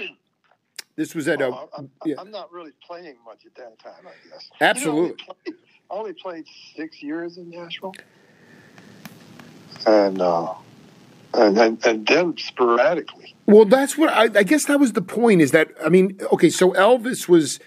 this 0.97 1.15
was 1.15 1.29
at 1.29 1.41
a. 1.41 1.47
Oh, 1.47 1.69
I'm, 1.79 1.91
yeah. 2.05 2.17
I'm, 2.19 2.31
not 2.31 2.53
really 2.53 2.73
playing 2.85 3.17
much 3.25 3.47
at 3.47 3.55
that 3.55 3.79
time. 3.79 4.05
I 4.05 4.29
guess. 4.29 4.51
Absolutely. 4.61 5.11
You 5.11 5.11
know, 5.11 5.15
I, 5.31 5.35
played, 5.45 5.57
I 5.91 5.95
only 5.95 6.13
played 6.13 6.45
six 6.75 7.03
years 7.03 7.39
in 7.39 7.51
Nashville, 7.51 7.95
and 9.87 10.21
uh, 10.21 10.55
and, 11.35 11.57
and 11.57 11.87
and 11.87 12.07
then 12.07 12.37
sporadically. 12.37 13.37
Well, 13.47 13.65
that's 13.65 13.97
what 13.97 14.11
I, 14.11 14.25
I 14.25 14.43
guess 14.43 14.65
that 14.65 14.81
was 14.81 14.95
the 14.95 15.03
point. 15.03 15.41
Is 15.41 15.53
that 15.53 15.71
I 15.85 15.89
mean, 15.89 16.19
okay, 16.33 16.51
so 16.51 16.73
Elvis 16.73 17.29
was 17.29 17.61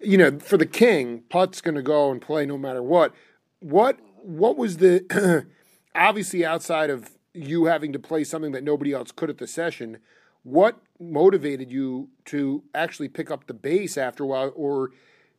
you 0.00 0.16
know, 0.16 0.38
for 0.38 0.56
the 0.56 0.66
king, 0.66 1.24
Putt's 1.28 1.60
going 1.60 1.74
to 1.74 1.82
go 1.82 2.10
and 2.10 2.22
play 2.22 2.46
no 2.46 2.56
matter 2.56 2.82
what. 2.82 3.14
What 3.60 3.98
what 4.22 4.56
was 4.56 4.78
the 4.78 5.46
obviously 5.94 6.42
outside 6.42 6.88
of 6.88 7.15
you 7.36 7.66
having 7.66 7.92
to 7.92 7.98
play 7.98 8.24
something 8.24 8.52
that 8.52 8.64
nobody 8.64 8.92
else 8.92 9.12
could 9.12 9.30
at 9.30 9.38
the 9.38 9.46
session. 9.46 9.98
What 10.42 10.80
motivated 11.00 11.72
you 11.72 12.10
to 12.26 12.62
actually 12.74 13.08
pick 13.08 13.30
up 13.30 13.46
the 13.46 13.54
bass 13.54 13.98
after 13.98 14.24
a 14.24 14.26
while, 14.26 14.52
or 14.54 14.90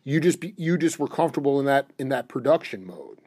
you 0.03 0.19
just 0.19 0.39
be, 0.39 0.53
you 0.57 0.77
just 0.77 0.99
were 0.99 1.07
comfortable 1.07 1.59
in 1.59 1.65
that 1.65 1.91
in 1.97 2.09
that 2.09 2.27
production 2.27 2.85
mode? 2.85 3.19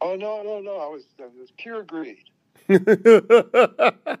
Oh 0.00 0.16
no, 0.16 0.42
no, 0.42 0.60
no! 0.60 0.78
I 0.78 0.88
was 0.88 1.04
it 1.18 1.30
was 1.38 1.50
pure 1.56 1.82
greed. 1.82 2.24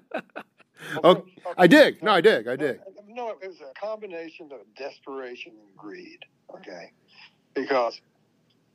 oh, 1.04 1.24
I 1.56 1.66
dig. 1.66 2.02
No, 2.02 2.12
I 2.12 2.20
dig. 2.20 2.46
I 2.48 2.56
dig. 2.56 2.80
No, 3.08 3.30
it 3.30 3.38
was 3.46 3.60
a 3.60 3.72
combination 3.78 4.50
of 4.52 4.60
desperation 4.76 5.52
and 5.52 5.76
greed. 5.76 6.24
Okay, 6.54 6.92
because 7.54 8.00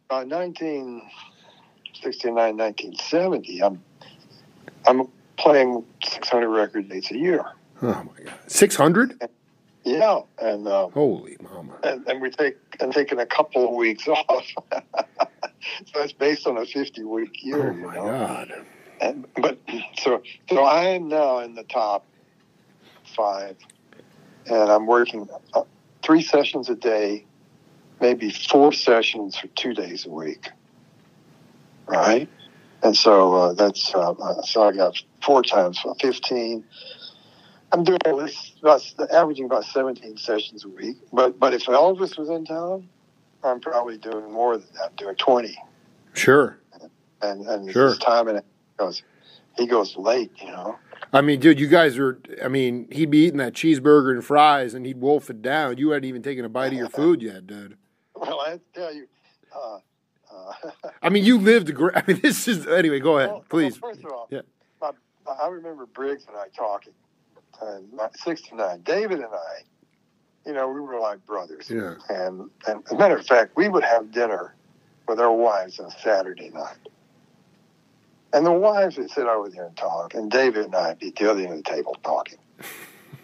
by 0.08 0.24
1969, 0.24 2.58
1970, 2.58 3.64
I'm 3.64 3.84
I'm 4.88 5.08
playing 5.38 5.86
600 6.04 6.50
record 6.50 6.90
dates 6.90 7.12
a 7.12 7.18
year. 7.18 7.46
Oh 7.82 8.04
my 8.04 8.24
god, 8.24 8.40
600? 8.48 9.30
Yeah, 9.84 10.22
and 10.42 10.68
uh, 10.68 10.90
holy 10.90 11.38
mama, 11.42 11.78
and, 11.84 12.06
and 12.08 12.22
we 12.22 12.30
take 12.30 12.58
and 12.80 12.92
taking 12.92 13.20
a 13.20 13.26
couple 13.26 13.70
of 13.70 13.76
weeks 13.76 14.08
off. 14.08 14.46
so 14.68 16.02
it's 16.02 16.14
based 16.14 16.48
on 16.48 16.58
a 16.58 16.66
50 16.66 17.04
week 17.04 17.44
year. 17.44 17.70
Oh 17.70 17.74
my 17.74 17.96
you 17.96 18.02
know? 18.02 18.06
god. 18.06 18.66
And, 19.00 19.28
but 19.36 19.60
so 20.00 20.24
so 20.50 20.64
I 20.64 20.86
am 20.86 21.08
now 21.08 21.40
in 21.40 21.56
the 21.56 21.64
top 21.64 22.06
five, 23.16 23.56
and 24.48 24.72
I'm 24.72 24.88
working 24.88 25.30
uh, 25.54 25.62
three 26.02 26.24
sessions 26.24 26.70
a 26.70 26.76
day, 26.76 27.26
maybe 28.02 28.32
four 28.32 28.74
sessions 28.74 29.38
for 29.38 29.48
two 29.48 29.74
days 29.74 30.06
a 30.06 30.10
week. 30.10 30.50
Right, 31.86 32.28
and 32.84 32.96
so 32.96 33.34
uh, 33.34 33.54
that's 33.54 33.94
uh, 33.94 34.42
so 34.44 34.64
I 34.64 34.72
got 34.74 35.02
four 35.24 35.42
times 35.44 35.80
fifteen. 36.00 36.64
I'm 37.72 37.84
doing 37.84 38.00
at 38.06 38.16
least 38.16 38.60
about 38.62 38.82
averaging 39.12 39.44
about 39.46 39.66
17 39.66 40.16
sessions 40.18 40.64
a 40.64 40.70
week. 40.70 40.98
But 41.12 41.38
but 41.38 41.54
if 41.54 41.64
Elvis 41.66 42.18
was 42.18 42.30
in 42.30 42.46
town, 42.46 42.88
I'm 43.44 43.60
probably 43.60 43.98
doing 43.98 44.32
more 44.32 44.58
than 44.58 44.68
that. 44.76 44.92
I'm 44.92 44.96
doing 44.96 45.16
20. 45.16 45.58
Sure. 46.14 46.60
And 47.22 47.46
and 47.46 47.72
Sure. 47.72 47.90
his 47.90 47.98
time 47.98 48.30
and 48.30 48.42
goes, 48.78 49.04
he 49.58 49.68
goes 49.68 49.98
late, 49.98 50.32
you 50.40 50.48
know. 50.48 50.78
I 51.12 51.22
mean, 51.22 51.40
dude, 51.40 51.60
you 51.60 51.68
guys 51.68 51.98
are. 51.98 52.20
I 52.44 52.48
mean, 52.48 52.88
he'd 52.92 53.10
be 53.12 53.20
eating 53.20 53.38
that 53.40 53.54
cheeseburger 53.54 54.12
and 54.12 54.24
fries, 54.24 54.74
and 54.74 54.86
he'd 54.86 55.02
wolf 55.02 55.30
it 55.30 55.42
down. 55.42 55.78
You 55.78 55.90
hadn't 55.92 56.08
even 56.08 56.22
taken 56.22 56.46
a 56.46 56.50
bite 56.50 56.68
of 56.68 56.74
your 56.74 56.90
food 57.02 57.22
yet, 57.22 57.48
dude. 57.48 57.78
Well, 58.16 58.40
I 58.42 58.60
tell 58.74 58.94
you. 58.94 59.08
Uh, 59.54 59.76
uh, 59.76 59.80
I 61.02 61.10
mean, 61.10 61.24
you 61.26 61.38
lived. 61.38 61.72
I 61.96 62.04
mean, 62.08 62.20
this 62.22 62.48
is 62.48 62.68
anyway. 62.68 63.00
Go 63.00 63.18
ahead, 63.18 63.30
well, 63.32 63.46
please. 63.50 63.82
Well, 63.82 63.92
first 63.92 64.06
of 64.06 64.12
all, 64.12 64.28
Yeah. 64.30 64.42
my, 64.82 64.92
I 65.42 65.48
remember 65.48 65.86
Briggs 65.86 66.26
and 66.28 66.38
I 66.38 66.48
talking. 66.56 66.94
And 67.62 67.92
my, 67.94 68.10
69. 68.14 68.82
David 68.84 69.18
and 69.20 69.34
I, 69.34 69.62
you 70.46 70.54
know, 70.54 70.68
we 70.70 70.80
were 70.80 71.00
like 71.00 71.26
brothers. 71.26 71.70
Yeah. 71.70 71.96
And, 72.10 72.50
and 72.68 72.84
as 72.86 72.92
a 72.92 72.98
matter 72.98 73.18
of 73.18 73.26
fact, 73.26 73.56
we 73.58 73.68
would 73.68 73.84
have 73.84 74.12
dinner 74.12 74.54
with 75.08 75.20
our 75.20 75.32
wives 75.32 75.80
on 75.80 75.90
Saturday 76.04 76.50
night. 76.50 76.78
And 78.34 78.46
the 78.46 78.52
wives 78.52 78.98
would 78.98 79.10
sit 79.10 79.26
over 79.26 79.50
there 79.50 79.66
and 79.66 79.76
talk, 79.78 80.14
and 80.14 80.30
David 80.30 80.66
and 80.66 80.76
I 80.76 80.90
would 80.90 81.00
be 81.00 81.08
at 81.08 81.16
the 81.16 81.32
other 81.32 81.40
end 81.42 81.52
of 81.54 81.64
the 81.64 81.70
table 81.72 81.96
talking. 82.04 82.38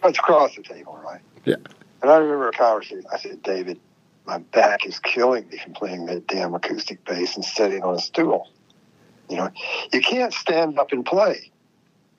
It's 0.06 0.18
across 0.18 0.54
the 0.54 0.62
table, 0.62 0.98
right? 1.02 1.22
Yeah. 1.46 1.54
And 2.02 2.10
I 2.10 2.18
remember 2.18 2.48
a 2.48 2.52
conversation. 2.52 3.04
I 3.10 3.16
said, 3.18 3.42
David, 3.42 3.80
my 4.26 4.38
back 4.38 4.86
is 4.86 4.98
killing 5.00 5.48
me 5.48 5.58
from 5.58 5.74
playing 5.74 6.06
that 6.06 6.26
damn 6.26 6.54
acoustic 6.54 7.04
bass 7.04 7.36
and 7.36 7.44
sitting 7.44 7.82
on 7.82 7.94
a 7.94 7.98
stool. 8.00 8.50
You 9.28 9.36
know, 9.36 9.50
you 9.92 10.00
can't 10.00 10.32
stand 10.32 10.78
up 10.78 10.92
and 10.92 11.04
play 11.04 11.50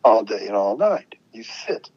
all 0.03 0.23
day 0.23 0.47
and 0.47 0.55
all 0.55 0.77
night. 0.77 1.15
You 1.33 1.43
sit. 1.43 1.89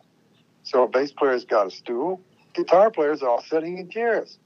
So 0.65 0.85
a 0.85 0.89
bass 0.89 1.13
player's 1.13 1.45
got 1.45 1.67
a 1.67 1.71
stool. 1.71 2.21
Guitar 2.55 2.91
players 2.91 3.23
are 3.23 3.29
all 3.29 3.43
sitting 3.43 3.79
in 3.79 3.89
chairs, 3.91 4.39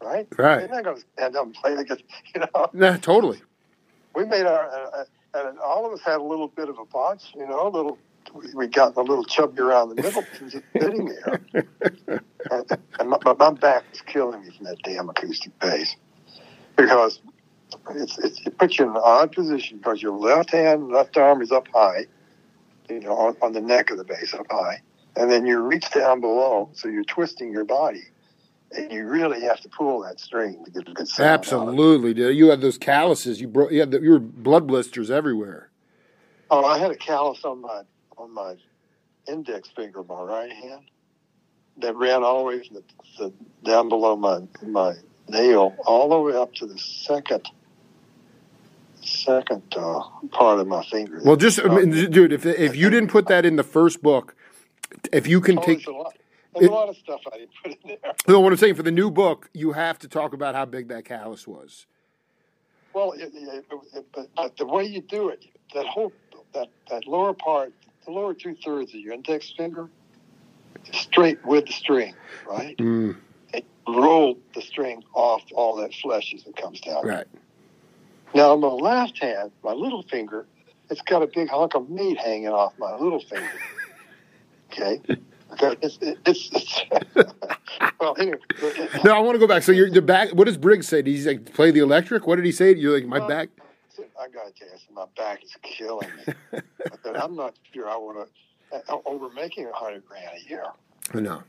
right? 0.00 0.26
Right. 0.36 0.58
They're 0.60 0.68
not 0.68 0.84
going 0.84 0.96
to 0.96 1.04
stand 1.16 1.36
up 1.36 1.44
and 1.46 1.54
play 1.54 1.74
the 1.74 1.84
guitar. 1.84 1.98
You 2.34 2.40
know, 2.40 2.70
Nah, 2.72 2.96
totally. 2.96 3.40
we 4.14 4.24
made 4.24 4.46
our, 4.46 4.68
uh, 4.70 5.04
uh, 5.34 5.48
and 5.48 5.58
all 5.58 5.86
of 5.86 5.92
us 5.92 6.00
had 6.04 6.16
a 6.18 6.22
little 6.22 6.48
bit 6.48 6.68
of 6.68 6.78
a 6.78 6.84
bunch. 6.86 7.32
You 7.36 7.46
know, 7.46 7.66
a 7.66 7.70
little. 7.70 7.98
We, 8.34 8.54
we 8.54 8.66
got 8.66 8.96
a 8.96 9.02
little 9.02 9.24
chubby 9.24 9.60
around 9.60 9.90
the 9.90 10.02
middle, 10.02 10.24
sitting 10.80 11.06
there. 11.06 11.40
and 12.50 12.78
and 12.98 13.10
my, 13.10 13.18
my 13.38 13.50
back 13.52 13.84
was 13.90 14.00
killing 14.02 14.42
me 14.42 14.50
from 14.56 14.66
that 14.66 14.78
damn 14.82 15.08
acoustic 15.08 15.58
bass 15.58 15.96
because 16.76 17.20
it's, 17.90 18.18
it's, 18.18 18.46
it 18.46 18.58
puts 18.58 18.78
you 18.78 18.84
in 18.84 18.90
an 18.90 19.00
odd 19.02 19.32
position 19.32 19.78
because 19.78 20.02
your 20.02 20.16
left 20.16 20.50
hand, 20.50 20.88
left 20.88 21.16
arm 21.16 21.42
is 21.42 21.52
up 21.52 21.68
high, 21.74 22.06
you 22.88 23.00
know, 23.00 23.16
on, 23.16 23.36
on 23.42 23.52
the 23.52 23.60
neck 23.60 23.90
of 23.90 23.98
the 23.98 24.04
bass 24.04 24.34
up 24.34 24.46
high, 24.50 24.80
and 25.16 25.30
then 25.30 25.46
you 25.46 25.60
reach 25.60 25.90
down 25.90 26.20
below, 26.20 26.70
so 26.72 26.88
you're 26.88 27.04
twisting 27.04 27.52
your 27.52 27.64
body, 27.64 28.04
and 28.72 28.90
you 28.90 29.06
really 29.06 29.42
have 29.42 29.60
to 29.60 29.68
pull 29.68 30.00
that 30.02 30.20
string 30.20 30.64
to 30.64 30.70
get 30.70 30.88
a 30.88 30.92
good 30.92 31.08
sound. 31.08 31.28
out 31.28 31.34
of 31.34 31.40
it. 31.40 31.54
Absolutely, 31.54 32.14
dude. 32.14 32.36
You 32.36 32.48
had 32.48 32.60
those 32.60 32.78
calluses. 32.78 33.40
You 33.40 33.48
broke. 33.48 33.72
You 33.72 33.80
had 33.80 33.90
the, 33.90 34.00
you 34.00 34.10
were 34.12 34.18
blood 34.18 34.66
blisters 34.66 35.10
everywhere. 35.10 35.70
Oh, 36.50 36.64
I 36.64 36.78
had 36.78 36.90
a 36.90 36.96
callus 36.96 37.44
on 37.44 37.62
my 37.62 37.82
on 38.22 38.32
my 38.32 38.54
index 39.26 39.68
finger 39.74 40.00
of 40.00 40.08
my 40.08 40.22
right 40.22 40.52
hand 40.52 40.82
that 41.78 41.96
ran 41.96 42.22
all 42.22 42.38
the 42.38 42.44
way 42.44 42.66
from 42.66 42.76
the, 42.76 42.82
the 43.18 43.32
down 43.68 43.88
below 43.88 44.14
my 44.14 44.40
my 44.62 44.94
nail 45.28 45.74
all 45.86 46.08
the 46.08 46.18
way 46.20 46.34
up 46.36 46.52
to 46.54 46.66
the 46.66 46.78
second 46.78 47.48
second 49.02 49.62
uh, 49.76 50.00
part 50.30 50.60
of 50.60 50.68
my 50.68 50.84
finger. 50.84 51.20
Well, 51.24 51.36
just 51.36 51.58
I 51.60 51.68
mean, 51.68 51.90
dude, 52.10 52.32
if 52.32 52.46
if 52.46 52.76
you 52.76 52.90
didn't 52.90 53.10
put 53.10 53.26
that 53.26 53.44
in 53.44 53.56
the 53.56 53.64
first 53.64 54.02
book, 54.02 54.36
if 55.12 55.26
you 55.26 55.40
can 55.40 55.58
Oh, 55.58 55.62
take 55.62 55.86
a 55.86 55.90
lot, 55.90 56.14
it- 56.54 56.70
a 56.70 56.72
lot 56.72 56.88
of 56.88 56.96
stuff 56.96 57.20
I 57.32 57.38
didn't 57.38 57.50
put 57.62 57.72
in 57.72 57.78
there. 58.02 58.12
No, 58.28 58.38
what 58.38 58.52
I'm 58.52 58.56
saying 58.58 58.76
for 58.76 58.84
the 58.84 58.92
new 58.92 59.10
book, 59.10 59.50
you 59.52 59.72
have 59.72 59.98
to 60.00 60.08
talk 60.08 60.32
about 60.32 60.54
how 60.54 60.64
big 60.64 60.86
that 60.88 61.04
callus 61.04 61.46
was. 61.48 61.86
Well, 62.94 63.12
it, 63.12 63.32
it, 63.34 64.06
but, 64.14 64.28
but 64.36 64.56
the 64.56 64.66
way 64.66 64.84
you 64.84 65.00
do 65.00 65.28
it, 65.30 65.44
that 65.74 65.86
whole 65.86 66.12
that 66.54 66.68
that 66.90 67.06
lower 67.06 67.32
part, 67.32 67.72
the 68.04 68.10
lower 68.10 68.34
two 68.34 68.56
thirds 68.64 68.94
of 68.94 69.00
your 69.00 69.14
index 69.14 69.52
finger, 69.56 69.88
straight 70.92 71.44
with 71.44 71.66
the 71.66 71.72
string, 71.72 72.14
right? 72.48 72.76
Mm, 72.78 73.16
and 73.54 73.62
roll 73.88 74.38
the 74.54 74.62
string 74.62 75.02
off 75.14 75.42
all 75.54 75.76
that 75.76 75.94
flesh 75.94 76.34
as 76.34 76.46
it 76.46 76.56
comes 76.56 76.80
down. 76.80 77.06
right. 77.06 77.26
Now, 78.34 78.52
on 78.52 78.60
my 78.60 78.68
left 78.68 79.18
hand, 79.22 79.50
my 79.62 79.72
little 79.72 80.02
finger, 80.04 80.46
it's 80.90 81.02
got 81.02 81.22
a 81.22 81.26
big 81.26 81.50
hunk 81.50 81.74
of 81.74 81.90
meat 81.90 82.18
hanging 82.18 82.48
off 82.48 82.72
my 82.78 82.96
little 82.96 83.20
finger. 83.20 83.46
Okay? 84.72 85.00
Okay, 85.52 85.76
It's, 85.82 85.98
it's, 86.00 86.50
it's 86.54 86.82
well, 88.00 88.16
anyway. 88.18 88.38
No, 89.04 89.14
I 89.14 89.18
want 89.18 89.34
to 89.34 89.38
go 89.38 89.46
back. 89.46 89.62
So 89.62 89.70
you're 89.72 89.90
the 89.90 90.00
back. 90.00 90.30
What 90.30 90.44
does 90.46 90.56
Briggs 90.56 90.88
say? 90.88 91.02
Did 91.02 91.14
he 91.14 91.22
like 91.24 91.52
play 91.52 91.70
the 91.70 91.80
electric? 91.80 92.26
What 92.26 92.36
did 92.36 92.46
he 92.46 92.52
say? 92.52 92.74
You're 92.74 92.94
like 92.94 93.06
my 93.06 93.18
Well, 93.18 93.28
back. 93.28 93.50
I 94.20 94.28
got 94.28 94.46
to 94.46 94.52
tell 94.52 94.68
you, 94.68 94.94
my 94.94 95.06
back 95.16 95.42
is 95.44 95.54
killing 95.62 96.08
me. 96.26 96.34
but 97.04 97.16
I'm 97.22 97.34
not 97.36 97.54
sure 97.72 97.88
I 97.88 97.96
want 97.96 98.28
to. 98.28 98.82
Uh, 98.88 98.98
over 99.04 99.28
making 99.30 99.66
a 99.66 99.72
hundred 99.72 100.02
grand 100.06 100.30
a 100.34 100.48
year, 100.48 100.64
No, 101.12 101.42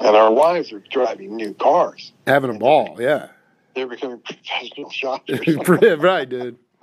and 0.00 0.16
our 0.16 0.32
wives 0.32 0.72
are 0.72 0.82
driving 0.90 1.36
new 1.36 1.54
cars. 1.54 2.12
having 2.26 2.50
a 2.50 2.58
ball. 2.58 2.96
Yeah, 2.98 3.28
They're 3.76 3.86
becoming 3.86 4.18
professional 4.18 4.90
shoppers. 4.90 5.38
right, 5.98 6.28
dude. 6.28 6.58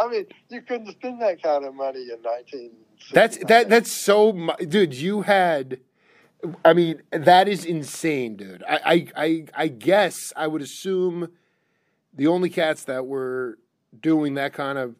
I 0.00 0.08
mean, 0.08 0.26
you 0.48 0.62
couldn't 0.62 0.90
spend 0.92 1.20
that 1.22 1.42
kind 1.42 1.64
of 1.66 1.74
money 1.74 2.08
in 2.10 2.22
19. 2.22 2.70
That's 3.12 3.36
that. 3.44 3.68
That's 3.68 3.92
so, 3.92 4.32
dude. 4.66 4.94
You 4.94 5.22
had. 5.22 5.80
I 6.64 6.72
mean, 6.74 7.02
that 7.10 7.48
is 7.48 7.64
insane, 7.64 8.36
dude. 8.36 8.62
I, 8.68 8.80
I, 8.84 9.06
I, 9.24 9.44
I 9.54 9.68
guess 9.68 10.30
I 10.36 10.46
would 10.46 10.60
assume 10.60 11.28
the 12.16 12.26
only 12.26 12.50
cats 12.50 12.84
that 12.84 13.06
were 13.06 13.58
doing 14.00 14.34
that 14.34 14.52
kind 14.52 14.78
of 14.78 14.94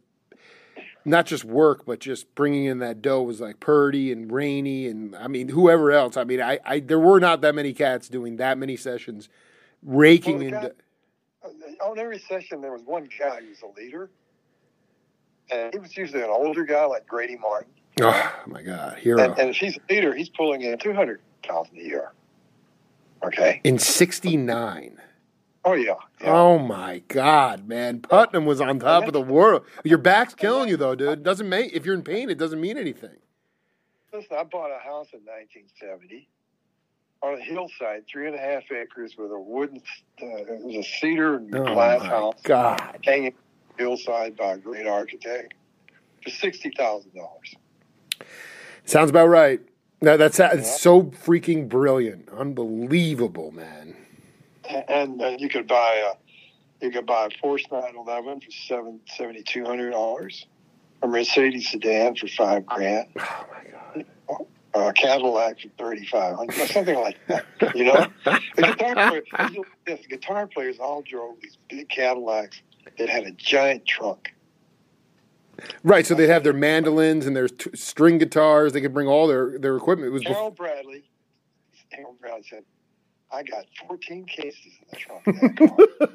not 1.05 1.27
just 1.27 1.45
work, 1.45 1.85
but 1.85 2.01
just 2.01 2.35
bringing 2.35 2.65
in 2.65 2.79
that 2.79 3.03
dough 3.03 3.23
was 3.23 3.41
like 3.41 3.61
Purdy 3.61 4.11
and 4.11 4.31
Rainey 4.33 4.87
and 4.89 5.15
I 5.17 5.29
mean 5.29 5.49
whoever 5.49 5.91
else. 5.93 6.17
I 6.17 6.25
mean, 6.25 6.41
I, 6.41 6.59
I 6.65 6.81
there 6.81 6.99
were 7.01 7.21
not 7.21 7.41
that 7.43 7.55
many 7.55 7.73
cats 7.73 8.09
doing 8.09 8.37
that 8.37 8.57
many 8.59 8.77
sessions, 8.77 9.29
raking 9.83 10.39
Well, 10.39 10.41
the 10.41 10.47
into. 10.57 10.61
cat- 10.61 10.77
on 11.85 11.99
every 11.99 12.19
session 12.19 12.62
there 12.62 12.73
was 12.73 12.83
one 12.85 13.09
guy 13.19 13.41
who 13.41 13.49
was 13.51 13.61
a 13.62 13.79
leader, 13.79 14.09
and 15.51 15.75
he 15.75 15.79
was 15.79 15.95
usually 15.97 16.23
an 16.23 16.31
older 16.31 16.65
guy 16.65 16.85
like 16.87 17.07
Grady 17.07 17.37
Martin. 17.37 17.69
Oh 18.01 18.33
my 18.47 18.62
God, 18.62 18.97
hero 18.99 19.23
And, 19.23 19.39
and 19.39 19.51
if 19.51 19.57
he's 19.57 19.77
a 19.77 19.93
leader, 19.93 20.15
he's 20.15 20.31
pulling 20.31 20.62
in 20.62 20.79
200 20.79 21.21
thousand 21.47 21.77
a 21.79 21.83
year. 21.83 22.12
Okay. 23.23 23.61
in 23.65 23.79
'69. 23.79 24.99
Oh 25.65 25.73
yeah. 25.75 25.95
yeah. 26.21 26.31
Oh 26.33 26.59
my 26.59 27.03
God, 27.09 27.67
man! 27.67 28.01
Putnam 28.01 28.45
was 28.45 28.61
on 28.61 28.79
top 28.79 29.07
of 29.07 29.12
the 29.12 29.21
world. 29.21 29.65
Your 29.83 29.99
back's 29.99 30.35
killing 30.35 30.69
you, 30.69 30.77
though, 30.77 30.95
dude. 30.95 31.09
It 31.09 31.23
doesn't 31.23 31.49
make 31.49 31.73
if 31.73 31.87
you're 31.87 31.95
in 31.95 32.03
pain, 32.03 32.29
it 32.29 32.39
doesn't 32.39 32.61
mean 32.61 32.77
anything. 32.77 33.17
Listen, 34.12 34.37
I 34.39 34.45
bought 34.45 34.71
a 34.71 34.79
house 34.79 35.09
in 35.12 35.21
1970 35.21 36.29
on 37.25 37.35
a 37.35 37.41
hillside, 37.41 38.05
three 38.07 38.27
and 38.27 38.37
a 38.37 38.39
half 38.39 38.65
acres 38.71 39.17
with 39.17 39.33
a 39.33 39.39
wooden, 39.39 39.79
uh, 40.23 40.27
it 40.27 40.62
was 40.62 40.77
a 40.77 40.83
cedar 40.83 41.37
and 41.37 41.55
Oh 41.55 41.65
glass 41.65 42.01
my 42.01 42.07
house 42.07 42.41
God! 42.43 42.99
hanging 43.03 43.35
hillside 43.79 44.37
by 44.37 44.53
a 44.53 44.59
great 44.59 44.87
architect 44.87 45.55
for 46.23 46.31
sixty 46.31 46.71
thousand 46.77 47.15
dollars. 47.15 47.55
Sounds 48.85 49.11
about 49.11 49.29
right. 49.29 49.61
No, 50.03 50.19
that's 50.19 50.39
it's 50.39 50.81
so 50.81 51.05
freaking 51.05 51.67
brilliant, 51.67 52.29
unbelievable, 52.29 53.53
man. 53.53 53.97
And, 54.69 55.21
and 55.21 55.41
you 55.41 55.49
could 55.49 55.67
buy 55.67 56.03
a 56.12 56.85
you 56.85 56.91
could 56.91 57.07
buy 57.07 57.27
a 57.27 57.29
Porsche 57.29 57.71
911 57.71 58.41
for 58.41 58.51
seven 58.51 59.01
seventy 59.17 59.43
two 59.43 59.65
hundred 59.65 59.91
dollars, 59.91 60.47
a 61.03 61.07
Mercedes 61.09 61.71
sedan 61.71 62.17
for 62.17 62.29
five 62.29 62.67
grand, 62.67 63.09
Oh 63.19 63.47
my 63.53 64.05
god. 64.75 64.89
a 64.89 64.93
Cadillac 64.93 65.61
for 65.61 65.69
thirty 65.79 66.07
five 66.07 66.37
hundred, 66.37 66.69
something 66.69 66.99
like 66.99 67.17
that. 67.29 67.45
You 67.75 67.85
know, 67.85 68.07
the 68.25 68.62
guitar 68.62 68.95
players, 68.95 69.25
yes, 69.87 70.01
the 70.03 70.09
guitar 70.09 70.47
players 70.47 70.79
all 70.79 71.03
drove 71.03 71.37
these 71.41 71.57
big 71.69 71.89
Cadillacs 71.89 72.61
that 72.99 73.09
had 73.09 73.25
a 73.25 73.33
giant 73.33 73.87
trunk. 73.87 74.35
Right, 75.83 76.05
so 76.05 76.15
they'd 76.15 76.29
have 76.29 76.43
their 76.43 76.53
mandolins 76.53 77.27
and 77.27 77.37
their 77.37 77.49
t- 77.49 77.71
string 77.75 78.19
guitars. 78.19 78.73
They 78.73 78.81
could 78.81 78.93
bring 78.93 79.07
all 79.07 79.27
their, 79.29 79.57
their 79.59 79.77
equipment. 79.77 80.09
It 80.09 80.12
was 80.12 80.23
bef- 80.23 80.35
Harold 80.35 80.57
Bradley, 80.57 81.05
Harold 81.91 82.19
Bradley 82.21 82.43
said, 82.49 82.65
"I 83.35 83.43
got 83.43 83.64
14 83.89 84.26
cases 84.26 84.61
in 84.64 84.87
the 84.91 84.97
trunk 84.97 85.26
of 85.26 85.41
that 85.41 85.99
car. 85.99 86.09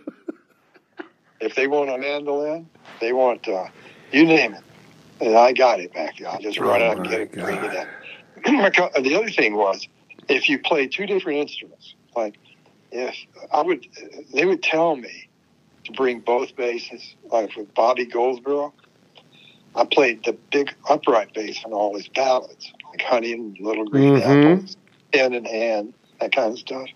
if 1.42 1.54
they 1.56 1.68
want 1.68 1.90
a 1.90 1.98
mandolin, 1.98 2.70
they 3.02 3.12
want 3.12 3.46
uh, 3.48 3.66
you 4.14 4.26
name 4.26 4.54
it, 4.54 4.64
and 5.20 5.36
I 5.36 5.52
got 5.52 5.82
it 5.82 5.94
back. 5.94 6.22
I'll 6.22 6.40
just 6.40 6.60
run 6.60 6.82
Oh 6.82 6.86
out 6.86 6.98
and 6.98 7.06
get 7.10 7.20
it, 7.22 7.32
bring 7.34 7.58
it 7.62 7.74
in." 7.74 7.88
The 9.04 9.16
other 9.16 9.30
thing 9.30 9.56
was, 9.56 9.86
if 10.30 10.48
you 10.48 10.60
play 10.60 10.88
two 10.88 11.06
different 11.06 11.40
instruments, 11.40 11.94
like 12.16 12.36
if 12.92 13.16
I 13.52 13.64
would, 13.64 13.86
they 14.34 14.46
would 14.46 14.64
tell 14.64 14.96
me 14.96 15.30
to 15.84 15.92
bring 15.92 16.22
both 16.22 16.56
basses. 16.56 17.16
Like 17.30 17.54
with 17.58 17.74
Bobby 17.74 18.06
Goldsboro, 18.06 18.74
I 19.76 19.84
played 19.86 20.24
the 20.24 20.38
big 20.52 20.74
upright 20.90 21.34
bass 21.34 21.60
on 21.66 21.74
all 21.74 21.98
his 21.98 22.08
ballads, 22.08 22.72
like 22.92 23.02
Honey 23.02 23.34
and 23.34 23.58
Little 23.60 23.86
Green 23.86 24.16
Mhm. 24.16 24.56
Apples, 24.56 24.78
Hand 25.14 25.36
in 25.36 25.44
Hand, 25.44 25.94
that 26.20 26.32
kind 26.32 26.54
of 26.54 26.60
stuff. 26.60 26.88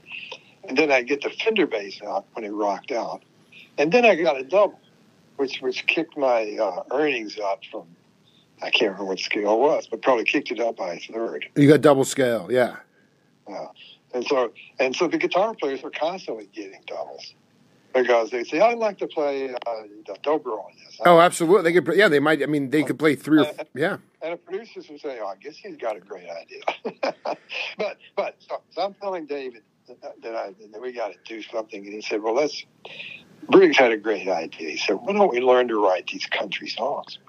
And 0.67 0.77
then 0.77 0.91
I 0.91 1.01
get 1.01 1.21
the 1.21 1.29
Fender 1.29 1.67
bass 1.67 2.01
out 2.05 2.25
when 2.33 2.45
it 2.45 2.49
rocked 2.49 2.91
out, 2.91 3.21
and 3.77 3.91
then 3.91 4.05
I 4.05 4.15
got 4.15 4.39
a 4.39 4.43
double, 4.43 4.79
which 5.37 5.59
which 5.61 5.85
kicked 5.87 6.17
my 6.17 6.57
uh, 6.59 6.83
earnings 6.91 7.37
up 7.39 7.61
from. 7.69 7.83
I 8.61 8.69
can't 8.69 8.91
remember 8.91 9.05
what 9.05 9.19
scale 9.19 9.55
it 9.55 9.59
was, 9.59 9.87
but 9.87 10.01
probably 10.01 10.23
kicked 10.23 10.51
it 10.51 10.59
up 10.61 10.77
by 10.77 10.93
a 10.93 10.99
third. 10.99 11.45
you 11.55 11.67
got 11.67 11.81
double 11.81 12.05
scale, 12.05 12.47
yeah. 12.49 12.77
And 14.13 14.25
so, 14.25 14.53
and 14.79 14.95
so 14.95 15.07
the 15.07 15.17
guitar 15.17 15.53
players 15.55 15.81
were 15.81 15.89
constantly 15.89 16.47
getting 16.53 16.79
doubles 16.85 17.33
because 17.93 18.29
they 18.31 18.43
say, 18.43 18.59
"I'd 18.59 18.77
like 18.77 18.97
to 18.99 19.07
play 19.07 19.53
uh, 19.53 19.55
the 20.05 20.13
dobro 20.23 20.59
on 20.59 20.71
this." 20.83 20.99
Oh, 21.05 21.19
absolutely. 21.19 21.71
They 21.71 21.79
could, 21.79 21.95
yeah. 21.95 22.07
They 22.07 22.19
might. 22.19 22.41
I 22.41 22.47
mean, 22.47 22.69
they 22.69 22.83
could 22.83 22.99
play 22.99 23.15
three 23.15 23.41
or 23.41 23.45
f- 23.45 23.67
yeah. 23.73 23.97
And 24.21 24.33
the 24.33 24.37
producers 24.37 24.89
would 24.89 24.99
say, 25.01 25.19
"Oh, 25.21 25.27
I 25.27 25.35
guess 25.35 25.57
he's 25.57 25.77
got 25.77 25.95
a 25.95 25.99
great 25.99 26.27
idea." 26.29 27.13
but 27.77 27.97
but 28.15 28.35
so, 28.39 28.61
so 28.71 28.81
I'm 28.81 28.93
telling 28.95 29.25
David 29.25 29.63
that, 29.87 30.21
that, 30.21 30.35
I, 30.35 30.53
that 30.71 30.81
we 30.81 30.91
got 30.91 31.11
to 31.11 31.17
do 31.25 31.41
something, 31.41 31.85
and 31.85 31.93
he 31.93 32.01
said, 32.01 32.21
"Well, 32.21 32.35
let's." 32.35 32.65
Briggs 33.49 33.77
had 33.77 33.91
a 33.91 33.97
great 33.97 34.27
idea. 34.27 34.69
He 34.71 34.77
said, 34.77 34.93
"Why 34.93 35.13
don't 35.13 35.31
we 35.31 35.41
learn 35.41 35.67
to 35.67 35.83
write 35.83 36.07
these 36.07 36.25
country 36.25 36.69
songs?" 36.69 37.19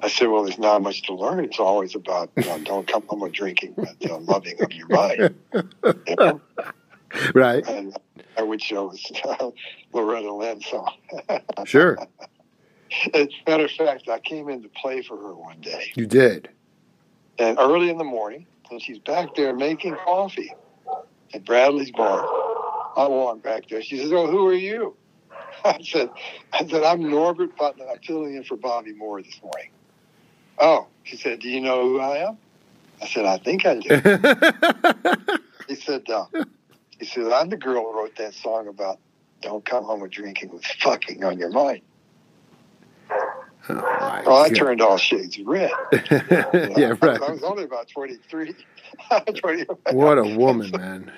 I 0.00 0.08
said, 0.08 0.28
"Well, 0.28 0.44
there's 0.44 0.58
not 0.58 0.82
much 0.82 1.02
to 1.04 1.14
learn. 1.14 1.44
It's 1.44 1.58
always 1.58 1.94
about 1.94 2.30
you 2.36 2.44
know, 2.44 2.58
don't 2.58 2.86
come 2.86 3.04
home 3.08 3.20
with 3.20 3.32
drinking, 3.32 3.74
but 3.76 3.96
you 4.00 4.08
know, 4.08 4.18
loving 4.18 4.62
of 4.62 4.72
your 4.72 4.88
mind." 4.88 5.34
You 6.06 6.16
know? 6.18 6.40
Right. 7.34 7.66
and 7.68 7.96
I 8.36 8.42
would 8.42 8.62
show 8.62 8.90
us 8.90 9.04
Loretta 9.92 10.32
Lynn 10.32 10.60
song. 10.60 10.92
Sure. 11.64 11.96
As 13.12 13.26
a 13.46 13.50
matter 13.50 13.64
of 13.64 13.70
fact, 13.72 14.08
I 14.08 14.18
came 14.20 14.48
in 14.48 14.62
to 14.62 14.68
play 14.68 15.02
for 15.02 15.16
her 15.16 15.34
one 15.34 15.60
day, 15.60 15.92
You 15.96 16.06
did. 16.06 16.48
and 17.38 17.58
early 17.58 17.90
in 17.90 17.98
the 17.98 18.04
morning, 18.04 18.46
and 18.70 18.80
she's 18.80 18.98
back 19.00 19.34
there 19.34 19.54
making 19.54 19.96
coffee 20.04 20.52
at 21.32 21.44
Bradley's 21.44 21.90
bar. 21.90 22.20
I 22.96 23.08
walk 23.08 23.42
back 23.42 23.68
there. 23.68 23.82
She 23.82 23.98
says, 23.98 24.12
"Oh, 24.12 24.26
who 24.28 24.46
are 24.46 24.52
you?" 24.54 24.96
I 25.64 25.80
said, 25.82 26.10
"I 26.52 26.64
said 26.66 26.84
I'm 26.84 27.10
Norbert 27.10 27.56
Putnam. 27.56 27.88
I'm 27.90 27.98
filling 28.06 28.36
in 28.36 28.44
for 28.44 28.56
Bobby 28.56 28.92
Moore 28.92 29.20
this 29.22 29.40
morning." 29.42 29.70
Oh, 30.58 30.86
she 31.02 31.16
said, 31.16 31.40
"Do 31.40 31.48
you 31.48 31.60
know 31.60 31.82
who 31.88 31.98
I 32.00 32.18
am?" 32.28 32.38
I 33.02 33.06
said, 33.08 33.24
"I 33.24 33.38
think 33.38 33.66
I 33.66 33.80
do." 33.80 35.38
He 35.68 35.74
said, 35.74 36.08
uh, 36.10 36.26
"He 36.98 37.06
said 37.06 37.30
I'm 37.32 37.48
the 37.48 37.56
girl 37.56 37.82
who 37.92 37.98
wrote 37.98 38.16
that 38.16 38.34
song 38.34 38.68
about 38.68 38.98
don't 39.40 39.64
come 39.64 39.84
home 39.84 40.00
with 40.00 40.10
drinking 40.12 40.50
with 40.50 40.64
fucking 40.80 41.22
on 41.24 41.38
your 41.38 41.50
mind." 41.50 41.82
Oh, 43.66 43.74
Well, 44.26 44.36
I 44.36 44.48
God. 44.50 44.56
turned 44.56 44.80
all 44.82 44.98
shades 44.98 45.38
red. 45.38 45.70
yeah, 45.92 46.92
right. 47.00 47.02
I 47.22 47.30
was 47.30 47.42
only 47.42 47.64
about 47.64 47.88
23. 47.88 48.54
20, 49.40 49.64
What 49.92 50.18
a 50.18 50.36
woman, 50.36 50.70
man. 50.70 51.10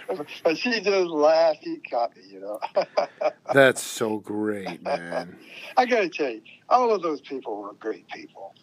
But 0.45 0.57
she 0.57 0.81
just 0.81 1.09
laughed. 1.09 1.59
He 1.63 1.79
caught 1.79 2.17
me, 2.17 2.23
you 2.29 2.41
know. 2.41 2.61
That's 3.53 3.83
so 3.83 4.19
great, 4.19 4.81
man. 4.83 5.37
I 5.77 5.87
got 5.87 6.01
to 6.03 6.09
tell 6.09 6.31
you, 6.31 6.43
all 6.69 6.95
of 6.95 7.03
those 7.03 7.21
people 7.21 7.61
were 7.63 7.73
great 7.75 8.09
people. 8.09 8.55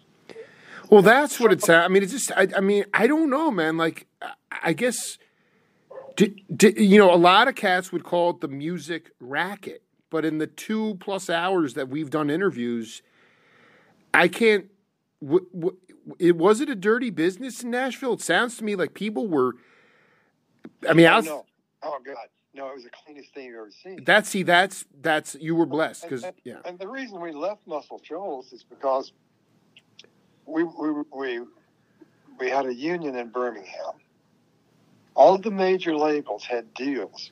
Well, 0.89 1.01
that's 1.01 1.39
what 1.39 1.51
it's. 1.51 1.68
I 1.70 1.88
mean, 1.88 2.03
it's 2.03 2.11
just. 2.11 2.32
I, 2.34 2.47
I 2.55 2.59
mean, 2.59 2.86
I 2.93 3.07
don't 3.07 3.30
know, 3.30 3.49
man. 3.51 3.78
Like, 3.78 4.05
I- 4.22 4.34
I 4.66 4.74
guess, 4.74 5.18
di 6.16 6.43
di 6.55 6.74
you 6.84 6.97
know, 6.97 7.14
a 7.14 7.18
lot 7.18 7.47
of 7.47 7.55
cats 7.55 7.91
would 7.91 8.03
call 8.03 8.32
it 8.32 8.41
the 8.41 8.47
music 8.47 9.11
racket, 9.20 9.82
but 10.09 10.26
in 10.26 10.38
the 10.38 10.47
two 10.47 10.95
plus 10.99 11.30
hours 11.30 11.74
that 11.76 11.89
we've 11.89 12.09
done 12.09 12.30
interviews, 12.30 13.01
I 14.14 14.28
can't. 14.28 14.66
W- 15.24 15.47
w- 15.53 15.78
it 16.20 16.36
was 16.36 16.59
it 16.61 16.70
a 16.70 16.76
dirty 16.76 17.09
business 17.09 17.64
in 17.64 17.72
Nashville? 17.72 18.14
It 18.14 18.22
sounds 18.22 18.57
to 18.57 18.64
me 18.64 18.76
like 18.76 18.93
people 18.93 19.28
were. 19.28 19.53
I 20.88 20.93
mean, 20.93 21.05
Oh, 21.07 21.09
outs- 21.09 21.26
no. 21.28 21.45
Oh, 21.82 21.99
God. 22.05 22.16
No, 22.55 22.68
it 22.70 22.76
was 22.76 22.84
the 22.84 22.91
cleanest 22.91 23.34
thing 23.34 23.47
you've 23.47 23.55
ever 23.55 23.72
seen. 23.72 24.03
that's 24.03 24.30
see, 24.30 24.43
that's 24.43 24.86
that's 25.01 25.34
you 25.41 25.55
were 25.55 25.66
blessed 25.66 26.03
because 26.03 26.24
and, 26.24 26.36
yeah, 26.43 26.57
and 26.66 26.78
the 26.78 26.88
reason 26.88 27.20
we 27.20 27.32
left 27.32 27.66
Muscle 27.66 27.99
Shoals 28.03 28.53
is 28.53 28.64
because 28.64 29.11
we, 30.45 30.64
we, 30.64 30.91
we, 31.11 31.39
we 32.39 32.49
had 32.51 32.68
a 32.68 32.74
union 32.74 33.16
in 33.16 33.30
Birmingham. 33.30 33.93
All 35.16 35.38
the 35.38 35.51
major 35.51 35.95
labels 35.95 36.45
had 36.45 36.74
deals 36.74 37.32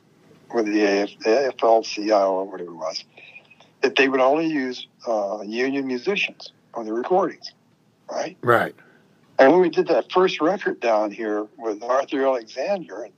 with 0.54 0.66
the 0.66 0.84
AF, 0.84 1.10
AFL-CIO 1.20 2.32
or 2.32 2.46
whatever 2.46 2.70
it 2.70 2.76
was 2.76 3.04
that 3.82 3.96
they 3.96 4.08
would 4.08 4.20
only 4.20 4.48
use 4.48 4.88
uh, 5.08 5.42
union 5.44 5.88
musicians 5.88 6.54
on 6.74 6.86
the 6.86 6.94
recordings, 6.94 7.52
right? 8.10 8.38
right. 8.42 8.76
And 9.40 9.52
when 9.52 9.62
we 9.62 9.70
did 9.70 9.88
that 9.88 10.12
first 10.12 10.40
record 10.40 10.80
down 10.80 11.12
here 11.12 11.48
with 11.58 11.82
Arthur 11.82 12.26
Alexander, 12.26 13.04
and, 13.04 13.14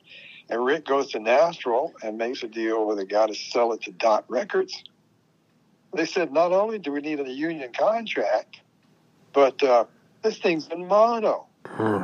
and 0.50 0.64
Rick 0.64 0.86
goes 0.86 1.12
to 1.12 1.20
Nashville 1.20 1.94
and 2.02 2.18
makes 2.18 2.44
a 2.44 2.48
deal 2.48 2.88
with 2.88 3.00
a 3.00 3.06
guy 3.06 3.28
to 3.28 3.36
sell 3.36 3.74
it 3.74 3.82
to 3.82 3.92
Dot 3.92 4.24
Records, 4.30 4.84
they 5.94 6.06
said 6.06 6.32
not 6.32 6.54
only 6.54 6.80
do 6.80 6.92
we 6.92 7.02
need 7.02 7.20
a 7.20 7.30
union 7.30 7.72
contract, 7.78 8.62
but 9.34 9.62
uh, 9.62 9.86
this 10.22 10.38
thing's 10.40 10.68
in 10.70 10.88
mono. 10.88 11.46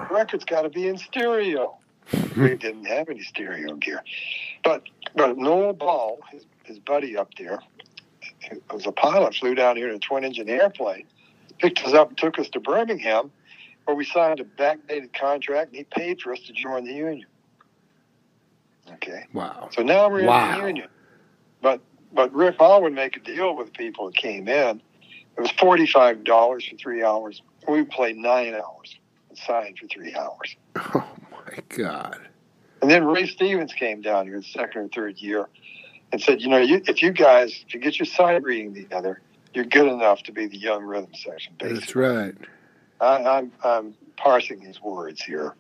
The 0.10 0.16
record's 0.16 0.46
got 0.46 0.64
to 0.64 0.70
be 0.70 0.88
in 0.88 0.98
stereo. 0.98 1.79
We 2.38 2.56
didn't 2.58 2.86
have 2.86 3.10
any 3.10 3.24
stereo 3.24 3.76
gear, 3.76 4.04
but 4.64 4.84
but 5.16 5.38
Noel 5.38 5.74
Ball, 5.74 6.20
his, 6.32 6.46
his 6.66 6.80
buddy 6.80 7.18
up 7.18 7.30
there, 7.38 7.60
who 8.52 8.62
was 8.74 8.88
a 8.88 8.92
pilot, 8.94 9.36
flew 9.36 9.56
down 9.56 9.78
here 9.78 9.90
in 9.90 9.96
a 9.96 10.00
twin 10.00 10.24
engine 10.26 10.50
airplane, 10.50 11.06
picked 11.60 11.84
us 11.86 11.94
up 11.94 12.10
and 12.10 12.18
took 12.18 12.40
us 12.40 12.50
to 12.50 12.60
Birmingham 12.60 13.32
where 13.86 13.96
we 13.96 14.06
signed 14.06 14.40
a 14.40 14.44
backdated 14.46 15.14
contract 15.14 15.70
and 15.70 15.78
he 15.78 15.84
paid 15.84 16.22
for 16.22 16.34
us 16.34 16.40
to 16.48 16.54
join 16.54 16.86
the 16.86 16.94
union. 16.94 17.28
Okay. 18.94 19.26
Wow. 19.34 19.70
So 19.74 19.84
now 19.84 20.10
we're 20.10 20.26
Wow. 20.26 20.46
in 20.52 20.62
the 20.62 20.68
union. 20.68 20.88
But 21.62 21.82
but 22.14 22.34
Rick 22.34 22.58
Hall 22.58 22.82
would 22.84 22.94
make 22.94 23.18
a 23.18 23.20
deal 23.22 23.56
with 23.56 23.74
people 23.74 24.08
that 24.08 24.16
came 24.16 24.48
in. 24.48 24.82
It 25.38 25.42
was 25.42 25.52
forty 25.52 25.88
five 25.88 26.24
dollars 26.24 26.66
for 26.68 26.76
three 26.78 27.04
hours. 27.04 27.42
We 27.68 27.84
played 27.86 28.18
nine 28.18 28.56
hours 28.56 28.98
and 29.30 29.38
signed 29.38 29.78
for 29.80 29.88
three 29.88 30.16
hours. 30.16 30.56
Oh 30.96 31.19
my 31.52 31.64
God. 31.76 32.20
And 32.82 32.90
then 32.90 33.06
Ray 33.06 33.28
Stevens 33.28 33.74
came 33.74 34.02
down 34.02 34.26
here 34.26 34.36
in 34.36 34.42
the 34.42 34.48
second 34.48 34.82
or 34.82 34.88
third 34.88 35.18
year 35.18 35.48
and 36.12 36.22
said, 36.22 36.42
you 36.42 36.48
know, 36.48 36.58
you, 36.58 36.82
if 36.88 37.02
you 37.02 37.12
guys 37.12 37.64
if 37.68 37.74
you 37.74 37.80
get 37.80 38.00
your 38.00 38.06
side 38.06 38.44
reading 38.44 38.74
together, 38.74 39.22
you're 39.54 39.66
good 39.66 39.88
enough 39.88 40.24
to 40.24 40.32
be 40.32 40.48
the 40.48 40.58
young 40.58 40.84
rhythm 40.84 41.14
section 41.14 41.54
bass 41.60 41.80
That's 41.80 41.96
right. 41.96 42.36
I, 43.02 43.24
I'm, 43.24 43.52
I'm 43.64 43.96
parsing 44.18 44.62
his 44.62 44.82
words 44.82 45.22
here. 45.22 45.56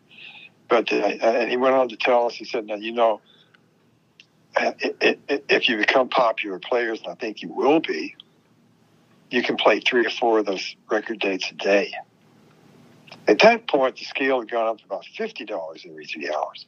But 0.67 0.93
uh, 0.93 0.95
and 0.95 1.49
he 1.49 1.57
went 1.57 1.75
on 1.75 1.89
to 1.89 1.97
tell 1.97 2.27
us, 2.27 2.35
he 2.35 2.45
said, 2.45 2.67
now, 2.67 2.75
you 2.75 2.91
know, 2.91 3.21
uh, 4.55 4.71
if 4.81 5.67
you 5.67 5.77
become 5.77 6.09
popular 6.09 6.59
players, 6.59 6.99
and 6.99 7.09
I 7.09 7.15
think 7.15 7.41
you 7.41 7.49
will 7.49 7.79
be, 7.79 8.15
you 9.31 9.41
can 9.41 9.57
play 9.57 9.79
three 9.79 10.05
or 10.05 10.09
four 10.09 10.39
of 10.39 10.45
those 10.45 10.75
record 10.89 11.19
dates 11.19 11.49
a 11.49 11.55
day. 11.55 11.93
At 13.27 13.39
that 13.39 13.67
point, 13.67 13.97
the 13.97 14.05
scale 14.05 14.39
had 14.39 14.49
gone 14.49 14.67
up 14.67 14.83
about 14.85 15.05
$50 15.17 15.89
every 15.89 16.05
three 16.05 16.31
hours. 16.33 16.65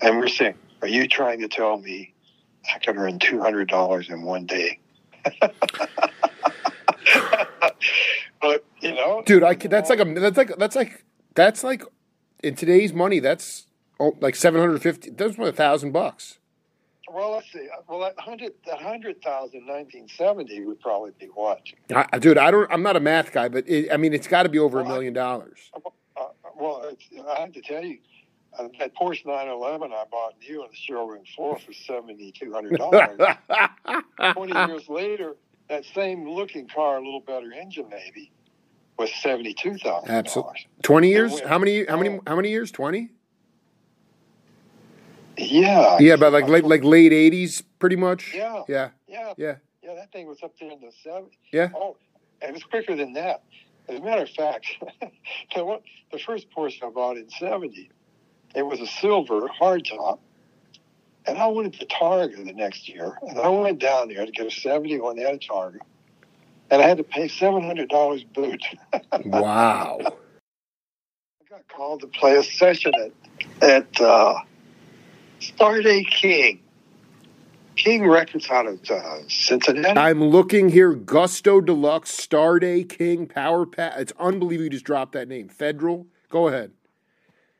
And 0.00 0.18
we're 0.18 0.28
saying, 0.28 0.54
Are 0.82 0.88
you 0.88 1.08
trying 1.08 1.40
to 1.40 1.48
tell 1.48 1.78
me 1.78 2.14
I 2.72 2.78
could 2.78 2.96
earn 2.96 3.18
$200 3.18 4.10
in 4.10 4.22
one 4.22 4.46
day? 4.46 4.78
but, 8.40 8.64
you 8.80 8.94
know, 8.94 9.22
dude, 9.26 9.42
I, 9.42 9.54
that's 9.54 9.90
like 9.90 10.00
a, 10.00 10.04
that's 10.04 10.36
like, 10.36 10.56
that's 10.56 10.76
like, 10.76 11.04
that's 11.34 11.64
like 11.64 11.82
in 12.42 12.54
today's 12.54 12.92
money, 12.92 13.18
that's 13.20 13.66
oh, 13.98 14.16
like 14.20 14.36
750, 14.36 15.10
that's 15.10 15.36
a 15.36 15.40
one 15.40 15.52
thousand 15.52 15.92
bucks. 15.92 16.37
Well, 17.12 17.32
let's 17.32 17.50
see. 17.52 17.66
Well, 17.88 18.00
that 18.00 18.18
hundred 18.18 18.52
that 18.66 18.80
hundred 18.80 19.22
thousand 19.22 19.66
nineteen 19.66 20.08
seventy 20.08 20.64
would 20.64 20.80
probably 20.80 21.12
be 21.18 21.26
what? 21.26 21.62
I, 21.94 22.18
dude, 22.18 22.38
I 22.38 22.50
don't. 22.50 22.70
I'm 22.72 22.82
not 22.82 22.96
a 22.96 23.00
math 23.00 23.32
guy, 23.32 23.48
but 23.48 23.68
it, 23.68 23.92
I 23.92 23.96
mean, 23.96 24.12
it's 24.12 24.26
got 24.26 24.44
to 24.44 24.48
be 24.48 24.58
over 24.58 24.80
a 24.80 24.82
Well, 24.82 24.92
million 24.92 25.14
dollars. 25.14 25.58
Uh, 25.74 26.28
well, 26.56 26.82
it's, 26.84 27.04
I 27.28 27.40
have 27.40 27.52
to 27.52 27.60
tell 27.60 27.84
you, 27.84 27.98
uh, 28.58 28.68
that 28.78 28.94
Porsche 28.96 29.24
911 29.26 29.92
I 29.92 30.04
bought 30.10 30.34
new 30.40 30.62
on 30.62 30.68
the 30.70 30.76
showroom 30.76 31.24
floor 31.34 31.58
for 31.58 31.72
seventy 31.72 32.32
two 32.32 32.52
hundred 32.52 32.76
dollars. 32.78 33.18
Twenty 34.34 34.52
years 34.68 34.88
later, 34.88 35.36
that 35.68 35.84
same 35.94 36.28
looking 36.28 36.68
car, 36.68 36.96
a 36.96 37.00
little 37.00 37.20
better 37.20 37.52
engine 37.52 37.86
maybe, 37.90 38.30
was 38.98 39.10
seventy 39.22 39.54
two 39.54 39.76
thousand 39.78 40.10
Absolutely. 40.10 40.66
Twenty 40.82 41.08
years? 41.08 41.40
How 41.40 41.58
many? 41.58 41.86
How 41.86 41.96
many? 41.96 42.10
oh. 42.10 42.22
How 42.26 42.36
many 42.36 42.50
years? 42.50 42.70
Twenty? 42.70 43.10
Yeah. 45.38 45.98
Yeah, 46.00 46.16
but 46.16 46.32
like 46.32 46.48
late 46.48 46.64
like 46.64 46.82
late 46.84 47.12
eighties, 47.12 47.62
pretty 47.78 47.96
much. 47.96 48.34
Yeah. 48.34 48.64
Yeah. 48.68 48.90
Yeah, 49.06 49.32
Yeah. 49.36 49.54
yeah, 49.82 49.94
that 49.94 50.12
thing 50.12 50.26
was 50.26 50.42
up 50.42 50.52
there 50.60 50.70
in 50.70 50.80
the 50.80 50.92
seventies. 51.02 51.38
Yeah. 51.52 51.68
Oh, 51.74 51.96
it 52.42 52.52
was 52.52 52.62
quicker 52.64 52.96
than 52.96 53.12
that. 53.14 53.42
As 53.88 53.98
a 53.98 54.02
matter 54.02 54.22
of 54.22 54.30
fact, 54.30 54.66
the, 55.54 55.64
one, 55.64 55.80
the 56.12 56.18
first 56.18 56.48
Porsche 56.50 56.82
I 56.84 56.90
bought 56.90 57.16
in 57.16 57.30
'70, 57.30 57.90
it 58.54 58.62
was 58.62 58.80
a 58.80 58.86
silver 58.86 59.48
hardtop, 59.48 60.18
and 61.26 61.38
I 61.38 61.46
wanted 61.46 61.74
to 61.80 61.86
Targa 61.86 62.36
the 62.44 62.52
next 62.52 62.88
year, 62.88 63.16
and 63.26 63.38
I 63.38 63.48
went 63.48 63.78
down 63.78 64.08
there 64.08 64.26
to 64.26 64.32
get 64.32 64.46
a 64.46 64.50
'71. 64.50 65.16
They 65.16 65.22
had 65.22 65.34
a 65.34 65.38
Targa, 65.38 65.78
and 66.70 66.82
I 66.82 66.86
had 66.86 66.98
to 66.98 67.04
pay 67.04 67.28
seven 67.28 67.62
hundred 67.62 67.88
dollars 67.88 68.24
boot. 68.24 68.62
Wow. 69.24 69.98
I 70.02 70.10
got 71.48 71.66
called 71.68 72.00
to 72.02 72.06
play 72.08 72.36
a 72.36 72.42
session 72.42 72.92
at 73.62 73.62
at 73.62 74.00
uh, 74.00 74.34
Starday 75.40 76.04
King. 76.08 76.60
King 77.76 78.08
Records 78.08 78.50
out 78.50 78.66
of 78.66 78.80
uh, 78.90 79.18
Cincinnati. 79.28 79.98
I'm 79.98 80.22
looking 80.22 80.68
here. 80.68 80.94
Gusto 80.94 81.60
Deluxe, 81.60 82.10
Starday 82.10 82.82
King, 82.88 83.26
Power 83.26 83.66
Pak. 83.66 83.94
It's 83.98 84.12
unbelievable 84.18 84.64
you 84.64 84.70
just 84.70 84.84
dropped 84.84 85.12
that 85.12 85.28
name. 85.28 85.48
Federal. 85.48 86.06
Go 86.28 86.48
ahead. 86.48 86.72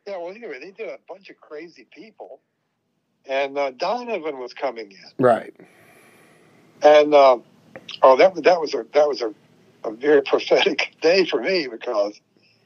Yeah, 0.06 0.16
well, 0.18 0.30
anyway, 0.30 0.58
they 0.60 0.72
did 0.72 0.88
a 0.88 0.98
bunch 1.08 1.30
of 1.30 1.38
crazy 1.40 1.86
people, 1.94 2.40
and 3.26 3.56
uh, 3.56 3.70
Donovan 3.72 4.38
was 4.38 4.54
coming 4.54 4.90
in, 4.90 5.24
Right. 5.24 5.54
and 6.82 7.14
um, 7.14 7.44
oh, 8.02 8.16
that 8.16 8.34
that 8.42 8.58
was 8.60 8.72
a 8.74 8.86
that 8.94 9.06
was 9.06 9.20
a, 9.22 9.32
a 9.84 9.92
very 9.92 10.22
prophetic 10.26 10.96
day 11.02 11.26
for 11.26 11.40
me 11.42 11.68
because 11.70 12.18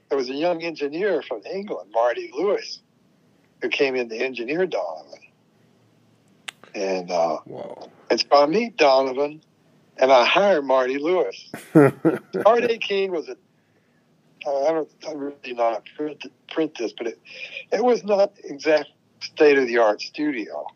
there 0.08 0.16
was 0.16 0.30
a 0.30 0.34
young 0.34 0.62
engineer 0.62 1.20
from 1.22 1.42
England, 1.52 1.90
Marty 1.92 2.30
Lewis, 2.32 2.80
who 3.62 3.68
came 3.68 3.94
in 3.94 4.08
to 4.08 4.16
engineer 4.16 4.66
Donovan, 4.66 5.20
and 6.74 7.10
uh, 7.10 7.38
and 8.10 8.20
so 8.20 8.26
I 8.32 8.46
meet 8.46 8.76
Donovan, 8.76 9.40
and 9.96 10.12
I 10.12 10.26
hire 10.26 10.60
Marty 10.60 10.98
Lewis. 10.98 11.50
Hard 11.72 12.80
King 12.80 13.12
was 13.12 13.28
a 13.28 13.36
I 14.46 14.72
don't 14.72 14.90
I 15.06 15.12
really 15.12 15.54
not 15.54 15.84
print, 15.96 16.24
print 16.50 16.76
this, 16.78 16.92
but 16.92 17.06
it 17.06 17.20
it 17.72 17.84
was 17.84 18.04
not 18.04 18.32
exact 18.44 18.90
state 19.20 19.58
of 19.58 19.66
the 19.66 19.78
art 19.78 20.00
studio. 20.00 20.66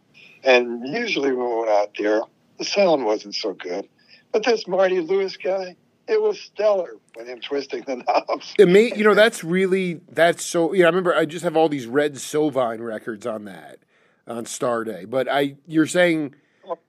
And 0.44 0.86
usually 0.88 1.32
when 1.32 1.48
we 1.48 1.56
went 1.56 1.70
out 1.70 1.90
there, 1.98 2.20
the 2.58 2.64
sound 2.64 3.04
wasn't 3.04 3.34
so 3.34 3.52
good. 3.52 3.88
But 4.32 4.44
this 4.44 4.68
Marty 4.68 5.00
Lewis 5.00 5.36
guy, 5.36 5.76
it 6.08 6.20
was 6.22 6.40
stellar 6.40 6.96
with 7.16 7.26
him 7.28 7.40
twisting 7.40 7.82
the 7.82 7.96
knobs. 8.28 8.54
It 8.58 8.68
may, 8.68 8.92
you 8.94 9.04
know, 9.04 9.14
that's 9.14 9.42
really 9.44 10.00
that's 10.10 10.44
so. 10.44 10.72
Yeah, 10.72 10.84
I 10.84 10.88
remember. 10.88 11.14
I 11.14 11.24
just 11.24 11.44
have 11.44 11.56
all 11.56 11.68
these 11.68 11.86
Red 11.86 12.14
Sovine 12.14 12.80
records 12.80 13.26
on 13.26 13.44
that 13.44 13.78
on 14.26 14.44
Starday. 14.44 15.08
But 15.08 15.28
I, 15.28 15.56
you're 15.66 15.86
saying 15.86 16.34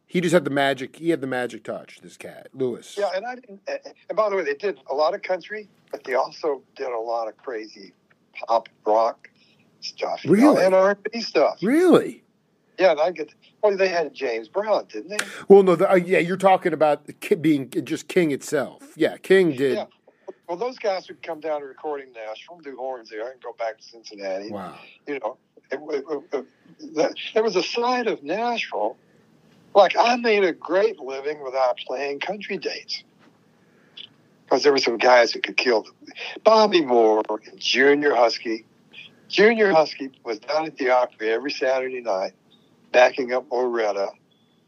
he 0.06 0.22
just 0.22 0.34
had 0.34 0.44
the 0.46 0.50
magic. 0.50 0.96
He 0.96 1.10
had 1.10 1.22
the 1.22 1.28
magic 1.28 1.64
touch. 1.64 2.00
This 2.02 2.18
cat, 2.18 2.48
Lewis. 2.54 2.96
Yeah, 2.98 3.10
and 3.16 3.26
I 3.26 3.36
didn't. 3.36 3.62
Eh, 3.68 3.78
eh, 3.86 3.90
and 4.10 4.16
by 4.16 4.30
the 4.30 4.36
way, 4.36 4.44
they 4.44 4.54
did 4.56 4.80
a 4.90 4.94
lot 4.96 5.14
of 5.14 5.22
country, 5.22 5.68
but 5.92 6.04
they 6.04 6.14
also 6.16 6.62
did 6.76 6.88
a 6.88 7.00
lot 7.00 7.28
of 7.28 7.38
crazy 7.38 7.94
pop 8.48 8.70
rock 8.86 9.30
stuff, 9.82 10.24
know, 10.26 10.32
Really? 10.32 10.66
and 10.66 10.74
R 10.76 10.92
and 10.92 11.08
B 11.12 11.22
stuff. 11.22 11.58
Really? 11.62 12.24
Yeah, 12.80 12.96
I 13.00 13.12
get. 13.12 13.34
Well, 13.64 13.76
they 13.76 13.88
had 13.88 14.14
James 14.14 14.48
Brown, 14.48 14.86
didn't 14.92 15.10
they? 15.10 15.26
Well, 15.48 15.64
no. 15.64 15.76
The, 15.76 15.92
uh, 15.92 15.96
yeah, 15.96 16.20
you're 16.20 16.38
talking 16.38 16.74
about 16.74 17.06
the 17.06 17.36
being 17.36 17.70
just 17.70 18.08
King 18.08 18.32
itself. 18.32 18.94
Yeah, 18.96 19.18
King 19.18 19.56
did. 19.56 19.76
Yeah. 19.76 19.86
Well, 20.48 20.58
those 20.58 20.78
guys 20.78 21.08
would 21.10 21.22
come 21.22 21.40
down 21.42 21.60
to 21.62 21.68
recording 21.68 22.08
Nashville, 22.14 22.60
do 22.64 22.78
horns 22.78 23.10
there, 23.10 23.30
and 23.32 23.42
go 23.42 23.54
back 23.60 23.80
to 23.80 23.84
Cincinnati. 23.84 24.50
Wow. 24.50 24.76
You 25.06 25.20
know, 25.20 25.38
it, 25.72 25.80
it, 26.32 26.46
it, 26.80 27.20
there 27.34 27.44
was 27.44 27.56
a 27.56 27.64
side 27.64 28.08
of 28.08 28.24
Nashville. 28.24 28.96
Like 29.76 29.96
I 29.98 30.16
made 30.16 30.44
a 30.44 30.54
great 30.54 31.00
living 31.00 31.44
without 31.44 31.78
playing 31.86 32.20
country 32.20 32.58
dates 32.58 33.04
because 34.44 34.64
there 34.64 34.72
were 34.72 34.78
some 34.78 34.98
guys 34.98 35.34
that 35.34 35.44
could 35.44 35.58
kill 35.58 35.84
them. 35.84 35.94
Bobby 36.44 36.84
Moore 36.84 37.24
and 37.30 37.60
Junior 37.60 38.12
Huskey. 38.12 38.64
Junior 39.28 39.72
Huskey 39.74 40.12
was 40.24 40.40
down 40.40 40.66
at 40.66 40.78
the 40.78 40.90
Opry 40.90 41.30
every 41.30 41.52
Saturday 41.52 42.00
night, 42.00 42.34
backing 42.92 43.34
up 43.34 43.52
Loretta, 43.52 44.10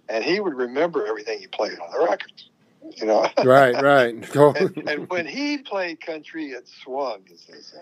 and 0.07 0.23
he 0.23 0.39
would 0.39 0.53
remember 0.55 1.05
everything 1.07 1.39
he 1.39 1.47
played 1.47 1.79
on 1.79 1.91
the 1.91 2.05
records. 2.05 2.49
You 2.97 3.05
know, 3.07 3.27
Right. 3.43 3.81
Right. 3.81 4.35
and, 4.35 4.89
and 4.89 5.09
when 5.09 5.25
he 5.27 5.57
played 5.59 6.01
country, 6.01 6.47
it 6.47 6.67
swung, 6.67 7.21
as 7.31 7.43
they 7.45 7.59
say. 7.61 7.77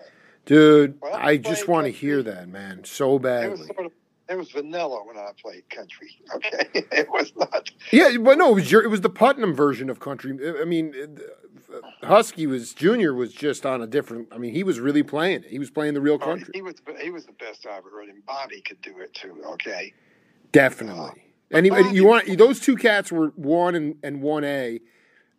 Dude, 0.45 0.97
I 1.13 1.37
just 1.37 1.67
want 1.67 1.85
to 1.85 1.91
hear 1.91 2.23
that, 2.23 2.47
man, 2.47 2.83
so 2.85 3.19
badly. 3.19 3.69
it 4.29 4.37
was 4.37 4.49
vanilla 4.51 5.03
when 5.05 5.17
I 5.17 5.31
played 5.41 5.69
country. 5.69 6.09
Okay, 6.35 6.69
it 6.73 7.09
was 7.09 7.33
not. 7.35 7.69
Yeah, 7.91 8.17
but 8.17 8.37
no, 8.37 8.51
it 8.51 8.55
was 8.55 8.71
your, 8.71 8.81
it 8.81 8.87
was 8.87 9.01
the 9.01 9.09
Putnam 9.09 9.53
version 9.53 9.89
of 9.89 9.99
country. 9.99 10.37
I 10.59 10.63
mean, 10.63 10.93
uh, 11.73 12.07
Huskey 12.07 12.47
was 12.47 12.73
Junior 12.73 13.13
was 13.13 13.33
just 13.33 13.65
on 13.65 13.81
a 13.81 13.87
different. 13.87 14.29
I 14.31 14.37
mean, 14.37 14.53
he 14.53 14.63
was 14.63 14.79
really 14.79 15.03
playing 15.03 15.43
it. 15.43 15.49
He 15.49 15.59
was 15.59 15.69
playing 15.69 15.95
the 15.95 16.01
real 16.01 16.15
Oh, 16.15 16.19
country. 16.19 16.51
he 16.53 16.61
was 16.61 16.75
he 17.01 17.09
was 17.09 17.25
the 17.25 17.33
best 17.33 17.67
I 17.67 17.75
ever 17.77 17.89
heard, 17.89 18.07
and 18.07 18.25
Bobby 18.25 18.61
could 18.61 18.81
do 18.81 18.99
it 18.99 19.13
too. 19.13 19.41
Okay, 19.53 19.93
Definitely. 20.51 21.11
He, 21.49 21.57
and 21.57 21.95
you 21.95 22.05
want 22.05 22.37
those 22.37 22.59
two 22.59 22.75
cats 22.75 23.11
were 23.11 23.27
one 23.35 23.75
and 23.75 23.95
and 24.03 24.21
one 24.21 24.43
A. 24.43 24.79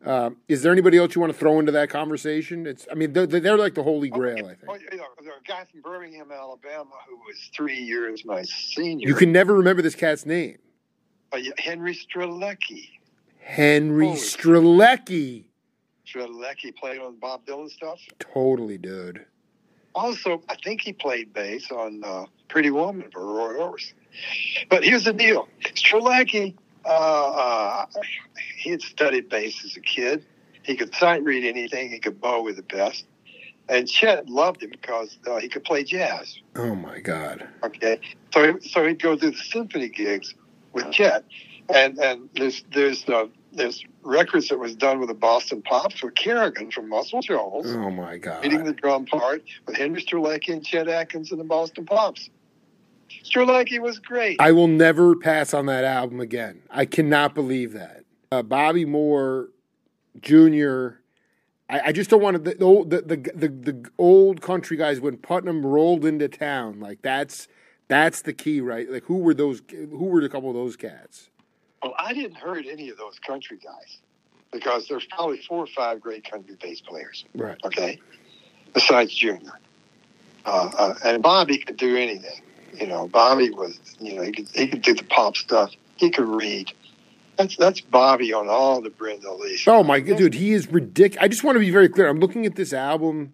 Um, 0.04 0.36
is 0.46 0.62
there 0.62 0.70
anybody 0.72 0.96
else 0.96 1.14
you 1.16 1.20
want 1.20 1.32
to 1.32 1.38
throw 1.38 1.58
into 1.58 1.72
that 1.72 1.90
conversation? 1.90 2.66
It's. 2.66 2.86
I 2.90 2.94
mean, 2.94 3.12
they're, 3.12 3.26
they're 3.26 3.58
like 3.58 3.74
the 3.74 3.82
holy 3.82 4.08
grail. 4.08 4.46
I 4.46 4.52
Oh, 4.68 4.74
think 4.76 4.92
you 4.92 4.98
know, 4.98 5.04
there 5.22 5.32
a 5.32 5.42
guy 5.46 5.64
from 5.70 5.80
Birmingham, 5.80 6.30
Alabama, 6.30 6.92
who 7.08 7.16
was 7.16 7.50
three 7.54 7.76
years 7.78 8.24
my 8.24 8.42
senior. 8.44 9.08
you 9.08 9.14
can 9.14 9.32
never 9.32 9.54
remember 9.54 9.82
this 9.82 9.96
cat's 9.96 10.24
name. 10.24 10.56
Uh, 11.32 11.40
Henry 11.58 11.94
Strzelecki. 11.94 12.88
Henry 13.40 14.06
Holy- 14.06 14.18
Strzelecki. 14.18 15.44
Strzelecki 16.06 16.74
played 16.76 17.00
on 17.00 17.16
Bob 17.16 17.44
Dylan 17.44 17.68
stuff. 17.68 18.00
Totally, 18.18 18.78
dude. 18.78 19.26
Also, 19.94 20.42
I 20.48 20.54
think 20.64 20.80
he 20.80 20.92
played 20.92 21.34
bass 21.34 21.70
on 21.72 22.02
uh, 22.04 22.24
Pretty 22.48 22.70
Woman 22.70 23.10
for 23.12 23.26
Roy 23.26 23.54
Orbison. 23.54 23.94
But 24.68 24.84
here's 24.84 25.04
the 25.04 25.12
deal: 25.12 25.48
Strzelecki, 25.62 26.54
uh, 26.84 26.88
uh, 26.88 27.86
he 28.58 28.70
had 28.70 28.82
studied 28.82 29.28
bass 29.28 29.64
as 29.64 29.76
a 29.76 29.80
kid. 29.80 30.24
He 30.62 30.76
could 30.76 30.94
sight 30.94 31.22
read 31.24 31.44
anything. 31.44 31.90
He 31.90 31.98
could 31.98 32.20
bow 32.20 32.42
with 32.42 32.56
the 32.56 32.62
best. 32.62 33.06
And 33.68 33.88
Chet 33.88 34.28
loved 34.28 34.62
him 34.62 34.70
because 34.70 35.18
uh, 35.26 35.38
he 35.38 35.48
could 35.48 35.64
play 35.64 35.84
jazz. 35.84 36.38
Oh 36.56 36.74
my 36.74 37.00
God. 37.00 37.46
Okay, 37.62 38.00
so 38.32 38.58
so 38.60 38.86
he'd 38.86 39.02
go 39.02 39.16
do 39.16 39.30
the 39.30 39.36
symphony 39.36 39.88
gigs 39.88 40.34
with 40.72 40.90
Chet, 40.90 41.24
and 41.68 41.98
and 41.98 42.28
there's 42.34 42.64
there's 42.72 43.06
uh, 43.08 43.26
there's 43.52 43.84
records 44.02 44.48
that 44.48 44.58
was 44.58 44.74
done 44.74 45.00
with 45.00 45.08
the 45.08 45.14
Boston 45.14 45.62
Pops 45.62 46.02
with 46.02 46.14
Carrigan 46.14 46.70
from 46.70 46.88
Muscle 46.88 47.20
Shoals 47.20 47.66
Oh 47.66 47.90
my 47.90 48.16
God. 48.18 48.42
hitting 48.42 48.64
the 48.64 48.72
drum 48.72 49.06
part 49.06 49.42
with 49.66 49.76
Henry 49.76 50.02
Strzelecki 50.02 50.52
and 50.52 50.64
Chet 50.64 50.88
Atkins 50.88 51.30
and 51.30 51.40
the 51.40 51.44
Boston 51.44 51.84
Pops. 51.84 52.30
Strzelecki 53.24 53.78
was 53.80 53.98
great. 53.98 54.40
I 54.40 54.52
will 54.52 54.68
never 54.68 55.16
pass 55.16 55.54
on 55.54 55.66
that 55.66 55.84
album 55.84 56.20
again. 56.20 56.62
I 56.70 56.84
cannot 56.84 57.34
believe 57.34 57.72
that. 57.72 58.04
Uh, 58.30 58.42
Bobby 58.42 58.84
Moore 58.84 59.48
Jr. 60.20 60.88
I, 61.70 61.80
I 61.86 61.92
just 61.92 62.10
don't 62.10 62.22
want 62.22 62.42
to 62.44 62.54
the, 62.54 62.62
old- 62.64 62.90
the 62.90 63.02
the 63.02 63.16
the 63.16 63.48
the 63.48 63.90
old 63.98 64.40
country 64.40 64.76
guys 64.76 65.00
when 65.00 65.16
Putnam 65.18 65.64
rolled 65.64 66.04
into 66.04 66.28
town. 66.28 66.80
Like 66.80 67.02
that's 67.02 67.48
that's 67.88 68.22
the 68.22 68.32
key, 68.32 68.60
right? 68.60 68.90
Like 68.90 69.04
who 69.04 69.18
were 69.18 69.34
those? 69.34 69.62
Who 69.70 70.04
were 70.06 70.20
a 70.20 70.28
couple 70.28 70.48
of 70.50 70.54
those 70.54 70.76
cats? 70.76 71.30
well, 71.82 71.94
I 71.98 72.12
didn't 72.12 72.36
hurt 72.36 72.66
any 72.68 72.88
of 72.90 72.96
those 72.96 73.18
country 73.20 73.56
guys 73.56 73.98
because 74.52 74.88
there's 74.88 75.04
probably 75.06 75.40
four 75.42 75.58
or 75.64 75.66
five 75.68 76.00
great 76.00 76.28
country 76.28 76.56
bass 76.60 76.80
players. 76.80 77.24
Right. 77.34 77.56
Okay, 77.64 78.00
besides 78.74 79.14
Junior, 79.14 79.52
uh, 80.44 80.70
uh, 80.76 80.94
and 81.04 81.22
Bobby 81.22 81.58
could 81.58 81.76
do 81.76 81.96
anything. 81.96 82.40
You 82.74 82.86
know, 82.86 83.08
Bobby 83.08 83.50
was 83.50 83.78
you 83.98 84.16
know 84.16 84.22
he 84.22 84.32
could 84.32 84.48
he 84.48 84.68
could 84.68 84.82
do 84.82 84.94
the 84.94 85.04
pop 85.04 85.36
stuff. 85.36 85.72
He 85.96 86.10
could 86.10 86.28
read. 86.28 86.72
That's 87.36 87.56
that's 87.56 87.80
Bobby 87.80 88.32
on 88.32 88.48
all 88.48 88.80
the 88.80 88.90
Brenda 88.90 89.32
Lee. 89.32 89.58
Oh 89.66 89.82
my 89.82 90.00
god, 90.00 90.18
dude, 90.18 90.34
he 90.34 90.52
is 90.52 90.68
ridiculous. 90.68 91.22
I 91.22 91.28
just 91.28 91.44
want 91.44 91.56
to 91.56 91.60
be 91.60 91.70
very 91.70 91.88
clear. 91.88 92.08
I'm 92.08 92.18
looking 92.18 92.46
at 92.46 92.56
this 92.56 92.72
album. 92.72 93.32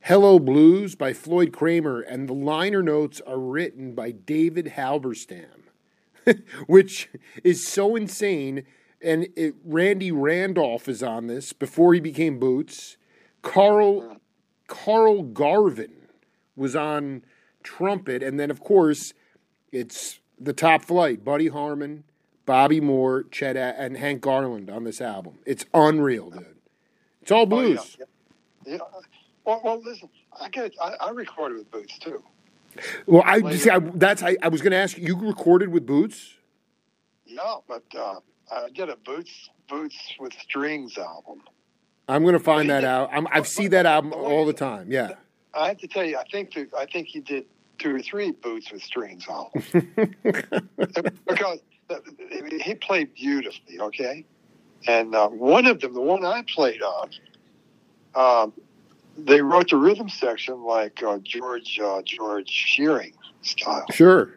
Hello 0.00 0.38
Blues 0.38 0.94
by 0.94 1.12
Floyd 1.12 1.52
Cramer, 1.52 2.00
and 2.00 2.28
the 2.28 2.32
liner 2.32 2.80
notes 2.80 3.20
are 3.26 3.40
written 3.40 3.92
by 3.92 4.12
David 4.12 4.74
Halberstam, 4.76 5.64
which 6.68 7.10
is 7.42 7.66
so 7.66 7.96
insane. 7.96 8.64
And 9.02 9.26
it, 9.34 9.56
Randy 9.64 10.12
Randolph 10.12 10.88
is 10.88 11.02
on 11.02 11.26
this 11.26 11.52
before 11.52 11.92
he 11.92 11.98
became 11.98 12.38
Boots. 12.38 12.96
Carl 13.42 14.18
Carl 14.68 15.22
Garvin 15.22 16.08
was 16.54 16.76
on 16.76 17.22
trumpet, 17.66 18.22
and 18.22 18.38
then 18.38 18.50
of 18.50 18.60
course 18.60 19.12
it's 19.72 20.20
the 20.38 20.52
top 20.52 20.84
flight: 20.84 21.24
Buddy 21.24 21.48
Harman, 21.48 22.04
Bobby 22.46 22.80
Moore, 22.80 23.24
Chet, 23.24 23.56
and 23.56 23.96
Hank 23.96 24.22
Garland 24.22 24.70
on 24.70 24.84
this 24.84 25.00
album. 25.00 25.38
It's 25.44 25.64
unreal, 25.74 26.30
dude. 26.30 26.56
It's 27.20 27.32
all 27.32 27.44
blues. 27.44 27.96
Oh, 28.00 28.04
yeah. 28.64 28.72
yeah. 28.74 28.78
Well, 29.44 29.60
well, 29.64 29.82
listen, 29.82 30.08
I 30.40 30.48
get. 30.48 30.72
I, 30.80 30.94
I 31.00 31.10
recorded 31.10 31.58
with 31.58 31.70
Boots 31.70 31.98
too. 31.98 32.22
Well, 33.06 33.22
I 33.24 33.40
just 33.40 33.68
I, 33.68 33.78
that's 33.78 34.22
I, 34.22 34.36
I 34.42 34.48
was 34.48 34.60
going 34.60 34.72
to 34.72 34.76
ask 34.76 34.96
you. 34.96 35.06
You 35.06 35.28
recorded 35.28 35.70
with 35.70 35.86
Boots? 35.86 36.34
No, 37.28 37.64
but 37.66 37.84
uh, 37.98 38.20
I 38.52 38.68
did 38.74 38.88
a 38.88 38.96
Boots 38.96 39.50
Boots 39.68 39.96
with 40.20 40.32
Strings 40.34 40.96
album. 40.98 41.42
I'm 42.08 42.22
going 42.22 42.34
to 42.34 42.40
find 42.40 42.70
that 42.70 42.84
out. 42.84 43.10
I'm, 43.12 43.26
I've 43.32 43.48
seen 43.48 43.70
that 43.70 43.86
album 43.86 44.12
all 44.12 44.46
the 44.46 44.52
time. 44.52 44.90
Yeah. 44.90 45.14
I 45.54 45.68
have 45.68 45.78
to 45.78 45.88
tell 45.88 46.04
you, 46.04 46.16
I 46.18 46.24
think 46.30 46.54
the, 46.54 46.68
I 46.78 46.86
think 46.86 47.08
he 47.08 47.20
did 47.20 47.46
two 47.78 47.94
or 47.94 48.00
three 48.00 48.32
Boots 48.32 48.70
with 48.72 48.82
Strings 48.82 49.26
albums 49.28 49.64
because 51.26 51.60
he 52.62 52.74
played 52.74 53.14
beautifully. 53.14 53.80
Okay, 53.80 54.24
and 54.86 55.14
uh, 55.14 55.28
one 55.28 55.66
of 55.66 55.80
them, 55.80 55.94
the 55.94 56.00
one 56.00 56.24
I 56.24 56.42
played 56.42 56.82
on, 56.82 57.10
um, 58.14 58.52
they 59.16 59.40
wrote 59.40 59.70
the 59.70 59.76
rhythm 59.76 60.08
section 60.08 60.62
like 60.62 61.02
uh, 61.02 61.18
George 61.22 61.78
uh, 61.82 62.02
George 62.02 62.48
Shearing 62.48 63.12
style. 63.42 63.86
Sure. 63.92 64.34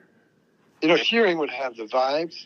You 0.82 0.88
know, 0.88 0.96
Shearing 0.96 1.38
would 1.40 1.50
have 1.50 1.76
the 1.76 1.84
vibes, 1.84 2.46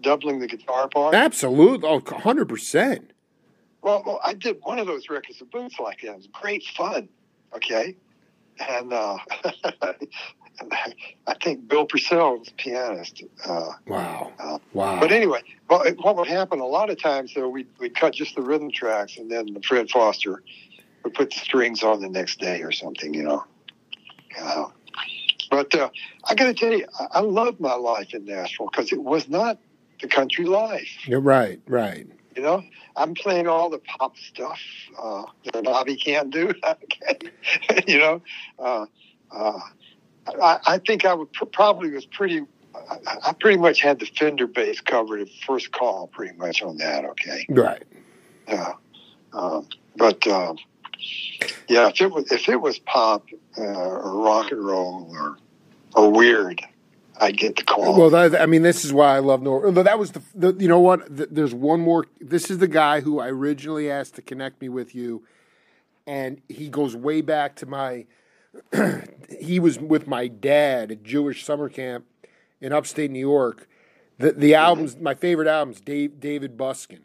doubling 0.00 0.38
the 0.38 0.46
guitar 0.46 0.88
part. 0.88 1.14
Absolutely, 1.14 1.88
oh, 1.88 2.00
hundred 2.18 2.48
percent. 2.48 3.10
Well, 3.82 4.02
well, 4.06 4.20
I 4.24 4.34
did 4.34 4.58
one 4.62 4.78
of 4.78 4.86
those 4.86 5.08
records 5.08 5.40
of 5.40 5.50
boots 5.50 5.80
like 5.80 6.02
that. 6.02 6.12
It 6.12 6.16
was 6.16 6.28
great 6.28 6.62
fun. 6.62 7.08
Okay, 7.54 7.96
and 8.58 8.92
uh, 8.92 9.18
I 11.26 11.34
think 11.42 11.68
Bill 11.68 11.86
Purcell 11.86 12.38
was 12.38 12.48
a 12.48 12.54
pianist. 12.54 13.22
Uh, 13.44 13.72
wow. 13.86 14.32
Uh, 14.38 14.58
wow. 14.72 15.00
But 15.00 15.12
anyway, 15.12 15.40
well, 15.68 15.84
what 15.98 16.16
would 16.16 16.28
happen 16.28 16.60
a 16.60 16.66
lot 16.66 16.90
of 16.90 17.00
times, 17.00 17.32
though, 17.34 17.48
we'd, 17.48 17.68
we'd 17.78 17.94
cut 17.94 18.14
just 18.14 18.34
the 18.34 18.42
rhythm 18.42 18.70
tracks, 18.70 19.16
and 19.16 19.30
then 19.30 19.60
Fred 19.62 19.90
Foster 19.90 20.42
would 21.04 21.14
put 21.14 21.30
the 21.30 21.40
strings 21.40 21.82
on 21.82 22.00
the 22.00 22.08
next 22.08 22.38
day 22.38 22.62
or 22.62 22.72
something, 22.72 23.14
you 23.14 23.22
know. 23.22 23.44
Uh, 24.38 24.66
but 25.50 25.74
uh, 25.74 25.90
I 26.24 26.34
got 26.34 26.46
to 26.46 26.54
tell 26.54 26.72
you, 26.72 26.86
I, 26.98 27.18
I 27.18 27.20
love 27.20 27.60
my 27.60 27.74
life 27.74 28.14
in 28.14 28.24
Nashville 28.24 28.68
because 28.70 28.92
it 28.92 29.02
was 29.02 29.28
not 29.28 29.58
the 30.00 30.08
country 30.08 30.44
life. 30.44 30.88
You're 31.06 31.20
right, 31.20 31.60
right. 31.66 32.06
You 32.34 32.42
know, 32.42 32.64
I'm 32.96 33.14
playing 33.14 33.46
all 33.46 33.70
the 33.70 33.78
pop 33.78 34.16
stuff 34.16 34.58
uh, 34.98 35.24
that 35.52 35.64
Bobby 35.64 35.96
can't 35.96 36.30
do. 36.30 36.54
you 37.86 37.98
know, 37.98 38.22
uh, 38.58 38.86
uh, 39.30 39.58
I, 40.40 40.58
I 40.66 40.78
think 40.78 41.04
I 41.04 41.14
would 41.14 41.32
pr- 41.32 41.46
probably 41.46 41.90
was 41.90 42.06
pretty. 42.06 42.42
I, 42.74 43.16
I 43.28 43.32
pretty 43.34 43.58
much 43.58 43.80
had 43.82 43.98
the 43.98 44.06
Fender 44.06 44.46
bass 44.46 44.80
covered 44.80 45.20
at 45.20 45.28
first 45.46 45.72
call, 45.72 46.06
pretty 46.06 46.36
much 46.36 46.62
on 46.62 46.78
that. 46.78 47.04
Okay, 47.04 47.46
right. 47.48 47.82
Yeah, 48.48 48.72
um, 49.32 49.68
but 49.96 50.26
um, 50.26 50.58
yeah, 51.68 51.88
if 51.88 52.00
it 52.00 52.10
was 52.10 52.30
if 52.32 52.48
it 52.48 52.60
was 52.60 52.78
pop 52.78 53.26
uh, 53.58 53.62
or 53.62 54.22
rock 54.22 54.50
and 54.50 54.64
roll 54.64 55.08
or 55.10 55.36
or 55.94 56.10
weird, 56.10 56.62
I 57.22 57.30
get 57.30 57.54
the 57.54 57.62
call. 57.62 57.96
Well, 57.96 58.10
that, 58.10 58.40
I 58.40 58.46
mean, 58.46 58.62
this 58.62 58.84
is 58.84 58.92
why 58.92 59.14
I 59.14 59.20
love 59.20 59.42
Nor. 59.42 59.70
That 59.70 59.96
was 59.98 60.10
the, 60.10 60.22
the 60.34 60.52
you 60.58 60.66
know 60.66 60.80
what? 60.80 61.16
The, 61.16 61.26
there's 61.26 61.54
one 61.54 61.80
more. 61.80 62.06
This 62.20 62.50
is 62.50 62.58
the 62.58 62.66
guy 62.66 63.00
who 63.00 63.20
I 63.20 63.28
originally 63.28 63.88
asked 63.88 64.16
to 64.16 64.22
connect 64.22 64.60
me 64.60 64.68
with 64.68 64.92
you, 64.92 65.22
and 66.04 66.42
he 66.48 66.68
goes 66.68 66.96
way 66.96 67.20
back 67.20 67.54
to 67.56 67.66
my. 67.66 68.06
he 69.40 69.60
was 69.60 69.78
with 69.78 70.08
my 70.08 70.26
dad 70.26 70.90
at 70.90 71.04
Jewish 71.04 71.44
summer 71.44 71.68
camp 71.68 72.06
in 72.60 72.72
upstate 72.72 73.12
New 73.12 73.20
York. 73.20 73.68
The 74.18 74.32
the 74.32 74.54
albums, 74.56 74.96
my 74.96 75.14
favorite 75.14 75.48
albums, 75.48 75.80
Dave, 75.80 76.18
David 76.18 76.56
Buskin. 76.56 77.02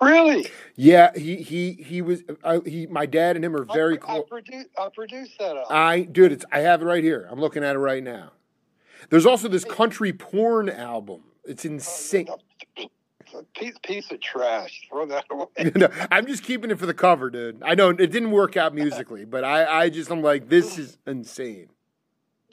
Really? 0.00 0.48
Yeah, 0.76 1.10
he 1.16 1.36
he 1.36 1.72
he 1.72 2.02
was. 2.02 2.22
Uh, 2.42 2.60
he 2.60 2.86
my 2.86 3.06
dad 3.06 3.36
and 3.36 3.44
him 3.44 3.54
are 3.56 3.64
very 3.64 3.96
close. 3.96 4.24
I, 4.30 4.34
produ- 4.34 4.64
I 4.78 4.88
produced 4.94 5.38
that. 5.38 5.56
Album. 5.56 5.64
I 5.70 6.02
dude, 6.02 6.32
it's 6.32 6.44
I 6.52 6.60
have 6.60 6.82
it 6.82 6.84
right 6.84 7.02
here. 7.02 7.28
I'm 7.30 7.40
looking 7.40 7.64
at 7.64 7.76
it 7.76 7.78
right 7.78 8.02
now. 8.02 8.32
There's 9.10 9.26
also 9.26 9.48
this 9.48 9.64
country 9.64 10.12
porn 10.12 10.68
album. 10.68 11.22
It's 11.44 11.64
insane. 11.64 12.28
Piece, 13.56 13.74
piece 13.82 14.10
of 14.12 14.20
trash. 14.20 14.86
Throw 14.88 15.06
that 15.06 15.24
away. 15.30 15.72
no, 15.74 15.88
I'm 16.10 16.26
just 16.26 16.44
keeping 16.44 16.70
it 16.70 16.78
for 16.78 16.86
the 16.86 16.94
cover, 16.94 17.30
dude. 17.30 17.62
I 17.64 17.74
know 17.74 17.90
it 17.90 17.96
didn't 17.96 18.30
work 18.30 18.56
out 18.56 18.74
musically, 18.74 19.24
but 19.24 19.42
I, 19.42 19.64
I 19.64 19.88
just 19.90 20.10
I'm 20.10 20.22
like, 20.22 20.48
this 20.48 20.78
is 20.78 20.98
insane. 21.06 21.68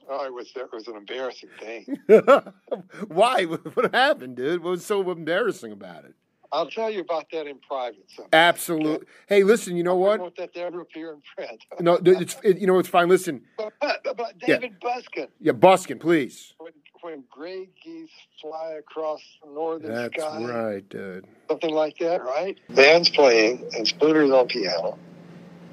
Oh, 0.09 0.25
it 0.25 0.33
was 0.33 0.51
it 0.55 0.67
was 0.73 0.87
an 0.87 0.95
embarrassing 0.97 1.49
thing. 1.59 1.97
Why? 3.07 3.43
What 3.73 3.93
happened, 3.93 4.35
dude? 4.37 4.63
What 4.63 4.71
was 4.71 4.85
so 4.85 5.09
embarrassing 5.09 5.71
about 5.71 6.05
it? 6.05 6.15
I'll 6.53 6.69
tell 6.69 6.89
you 6.89 7.01
about 7.01 7.27
that 7.31 7.47
in 7.47 7.57
private. 7.59 8.03
Sometime. 8.07 8.29
Absolutely. 8.33 8.95
Okay? 8.95 9.05
Hey, 9.27 9.43
listen. 9.43 9.77
You 9.77 9.83
know 9.83 9.95
what? 9.95 10.19
I 10.19 10.23
want 10.23 10.35
that 10.37 10.53
to 10.53 10.59
ever 10.61 10.81
appear 10.81 11.13
in 11.13 11.21
print. 11.35 11.63
no, 11.79 11.99
it's 12.03 12.35
it, 12.43 12.59
you 12.59 12.67
know 12.67 12.77
it's 12.79 12.89
fine. 12.89 13.07
Listen. 13.07 13.41
But, 13.57 13.73
but, 13.79 14.03
but 14.17 14.37
David 14.39 14.75
yeah. 14.81 14.95
Buskin. 14.95 15.27
Yeah, 15.39 15.53
Buskin, 15.53 15.99
please. 15.99 16.53
When, 16.57 16.73
when 17.01 17.23
gray 17.29 17.69
geese 17.83 18.09
fly 18.41 18.75
across 18.77 19.21
the 19.43 19.51
northern 19.51 19.93
That's 19.93 20.13
sky. 20.13 20.39
That's 20.39 20.51
right, 20.51 20.89
dude. 20.89 21.25
Something 21.49 21.73
like 21.73 21.97
that, 21.99 22.23
right? 22.23 22.59
Band's 22.69 23.09
playing 23.09 23.65
and 23.75 23.87
Spooner's 23.87 24.31
on 24.31 24.47
piano, 24.47 24.97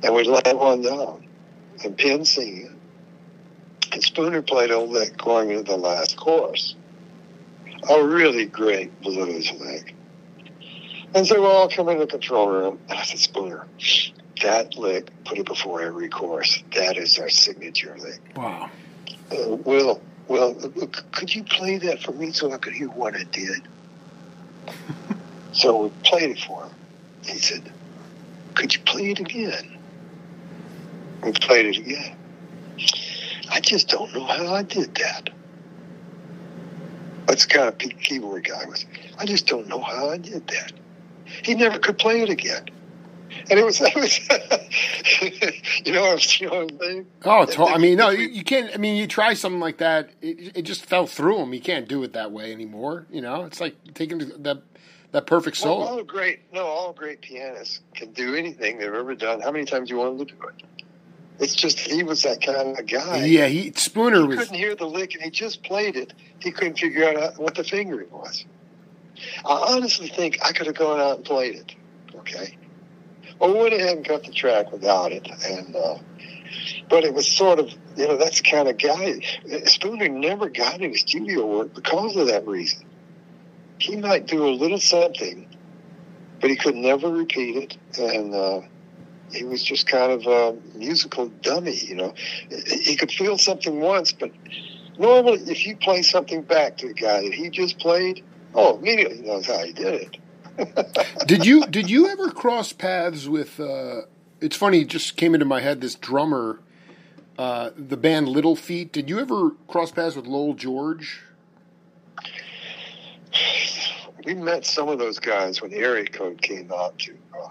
and 0.02 0.14
we 0.14 0.24
let 0.24 0.56
one 0.56 0.82
down, 0.82 1.26
and 1.84 1.98
Penn 1.98 2.24
singing, 2.24 2.78
and 3.92 4.02
Spooner 4.02 4.42
played 4.42 4.70
all 4.70 4.88
that 4.92 5.16
going 5.18 5.50
into 5.50 5.64
the 5.64 5.76
last 5.76 6.16
chorus. 6.16 6.76
A 7.90 8.04
really 8.04 8.46
great 8.46 9.00
blues 9.02 9.52
lick. 9.52 9.94
And 11.14 11.26
so 11.26 11.40
we'll 11.40 11.50
all 11.50 11.68
come 11.68 11.88
into 11.88 12.04
the 12.04 12.10
control 12.10 12.48
room. 12.48 12.78
And 12.88 12.98
I 12.98 13.02
said, 13.02 13.18
Spooner, 13.18 13.66
that 14.42 14.76
lick, 14.76 15.10
put 15.24 15.38
it 15.38 15.46
before 15.46 15.80
every 15.82 16.08
course. 16.08 16.62
That 16.74 16.96
is 16.96 17.18
our 17.18 17.30
signature 17.30 17.96
lick. 17.98 18.20
Wow. 18.36 18.70
Uh, 19.32 19.56
Will, 19.56 20.02
Will, 20.28 20.54
could 21.12 21.34
you 21.34 21.44
play 21.44 21.78
that 21.78 22.02
for 22.02 22.12
me 22.12 22.32
so 22.32 22.52
I 22.52 22.58
could 22.58 22.74
hear 22.74 22.88
what 22.88 23.14
it 23.14 23.32
did? 23.32 23.62
so 25.52 25.84
we 25.84 25.92
played 26.04 26.30
it 26.30 26.40
for 26.40 26.64
him. 26.64 26.74
He 27.24 27.38
said, 27.38 27.72
Could 28.54 28.74
you 28.74 28.80
play 28.80 29.10
it 29.10 29.20
again? 29.20 29.78
We 31.22 31.32
played 31.32 31.66
it 31.66 31.78
again. 31.78 32.16
I 33.50 33.60
just 33.60 33.88
don't 33.88 34.14
know 34.14 34.24
how 34.24 34.54
I 34.54 34.62
did 34.62 34.94
that. 34.96 35.30
That's 37.26 37.44
the 37.44 37.54
kind 37.54 37.68
of 37.68 37.78
keyboard 37.78 38.46
guy 38.46 38.64
was. 38.66 38.86
I 39.18 39.26
just 39.26 39.46
don't 39.46 39.68
know 39.68 39.80
how 39.80 40.10
I 40.10 40.18
did 40.18 40.46
that 40.46 40.72
he 41.42 41.54
never 41.54 41.78
could 41.78 41.98
play 41.98 42.22
it 42.22 42.30
again. 42.30 42.66
And 43.50 43.58
it 43.58 43.64
was, 43.64 43.80
it 43.84 43.94
was 43.94 44.18
you 45.86 45.92
know, 45.92 46.02
what 46.02 46.12
I'm 46.52 46.78
saying? 46.78 47.06
Oh, 47.24 47.44
to- 47.44 47.64
I 47.64 47.78
mean, 47.78 47.98
no, 47.98 48.10
you, 48.10 48.28
you, 48.28 48.44
can't. 48.44 48.70
I 48.74 48.78
mean, 48.78 48.96
you 48.96 49.06
try 49.06 49.34
something 49.34 49.60
like 49.60 49.78
that, 49.78 50.10
it, 50.20 50.56
it 50.58 50.62
just 50.62 50.84
fell 50.84 51.06
through 51.06 51.38
him. 51.40 51.54
You 51.54 51.60
can't 51.60 51.88
do 51.88 52.02
it 52.02 52.12
that 52.14 52.32
way 52.32 52.52
anymore. 52.52 53.06
You 53.10 53.20
know, 53.20 53.44
it's 53.44 53.60
like 53.60 53.76
taking 53.94 54.18
that 54.18 54.62
that 55.12 55.26
perfect 55.26 55.56
solo. 55.56 55.80
Well, 55.80 55.88
all 55.88 56.04
great, 56.04 56.40
no, 56.52 56.66
all 56.66 56.92
great 56.92 57.20
pianists 57.20 57.80
can 57.94 58.12
do 58.12 58.34
anything 58.34 58.78
they've 58.78 58.92
ever 58.92 59.14
done. 59.14 59.40
How 59.40 59.50
many 59.50 59.64
times 59.64 59.88
do 59.88 59.94
you 59.94 60.00
want 60.00 60.18
them 60.18 60.26
to 60.26 60.34
do 60.34 60.42
it? 60.48 60.86
It's 61.40 61.54
just 61.54 61.78
he 61.78 62.02
was 62.02 62.22
that 62.24 62.42
kind 62.42 62.78
of 62.78 62.86
guy. 62.86 63.24
Yeah, 63.24 63.46
he 63.46 63.72
Spooner 63.72 64.22
he 64.22 64.26
was. 64.26 64.38
couldn't 64.38 64.56
hear 64.56 64.74
the 64.74 64.86
lick, 64.86 65.14
and 65.14 65.22
he 65.22 65.30
just 65.30 65.62
played 65.62 65.96
it. 65.96 66.12
He 66.40 66.50
couldn't 66.50 66.78
figure 66.78 67.16
out 67.16 67.38
what 67.38 67.54
the 67.54 67.64
fingering 67.64 68.10
was. 68.10 68.44
I 69.44 69.74
honestly 69.74 70.08
think 70.08 70.38
I 70.44 70.52
could 70.52 70.66
have 70.66 70.76
gone 70.76 71.00
out 71.00 71.16
and 71.16 71.24
played 71.24 71.56
it. 71.56 71.74
Okay. 72.14 72.56
We 73.40 73.52
went 73.52 73.74
ahead 73.74 73.96
and 73.96 74.06
cut 74.06 74.24
the 74.24 74.32
track 74.32 74.72
without 74.72 75.12
it, 75.12 75.28
and 75.46 75.76
uh, 75.76 75.98
but 76.88 77.04
it 77.04 77.14
was 77.14 77.26
sort 77.26 77.60
of 77.60 77.70
you 77.96 78.08
know 78.08 78.16
that's 78.16 78.42
the 78.42 78.50
kind 78.50 78.68
of 78.68 78.78
guy. 78.78 79.20
Spooner 79.66 80.08
never 80.08 80.48
got 80.48 80.80
any 80.80 80.94
studio 80.94 81.46
work 81.46 81.74
because 81.74 82.16
of 82.16 82.26
that 82.28 82.46
reason. 82.46 82.84
He 83.78 83.96
might 83.96 84.26
do 84.26 84.48
a 84.48 84.50
little 84.50 84.80
something, 84.80 85.48
but 86.40 86.50
he 86.50 86.56
could 86.56 86.74
never 86.74 87.08
repeat 87.08 87.56
it, 87.56 87.76
and 87.96 88.34
uh, 88.34 88.60
he 89.30 89.44
was 89.44 89.62
just 89.62 89.86
kind 89.86 90.10
of 90.10 90.26
a 90.26 90.56
musical 90.76 91.28
dummy. 91.28 91.76
You 91.76 91.94
know, 91.94 92.14
he 92.66 92.96
could 92.96 93.12
feel 93.12 93.38
something 93.38 93.80
once, 93.80 94.10
but 94.10 94.32
normally 94.98 95.38
if 95.46 95.64
you 95.64 95.76
play 95.76 96.02
something 96.02 96.42
back 96.42 96.78
to 96.78 96.88
the 96.88 96.94
guy 96.94 97.22
that 97.22 97.34
he 97.34 97.50
just 97.50 97.78
played 97.78 98.24
Oh, 98.54 98.78
immediately 98.78 99.20
knows 99.20 99.46
how 99.46 99.64
he 99.64 99.72
did 99.72 99.94
it. 99.94 100.16
did 101.26 101.46
you 101.46 101.66
did 101.66 101.88
you 101.88 102.08
ever 102.08 102.30
cross 102.30 102.72
paths 102.72 103.28
with 103.28 103.60
uh, 103.60 104.02
it's 104.40 104.56
funny. 104.56 104.80
It 104.82 104.88
just 104.88 105.16
came 105.16 105.34
into 105.34 105.46
my 105.46 105.60
head. 105.60 105.80
This 105.80 105.94
drummer, 105.94 106.60
uh, 107.38 107.70
the 107.76 107.96
band 107.96 108.28
Little 108.28 108.56
Feat. 108.56 108.92
Did 108.92 109.08
you 109.08 109.18
ever 109.18 109.52
cross 109.66 109.90
paths 109.90 110.16
with 110.16 110.26
Lowell 110.26 110.54
George? 110.54 111.22
We 114.24 114.34
met 114.34 114.66
some 114.66 114.88
of 114.88 114.98
those 114.98 115.18
guys 115.18 115.62
when 115.62 115.72
area 115.72 116.06
code 116.06 116.42
came 116.42 116.70
out 116.72 116.98
to 117.00 117.16
uh, 117.34 117.48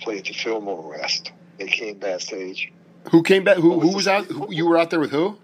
play 0.00 0.18
at 0.18 0.24
the 0.24 0.32
Fillmore 0.32 0.88
West. 0.88 1.32
They 1.58 1.66
came 1.66 1.98
backstage. 1.98 2.72
Who 3.10 3.22
came 3.22 3.44
back? 3.44 3.58
Who, 3.58 3.80
who 3.80 3.94
was 3.94 4.08
out? 4.08 4.26
Who, 4.26 4.52
you 4.52 4.66
were 4.66 4.78
out 4.78 4.90
there 4.90 5.00
with 5.00 5.10
who? 5.10 5.38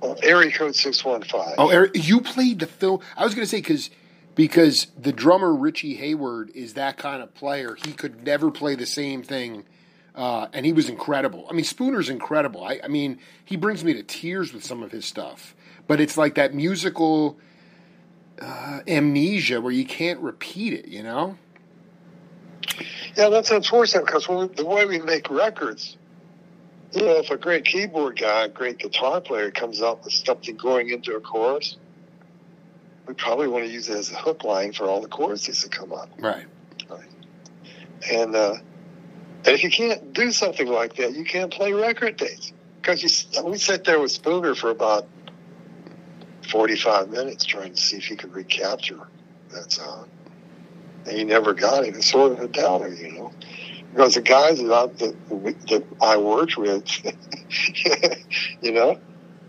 Uh, 0.00 0.14
area 0.22 0.52
code 0.52 0.76
six 0.76 1.04
one 1.04 1.22
five. 1.22 1.54
Oh, 1.58 1.86
you 1.94 2.20
played 2.20 2.60
the 2.60 2.66
film. 2.66 3.00
I 3.16 3.24
was 3.24 3.34
going 3.34 3.44
to 3.44 3.50
say 3.50 3.58
because 3.58 3.90
because 4.36 4.86
the 4.96 5.12
drummer 5.12 5.52
Richie 5.52 5.94
Hayward 5.96 6.50
is 6.54 6.74
that 6.74 6.96
kind 6.96 7.20
of 7.20 7.34
player. 7.34 7.74
He 7.74 7.92
could 7.92 8.24
never 8.24 8.52
play 8.52 8.76
the 8.76 8.86
same 8.86 9.24
thing, 9.24 9.64
uh, 10.14 10.46
and 10.52 10.64
he 10.64 10.72
was 10.72 10.88
incredible. 10.88 11.46
I 11.50 11.52
mean, 11.52 11.64
Spooner's 11.64 12.08
incredible. 12.08 12.62
I, 12.62 12.78
I 12.84 12.86
mean, 12.86 13.18
he 13.44 13.56
brings 13.56 13.82
me 13.82 13.92
to 13.94 14.04
tears 14.04 14.52
with 14.52 14.64
some 14.64 14.84
of 14.84 14.92
his 14.92 15.04
stuff. 15.04 15.56
But 15.88 16.00
it's 16.00 16.16
like 16.16 16.36
that 16.36 16.54
musical 16.54 17.36
uh, 18.40 18.80
amnesia 18.86 19.60
where 19.60 19.72
you 19.72 19.84
can't 19.84 20.20
repeat 20.20 20.74
it. 20.74 20.86
You 20.86 21.02
know? 21.02 21.36
Yeah, 23.16 23.30
that's 23.30 23.50
unfortunate 23.50 24.06
because 24.06 24.26
the 24.26 24.64
way 24.64 24.86
we 24.86 25.00
make 25.00 25.28
records, 25.28 25.96
you 26.92 27.02
know, 27.02 27.18
if 27.18 27.30
a 27.30 27.36
great 27.36 27.64
keyboard 27.64 28.18
guy, 28.18 28.44
a 28.44 28.48
great 28.48 28.78
guitar 28.78 29.20
player 29.20 29.50
comes 29.50 29.82
up 29.82 30.04
with 30.04 30.12
something 30.12 30.56
going 30.56 30.88
into 30.88 31.14
a 31.14 31.20
chorus, 31.20 31.76
we 33.06 33.14
probably 33.14 33.48
want 33.48 33.64
to 33.64 33.70
use 33.70 33.88
it 33.88 33.96
as 33.96 34.10
a 34.10 34.16
hook 34.16 34.44
line 34.44 34.72
for 34.72 34.84
all 34.84 35.00
the 35.00 35.08
choruses 35.08 35.62
that 35.62 35.72
come 35.72 35.92
up. 35.92 36.10
Right. 36.18 36.46
Right. 36.88 37.08
And, 38.10 38.34
uh, 38.34 38.54
and 39.44 39.54
if 39.54 39.64
you 39.64 39.70
can't 39.70 40.12
do 40.12 40.30
something 40.30 40.66
like 40.66 40.96
that, 40.96 41.14
you 41.14 41.24
can't 41.24 41.52
play 41.52 41.72
record 41.72 42.16
dates. 42.16 42.52
Because 42.80 43.02
you, 43.02 43.42
we 43.44 43.58
sat 43.58 43.84
there 43.84 44.00
with 44.00 44.12
Spooner 44.12 44.54
for 44.54 44.70
about 44.70 45.06
45 46.50 47.10
minutes 47.10 47.44
trying 47.44 47.74
to 47.74 47.80
see 47.80 47.98
if 47.98 48.04
he 48.04 48.16
could 48.16 48.34
recapture 48.34 49.00
that 49.50 49.72
sound. 49.72 50.10
And 51.06 51.16
he 51.16 51.24
never 51.24 51.54
got 51.54 51.84
it. 51.84 51.96
It's 51.96 52.10
sort 52.10 52.32
of 52.32 52.40
a 52.40 52.48
downer, 52.48 52.88
you 52.88 53.12
know. 53.12 53.32
Because 53.98 54.14
the 54.14 54.20
guys 54.20 54.58
that 54.58 54.72
I, 54.72 54.86
that, 54.86 55.66
that 55.66 55.84
I 56.00 56.18
worked 56.18 56.56
with, 56.56 56.86
you 58.62 58.70
know, 58.70 58.96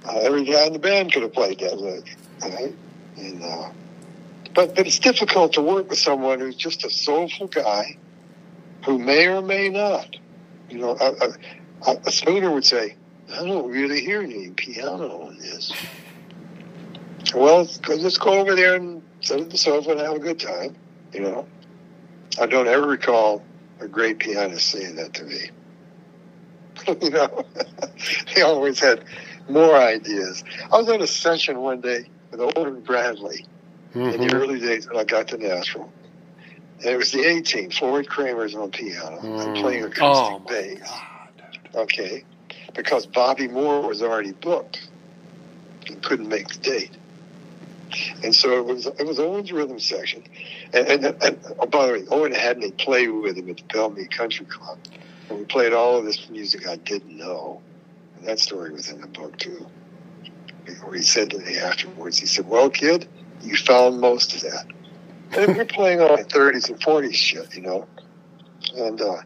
uh, 0.04 0.18
every 0.22 0.44
guy 0.44 0.66
in 0.66 0.74
the 0.74 0.80
band 0.80 1.14
could 1.14 1.22
have 1.22 1.34
played 1.34 1.60
that 1.60 1.78
lick, 1.78 2.18
right? 2.42 2.74
And, 3.18 3.44
uh, 3.44 3.70
but 4.56 4.74
but 4.74 4.88
it's 4.88 4.98
difficult 4.98 5.54
to 5.54 5.62
work 5.62 5.92
with 5.92 6.00
someone 6.00 6.40
who's 6.40 6.56
just 6.56 6.84
a 6.84 6.90
soulful 6.90 7.46
guy, 7.46 7.96
who 8.86 8.98
may 8.98 9.28
or 9.28 9.44
may 9.44 9.70
not, 9.70 10.16
you 10.68 10.80
know. 10.80 10.98
A, 11.00 12.12
Spooner 12.12 12.50
would 12.50 12.66
say, 12.66 12.96
"I 13.32 13.46
don't 13.46 13.70
really 13.70 14.02
hear 14.02 14.24
any 14.24 14.50
piano 14.50 15.28
on 15.28 15.38
this." 15.38 15.78
Well, 17.36 17.70
let's 17.88 18.18
go 18.18 18.32
over 18.32 18.56
there 18.56 18.74
and 18.78 19.04
sit 19.22 19.42
at 19.42 19.52
the 19.52 19.60
sofa 19.60 19.92
and 19.92 20.00
have 20.00 20.16
a 20.16 20.20
good 20.20 20.40
time, 20.40 20.76
you 21.14 21.20
know. 21.20 21.48
I 22.42 22.48
don't 22.48 22.68
ever 22.68 22.88
recall 22.88 23.44
a 23.80 23.88
great 23.88 24.20
pianist 24.20 24.70
saying 24.70 24.96
that 24.96 25.14
to 25.16 25.24
me. 25.24 25.50
you 27.02 27.10
know, 27.10 27.46
he 28.28 28.42
always 28.42 28.80
had 28.80 29.04
more 29.50 29.76
ideas. 29.76 30.44
I 30.72 30.78
was 30.78 30.90
at 30.90 31.02
a 31.02 31.08
session 31.08 31.60
one 31.60 31.82
day 31.82 32.06
with 32.32 32.40
Owen 32.56 32.82
Bradley 32.82 33.46
mm-hmm. 33.90 34.02
in 34.02 34.12
the 34.12 34.28
mm-hmm. 34.28 34.36
early 34.36 34.60
days 34.60 34.88
when 34.88 34.98
I 34.98 35.04
got 35.04 35.30
to 35.30 35.38
Nashville. 35.38 35.92
And 36.80 36.88
it 36.88 36.98
was 36.98 37.12
the 37.12 37.26
18, 37.26 37.72
Floyd 37.72 38.08
Cramer's 38.08 38.56
on 38.56 38.72
piano. 38.72 39.20
Mm. 39.20 39.48
I'm 39.48 39.54
playing 39.56 39.84
acoustic 39.84 40.02
oh 40.06 40.40
bass. 40.48 40.80
God. 40.80 41.60
Okay. 41.76 42.24
Because 42.74 43.06
Bobby 43.06 43.48
Moore 43.48 43.86
was 43.86 44.02
already 44.02 44.32
booked 44.32 44.90
and 45.88 46.02
couldn't 46.02 46.30
make 46.30 46.48
the 46.48 46.60
date. 46.60 46.92
And 48.24 48.34
so 48.34 48.58
it 48.58 48.66
was 48.66 48.86
it 48.86 49.06
was 49.06 49.20
Owen's 49.20 49.52
rhythm 49.52 49.80
section. 49.80 50.24
And, 50.74 50.88
and, 50.88 51.24
and 51.24 51.40
oh, 51.60 51.66
by 51.66 51.88
the 51.88 51.94
way, 51.94 52.06
Owen 52.12 52.34
had 52.34 52.58
me 52.58 52.72
play 52.72 53.08
with 53.08 53.38
him 53.38 53.50
at 53.50 53.58
the 53.58 53.64
Belle 53.74 53.90
Meade 53.90 54.12
Country 54.12 54.46
Club. 54.46 54.78
And 55.30 55.40
we 55.40 55.46
played 55.46 55.74
all 55.74 55.98
of 55.98 56.06
this 56.06 56.30
music 56.30 56.68
I 56.68 56.76
didn't 56.76 57.18
know. 57.18 57.62
And 58.18 58.28
that 58.28 58.40
story 58.40 58.72
was 58.72 58.90
in 58.90 59.02
the 59.02 59.08
book 59.08 59.38
too. 59.38 59.66
Where 60.84 60.96
he 60.96 61.02
said 61.02 61.32
to 61.32 61.40
me 61.40 61.58
afterwards, 61.58 62.20
he 62.20 62.28
said, 62.28 62.48
Well, 62.48 62.70
kid, 62.70 63.08
you 63.42 63.56
found 63.56 64.00
most 64.00 64.36
of 64.36 64.42
that. 64.42 64.66
And 65.32 65.58
we're 65.58 65.66
playing 65.66 66.02
all 66.02 66.18
the 66.18 66.24
30s 66.24 66.70
and 66.70 66.80
40s 66.80 67.14
shit, 67.14 67.56
you 67.56 67.62
know. 67.62 67.88
And 68.76 69.02
uh, 69.02 69.22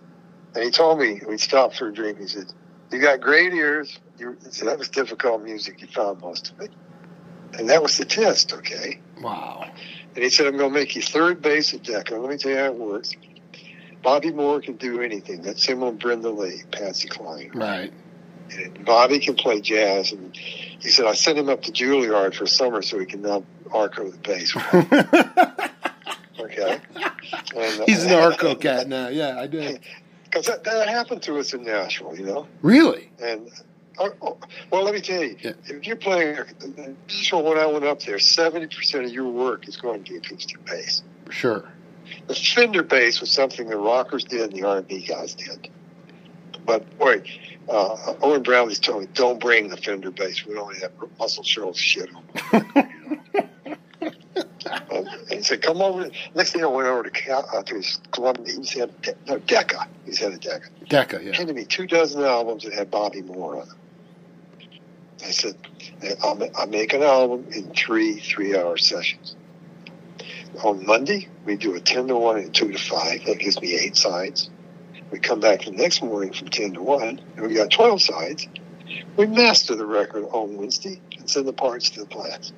and 0.55 0.63
he 0.63 0.71
told 0.71 0.99
me, 0.99 1.19
we 1.27 1.37
stopped 1.37 1.77
for 1.77 1.87
a 1.87 1.93
drink, 1.93 2.19
he 2.19 2.27
said, 2.27 2.45
You 2.91 2.99
got 2.99 3.21
great 3.21 3.53
ears. 3.53 3.99
You, 4.17 4.37
said, 4.49 4.67
That 4.67 4.77
was 4.77 4.89
difficult 4.89 5.43
music. 5.43 5.81
You 5.81 5.87
found 5.87 6.21
most 6.21 6.51
of 6.51 6.61
it. 6.61 6.71
And 7.57 7.69
that 7.69 7.81
was 7.81 7.97
the 7.97 8.05
test, 8.05 8.53
okay? 8.53 8.99
Wow. 9.21 9.69
And 10.15 10.23
he 10.23 10.29
said, 10.29 10.47
I'm 10.47 10.57
going 10.57 10.71
to 10.71 10.79
make 10.79 10.95
you 10.95 11.01
third 11.01 11.41
bass 11.41 11.73
at 11.73 11.83
Decca. 11.83 12.15
Let 12.15 12.29
me 12.29 12.37
tell 12.37 12.51
you 12.51 12.57
how 12.57 12.65
it 12.65 12.75
works. 12.75 13.13
Bobby 14.03 14.31
Moore 14.31 14.61
can 14.61 14.75
do 14.75 15.01
anything. 15.01 15.41
That's 15.41 15.65
him 15.65 15.81
on 15.81 15.97
Brenda 15.97 16.29
Lee, 16.29 16.61
Patsy 16.71 17.07
Cline. 17.07 17.51
Right. 17.53 17.91
And 18.51 18.85
Bobby 18.85 19.19
can 19.19 19.35
play 19.35 19.61
jazz. 19.61 20.11
And 20.11 20.35
he 20.35 20.89
said, 20.89 21.05
I 21.05 21.13
sent 21.13 21.39
him 21.39 21.49
up 21.49 21.63
to 21.63 21.71
Juilliard 21.71 22.35
for 22.35 22.45
summer 22.45 22.81
so 22.81 22.99
he 22.99 23.05
can 23.05 23.21
now 23.21 23.43
arco 23.71 24.11
the 24.11 24.17
bass. 24.17 24.55
okay. 26.39 26.81
And, 27.55 27.81
uh, 27.81 27.85
He's 27.85 28.03
an 28.03 28.13
arco 28.13 28.55
cat 28.55 28.87
now. 28.87 29.07
Yeah, 29.07 29.39
I 29.39 29.47
did. 29.47 29.79
Because 30.25 30.45
that, 30.47 30.63
that 30.65 30.89
happened 30.89 31.23
to 31.23 31.37
us 31.39 31.53
in 31.53 31.63
Nashville, 31.63 32.15
you 32.15 32.25
know? 32.25 32.47
Really? 32.61 33.09
And 33.19 33.49
well, 33.99 34.83
let 34.83 34.93
me 34.93 35.01
tell 35.01 35.23
you, 35.23 35.35
yeah. 35.41 35.51
if 35.65 35.85
you're 35.85 35.95
playing, 35.95 36.37
so 37.07 37.39
when 37.39 37.57
I 37.57 37.65
went 37.65 37.85
up 37.85 38.01
there, 38.01 38.17
70% 38.17 39.05
of 39.05 39.11
your 39.11 39.29
work 39.29 39.67
is 39.67 39.77
going 39.77 40.03
to 40.03 40.11
be 40.11 40.17
acoustic 40.17 40.63
bass. 40.65 41.03
For 41.25 41.31
sure. 41.31 41.69
The 42.27 42.35
Fender 42.35 42.83
bass 42.83 43.21
was 43.21 43.31
something 43.31 43.67
the 43.67 43.77
rockers 43.77 44.23
did 44.23 44.41
and 44.41 44.53
the 44.53 44.63
R&B 44.67 45.05
guys 45.05 45.33
did. 45.35 45.69
But 46.65 46.97
boy, 46.97 47.23
uh, 47.69 48.13
Owen 48.21 48.43
Brownlee's 48.43 48.79
told 48.79 49.01
me, 49.01 49.09
don't 49.13 49.39
bring 49.39 49.69
the 49.69 49.77
Fender 49.77 50.11
bass. 50.11 50.45
We 50.45 50.57
only 50.57 50.79
have 50.79 50.91
Muscle 51.19 51.43
Shoals 51.43 51.77
shit 51.77 52.09
on. 52.13 52.23
and 54.91 55.07
he 55.29 55.43
said, 55.43 55.61
come 55.61 55.81
over. 55.81 56.09
Next 56.35 56.53
thing 56.53 56.63
I 56.63 56.67
went 56.67 56.87
over 56.87 57.09
to, 57.09 57.33
uh, 57.33 57.63
to 57.63 57.75
his 57.75 57.99
Columbia. 58.11 58.55
He 58.55 58.63
said, 58.63 58.93
no, 59.27 59.39
Decca. 59.39 59.87
He 60.05 60.13
said 60.13 60.33
a 60.33 60.37
Decca. 60.37 60.69
Decca, 60.87 61.21
yeah. 61.23 61.35
Handed 61.35 61.55
me 61.55 61.65
two 61.65 61.87
dozen 61.87 62.23
albums 62.23 62.63
that 62.63 62.73
had 62.73 62.89
Bobby 62.89 63.21
Moore 63.21 63.61
on 63.61 63.67
them. 63.67 63.77
I 65.23 65.31
said, 65.31 65.55
I'll, 66.21 66.41
I'll 66.55 66.67
make 66.67 66.93
an 66.93 67.01
album 67.01 67.47
in 67.51 67.71
three 67.73 68.19
three-hour 68.19 68.77
sessions. 68.77 69.35
On 70.63 70.85
Monday, 70.85 71.29
we 71.45 71.55
do 71.55 71.73
a 71.75 71.79
10 71.79 72.07
to 72.07 72.15
1 72.15 72.37
and 72.37 72.53
2 72.53 72.71
to 72.71 72.77
5. 72.77 73.25
That 73.25 73.39
gives 73.39 73.59
me 73.61 73.75
eight 73.75 73.97
sides. 73.97 74.49
We 75.11 75.19
come 75.19 75.39
back 75.39 75.65
the 75.65 75.71
next 75.71 76.03
morning 76.03 76.33
from 76.33 76.49
10 76.49 76.73
to 76.73 76.81
1, 76.81 77.21
and 77.37 77.47
we 77.47 77.53
got 77.55 77.71
12 77.71 78.01
sides. 78.01 78.47
We 79.17 79.25
master 79.25 79.75
the 79.75 79.85
record 79.85 80.25
on 80.31 80.57
Wednesday 80.57 81.01
and 81.17 81.29
send 81.29 81.47
the 81.47 81.53
parts 81.53 81.89
to 81.91 82.01
the 82.01 82.05
plants. 82.05 82.51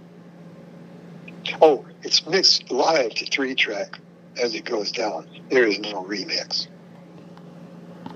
Oh, 1.62 1.86
it's 2.02 2.26
mixed 2.28 2.72
live 2.72 3.14
to 3.16 3.26
three 3.26 3.56
track 3.56 4.00
as 4.42 4.56
it 4.56 4.66
goes 4.66 4.92
down. 4.92 5.28
There 5.50 5.66
is 5.66 5.80
no 5.80 6.04
remix. 6.04 6.68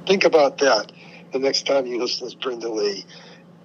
Think 0.06 0.26
about 0.26 0.58
that 0.58 0.91
the 1.32 1.39
next 1.39 1.68
time 1.68 1.86
you 1.86 2.00
listen 2.00 2.30
to 2.30 2.38
Brenda 2.38 2.70
Lee 2.70 3.06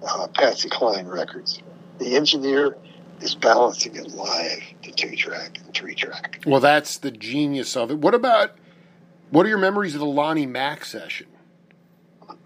uh, 0.03 0.27
Patsy 0.27 0.69
Cline 0.69 1.07
records. 1.07 1.61
The 1.99 2.15
engineer 2.15 2.77
is 3.21 3.35
balancing 3.35 3.95
it 3.95 4.11
live 4.11 4.61
to 4.83 4.91
two 4.91 5.15
track 5.15 5.59
and 5.63 5.73
three 5.73 5.95
track. 5.95 6.41
Well, 6.45 6.59
that's 6.59 6.97
the 6.97 7.11
genius 7.11 7.75
of 7.75 7.91
it. 7.91 7.99
What 7.99 8.13
about 8.13 8.51
what 9.29 9.45
are 9.45 9.49
your 9.49 9.57
memories 9.57 9.93
of 9.95 9.99
the 9.99 10.05
Lonnie 10.05 10.45
Mack 10.45 10.85
session? 10.85 11.27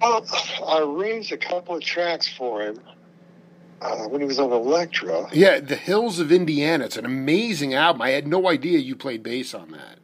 well, 0.00 0.26
I 0.66 0.80
arranged 0.82 1.32
a 1.32 1.36
couple 1.36 1.76
of 1.76 1.82
tracks 1.82 2.28
for 2.28 2.62
him 2.62 2.80
uh, 3.80 4.04
when 4.08 4.20
he 4.20 4.26
was 4.26 4.38
on 4.38 4.52
Elektra. 4.52 5.28
Yeah, 5.32 5.60
The 5.60 5.76
Hills 5.76 6.18
of 6.18 6.30
Indiana. 6.30 6.84
It's 6.84 6.96
an 6.96 7.06
amazing 7.06 7.74
album. 7.74 8.02
I 8.02 8.10
had 8.10 8.26
no 8.26 8.48
idea 8.48 8.78
you 8.78 8.96
played 8.96 9.22
bass 9.22 9.54
on 9.54 9.70
that. 9.72 9.98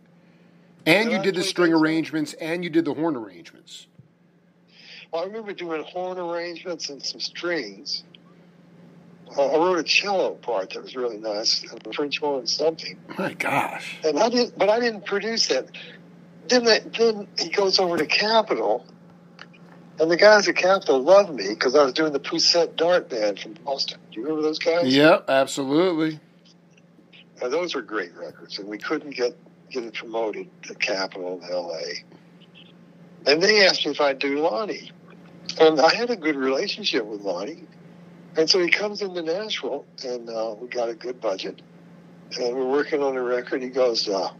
And 0.86 1.10
did 1.10 1.16
you 1.16 1.22
did 1.22 1.34
the 1.34 1.42
string 1.42 1.72
arrangements 1.72 2.32
and 2.34 2.62
you 2.62 2.70
did 2.70 2.84
the 2.84 2.94
horn 2.94 3.16
arrangements. 3.16 3.88
Well, 5.12 5.22
I 5.22 5.26
remember 5.26 5.52
doing 5.52 5.82
horn 5.84 6.18
arrangements 6.18 6.88
and 6.88 7.02
some 7.02 7.20
strings. 7.20 8.04
Uh, 9.36 9.46
I 9.46 9.56
wrote 9.56 9.78
a 9.78 9.82
cello 9.82 10.32
part 10.34 10.70
that 10.70 10.82
was 10.82 10.94
really 10.94 11.18
nice, 11.18 11.64
a 11.64 11.92
French 11.92 12.18
horn 12.20 12.46
something. 12.46 12.98
My 13.18 13.34
gosh! 13.34 13.98
And 14.04 14.18
I 14.18 14.28
didn't, 14.28 14.56
but 14.58 14.68
I 14.68 14.78
didn't 14.80 15.04
produce 15.04 15.48
that. 15.48 15.68
Then, 16.48 16.64
that, 16.64 16.94
then 16.94 17.26
he 17.38 17.48
goes 17.48 17.80
over 17.80 17.96
to 17.96 18.06
Capitol, 18.06 18.86
and 19.98 20.10
the 20.10 20.16
guys 20.16 20.46
at 20.46 20.54
Capitol 20.56 21.02
loved 21.02 21.34
me 21.34 21.48
because 21.48 21.74
I 21.74 21.82
was 21.82 21.92
doing 21.92 22.12
the 22.12 22.20
Pousette 22.20 22.76
Dart 22.76 23.08
Band 23.08 23.40
from 23.40 23.54
Boston. 23.64 23.98
Do 24.12 24.20
you 24.20 24.26
remember 24.26 24.42
those 24.42 24.60
guys? 24.60 24.94
Yep, 24.94 25.28
absolutely. 25.28 26.20
Now, 27.42 27.48
those 27.48 27.74
are 27.74 27.82
great 27.82 28.14
records, 28.16 28.58
and 28.58 28.68
we 28.68 28.78
couldn't 28.78 29.10
get 29.10 29.36
get 29.70 29.82
it 29.82 29.94
promoted 29.94 30.48
to 30.62 30.74
Capitol 30.76 31.40
in 31.42 31.50
L.A. 31.50 32.04
And 33.28 33.42
they 33.42 33.66
asked 33.66 33.84
me 33.84 33.90
if 33.90 34.00
I'd 34.00 34.20
do 34.20 34.38
Lonnie, 34.38 34.92
and 35.60 35.80
I 35.80 35.94
had 35.94 36.10
a 36.10 36.16
good 36.16 36.36
relationship 36.36 37.04
with 37.04 37.22
Lonnie, 37.22 37.64
and 38.36 38.48
so 38.48 38.58
he 38.58 38.68
comes 38.70 39.02
into 39.02 39.22
Nashville, 39.22 39.84
and 40.04 40.28
uh, 40.28 40.54
we 40.60 40.68
got 40.68 40.88
a 40.88 40.94
good 40.94 41.20
budget, 41.20 41.62
and 42.38 42.54
we're 42.54 42.68
working 42.68 43.02
on 43.02 43.16
a 43.16 43.22
record. 43.22 43.62
He 43.62 43.68
goes, 43.68 44.08
uh, 44.08 44.30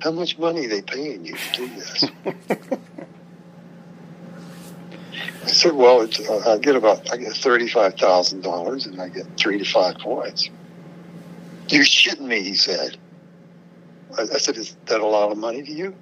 "How 0.00 0.10
much 0.10 0.38
money 0.38 0.66
they 0.66 0.82
paying 0.82 1.24
you 1.24 1.34
to 1.36 1.52
do 1.52 1.68
this?" 1.68 2.04
I 5.44 5.46
said, 5.46 5.74
"Well, 5.74 6.02
it's, 6.02 6.20
uh, 6.20 6.54
I 6.54 6.58
get 6.58 6.76
about 6.76 7.12
I 7.12 7.16
get 7.16 7.32
thirty 7.32 7.68
five 7.68 7.94
thousand 7.94 8.42
dollars, 8.42 8.86
and 8.86 9.00
I 9.00 9.08
get 9.08 9.26
three 9.36 9.58
to 9.58 9.64
five 9.64 9.96
points." 9.98 10.50
You're 11.68 11.84
shitting 11.84 12.20
me, 12.26 12.42
he 12.42 12.54
said. 12.54 12.98
I, 14.18 14.22
I 14.22 14.38
said, 14.38 14.56
"Is 14.56 14.76
that 14.86 15.00
a 15.00 15.06
lot 15.06 15.32
of 15.32 15.38
money 15.38 15.62
to 15.62 15.72
you?" 15.72 15.94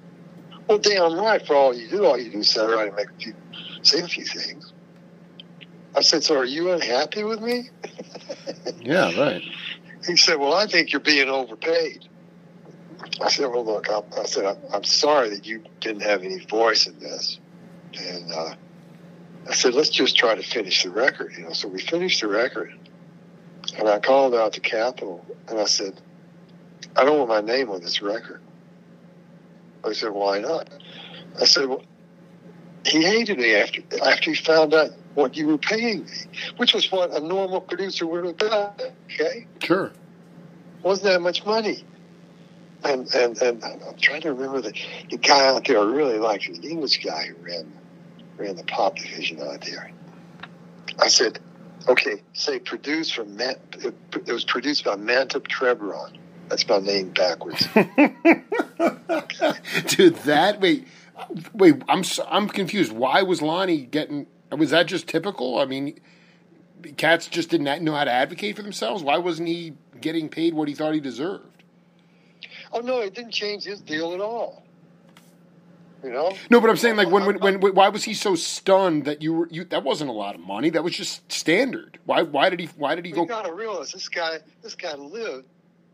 Well, 0.67 0.77
damn 0.77 1.17
right. 1.17 1.45
For 1.45 1.55
all 1.55 1.73
you 1.73 1.89
do, 1.89 2.05
all 2.05 2.17
you 2.17 2.31
do 2.31 2.39
is 2.39 2.49
sit 2.49 2.69
around 2.69 2.87
and 2.87 2.95
make 2.95 3.09
a 3.09 3.13
few, 3.21 3.33
say 3.85 3.99
a 3.99 4.07
few 4.07 4.25
things. 4.25 4.73
I 5.95 6.01
said, 6.01 6.23
"So 6.23 6.37
are 6.37 6.45
you 6.45 6.71
unhappy 6.71 7.23
with 7.23 7.41
me?" 7.41 7.69
Yeah, 8.81 9.17
right. 9.17 9.41
He 10.05 10.17
said, 10.17 10.37
"Well, 10.39 10.53
I 10.53 10.67
think 10.67 10.91
you're 10.91 10.99
being 10.99 11.29
overpaid." 11.29 12.07
I 13.21 13.29
said, 13.29 13.49
"Well, 13.49 13.65
look, 13.65 13.89
I, 13.89 14.01
I 14.19 14.25
said 14.25 14.45
I'm, 14.45 14.57
I'm 14.73 14.83
sorry 14.83 15.29
that 15.29 15.45
you 15.45 15.63
didn't 15.79 16.01
have 16.01 16.23
any 16.23 16.39
voice 16.45 16.87
in 16.87 16.99
this," 16.99 17.39
and 17.97 18.31
uh, 18.31 18.55
I 19.49 19.53
said, 19.53 19.73
"Let's 19.73 19.89
just 19.89 20.17
try 20.17 20.35
to 20.35 20.43
finish 20.43 20.83
the 20.83 20.89
record." 20.89 21.33
You 21.37 21.43
know, 21.43 21.53
so 21.53 21.67
we 21.67 21.79
finished 21.79 22.21
the 22.21 22.27
record, 22.27 22.73
and 23.77 23.87
I 23.87 23.99
called 23.99 24.35
out 24.35 24.53
to 24.53 24.59
Capitol, 24.59 25.25
and 25.47 25.59
I 25.59 25.65
said, 25.65 26.01
"I 26.97 27.05
don't 27.05 27.17
want 27.17 27.29
my 27.29 27.41
name 27.41 27.69
on 27.69 27.81
this 27.81 28.01
record." 28.01 28.41
I 29.85 29.93
said, 29.93 30.11
"Why 30.11 30.39
not?" 30.39 30.69
I 31.39 31.45
said, 31.45 31.67
"Well, 31.67 31.83
he 32.85 33.03
hated 33.03 33.37
me 33.37 33.55
after 33.55 33.81
after 34.03 34.31
he 34.31 34.35
found 34.35 34.73
out 34.73 34.91
what 35.15 35.35
you 35.37 35.47
were 35.47 35.57
paying 35.57 36.05
me, 36.05 36.11
which 36.57 36.73
was 36.73 36.91
what 36.91 37.11
a 37.11 37.19
normal 37.19 37.61
producer 37.61 38.05
would 38.07 38.25
have 38.25 38.37
done." 38.37 38.73
Okay 39.05 39.47
Sure. 39.61 39.91
wasn't 40.81 41.05
that 41.13 41.21
much 41.21 41.45
money. 41.45 41.83
And 42.83 43.07
and 43.13 43.37
and 43.41 43.63
I'm 43.63 43.95
trying 43.97 44.21
to 44.21 44.33
remember 44.33 44.59
the 44.61 44.73
the 45.09 45.17
guy 45.17 45.47
out 45.47 45.65
there 45.65 45.79
I 45.79 45.83
really 45.85 46.17
liked, 46.19 46.45
the 46.61 46.67
English 46.69 47.03
guy 47.03 47.27
who 47.27 47.35
ran 47.45 47.71
ran 48.37 48.55
the 48.57 48.63
pop 48.65 48.97
division 48.97 49.39
out 49.41 49.61
there. 49.61 49.91
I 50.99 51.07
said, 51.07 51.39
okay, 51.87 52.21
say 52.33 52.59
produced 52.59 53.15
from 53.15 53.35
Man, 53.37 53.55
it 53.81 54.27
was 54.31 54.43
produced 54.43 54.83
by 54.85 54.95
Mantup 54.97 55.47
Trebron. 55.47 56.17
That's 56.49 56.67
my 56.67 56.79
name 56.79 57.09
backwards. 57.11 57.65
Dude, 59.87 60.15
that 60.25 60.59
wait, 60.59 60.87
wait. 61.53 61.75
I'm 61.87 62.03
I'm 62.27 62.47
confused. 62.47 62.91
Why 62.91 63.21
was 63.23 63.41
Lonnie 63.41 63.85
getting? 63.85 64.27
Was 64.51 64.69
that 64.71 64.87
just 64.87 65.07
typical? 65.07 65.59
I 65.59 65.65
mean, 65.65 65.99
cats 66.97 67.27
just 67.27 67.49
didn't 67.49 67.83
know 67.83 67.95
how 67.95 68.03
to 68.03 68.11
advocate 68.11 68.55
for 68.55 68.61
themselves. 68.61 69.03
Why 69.03 69.17
wasn't 69.17 69.47
he 69.47 69.73
getting 69.99 70.29
paid 70.29 70.53
what 70.53 70.67
he 70.67 70.73
thought 70.75 70.93
he 70.93 70.99
deserved? 70.99 71.63
oh 72.71 72.79
no, 72.79 72.99
it 73.01 73.13
didn't 73.13 73.31
change 73.31 73.63
his 73.63 73.81
deal 73.81 74.13
at 74.13 74.19
all. 74.19 74.63
You 76.03 76.11
know? 76.11 76.35
No, 76.49 76.59
but 76.59 76.69
I'm 76.69 76.75
saying 76.75 76.97
like 76.97 77.09
when, 77.09 77.25
when 77.25 77.39
when 77.39 77.59
when 77.61 77.75
why 77.75 77.87
was 77.89 78.03
he 78.03 78.13
so 78.13 78.35
stunned 78.35 79.05
that 79.05 79.21
you 79.21 79.33
were 79.33 79.47
you 79.49 79.63
that 79.65 79.83
wasn't 79.83 80.09
a 80.09 80.13
lot 80.13 80.35
of 80.35 80.41
money. 80.41 80.69
That 80.69 80.83
was 80.83 80.95
just 80.95 81.31
standard. 81.31 81.97
Why 82.05 82.23
why 82.23 82.49
did 82.49 82.59
he 82.59 82.65
why 82.75 82.95
did 82.95 83.05
he 83.05 83.09
You 83.11 83.15
go? 83.15 83.25
got 83.25 83.45
to 83.45 83.53
realize 83.53 83.91
this 83.93 84.09
guy 84.09 84.39
this 84.61 84.75
guy 84.75 84.95
lived 84.95 85.45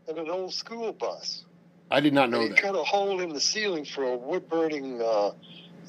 in 0.08 0.18
an 0.18 0.28
old 0.28 0.52
school 0.52 0.92
bus. 0.92 1.44
I 1.90 2.00
did 2.00 2.14
not 2.14 2.30
know 2.30 2.40
he 2.40 2.48
that. 2.48 2.58
cut 2.58 2.74
a 2.74 2.82
hole 2.84 3.20
in 3.20 3.30
the 3.30 3.40
ceiling 3.40 3.84
for 3.84 4.04
a 4.04 4.16
wood 4.16 4.48
burning, 4.48 5.00
uh, 5.02 5.32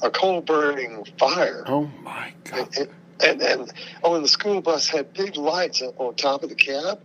a 0.01 0.09
coal 0.09 0.41
burning 0.41 1.05
fire. 1.19 1.63
Oh 1.67 1.89
my 2.03 2.33
god. 2.43 2.69
And, 2.77 2.89
and, 3.23 3.41
and 3.41 3.73
oh, 4.03 4.15
and 4.15 4.23
the 4.25 4.29
school 4.29 4.61
bus 4.61 4.87
had 4.89 5.13
big 5.13 5.35
lights 5.37 5.81
on- 5.81 6.15
top 6.15 6.43
of 6.43 6.49
the 6.49 6.55
cab. 6.55 7.01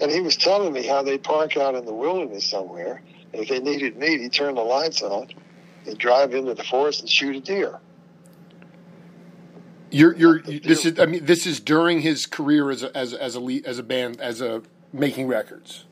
And 0.00 0.10
he 0.10 0.20
was 0.20 0.36
telling 0.36 0.72
me 0.72 0.86
how 0.86 1.02
they 1.02 1.18
park 1.18 1.56
out 1.56 1.74
in 1.74 1.84
the 1.84 1.94
wilderness 1.94 2.44
somewhere. 2.44 3.00
And 3.32 3.42
if 3.42 3.48
they 3.48 3.60
needed 3.60 3.96
meat, 3.96 4.20
he'd 4.20 4.32
turn 4.32 4.54
the 4.56 4.62
lights 4.62 5.02
on. 5.02 5.28
He'd 5.84 5.98
drive 5.98 6.34
into 6.34 6.54
the 6.54 6.64
forest 6.64 7.00
and 7.00 7.08
shoot 7.08 7.36
a 7.36 7.40
deer. 7.40 7.78
You're 9.90 10.14
you're 10.16 10.40
you, 10.40 10.58
this 10.60 10.84
is 10.84 10.98
I 10.98 11.06
mean 11.06 11.24
this 11.24 11.46
is 11.46 11.60
during 11.60 12.00
his 12.00 12.26
career 12.26 12.70
as 12.70 12.82
a, 12.82 12.96
as 12.96 13.12
a- 13.12 13.22
as 13.22 13.34
a 13.36 13.40
lead, 13.40 13.64
as 13.66 13.78
a 13.78 13.82
band 13.84 14.20
as 14.20 14.40
a 14.40 14.62
making 14.92 15.28
records. 15.28 15.84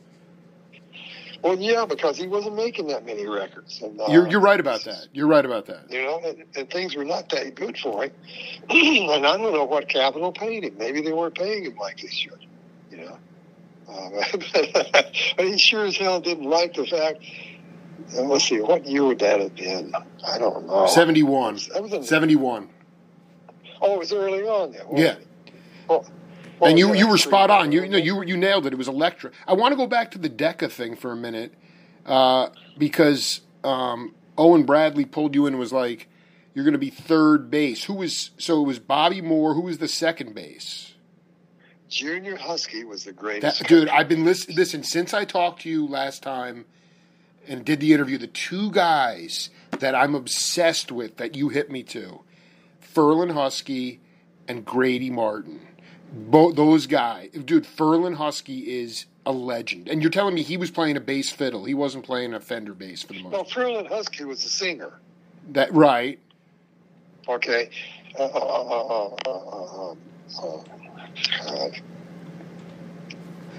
Well, 1.43 1.59
yeah, 1.59 1.87
because 1.87 2.17
he 2.17 2.29
wasn't 2.29 2.55
making 2.55 2.87
that 2.89 3.05
many 3.05 3.27
records. 3.27 3.83
And, 3.83 4.01
uh, 4.01 4.07
You're 4.09 4.29
you're 4.29 4.41
right 4.41 4.61
about 4.61 4.85
that. 4.85 5.09
You're 5.13 5.27
right 5.27 5.45
about 5.45 5.67
that. 5.67 5.91
You 5.91 6.03
know, 6.03 6.21
and, 6.25 6.45
and 6.55 6.71
things 6.71 6.95
were 6.95 7.05
not 7.05 7.29
that 7.31 7.57
good 7.57 7.77
for 7.79 8.05
him. 8.05 8.13
and 8.71 9.27
I 9.27 9.37
don't 9.37 9.53
know 9.53 9.65
what 9.65 9.89
Capitol 9.89 10.31
paid 10.33 10.63
him. 10.65 10.77
Maybe 10.79 11.01
they 11.01 11.13
weren't 11.13 11.35
paying 11.35 11.65
him 11.65 11.77
like 11.77 12.01
they 12.01 12.09
should. 12.09 12.47
You 12.93 12.99
know, 12.99 13.19
uh, 13.89 14.11
but 15.37 15.47
he 15.47 15.59
sure 15.59 15.85
as 15.87 15.97
hell 15.97 16.21
didn't 16.21 16.49
like 16.49 16.75
the 16.75 16.87
fact. 16.87 17.19
And 18.17 18.29
let's 18.29 18.45
see, 18.45 18.61
what 18.61 18.87
year 18.87 19.05
would 19.05 19.19
that 19.21 19.41
have 19.41 19.55
been? 19.55 19.93
I 20.25 20.39
don't 20.39 20.67
know. 20.67 20.87
Seventy 20.87 21.23
one. 21.23 21.59
That 21.73 21.83
was 21.83 21.93
in, 21.93 22.05
Seventy 22.05 22.37
one. 22.37 22.69
oh, 23.81 23.95
it 23.95 23.99
was 23.99 24.13
early 24.13 24.43
on 24.43 24.73
then. 24.73 24.83
Yeah. 24.95 25.17
Well, 25.89 26.07
And 26.63 26.79
you, 26.79 26.95
you 26.95 27.09
were 27.09 27.19
spot 27.19 27.51
on. 27.51 27.73
You 27.73 27.81
no 27.87 27.99
ago? 27.99 28.05
you 28.05 28.23
you 28.23 28.37
nailed 28.37 28.67
it. 28.67 28.73
It 28.73 28.77
was 28.77 28.89
Elektra. 28.89 29.31
I 29.47 29.55
want 29.55 29.73
to 29.73 29.77
go 29.77 29.87
back 29.87 30.11
to 30.13 30.19
the 30.19 30.29
Decca 30.29 30.69
thing 30.69 30.97
for 30.97 31.13
a 31.13 31.17
minute 31.17 31.55
uh, 32.07 32.49
because 32.79 33.41
um, 33.65 34.15
Owen 34.39 34.65
Bradley 34.65 35.05
pulled 35.05 35.35
you 35.35 35.47
in 35.47 35.55
and 35.55 35.61
was 35.61 35.73
like, 35.73 36.09
"You're 36.55 36.65
going 36.65 36.73
to 36.73 36.79
be 36.79 36.91
third 36.91 37.51
base." 37.51 37.85
Who 37.85 37.95
was 37.95 38.31
so? 38.39 38.63
It 38.63 38.67
was 38.67 38.79
Bobby 38.79 39.21
Moore. 39.21 39.55
Who 39.55 39.63
was 39.63 39.79
the 39.79 39.89
second 39.89 40.35
base? 40.35 40.95
Junior 41.89 42.37
Huskey 42.37 42.85
was 42.85 43.05
the 43.05 43.13
greatest. 43.13 43.59
That, 43.61 43.69
dude, 43.69 43.89
I've 43.89 44.09
been 44.09 44.25
listening. 44.25 44.57
Listen, 44.57 44.83
since 44.83 45.13
I 45.13 45.25
talked 45.25 45.63
to 45.63 45.69
you 45.69 45.87
last 45.87 46.23
time 46.23 46.65
and 47.47 47.65
did 47.65 47.81
the 47.81 47.93
interview, 47.93 48.19
the 48.19 48.29
two 48.29 48.71
guys 48.71 49.51
that 49.79 49.95
I'm 49.95 50.15
obsessed 50.15 50.91
with 50.91 51.19
that 51.19 51.35
you 51.35 51.51
hit 51.51 51.71
me 51.71 51.83
to, 51.85 52.21
Ferlin 52.95 53.33
Husky 53.33 54.01
and 54.49 54.65
Grady 54.65 55.11
Martin. 55.11 55.61
Both 56.13 56.57
those 56.57 56.87
guys, 56.87 57.31
dude. 57.31 57.65
Ferlin 57.65 58.15
Husky 58.17 58.81
is 58.81 59.07
a 59.25 59.33
legend, 59.33 59.89
and 59.89 60.03
you're 60.03 60.11
telling 60.11 60.35
me 60.35 60.43
he 60.43 60.59
was 60.59 60.71
playing 60.71 60.97
a 60.99 61.01
bass 61.01 61.31
fiddle. 61.31 61.65
He 61.65 61.73
wasn't 61.75 62.05
playing 62.05 62.35
a 62.35 62.41
Fender 62.41 62.75
bass 62.75 63.03
for 63.03 63.15
the 63.15 63.23
most. 63.23 63.33
No, 63.33 63.45
Ferlin 63.45 63.89
Husky 63.89 64.25
was 64.25 64.45
a 64.45 64.49
singer. 64.49 64.93
That 65.53 65.73
right? 65.73 66.19
Okay. 67.27 67.71
Uh, 68.19 68.25
uh, 68.25 69.15
uh, 69.27 69.95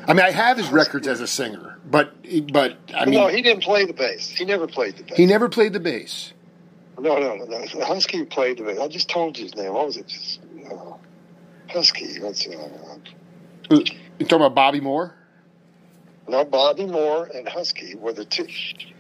I 0.08 0.14
mean, 0.14 0.26
I 0.26 0.32
have 0.32 0.58
his 0.58 0.70
records 0.70 1.08
as 1.08 1.22
a 1.22 1.28
singer, 1.28 1.80
but 1.90 2.14
but 2.52 2.78
I 2.96 3.06
mean, 3.06 3.16
no, 3.16 3.28
he 3.30 3.42
didn't 3.42 3.64
play 3.64 3.86
the 3.86 3.94
bass. 3.94 4.30
He 4.30 4.46
never 4.46 4.68
played 4.68 4.98
the 4.98 5.04
bass. 5.04 5.18
he 5.18 5.26
never 5.26 5.50
played 5.50 5.74
the 5.74 5.80
bass. 5.80 6.34
No, 7.00 7.18
no, 7.18 7.36
no, 7.36 7.46
no. 7.46 7.58
Huskey 7.86 8.30
played 8.30 8.58
the 8.60 8.64
bass. 8.64 8.80
I 8.80 8.88
just 8.90 9.10
told 9.10 9.38
you 9.38 9.46
his 9.46 9.56
name. 9.56 9.74
What 9.74 9.88
was 9.88 9.98
it? 9.98 10.40
Huskey. 11.74 12.24
Uh, 12.24 13.80
You 14.20 14.26
talking 14.26 14.36
about 14.46 14.56
Bobby 14.56 14.80
Moore? 14.80 15.16
no 16.28 16.46
Bobby 16.46 16.86
Moore 16.86 17.30
and 17.34 17.48
Huskey 17.48 17.96
were 17.96 18.14
the 18.14 18.26
two. 18.26 18.48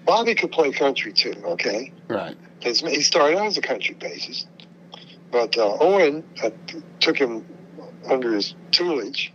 Bobby 0.06 0.36
could 0.36 0.52
play 0.52 0.72
country 0.72 1.14
too. 1.14 1.34
Okay, 1.44 1.94
Right. 2.08 2.36
His, 2.60 2.82
he 2.82 3.02
started 3.02 3.38
out 3.38 3.48
as 3.48 3.58
a 3.58 3.62
country 3.62 3.96
bassist, 3.96 4.46
but 5.32 5.58
uh, 5.58 5.78
Owen 5.80 6.24
uh, 6.44 6.50
took 7.00 7.18
him 7.18 7.46
under 8.10 8.34
his 8.34 8.56
tutelage 8.72 9.32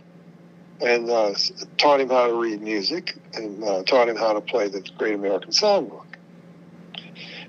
and 0.81 1.09
uh, 1.09 1.33
taught 1.77 1.99
him 1.99 2.09
how 2.09 2.27
to 2.27 2.33
read 2.33 2.61
music 2.61 3.15
and 3.33 3.63
uh, 3.63 3.83
taught 3.83 4.07
him 4.07 4.15
how 4.15 4.33
to 4.33 4.41
play 4.41 4.67
the 4.67 4.81
Great 4.97 5.13
American 5.15 5.51
Songbook. 5.51 6.05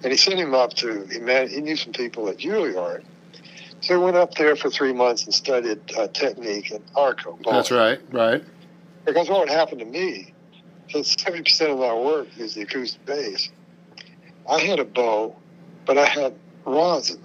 And 0.03 0.11
he 0.11 0.17
sent 0.17 0.39
him 0.39 0.55
up 0.55 0.73
to 0.75 1.07
he, 1.11 1.19
man, 1.19 1.49
he 1.49 1.61
knew 1.61 1.77
some 1.77 1.93
people 1.93 2.29
at 2.29 2.39
Juilliard, 2.39 3.05
so 3.81 3.99
he 3.99 4.05
went 4.05 4.17
up 4.17 4.35
there 4.35 4.57
for 4.57 4.71
three 4.71 4.93
months 4.93 5.25
and 5.25 5.35
studied 5.35 5.79
uh, 5.99 6.09
technique 6.09 6.71
and 6.71 6.83
arco. 6.95 7.33
bowing. 7.43 7.57
That's 7.57 7.71
right. 7.71 8.01
Right. 8.13 8.45
Because 9.07 9.29
what 9.29 9.49
happened 9.49 9.81
to 9.81 9.87
me, 9.87 10.33
since 10.89 11.15
seventy 11.19 11.43
percent 11.45 11.73
of 11.73 11.79
my 11.79 11.95
work 11.95 12.29
is 12.39 12.55
the 12.55 12.63
acoustic 12.63 13.05
bass, 13.07 13.51
I 14.49 14.61
had 14.61 14.79
a 14.79 14.85
bow, 14.85 15.37
but 15.87 15.99
I 15.99 16.07
had 16.07 16.35
rosin. 16.67 17.19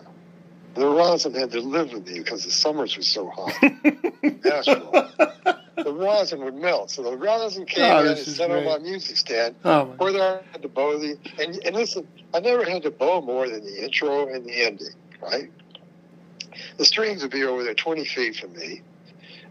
The 0.75 0.85
rosin 0.87 1.33
had 1.33 1.51
to 1.51 1.61
live 1.61 1.93
with 1.93 2.05
me 2.07 2.19
because 2.19 2.43
the 2.43 2.51
summers 2.51 2.97
were 2.97 3.03
so 3.03 3.29
hot. 3.29 3.53
The 5.85 5.93
rosin 5.93 6.43
would 6.43 6.55
melt, 6.55 6.89
so 6.89 7.03
the 7.03 7.15
rosin 7.15 7.65
came 7.67 7.83
Oh, 7.83 7.99
in 8.01 8.07
and 8.07 8.17
set 8.17 8.49
on 8.49 8.65
my 8.65 8.79
music 8.79 9.17
stand. 9.17 9.55
Oh, 9.63 9.85
my- 9.85 9.95
Whether 9.97 10.21
I 10.21 10.41
had 10.51 10.63
to 10.63 10.67
bow 10.67 10.97
the 10.97 11.15
and, 11.39 11.59
and 11.63 11.75
listen, 11.75 12.07
I 12.33 12.39
never 12.39 12.63
had 12.65 12.81
to 12.83 12.91
bow 12.91 13.21
more 13.21 13.47
than 13.47 13.63
the 13.63 13.83
intro 13.83 14.27
and 14.33 14.45
the 14.45 14.65
ending, 14.65 14.87
right? 15.21 15.51
The 16.77 16.85
strings 16.85 17.21
would 17.21 17.31
be 17.31 17.43
over 17.43 17.63
there 17.63 17.73
twenty 17.73 18.05
feet 18.05 18.35
from 18.35 18.53
me, 18.53 18.81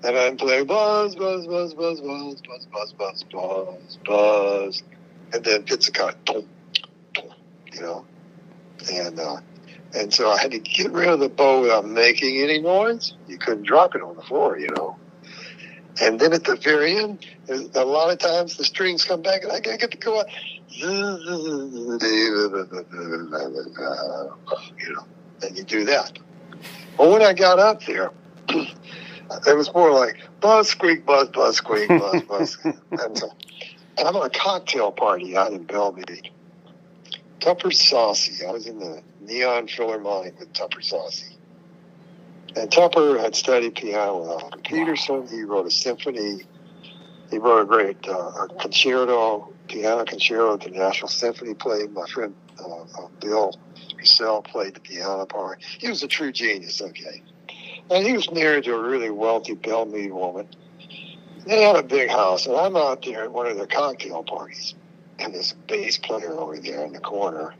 and 0.03 0.17
I'd 0.17 0.39
play 0.39 0.63
buzz, 0.63 1.15
buzz, 1.17 1.47
buzz, 1.47 1.75
buzz, 1.75 2.01
buzz, 2.01 2.41
buzz, 2.43 2.67
buzz, 2.67 2.93
buzz, 2.93 3.25
buzz, 3.25 3.99
buzz, 4.05 4.83
and 5.33 5.45
then 5.45 5.63
pizzicato, 5.63 6.17
boom, 6.27 6.49
boom, 7.15 7.35
you 7.73 7.81
know, 7.81 8.05
and 8.93 9.19
uh, 9.19 9.37
and 9.95 10.13
so 10.13 10.31
I 10.31 10.39
had 10.39 10.51
to 10.51 10.59
get 10.59 10.93
rid 10.93 11.09
of 11.09 11.21
the 11.21 11.29
bow 11.29 11.63
without 11.63 11.87
making 11.87 12.43
any 12.43 12.61
noise. 12.61 13.15
You 13.27 13.39
couldn't 13.39 13.65
drop 13.65 13.95
it 13.95 14.03
on 14.03 14.17
the 14.17 14.23
floor, 14.23 14.59
you 14.59 14.69
know. 14.77 14.97
And 16.03 16.19
then 16.19 16.33
at 16.33 16.43
the 16.43 16.57
very 16.57 16.97
end, 16.97 17.25
a 17.49 17.85
lot 17.85 18.11
of 18.11 18.19
times 18.19 18.57
the 18.57 18.65
strings 18.65 19.05
come 19.05 19.23
back, 19.23 19.45
and 19.45 19.53
I 19.53 19.61
get 19.61 19.93
to 19.93 19.97
go 19.97 20.19
out, 20.19 20.27
you 20.69 20.91
know, 24.93 25.05
and 25.43 25.57
you 25.57 25.65
do 25.65 25.85
that. 25.85 26.19
But 26.97 27.11
when 27.11 27.23
I 27.23 27.33
got 27.33 27.59
up 27.59 27.85
there, 27.85 28.11
it 28.49 29.57
was 29.57 29.73
more 29.75 29.91
like 29.91 30.17
buzz, 30.41 30.69
squeak, 30.69 31.05
buzz, 31.05 31.29
buzz, 31.29 31.57
squeak, 31.57 31.89
buzz, 31.89 32.23
buzz. 32.29 32.59
and 32.65 33.19
so 33.19 33.33
I'm 33.99 34.17
at 34.17 34.25
a 34.25 34.31
cocktail 34.31 34.93
party 34.93 35.37
out 35.37 35.53
in 35.53 35.65
Belle 35.65 35.93
Meade. 35.93 36.31
Tupper 37.41 37.69
Saussy. 37.69 38.47
I 38.47 38.53
was 38.53 38.67
in 38.67 38.79
the 38.79 39.03
Neon 39.21 39.69
Philharmonic 39.69 40.39
with 40.39 40.53
Tupper 40.53 40.81
Saussy. 40.81 41.37
And 42.57 42.71
Tupper 42.71 43.19
had 43.19 43.35
studied 43.35 43.75
piano 43.75 44.19
with 44.19 44.29
Oscar 44.31 44.61
Peterson. 44.61 45.29
He 45.29 45.43
wrote 45.43 45.67
a 45.67 45.71
symphony. 45.71 46.43
He 47.31 47.39
wrote 47.39 47.63
a 47.63 47.65
great 47.67 48.09
uh, 48.09 48.47
concerto, 48.61 49.53
piano 49.69 50.05
concerto 50.05 50.57
the 50.57 50.71
National 50.71 51.09
Symphony 51.09 51.55
played. 51.55 51.93
My 51.93 52.07
friend 52.07 52.35
uh, 52.61 52.83
uh, 52.83 53.09
Bill 53.21 53.59
Russell 54.05 54.43
played 54.43 54.75
the 54.75 54.81
piano 54.81 55.25
part. 55.25 55.63
He 55.79 55.89
was 55.89 56.03
a 56.03 56.09
true 56.09 56.31
genius, 56.31 56.83
okay. 56.83 57.23
And 57.91 58.07
he 58.07 58.13
was 58.13 58.31
married 58.31 58.65
to 58.65 58.75
a 58.75 58.83
really 58.83 59.11
wealthy 59.11 59.55
Belle 59.55 59.87
Meade 59.87 60.13
woman. 60.13 60.47
They 61.47 61.63
had 61.63 61.77
a 61.77 61.83
big 61.83 62.11
house, 62.11 62.47
and 62.47 62.55
I'm 62.55 62.77
out 62.77 63.03
there 63.03 63.25
at 63.25 63.33
one 63.33 63.47
of 63.47 63.57
their 63.57 63.67
cocktail 63.67 64.23
parties, 64.23 64.75
and 65.19 65.35
this 65.35 65.53
bass 65.69 65.99
player 65.99 66.33
over 66.33 66.59
there 66.59 66.85
in 66.85 66.93
the 66.93 67.01
corner 67.01 67.55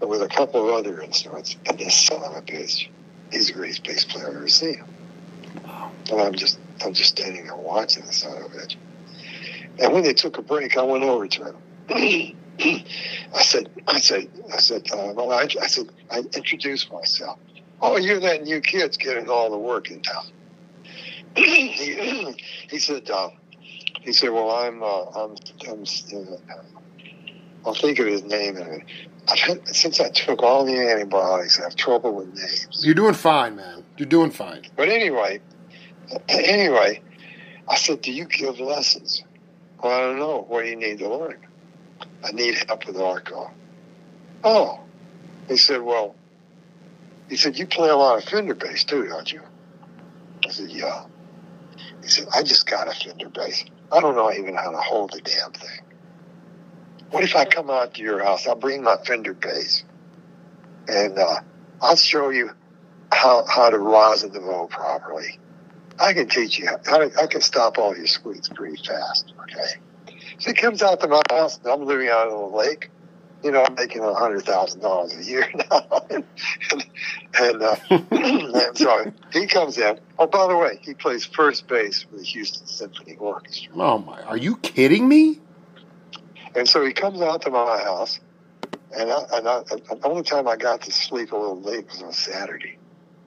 with 0.00 0.22
a 0.22 0.28
couple 0.28 0.68
of 0.68 0.74
other 0.74 1.00
instruments, 1.00 1.56
and 1.66 1.78
this 1.78 1.94
son 1.94 2.22
of 2.22 2.36
a 2.36 2.42
bitch 2.42 2.88
he's 3.32 3.48
the 3.48 3.52
greatest 3.52 3.84
bass 3.84 4.04
player 4.04 4.28
I've 4.28 4.36
ever 4.36 4.48
seen. 4.48 4.82
Wow. 5.64 5.90
And 6.10 6.20
I'm 6.20 6.34
just 6.34 6.58
I'm 6.84 6.92
just 6.92 7.10
standing 7.10 7.44
there 7.44 7.56
watching 7.56 8.04
the 8.04 8.12
son 8.12 8.36
of 8.36 8.44
a 8.44 8.48
bitch. 8.48 8.76
And 9.80 9.92
when 9.92 10.02
they 10.02 10.14
took 10.14 10.38
a 10.38 10.42
break, 10.42 10.76
I 10.76 10.82
went 10.82 11.04
over 11.04 11.26
to 11.26 11.54
him. 11.88 12.36
I 12.58 13.42
said, 13.42 13.68
I 13.86 13.98
said, 13.98 14.28
I 14.52 14.56
said, 14.58 14.90
uh, 14.92 15.12
well, 15.14 15.32
I, 15.32 15.48
I 15.60 15.66
said, 15.66 15.86
I 16.10 16.18
introduced 16.18 16.92
myself. 16.92 17.38
Oh, 17.80 17.96
you're 17.96 18.20
that 18.20 18.42
new 18.42 18.60
kid's 18.60 18.96
getting 18.96 19.28
all 19.28 19.50
the 19.50 19.58
work 19.58 19.90
in 19.90 20.00
town. 20.00 20.24
he, 21.36 22.34
he 22.70 22.78
said, 22.78 23.10
uh, 23.10 23.30
he 24.00 24.12
said, 24.12 24.30
well, 24.30 24.50
I'm, 24.50 24.82
uh, 24.82 25.02
I'm, 25.02 25.36
I'm 25.68 25.82
uh, 25.82 26.54
I'll 27.66 27.74
think 27.74 27.98
of 27.98 28.06
his 28.06 28.22
name 28.22 28.56
in 28.56 28.62
a 28.62 28.66
minute. 28.66 28.86
I've 29.28 29.38
had, 29.40 29.68
since 29.74 30.00
I 30.00 30.08
took 30.10 30.42
all 30.42 30.64
the 30.64 30.78
antibiotics, 30.78 31.58
I 31.58 31.64
have 31.64 31.74
trouble 31.74 32.14
with 32.14 32.28
names. 32.28 32.82
You're 32.84 32.94
doing 32.94 33.14
fine, 33.14 33.56
man. 33.56 33.84
You're 33.96 34.08
doing 34.08 34.30
fine. 34.30 34.62
But 34.76 34.88
anyway, 34.88 35.40
anyway, 36.28 37.02
I 37.68 37.76
said, 37.76 38.02
"Do 38.02 38.12
you 38.12 38.26
give 38.26 38.60
lessons?" 38.60 39.24
Well, 39.82 39.92
I 39.92 40.00
don't 40.00 40.18
know. 40.20 40.44
What 40.48 40.62
do 40.62 40.68
you 40.68 40.76
need 40.76 41.00
to 41.00 41.08
learn? 41.08 41.45
I 42.24 42.32
need 42.32 42.56
help 42.66 42.86
with 42.86 42.96
Arco. 42.96 43.50
Oh, 44.44 44.80
he 45.48 45.56
said, 45.56 45.82
"Well," 45.82 46.14
he 47.28 47.36
said, 47.36 47.58
"You 47.58 47.66
play 47.66 47.88
a 47.88 47.96
lot 47.96 48.18
of 48.18 48.24
Fender 48.24 48.54
bass 48.54 48.84
too, 48.84 49.06
don't 49.06 49.32
you?" 49.32 49.42
I 50.44 50.50
said, 50.50 50.70
"Yeah." 50.70 51.04
He 52.02 52.08
said, 52.08 52.26
"I 52.34 52.42
just 52.42 52.66
got 52.66 52.88
a 52.88 52.92
Fender 52.92 53.28
bass. 53.28 53.64
I 53.90 54.00
don't 54.00 54.16
know 54.16 54.32
even 54.32 54.54
how 54.54 54.70
to 54.70 54.78
hold 54.78 55.12
the 55.12 55.20
damn 55.20 55.52
thing." 55.52 55.80
What 57.10 57.24
if 57.24 57.36
I 57.36 57.44
come 57.44 57.70
out 57.70 57.94
to 57.94 58.02
your 58.02 58.22
house? 58.22 58.46
I'll 58.46 58.56
bring 58.56 58.82
my 58.82 58.96
Fender 58.96 59.34
bass, 59.34 59.84
and 60.88 61.18
uh, 61.18 61.40
I'll 61.80 61.96
show 61.96 62.30
you 62.30 62.50
how 63.12 63.44
how 63.48 63.70
to 63.70 63.78
rosin 63.78 64.32
the 64.32 64.40
bow 64.40 64.66
properly. 64.66 65.38
I 65.98 66.12
can 66.12 66.28
teach 66.28 66.58
you 66.58 66.68
how 66.84 66.98
to, 66.98 67.10
I 67.20 67.26
can 67.26 67.40
stop 67.40 67.78
all 67.78 67.96
your 67.96 68.06
squeaks 68.06 68.48
pretty 68.48 68.76
fast. 68.76 69.32
Okay. 69.44 69.68
So 70.40 70.50
he 70.50 70.54
comes 70.54 70.82
out 70.82 71.00
to 71.00 71.08
my 71.08 71.22
house, 71.30 71.58
and 71.58 71.72
I'm 71.72 71.86
living 71.86 72.08
out 72.08 72.28
on 72.28 72.50
the 72.50 72.56
lake. 72.56 72.90
You 73.42 73.52
know, 73.52 73.64
I'm 73.64 73.74
making 73.74 74.02
a 74.02 74.12
hundred 74.12 74.42
thousand 74.42 74.80
dollars 74.80 75.16
a 75.16 75.24
year 75.24 75.48
now, 75.70 76.04
and 76.10 76.24
and, 77.38 77.62
uh, 77.62 77.76
and 77.90 78.76
so 78.76 79.12
he 79.32 79.46
comes 79.46 79.78
in. 79.78 79.98
Oh, 80.18 80.26
by 80.26 80.46
the 80.46 80.56
way, 80.56 80.78
he 80.82 80.92
plays 80.92 81.24
first 81.24 81.66
base 81.68 82.02
for 82.02 82.16
the 82.16 82.22
Houston 82.24 82.66
Symphony 82.66 83.16
Orchestra. 83.16 83.72
Oh 83.76 83.98
my! 83.98 84.20
Are 84.22 84.36
you 84.36 84.56
kidding 84.58 85.08
me? 85.08 85.40
And 86.54 86.68
so 86.68 86.84
he 86.84 86.92
comes 86.92 87.20
out 87.20 87.42
to 87.42 87.50
my 87.50 87.78
house, 87.82 88.18
and, 88.96 89.10
I, 89.10 89.24
and 89.34 89.48
I, 89.48 89.62
the 89.62 90.00
only 90.04 90.22
time 90.22 90.48
I 90.48 90.56
got 90.56 90.82
to 90.82 90.92
sleep 90.92 91.32
a 91.32 91.36
little 91.36 91.60
late 91.60 91.86
was 91.86 92.02
on 92.02 92.12
Saturday. 92.12 92.78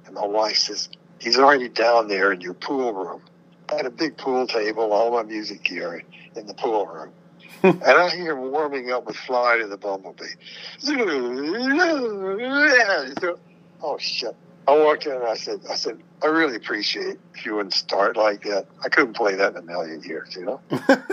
And 0.07 0.15
my 0.15 0.26
wife 0.26 0.57
says, 0.57 0.90
he's 1.19 1.38
already 1.38 1.69
down 1.69 2.07
there 2.07 2.31
in 2.31 2.41
your 2.41 2.56
pool 2.56 2.91
room. 2.91 3.22
I 3.72 3.76
had 3.76 3.86
a 3.86 3.91
big 3.91 4.18
pool 4.18 4.48
table, 4.48 4.91
all 4.91 5.11
my 5.11 5.22
music 5.22 5.64
gear 5.64 6.03
in 6.40 6.48
the 6.48 6.53
pool 6.53 6.88
room. 6.88 7.11
and 7.64 7.84
I 7.84 8.10
hear 8.10 8.32
him 8.32 8.52
warming 8.52 8.91
up 8.91 9.06
with 9.06 9.18
Fly 9.18 9.57
to 9.57 9.68
the 9.68 9.78
Bumblebee. 9.78 10.24
oh, 13.84 13.98
shit. 13.98 14.36
I 14.68 14.78
walked 14.78 15.07
in 15.07 15.14
and 15.14 15.24
I 15.24 15.36
said, 15.36 15.61
I 15.70 15.76
said, 15.76 15.99
I 16.22 16.28
really 16.28 16.56
appreciate 16.56 17.18
if 17.36 17.45
you 17.45 17.56
wouldn't 17.56 17.74
start 17.74 18.16
like 18.16 18.44
that. 18.44 18.68
I 18.84 18.90
couldn't 18.90 19.16
play 19.16 19.36
that 19.36 19.53
in 19.53 19.57
a 19.57 19.61
million 19.61 20.03
years, 20.03 20.36
you 20.36 20.45
know? 20.45 20.61
and 20.70 21.03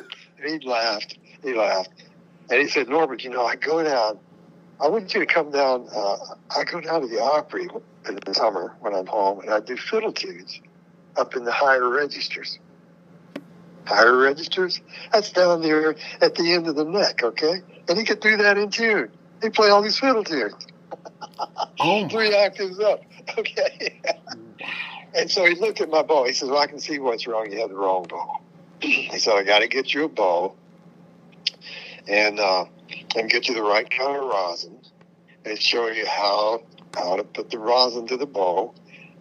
he 0.45 0.59
laughed. 0.67 1.19
He 1.43 1.55
laughed. 1.55 1.91
And 2.51 2.61
he 2.61 2.69
said, 2.69 2.89
Norbert, 2.89 3.25
you 3.25 3.31
know, 3.31 3.45
I 3.45 3.57
go 3.57 3.83
down, 3.83 4.19
I 4.81 4.89
want 4.89 5.13
you 5.15 5.21
to 5.21 5.27
come 5.27 5.51
down, 5.51 5.89
uh, 5.95 6.17
I 6.55 6.65
go 6.65 6.81
down 6.81 7.01
to 7.01 7.09
the 7.09 7.21
Opry 7.21 7.69
in 8.09 8.19
the 8.25 8.35
summer 8.35 8.77
when 8.81 8.95
I'm 8.95 9.07
home, 9.07 9.41
and 9.41 9.51
I 9.51 9.61
do 9.61 9.77
fiddle 9.77 10.13
tunes 10.13 10.61
up 11.17 11.35
in 11.35 11.45
the 11.45 11.53
higher 11.53 11.89
registers. 11.89 12.59
Higher 13.87 14.17
registers? 14.17 14.81
That's 15.13 15.31
down 15.33 15.63
there 15.63 15.97
at 16.21 16.35
the 16.35 16.53
end 16.53 16.67
of 16.67 16.77
the 16.77 16.85
neck, 16.85 17.23
okay? 17.23 17.63
And 17.89 17.99
he 17.99 18.05
could 18.05 18.21
do 18.21 18.37
that 18.39 18.59
in 18.59 18.71
tune. 18.71 19.11
He 19.43 19.51
play 19.51 19.69
all 19.69 19.83
these 19.83 19.99
fiddle 19.99 20.25
tunes. 20.25 20.55
three 22.11 22.35
octaves 22.35 22.81
up, 22.81 23.03
okay? 23.39 24.01
and 25.15 25.31
so 25.31 25.45
he 25.45 25.55
looked 25.55 25.81
at 25.81 25.89
my 25.89 26.03
bow. 26.03 26.25
He 26.25 26.33
says, 26.33 26.49
well, 26.49 26.59
I 26.59 26.67
can 26.67 26.81
see 26.81 26.99
what's 26.99 27.27
wrong. 27.27 27.51
You 27.51 27.61
have 27.61 27.71
the 27.71 27.77
wrong 27.77 28.07
bow. 28.09 28.41
he 28.81 29.19
said, 29.19 29.35
I 29.35 29.43
got 29.43 29.61
to 29.61 29.69
get 29.69 29.95
you 29.95 30.05
a 30.05 30.09
bow 30.09 30.55
and 32.09 32.39
uh, 32.39 32.65
and 33.17 33.31
get 33.31 33.49
you 33.49 33.55
the 33.55 33.63
right 33.63 33.89
kind 33.89 34.17
of 34.17 34.25
rosin 34.25 34.79
and 35.45 35.61
show 35.61 35.89
you 35.89 36.07
how 36.07 36.63
how 36.95 37.17
to 37.17 37.25
put 37.25 37.51
the 37.51 37.59
rosin 37.59 38.07
to 38.09 38.17
the 38.17 38.27
bow 38.27 38.75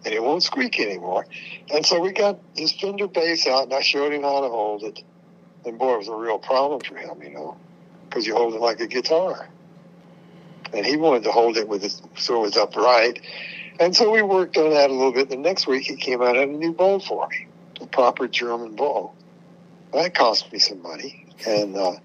and 0.06 0.14
it 0.14 0.22
won't 0.22 0.44
squeak 0.44 0.78
anymore. 0.78 1.26
And 1.68 1.84
so 1.84 2.00
we 2.00 2.12
got 2.12 2.38
his 2.54 2.72
Fender 2.72 3.08
bass 3.08 3.44
out 3.48 3.64
and 3.64 3.74
I 3.74 3.80
showed 3.80 4.12
him 4.12 4.22
how 4.22 4.40
to 4.40 4.48
hold 4.48 4.84
it. 4.84 5.02
And 5.64 5.78
boy, 5.78 5.94
it 5.94 5.98
was 5.98 6.08
a 6.08 6.14
real 6.14 6.38
problem 6.38 6.80
for 6.80 6.96
him, 6.96 7.20
you 7.20 7.30
know, 7.30 7.56
because 8.08 8.24
you 8.24 8.36
hold 8.36 8.54
it 8.54 8.60
like 8.60 8.78
a 8.78 8.86
guitar. 8.86 9.48
And 10.72 10.86
he 10.86 10.96
wanted 10.96 11.24
to 11.24 11.32
hold 11.32 11.56
it 11.56 11.66
with 11.66 11.82
it 11.82 12.00
so 12.16 12.36
it 12.36 12.40
was 12.40 12.56
upright. 12.56 13.20
And 13.80 13.96
so 13.96 14.12
we 14.12 14.22
worked 14.22 14.56
on 14.56 14.70
that 14.70 14.90
a 14.90 14.92
little 14.92 15.12
bit. 15.12 15.28
The 15.28 15.36
next 15.36 15.66
week 15.66 15.82
he 15.82 15.96
came 15.96 16.22
out 16.22 16.36
had 16.36 16.48
a 16.48 16.52
new 16.52 16.72
bow 16.72 17.00
for 17.00 17.26
me, 17.28 17.48
a 17.80 17.86
proper 17.86 18.28
German 18.28 18.76
bow. 18.76 19.12
That 19.92 20.14
cost 20.14 20.52
me 20.52 20.60
some 20.60 20.82
money. 20.82 21.26
And 21.48 21.76
uh, 21.76 21.96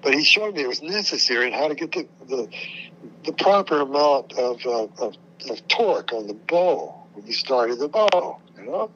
but 0.00 0.14
he 0.14 0.22
showed 0.22 0.54
me 0.54 0.62
it 0.62 0.68
was 0.68 0.80
necessary 0.80 1.46
and 1.46 1.54
how 1.56 1.66
to 1.66 1.74
get 1.74 1.90
the 1.90 2.06
the, 2.28 2.48
the 3.24 3.32
proper 3.32 3.80
amount 3.80 4.34
of, 4.34 4.64
uh, 4.64 4.84
of, 5.02 5.16
of 5.50 5.68
torque 5.68 6.12
on 6.12 6.28
the 6.28 6.34
bow 6.34 6.97
when 7.18 7.26
you 7.26 7.32
started 7.32 7.78
the 7.78 7.88
bow, 7.88 8.38
you 8.56 8.64
know. 8.64 8.90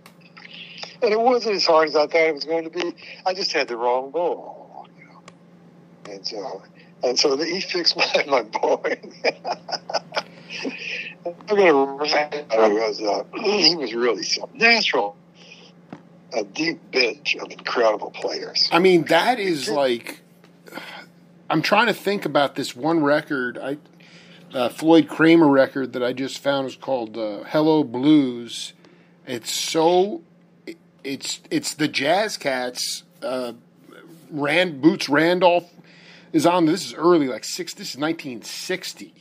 And 1.02 1.12
it 1.12 1.18
wasn't 1.18 1.56
as 1.56 1.66
hard 1.66 1.88
as 1.88 1.96
I 1.96 2.06
thought 2.06 2.14
it 2.14 2.34
was 2.34 2.44
going 2.44 2.64
to 2.64 2.70
be. 2.70 2.94
I 3.26 3.34
just 3.34 3.52
had 3.52 3.66
the 3.66 3.76
wrong 3.76 4.12
bow, 4.12 4.86
you 4.96 5.04
know. 5.04 6.14
And 6.14 6.26
so, 6.26 6.62
and 7.02 7.18
so 7.18 7.34
the 7.34 7.44
he 7.44 7.60
fixed 7.60 7.96
my 7.96 8.24
my 8.28 8.42
bow. 8.42 8.80
I'm 11.24 11.34
gonna 11.46 11.74
was 11.74 13.00
uh, 13.00 13.24
he 13.42 13.74
was 13.74 13.92
really 13.94 14.22
so 14.22 14.48
natural, 14.54 15.16
a 16.32 16.44
deep 16.44 16.78
bench 16.92 17.36
of 17.36 17.50
incredible 17.50 18.10
players. 18.10 18.68
I 18.70 18.78
mean, 18.78 19.04
that 19.04 19.40
is 19.40 19.68
like 19.68 20.20
I'm 21.50 21.62
trying 21.62 21.86
to 21.86 21.94
think 21.94 22.24
about 22.24 22.54
this 22.54 22.76
one 22.76 23.02
record. 23.02 23.58
I 23.58 23.78
uh, 24.54 24.68
Floyd 24.68 25.08
Cramer 25.08 25.48
record 25.48 25.92
that 25.92 26.02
I 26.02 26.12
just 26.12 26.38
found 26.38 26.64
was 26.64 26.76
called 26.76 27.16
uh, 27.16 27.44
"Hello 27.44 27.84
Blues." 27.84 28.72
It's 29.26 29.50
so 29.50 30.22
it's 31.04 31.40
it's 31.50 31.74
the 31.74 31.88
Jazz 31.88 32.36
Cats. 32.36 33.04
Uh, 33.22 33.52
Rand 34.30 34.80
Boots 34.80 35.08
Randolph 35.08 35.70
is 36.32 36.46
on. 36.46 36.66
This 36.66 36.84
is 36.84 36.94
early, 36.94 37.28
like 37.28 37.44
six. 37.44 37.74
This 37.74 37.90
is 37.90 37.96
1960. 37.96 39.14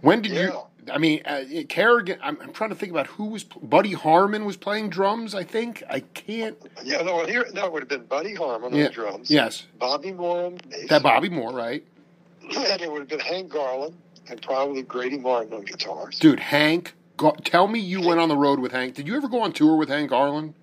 When 0.00 0.22
did 0.22 0.32
yeah. 0.32 0.42
you 0.44 0.60
I 0.92 0.98
mean, 0.98 1.22
uh, 1.24 1.44
Carrigan. 1.68 2.18
I'm, 2.22 2.40
I'm 2.40 2.52
trying 2.52 2.70
to 2.70 2.76
think 2.76 2.90
about 2.90 3.06
who 3.06 3.26
was. 3.26 3.44
Buddy 3.44 3.92
Harman 3.92 4.44
was 4.44 4.56
playing 4.56 4.90
drums. 4.90 5.34
I 5.34 5.44
think 5.44 5.82
I 5.88 6.00
can't. 6.00 6.56
Yeah, 6.82 7.02
no, 7.02 7.24
here 7.24 7.46
that 7.54 7.72
would 7.72 7.82
have 7.82 7.88
been 7.88 8.04
Buddy 8.04 8.34
Harman 8.34 8.74
Yeah. 8.74 8.86
on 8.86 8.92
drums. 8.92 9.30
Yes, 9.30 9.66
Bobby 9.78 10.12
Moore 10.12 10.46
on 10.46 10.58
bass. 10.68 10.88
that 10.88 11.02
Bobby 11.02 11.28
Moore, 11.28 11.52
right? 11.52 11.84
and 12.42 12.80
it 12.80 12.90
would 12.90 13.00
have 13.00 13.08
been 13.08 13.20
Hank 13.20 13.50
Garland 13.50 13.96
and 14.28 14.40
probably 14.42 14.82
Grady 14.82 15.18
Martin 15.18 15.52
on 15.52 15.64
guitars. 15.64 16.18
Dude, 16.18 16.40
Hank. 16.40 16.94
Go, 17.16 17.32
tell 17.44 17.68
me 17.68 17.78
you 17.78 18.00
went 18.00 18.20
on 18.20 18.28
the 18.28 18.36
road 18.36 18.58
with 18.58 18.72
Hank. 18.72 18.94
Did 18.94 19.06
you 19.06 19.16
ever 19.16 19.28
go 19.28 19.42
on 19.42 19.52
tour 19.52 19.76
with 19.76 19.88
Hank 19.88 20.10
Garland? 20.10 20.54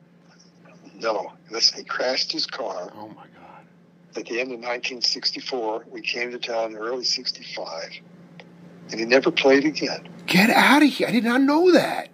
No, 0.96 1.32
listen, 1.52 1.78
he 1.80 1.84
crashed 1.86 2.32
his 2.32 2.46
car 2.46 2.92
Oh 2.96 3.08
my 3.08 3.24
God. 3.38 3.64
at 4.18 4.26
the 4.26 4.40
end 4.42 4.52
of 4.52 4.60
1964. 4.60 5.86
We 5.90 6.02
came 6.02 6.32
to 6.32 6.40
town 6.40 6.72
in 6.72 6.78
early 6.78 7.04
65. 7.06 7.92
And 8.92 9.00
he 9.00 9.06
never 9.06 9.32
played 9.32 9.66
again. 9.66 10.10
Get 10.26 10.50
out 10.50 10.82
of 10.84 10.90
here! 10.90 11.08
I 11.08 11.12
did 11.12 11.24
not 11.24 11.42
know 11.42 11.72
that. 11.72 12.10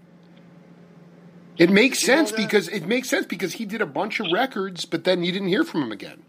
It 1.58 1.70
makes 1.70 2.02
you 2.02 2.08
sense 2.08 2.34
because 2.34 2.68
it 2.68 2.86
makes 2.86 3.10
sense 3.10 3.26
because 3.26 3.54
he 3.54 3.66
did 3.66 3.82
a 3.82 3.86
bunch 3.86 4.20
of 4.20 4.28
records, 4.32 4.84
but 4.84 5.06
then 5.06 5.24
you 5.24 5.32
didn't 5.32 5.48
hear 5.48 5.64
from 5.64 5.82
him 5.84 5.92
again. 5.94 6.22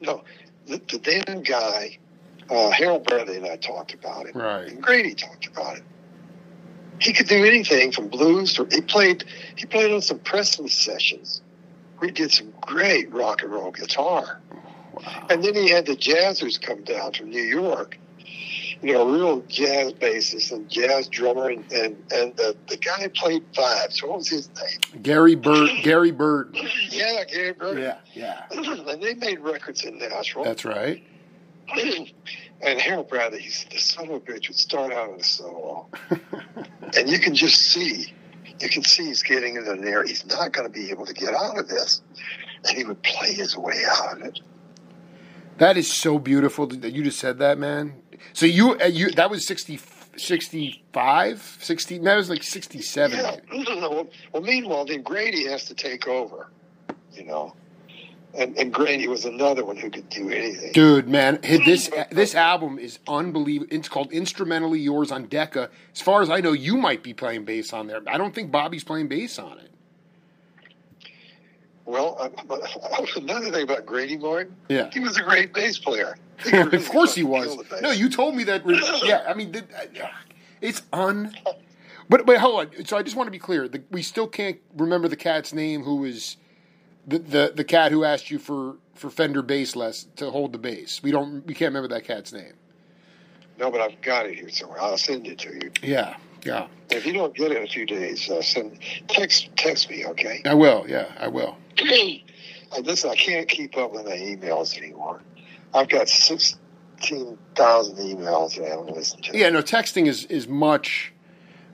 No, 0.00 0.24
the, 0.66 0.78
the 0.90 0.98
damn 0.98 1.42
guy, 1.42 1.98
uh, 2.50 2.70
Harold 2.70 3.04
Bradley 3.04 3.36
and 3.36 3.46
I 3.46 3.56
talked 3.56 3.94
about 3.94 4.26
it. 4.26 4.34
Right. 4.34 4.68
And 4.68 4.82
Grady 4.82 5.14
talked 5.14 5.46
about 5.46 5.76
it. 5.78 5.84
He 7.00 7.12
could 7.12 7.28
do 7.28 7.44
anything 7.44 7.92
from 7.92 8.08
blues 8.08 8.54
to 8.54 8.66
he 8.70 8.82
played 8.82 9.24
he 9.56 9.64
played 9.66 9.92
on 9.92 10.02
some 10.02 10.18
Presley 10.18 10.68
sessions. 10.68 11.40
We 12.00 12.10
did 12.10 12.32
some 12.32 12.52
great 12.60 13.10
rock 13.12 13.42
and 13.42 13.52
roll 13.52 13.70
guitar. 13.70 14.40
Wow. 14.92 15.26
And 15.30 15.42
then 15.44 15.54
he 15.54 15.70
had 15.70 15.86
the 15.86 15.96
jazzers 15.96 16.60
come 16.60 16.82
down 16.82 17.12
from 17.12 17.30
New 17.30 17.42
York. 17.42 17.98
You 18.82 18.94
know, 18.94 19.10
real 19.10 19.40
jazz 19.42 19.92
bassist 19.92 20.52
and 20.52 20.68
jazz 20.70 21.06
drummer 21.06 21.50
and, 21.50 21.70
and, 21.70 21.96
and 22.12 22.34
the, 22.36 22.56
the 22.68 22.78
guy 22.78 23.02
who 23.02 23.10
played 23.10 23.52
vibes. 23.52 24.02
What 24.02 24.16
was 24.16 24.28
his 24.28 24.48
name? 24.48 25.02
Gary 25.02 25.34
Bird. 25.34 25.68
Gary 25.82 26.12
Bird. 26.12 26.56
Yeah, 26.90 27.24
Gary 27.24 27.52
Burton. 27.52 27.82
Yeah, 27.82 27.98
yeah. 28.14 28.42
and 28.90 29.02
they 29.02 29.14
made 29.14 29.40
records 29.40 29.84
in 29.84 29.98
Nashville. 29.98 30.44
That's 30.44 30.64
right. 30.64 31.02
and 32.62 32.80
Harold 32.80 33.08
Bradley, 33.08 33.40
he's 33.40 33.64
the 33.70 33.78
son 33.78 34.06
of 34.06 34.14
a 34.16 34.20
bitch, 34.20 34.48
would 34.48 34.56
start 34.56 34.92
out 34.92 35.10
in 35.14 35.20
a 35.20 35.24
solo. 35.24 35.88
and 36.96 37.08
you 37.08 37.18
can 37.18 37.34
just 37.34 37.58
see, 37.58 38.12
you 38.60 38.68
can 38.68 38.82
see 38.84 39.06
he's 39.06 39.22
getting 39.22 39.56
into 39.56 39.70
an 39.70 39.86
area. 39.86 40.08
He's 40.08 40.26
not 40.26 40.52
going 40.52 40.66
to 40.66 40.72
be 40.72 40.90
able 40.90 41.06
to 41.06 41.14
get 41.14 41.34
out 41.34 41.58
of 41.58 41.68
this. 41.68 42.02
And 42.66 42.76
he 42.76 42.84
would 42.84 43.02
play 43.02 43.32
his 43.32 43.56
way 43.56 43.82
out 43.88 44.20
of 44.20 44.22
it. 44.22 44.40
That 45.58 45.76
is 45.76 45.92
so 45.92 46.18
beautiful 46.18 46.66
that 46.66 46.92
you 46.92 47.02
just 47.02 47.18
said 47.18 47.38
that, 47.38 47.58
man. 47.58 48.02
So 48.32 48.46
you, 48.46 48.78
uh, 48.80 48.86
you 48.86 49.10
that 49.12 49.30
was 49.30 49.46
60, 49.46 49.78
65, 50.16 51.58
60, 51.60 51.98
that 51.98 52.16
was 52.16 52.30
like 52.30 52.42
67. 52.42 53.18
Yeah. 53.18 53.36
well, 54.32 54.42
meanwhile, 54.42 54.84
then 54.84 55.02
Grady 55.02 55.46
has 55.48 55.66
to 55.66 55.74
take 55.74 56.06
over, 56.06 56.48
you 57.12 57.24
know. 57.24 57.54
And, 58.32 58.56
and 58.56 58.72
Grady 58.72 59.08
was 59.08 59.24
another 59.24 59.64
one 59.64 59.76
who 59.76 59.90
could 59.90 60.08
do 60.08 60.30
anything. 60.30 60.72
Dude, 60.72 61.08
man, 61.08 61.40
this 61.42 61.90
this 62.10 62.34
album 62.34 62.78
is 62.78 63.00
unbelievable. 63.08 63.74
It's 63.74 63.88
called 63.88 64.12
"Instrumentally 64.12 64.78
Yours" 64.78 65.10
on 65.10 65.26
Decca. 65.26 65.68
As 65.92 66.00
far 66.00 66.22
as 66.22 66.30
I 66.30 66.40
know, 66.40 66.52
you 66.52 66.76
might 66.76 67.02
be 67.02 67.12
playing 67.12 67.44
bass 67.44 67.72
on 67.72 67.88
there. 67.88 68.00
I 68.06 68.18
don't 68.18 68.34
think 68.34 68.52
Bobby's 68.52 68.84
playing 68.84 69.08
bass 69.08 69.38
on 69.38 69.58
it. 69.58 69.70
Well, 71.90 72.16
I, 72.20 72.30
another 73.16 73.50
thing 73.50 73.64
about 73.64 73.84
Grady 73.84 74.16
Martin, 74.16 74.54
Yeah, 74.68 74.90
he 74.92 75.00
was 75.00 75.16
a 75.16 75.22
great 75.22 75.52
bass 75.52 75.78
player. 75.78 76.16
Really 76.52 76.78
of 76.78 76.88
course 76.88 77.14
he 77.14 77.22
was. 77.22 77.46
kill 77.46 77.56
the 77.58 77.64
bass. 77.64 77.82
No, 77.82 77.90
you 77.90 78.08
told 78.08 78.34
me 78.34 78.44
that. 78.44 78.62
Yeah, 79.04 79.24
I 79.28 79.34
mean, 79.34 79.54
uh, 79.54 80.06
it's 80.62 80.82
un. 80.92 81.34
But 82.08 82.24
but 82.26 82.38
hold 82.38 82.60
on. 82.60 82.84
So 82.86 82.96
I 82.96 83.02
just 83.02 83.16
want 83.16 83.26
to 83.26 83.30
be 83.32 83.38
clear. 83.38 83.68
The, 83.68 83.82
we 83.90 84.02
still 84.02 84.26
can't 84.26 84.58
remember 84.76 85.08
the 85.08 85.16
cat's 85.16 85.52
name. 85.52 85.82
Who 85.82 85.96
was 85.96 86.36
the, 87.06 87.18
the 87.18 87.52
the 87.56 87.64
cat 87.64 87.92
who 87.92 88.04
asked 88.04 88.30
you 88.30 88.38
for 88.38 88.76
for 88.94 89.10
Fender 89.10 89.42
bass 89.42 89.74
less 89.76 90.06
to 90.16 90.30
hold 90.30 90.52
the 90.52 90.58
bass? 90.58 91.02
We 91.02 91.10
don't. 91.10 91.46
We 91.46 91.54
can't 91.54 91.74
remember 91.74 91.88
that 91.94 92.04
cat's 92.04 92.32
name. 92.32 92.54
No, 93.58 93.70
but 93.70 93.80
I've 93.80 94.00
got 94.00 94.26
it 94.26 94.36
here 94.36 94.48
somewhere. 94.48 94.80
I'll 94.80 94.96
send 94.96 95.26
it 95.26 95.38
to 95.40 95.52
you. 95.52 95.70
Yeah, 95.82 96.16
yeah. 96.44 96.68
If 96.88 97.04
you 97.04 97.12
don't 97.12 97.34
get 97.34 97.52
it 97.52 97.58
in 97.58 97.64
a 97.64 97.66
few 97.66 97.84
days, 97.84 98.30
uh, 98.30 98.42
send 98.42 98.78
text 99.08 99.50
text 99.56 99.90
me, 99.90 100.06
okay? 100.06 100.40
I 100.46 100.54
will. 100.54 100.86
Yeah, 100.88 101.12
I 101.18 101.28
will. 101.28 101.56
I, 101.78 102.22
listen, 102.82 103.10
I 103.10 103.16
can't 103.16 103.48
keep 103.48 103.76
up 103.76 103.92
with 103.92 104.06
my 104.06 104.12
emails 104.12 104.76
anymore. 104.78 105.20
I've 105.74 105.88
got 105.88 106.08
sixteen 106.08 107.38
thousand 107.54 107.96
emails 107.96 108.56
that 108.56 108.66
I 108.66 108.70
haven't 108.70 108.94
listened 108.94 109.24
to. 109.24 109.36
Yeah, 109.38 109.50
no, 109.50 109.62
texting 109.62 110.06
is 110.06 110.24
is 110.26 110.48
much. 110.48 111.12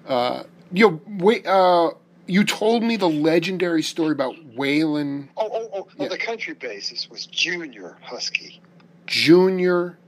Uh, 0.07 0.45
you 0.73 0.91
know, 0.91 1.01
wait. 1.07 1.47
Uh, 1.47 1.91
you 2.27 2.45
told 2.45 2.83
me 2.83 2.97
the 2.97 3.09
legendary 3.09 3.83
story 3.83 4.13
about 4.13 4.35
Waylon 4.57 5.29
Oh, 5.37 5.49
oh, 5.51 5.51
oh! 5.53 5.69
oh 5.75 5.89
yeah. 5.97 6.05
On 6.05 6.09
the 6.11 6.19
country 6.19 6.55
basis 6.55 7.09
was 7.11 7.27
Junior 7.27 7.97
Huskey. 8.05 8.61
Junior. 9.07 9.99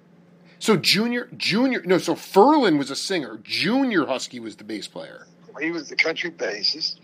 So 0.59 0.77
Junior, 0.77 1.29
Junior. 1.37 1.83
No, 1.85 1.99
so 1.99 2.15
Ferlin 2.15 2.79
was 2.79 2.91
a 2.91 2.97
singer. 2.97 3.39
Junior 3.45 4.07
Husky 4.07 4.41
was 4.41 4.57
the 4.57 4.65
bass 4.65 4.89
player. 4.89 5.27
He 5.61 5.71
was 5.71 5.89
the 5.89 5.97
country 5.97 6.31
bassist. 6.31 6.99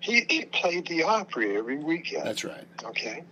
He, 0.00 0.24
he 0.28 0.44
played 0.46 0.86
the 0.86 1.02
Opry 1.04 1.56
every 1.56 1.78
weekend. 1.78 2.24
That's 2.26 2.44
right. 2.44 2.66
okay. 2.84 3.24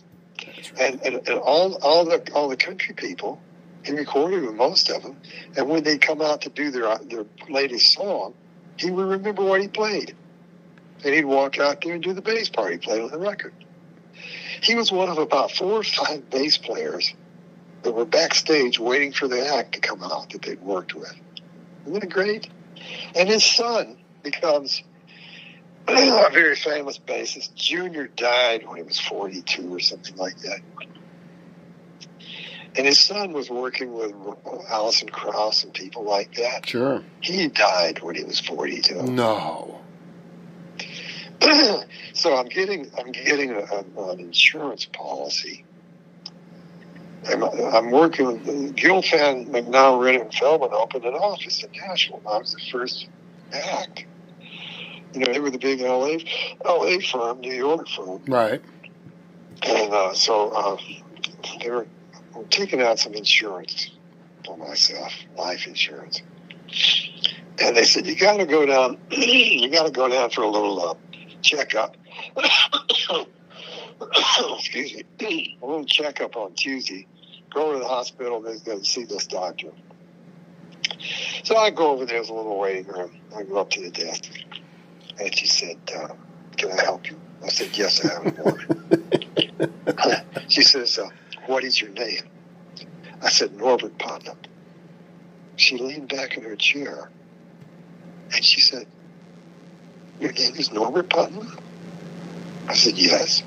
That's 0.45 0.73
right. 0.73 0.81
and, 0.81 1.03
and, 1.03 1.29
and 1.29 1.39
all 1.39 1.75
all 1.83 2.05
the 2.05 2.31
all 2.33 2.49
the 2.49 2.57
country 2.57 2.95
people, 2.95 3.41
he 3.85 3.93
recorded 3.93 4.43
with 4.45 4.55
most 4.55 4.91
of 4.91 5.03
them. 5.03 5.17
And 5.57 5.69
when 5.69 5.83
they 5.83 5.99
come 5.99 6.21
out 6.21 6.43
to 6.43 6.51
do 6.51 6.71
their 6.71 6.99
their 6.99 7.25
latest 7.49 7.93
song, 7.95 8.35
he 8.77 8.91
would 8.91 9.07
remember 9.07 9.43
what 9.43 9.61
he 9.61 9.69
played, 9.69 10.15
and 11.05 11.15
he'd 11.15 11.25
walk 11.25 11.59
out 11.59 11.81
there 11.83 11.95
and 11.95 12.03
do 12.03 12.13
the 12.13 12.23
bass 12.23 12.49
part 12.49 12.73
he 12.73 12.79
played 12.79 13.03
on 13.03 13.11
the 13.11 13.19
record. 13.19 13.53
He 14.61 14.75
was 14.75 14.91
one 14.91 15.09
of 15.09 15.19
about 15.19 15.53
four 15.53 15.73
or 15.73 15.83
five 15.85 16.29
bass 16.31 16.59
players 16.59 17.15
that 17.83 17.93
were 17.93 18.05
backstage 18.05 18.79
waiting 18.79 19.13
for 19.13 19.29
the 19.29 19.55
act 19.55 19.75
to 19.75 19.81
come 19.81 20.03
out 20.03 20.31
that 20.31 20.43
they'd 20.43 20.61
worked 20.61 20.95
with. 20.95 21.15
Isn't 21.87 22.03
it 22.03 22.11
great? 22.11 22.49
And 23.15 23.29
his 23.29 23.45
son 23.45 23.97
becomes 24.23 24.83
a 25.89 26.31
very 26.31 26.57
famous 26.57 26.99
bassist. 26.99 27.55
Junior 27.55 28.09
died 28.09 28.67
when 28.67 28.77
he 28.77 28.83
was 28.83 28.99
42 28.99 29.75
or 29.75 29.81
something 29.81 30.17
like 30.17 30.39
that. 30.39 30.61
And 32.77 32.87
his 32.87 32.99
son 33.01 33.33
was 33.33 33.49
working 33.51 33.95
with 33.95 34.13
Alison 34.69 35.09
Krauss 35.09 35.65
and 35.65 35.73
people 35.73 36.05
like 36.05 36.35
that. 36.35 36.69
Sure. 36.69 37.03
He 37.21 37.49
died 37.49 38.03
when 38.03 38.15
he 38.15 38.25
was 38.25 38.39
42. 38.39 39.03
No. 39.03 39.81
so 42.15 42.37
I'm 42.37 42.49
getting 42.49 42.91
I'm 42.99 43.13
getting 43.13 43.51
a, 43.51 43.61
a, 43.61 44.11
an 44.11 44.21
insurance 44.21 44.87
policy. 44.87 45.65
I'm, 47.27 47.43
I'm 47.43 47.91
working 47.91 48.27
with 48.27 48.77
Gelfand, 48.77 49.49
Macnow, 49.49 49.99
Rennert, 49.99 50.23
and 50.23 50.35
Feldman 50.35 50.71
opened 50.73 51.05
an 51.05 51.15
office 51.15 51.63
in 51.63 51.71
Nashville. 51.73 52.23
I 52.27 52.39
was 52.39 52.55
the 52.55 52.61
first 52.71 53.09
act. 53.53 54.07
You 55.13 55.21
know, 55.21 55.33
they 55.33 55.41
were 55.41 55.51
the 55.51 55.59
big 55.59 55.81
LA, 55.81 56.19
LA 56.65 56.99
firm, 57.01 57.41
New 57.41 57.55
York 57.55 57.89
firm. 57.89 58.23
Right. 58.27 58.63
And 59.63 59.93
uh, 59.93 60.15
so 60.15 60.51
uh, 60.51 60.77
they 61.61 61.71
were 61.71 61.87
taking 62.51 62.81
out 62.81 62.99
some 62.99 63.15
insurance 63.15 63.91
for 64.45 64.57
myself, 64.57 65.13
life 65.37 65.67
insurance. 65.67 66.23
And 67.61 67.77
they 67.77 67.85
said, 67.85 68.07
you 68.07 68.15
got 68.15 68.37
to 68.37 68.47
go 68.47 68.65
down, 68.67 68.99
you 69.11 69.71
got 69.71 69.87
to 69.87 69.93
go 69.93 70.09
down 70.09 70.31
for 70.31 70.43
a 70.43 70.49
little 70.49 70.91
uh, 70.91 70.95
checkup. 71.43 71.97
Excuse 74.59 74.95
me, 75.21 75.57
a 75.63 75.67
little 75.67 75.85
checkup 75.85 76.37
on 76.37 76.55
Tuesday. 76.55 77.07
Go 77.53 77.73
to 77.73 77.79
the 77.79 77.87
hospital, 77.89 78.41
they're 78.41 78.59
going 78.59 78.81
to 78.81 78.85
see 78.85 79.05
this 79.05 79.27
doctor. 79.27 79.69
So 81.45 81.57
I 81.57 81.71
go 81.71 81.93
over 81.93 82.05
there, 82.05 82.17
there's 82.17 82.29
a 82.29 82.35
little 82.35 82.59
waiting 82.59 82.87
room. 82.87 83.17
I 83.37 83.43
go 83.45 83.59
up 83.59 83.71
to 83.71 83.81
the 83.81 83.91
desk, 83.91 84.25
and 85.19 85.35
she 85.35 85.47
said, 85.47 85.79
uh, 85.97 86.09
Can 86.57 86.73
I 86.73 86.83
help 86.83 87.09
you? 87.11 87.19
I 87.45 87.49
said, 87.49 87.77
Yes, 87.77 88.05
I 88.05 88.13
have 88.15 88.27
a 88.27 88.31
board. 88.33 88.65
she 90.49 90.63
says, 90.63 90.99
uh, 90.99 91.09
What 91.47 91.65
is 91.65 91.81
your 91.81 91.91
name? 91.91 92.23
I 93.23 93.31
said, 93.31 93.55
Norbert 93.57 93.99
Putnam. 93.99 94.37
She 95.57 95.77
leaned 95.79 96.09
back 96.09 96.37
in 96.37 96.45
her 96.45 96.57
chair 96.57 97.11
and 98.33 98.45
she 98.45 98.61
said, 98.61 98.87
Your 100.21 100.33
name 100.33 100.55
is 100.57 100.73
Norbert 100.73 101.11
Putnam? 101.11 101.57
I 102.67 102.75
said, 102.75 102.99
Yes. 102.99 103.43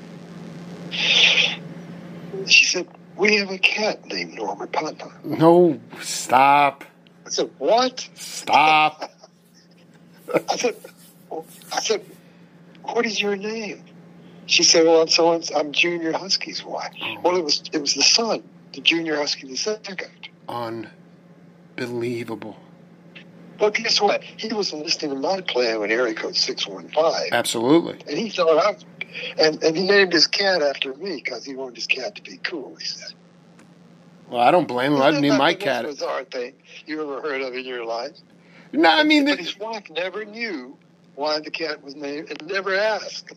She 2.46 2.64
said, 2.64 2.88
We 3.16 3.36
have 3.36 3.50
a 3.50 3.58
cat 3.58 4.06
named 4.06 4.34
Norbert 4.34 4.72
Putnam. 4.72 5.12
No. 5.24 5.78
Stop. 6.00 6.84
I 7.26 7.30
said, 7.30 7.50
What? 7.58 8.08
Stop. 8.14 9.10
I 10.48 10.56
said, 10.56 10.76
I 11.72 11.80
said, 11.80 12.04
What 12.82 13.04
is 13.06 13.20
your 13.20 13.36
name? 13.36 13.84
She 14.46 14.62
said, 14.62 14.86
Well, 14.86 15.02
I'm 15.02 15.08
so 15.08 15.40
I'm 15.54 15.72
Junior 15.72 16.12
Huskey's 16.12 16.64
wife. 16.64 16.92
Oh. 17.02 17.16
Well, 17.22 17.36
it 17.36 17.44
was 17.44 17.62
it 17.72 17.80
was 17.80 17.94
the 17.94 18.02
son, 18.02 18.42
the 18.72 18.80
Junior 18.80 19.16
Huskey 19.16 19.48
the 19.48 19.56
second. 19.56 20.10
Unbelievable. 20.48 22.56
Well, 23.62 23.70
guess 23.70 24.00
what? 24.00 24.24
He 24.24 24.52
was 24.52 24.72
listening 24.72 25.12
to 25.12 25.16
my 25.20 25.40
plan 25.40 25.78
when 25.78 25.92
area 25.92 26.14
code 26.14 26.34
615. 26.34 27.28
Absolutely. 27.30 27.96
And 28.08 28.18
he 28.18 28.28
thought 28.28 28.58
I, 28.58 28.74
and, 29.40 29.62
and 29.62 29.76
he 29.76 29.84
named 29.84 30.12
his 30.12 30.26
cat 30.26 30.62
after 30.62 30.92
me 30.94 31.22
because 31.22 31.44
he 31.44 31.54
wanted 31.54 31.76
his 31.76 31.86
cat 31.86 32.16
to 32.16 32.22
be 32.22 32.38
cool, 32.38 32.74
he 32.74 32.84
said. 32.84 33.14
Well, 34.28 34.40
I 34.40 34.50
don't 34.50 34.66
blame 34.66 34.94
him. 34.94 35.00
I'd 35.00 35.20
name 35.20 35.38
my 35.38 35.54
cat. 35.54 35.84
bizarre 35.84 36.24
thing 36.24 36.54
you 36.86 37.02
ever 37.02 37.22
heard 37.22 37.40
of 37.40 37.54
in 37.54 37.64
your 37.64 37.84
life? 37.84 38.16
No, 38.72 38.90
I 38.90 39.04
mean, 39.04 39.26
but 39.26 39.38
his 39.38 39.56
wife 39.56 39.88
never 39.90 40.24
knew 40.24 40.76
why 41.14 41.38
the 41.38 41.50
cat 41.52 41.84
was 41.84 41.94
named 41.94 42.30
and 42.30 42.44
never 42.48 42.74
asked. 42.74 43.32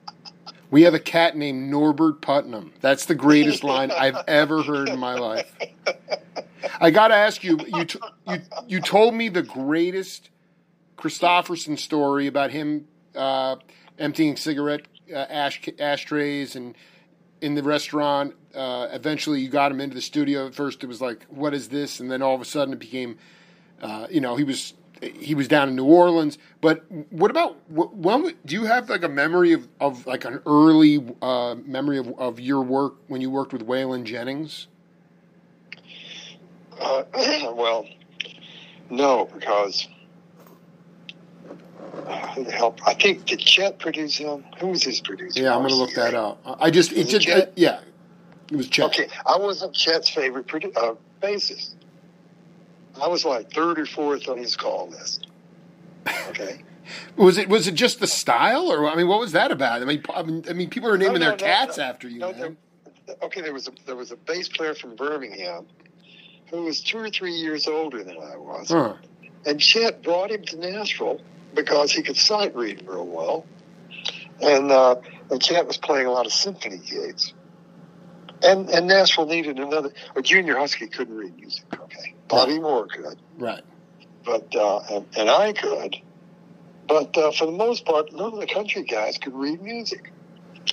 we 0.70 0.84
have 0.84 0.94
a 0.94 0.98
cat 0.98 1.36
named 1.36 1.70
Norbert 1.70 2.22
Putnam. 2.22 2.72
That's 2.80 3.04
the 3.04 3.16
greatest 3.16 3.64
line 3.64 3.90
I've 3.90 4.24
ever 4.26 4.62
heard 4.62 4.88
in 4.88 4.98
my 4.98 5.16
life. 5.16 5.54
I 6.80 6.90
got 6.90 7.08
to 7.08 7.14
ask 7.14 7.42
you, 7.42 7.58
you, 7.66 7.84
t- 7.84 7.98
you, 8.28 8.38
you 8.68 8.80
told 8.80 9.14
me 9.14 9.28
the 9.28 9.42
greatest 9.42 10.30
Kristofferson 10.96 11.78
story 11.78 12.26
about 12.26 12.50
him 12.50 12.86
uh, 13.14 13.56
emptying 13.98 14.36
cigarette 14.36 14.82
uh, 15.12 15.18
ash 15.18 15.60
ashtrays 15.78 16.56
and 16.56 16.74
in 17.40 17.54
the 17.54 17.62
restaurant. 17.62 18.34
Uh, 18.54 18.88
eventually, 18.92 19.40
you 19.40 19.48
got 19.48 19.72
him 19.72 19.80
into 19.80 19.94
the 19.94 20.00
studio. 20.00 20.46
At 20.46 20.54
first, 20.54 20.82
it 20.84 20.86
was 20.86 21.00
like, 21.00 21.24
"What 21.28 21.54
is 21.54 21.68
this?" 21.68 22.00
And 22.00 22.10
then 22.10 22.22
all 22.22 22.34
of 22.34 22.40
a 22.40 22.44
sudden, 22.44 22.74
it 22.74 22.80
became, 22.80 23.18
uh, 23.80 24.06
you 24.10 24.20
know, 24.20 24.36
he 24.36 24.44
was 24.44 24.74
he 25.00 25.34
was 25.34 25.48
down 25.48 25.68
in 25.68 25.76
New 25.76 25.84
Orleans. 25.84 26.38
But 26.60 26.84
what 27.10 27.30
about 27.30 27.56
wh- 27.68 27.94
when? 27.94 28.34
Do 28.44 28.54
you 28.54 28.64
have 28.64 28.90
like 28.90 29.02
a 29.02 29.08
memory 29.08 29.52
of, 29.52 29.68
of 29.80 30.06
like 30.06 30.24
an 30.24 30.40
early 30.46 31.04
uh, 31.22 31.56
memory 31.64 31.98
of, 31.98 32.08
of 32.18 32.40
your 32.40 32.62
work 32.62 32.96
when 33.08 33.20
you 33.20 33.30
worked 33.30 33.52
with 33.52 33.66
Waylon 33.66 34.04
Jennings? 34.04 34.66
Uh, 36.80 37.04
well, 37.54 37.86
no, 38.88 39.26
because 39.26 39.86
uh, 42.06 42.28
who 42.28 42.44
the 42.44 42.52
hell? 42.52 42.76
I 42.86 42.94
think 42.94 43.26
did 43.26 43.40
Chet 43.40 43.78
produce 43.78 44.16
him? 44.16 44.44
Who 44.58 44.68
was 44.68 44.82
his 44.82 45.00
producer? 45.00 45.42
Yeah, 45.42 45.52
I'm 45.54 45.58
going 45.60 45.70
to 45.70 45.76
look 45.76 45.94
that 45.94 46.14
up. 46.14 46.40
I 46.60 46.70
just 46.70 46.92
it 46.92 47.08
just 47.08 47.28
uh, 47.28 47.46
yeah, 47.56 47.80
it 48.50 48.56
was 48.56 48.68
Chet. 48.68 48.86
Okay, 48.86 49.08
I 49.26 49.36
wasn't 49.38 49.74
Chet's 49.74 50.08
favorite 50.08 50.46
produ- 50.46 50.76
uh, 50.76 50.94
bassist. 51.22 51.74
I 53.00 53.08
was 53.08 53.24
like 53.24 53.52
third 53.52 53.78
or 53.78 53.86
fourth 53.86 54.28
on 54.28 54.38
his 54.38 54.56
call 54.56 54.88
list. 54.90 55.26
Okay. 56.28 56.62
Was 57.16 57.38
it 57.38 57.48
was 57.48 57.68
it 57.68 57.74
just 57.76 58.00
the 58.00 58.08
style, 58.08 58.66
or 58.72 58.90
I 58.90 58.96
mean, 58.96 59.06
what 59.06 59.20
was 59.20 59.30
that 59.30 59.52
about? 59.52 59.80
I 59.80 59.84
mean, 59.84 60.02
I 60.12 60.22
mean, 60.24 60.44
I 60.50 60.54
mean 60.54 60.70
people 60.70 60.88
are 60.90 60.98
naming 60.98 61.20
No, 61.20 61.20
their 61.20 61.36
no, 61.36 61.36
no, 61.36 61.44
cats 61.44 61.78
no. 61.78 61.84
after 61.84 62.08
you. 62.08 62.18
No, 62.18 62.56
okay, 63.22 63.42
there 63.42 63.52
was 63.52 63.68
a 63.68 63.72
there 63.86 63.94
was 63.94 64.10
a 64.10 64.16
bass 64.16 64.48
player 64.48 64.74
from 64.74 64.96
Birmingham 64.96 65.68
who 66.50 66.64
was 66.64 66.80
two 66.80 66.98
or 66.98 67.10
three 67.10 67.34
years 67.34 67.66
older 67.68 68.02
than 68.02 68.16
I 68.16 68.36
was, 68.36 68.68
Huh. 68.70 68.94
and 69.46 69.60
Chet 69.60 70.02
brought 70.02 70.30
him 70.30 70.44
to 70.46 70.56
Nashville 70.56 71.20
because 71.54 71.92
he 71.92 72.02
could 72.02 72.16
sight 72.16 72.54
read 72.54 72.84
real 72.86 73.06
well, 73.06 73.46
and 74.40 74.70
uh, 74.70 74.96
and 75.30 75.42
Chet 75.42 75.66
was 75.66 75.76
playing 75.76 76.06
a 76.06 76.10
lot 76.10 76.26
of 76.26 76.32
symphony 76.32 76.78
gigs, 76.78 77.32
and 78.42 78.68
and 78.70 78.86
Nashville 78.86 79.26
needed 79.26 79.58
another. 79.58 79.90
A 80.16 80.22
junior 80.22 80.54
Huskey 80.56 80.88
couldn't 80.92 81.16
read 81.16 81.36
music. 81.36 81.64
Okay, 81.72 82.14
Bobby 82.28 82.58
Moore 82.58 82.86
could, 82.86 83.18
Right. 83.38 83.62
but 84.24 84.54
uh, 84.54 84.80
and, 84.90 85.06
and 85.16 85.30
I 85.30 85.52
could, 85.52 85.96
but 86.88 87.16
uh, 87.16 87.32
for 87.32 87.46
the 87.46 87.52
most 87.52 87.84
part, 87.84 88.12
none 88.12 88.32
of 88.32 88.40
the 88.40 88.46
country 88.46 88.82
guys 88.82 89.18
could 89.18 89.34
read 89.34 89.62
music. 89.62 90.12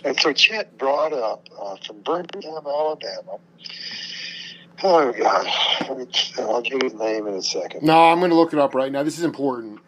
And 0.04 0.20
so 0.20 0.32
Chet 0.32 0.78
brought 0.78 1.12
up 1.14 1.48
uh, 1.60 1.76
from 1.86 2.02
Birmingham, 2.02 2.62
Alabama. 2.66 3.40
Oh 4.84 5.12
God, 5.12 5.48
I'll 6.38 6.62
give 6.62 6.74
you 6.74 6.80
his 6.84 6.94
name 6.94 7.28
in 7.28 7.34
a 7.34 7.42
second. 7.42 7.84
No, 7.84 8.12
I'm 8.12 8.20
going 8.20 8.30
to 8.30 8.36
look 8.36 8.54
it 8.54 8.60
up 8.60 8.76
right 8.76 8.92
now. 8.92 9.04
This 9.04 9.18
is 9.18 9.24
important. 9.24 9.80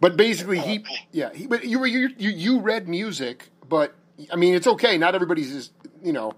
But 0.00 0.16
basically, 0.16 0.58
he 0.60 0.84
yeah. 1.12 1.32
He, 1.32 1.46
but 1.46 1.64
you 1.64 1.78
were 1.78 1.86
you 1.86 2.10
you 2.16 2.30
you 2.30 2.60
read 2.60 2.88
music, 2.88 3.50
but 3.68 3.94
I 4.32 4.36
mean, 4.36 4.54
it's 4.54 4.66
okay. 4.66 4.96
Not 4.96 5.14
everybody's 5.14 5.52
is 5.52 5.70
you 6.02 6.12
know, 6.12 6.32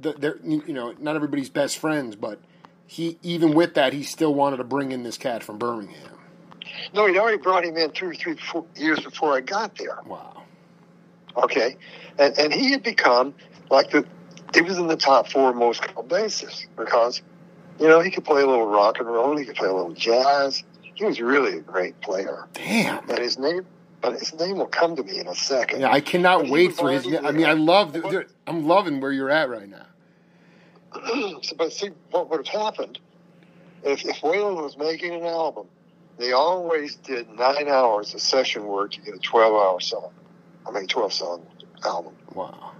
the, 0.00 0.12
they're 0.12 0.38
you 0.44 0.72
know, 0.72 0.94
not 0.98 1.16
everybody's 1.16 1.50
best 1.50 1.78
friends. 1.78 2.16
But 2.16 2.40
he 2.86 3.18
even 3.22 3.52
with 3.52 3.74
that, 3.74 3.92
he 3.92 4.02
still 4.02 4.32
wanted 4.32 4.58
to 4.58 4.64
bring 4.64 4.92
in 4.92 5.02
this 5.02 5.18
cat 5.18 5.42
from 5.42 5.58
Birmingham. 5.58 6.18
No, 6.94 7.06
he'd 7.06 7.18
already 7.18 7.38
brought 7.38 7.64
him 7.64 7.76
in 7.76 7.90
two 7.90 8.10
or 8.10 8.14
three 8.14 8.36
four 8.36 8.64
years 8.76 9.00
before 9.00 9.36
I 9.36 9.40
got 9.40 9.76
there. 9.76 9.98
Wow. 10.06 10.44
Okay, 11.36 11.76
and 12.18 12.38
and 12.38 12.52
he 12.52 12.70
had 12.70 12.82
become 12.82 13.34
like 13.70 13.90
the 13.90 14.06
he 14.54 14.62
was 14.62 14.78
in 14.78 14.86
the 14.86 14.96
top 14.96 15.28
four 15.28 15.52
most 15.52 15.82
called 15.82 16.08
bassists 16.08 16.66
because 16.76 17.22
you 17.78 17.88
know 17.88 18.00
he 18.00 18.10
could 18.10 18.24
play 18.24 18.42
a 18.42 18.46
little 18.46 18.66
rock 18.66 18.98
and 18.98 19.06
roll, 19.08 19.36
he 19.36 19.44
could 19.44 19.56
play 19.56 19.68
a 19.68 19.72
little 19.72 19.92
jazz. 19.92 20.62
He 20.94 21.04
was 21.04 21.20
really 21.20 21.58
a 21.58 21.60
great 21.60 22.00
player, 22.00 22.46
Damn. 22.54 23.08
and 23.10 23.18
his 23.18 23.38
name. 23.38 23.66
But 24.00 24.18
his 24.18 24.34
name 24.38 24.58
will 24.58 24.66
come 24.66 24.96
to 24.96 25.02
me 25.02 25.18
in 25.18 25.26
a 25.26 25.34
second. 25.34 25.80
Yeah, 25.80 25.90
I 25.90 26.00
cannot 26.00 26.42
But 26.42 26.50
wait 26.50 26.74
for 26.74 26.90
his. 26.90 27.06
I 27.06 27.30
mean, 27.32 27.46
I 27.46 27.54
love. 27.54 27.96
I'm 28.46 28.66
loving 28.66 29.00
where 29.00 29.10
you're 29.10 29.30
at 29.30 29.48
right 29.48 29.68
now. 29.68 29.86
so, 31.42 31.56
but 31.56 31.72
see, 31.72 31.88
what 32.10 32.28
would 32.30 32.46
have 32.46 32.62
happened 32.62 32.98
if, 33.82 34.04
if 34.04 34.20
Waylon 34.20 34.62
was 34.62 34.76
making 34.76 35.14
an 35.14 35.24
album? 35.24 35.66
They 36.18 36.32
always 36.32 36.96
did 36.96 37.28
nine 37.30 37.66
hours 37.68 38.14
of 38.14 38.20
session 38.20 38.66
work 38.66 38.92
to 38.92 39.00
get 39.00 39.14
a 39.14 39.18
12 39.18 39.52
hour 39.52 39.80
song. 39.80 40.12
I 40.66 40.70
mean, 40.70 40.86
12 40.86 41.12
song 41.12 41.46
album. 41.84 42.14
Wow. 42.34 42.72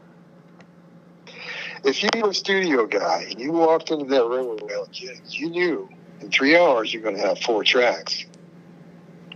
If 1.85 2.02
you 2.02 2.09
were 2.23 2.31
a 2.31 2.35
studio 2.35 2.86
guy 2.86 3.27
and 3.31 3.40
you 3.40 3.52
walked 3.52 3.90
into 3.90 4.06
that 4.06 4.24
room 4.24 4.48
with 4.48 4.90
Jennings, 4.90 5.39
you 5.39 5.51
knew 5.51 5.89
in 6.20 6.31
three 6.31 6.56
hours 6.56 6.93
you're 6.93 7.02
going 7.02 7.16
to 7.16 7.23
have 7.23 7.39
four 7.40 7.62
tracks 7.62 8.24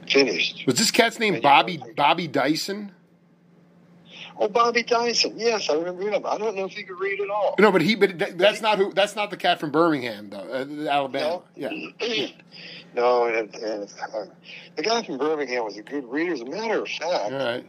finished. 0.08 0.64
Was 0.66 0.76
this 0.76 0.90
cat's 0.90 1.18
name 1.18 1.34
And 1.34 1.42
you 1.42 1.48
Bobby 1.48 1.82
Bobby 1.96 2.26
Dyson? 2.26 2.92
Oh, 4.40 4.48
Bobby 4.48 4.84
Dyson. 4.84 5.34
Yes, 5.36 5.68
I 5.68 5.74
remember 5.74 6.08
him. 6.08 6.24
I 6.24 6.38
don't 6.38 6.56
know 6.56 6.64
if 6.64 6.72
he 6.72 6.84
could 6.84 6.98
read 6.98 7.20
at 7.20 7.28
all. 7.28 7.56
No, 7.58 7.72
but 7.72 7.82
he. 7.82 7.96
But 7.96 8.18
that, 8.20 8.38
that's 8.38 8.60
not 8.60 8.78
who. 8.78 8.92
That's 8.92 9.16
not 9.16 9.30
the 9.30 9.36
cat 9.36 9.58
from 9.58 9.72
Birmingham, 9.72 10.30
though. 10.30 10.38
Uh, 10.38 10.88
Alabama. 10.88 11.42
No? 11.56 11.70
Yeah. 11.70 12.26
no, 12.94 13.26
and, 13.26 13.52
and 13.56 13.92
uh, 14.14 14.26
the 14.76 14.82
guy 14.82 15.02
from 15.02 15.18
Birmingham 15.18 15.64
was 15.64 15.76
a 15.76 15.82
good 15.82 16.04
reader. 16.04 16.32
As 16.34 16.40
a 16.40 16.44
matter 16.44 16.82
of 16.82 16.88
fact, 16.88 17.02
All 17.02 17.32
right. 17.32 17.66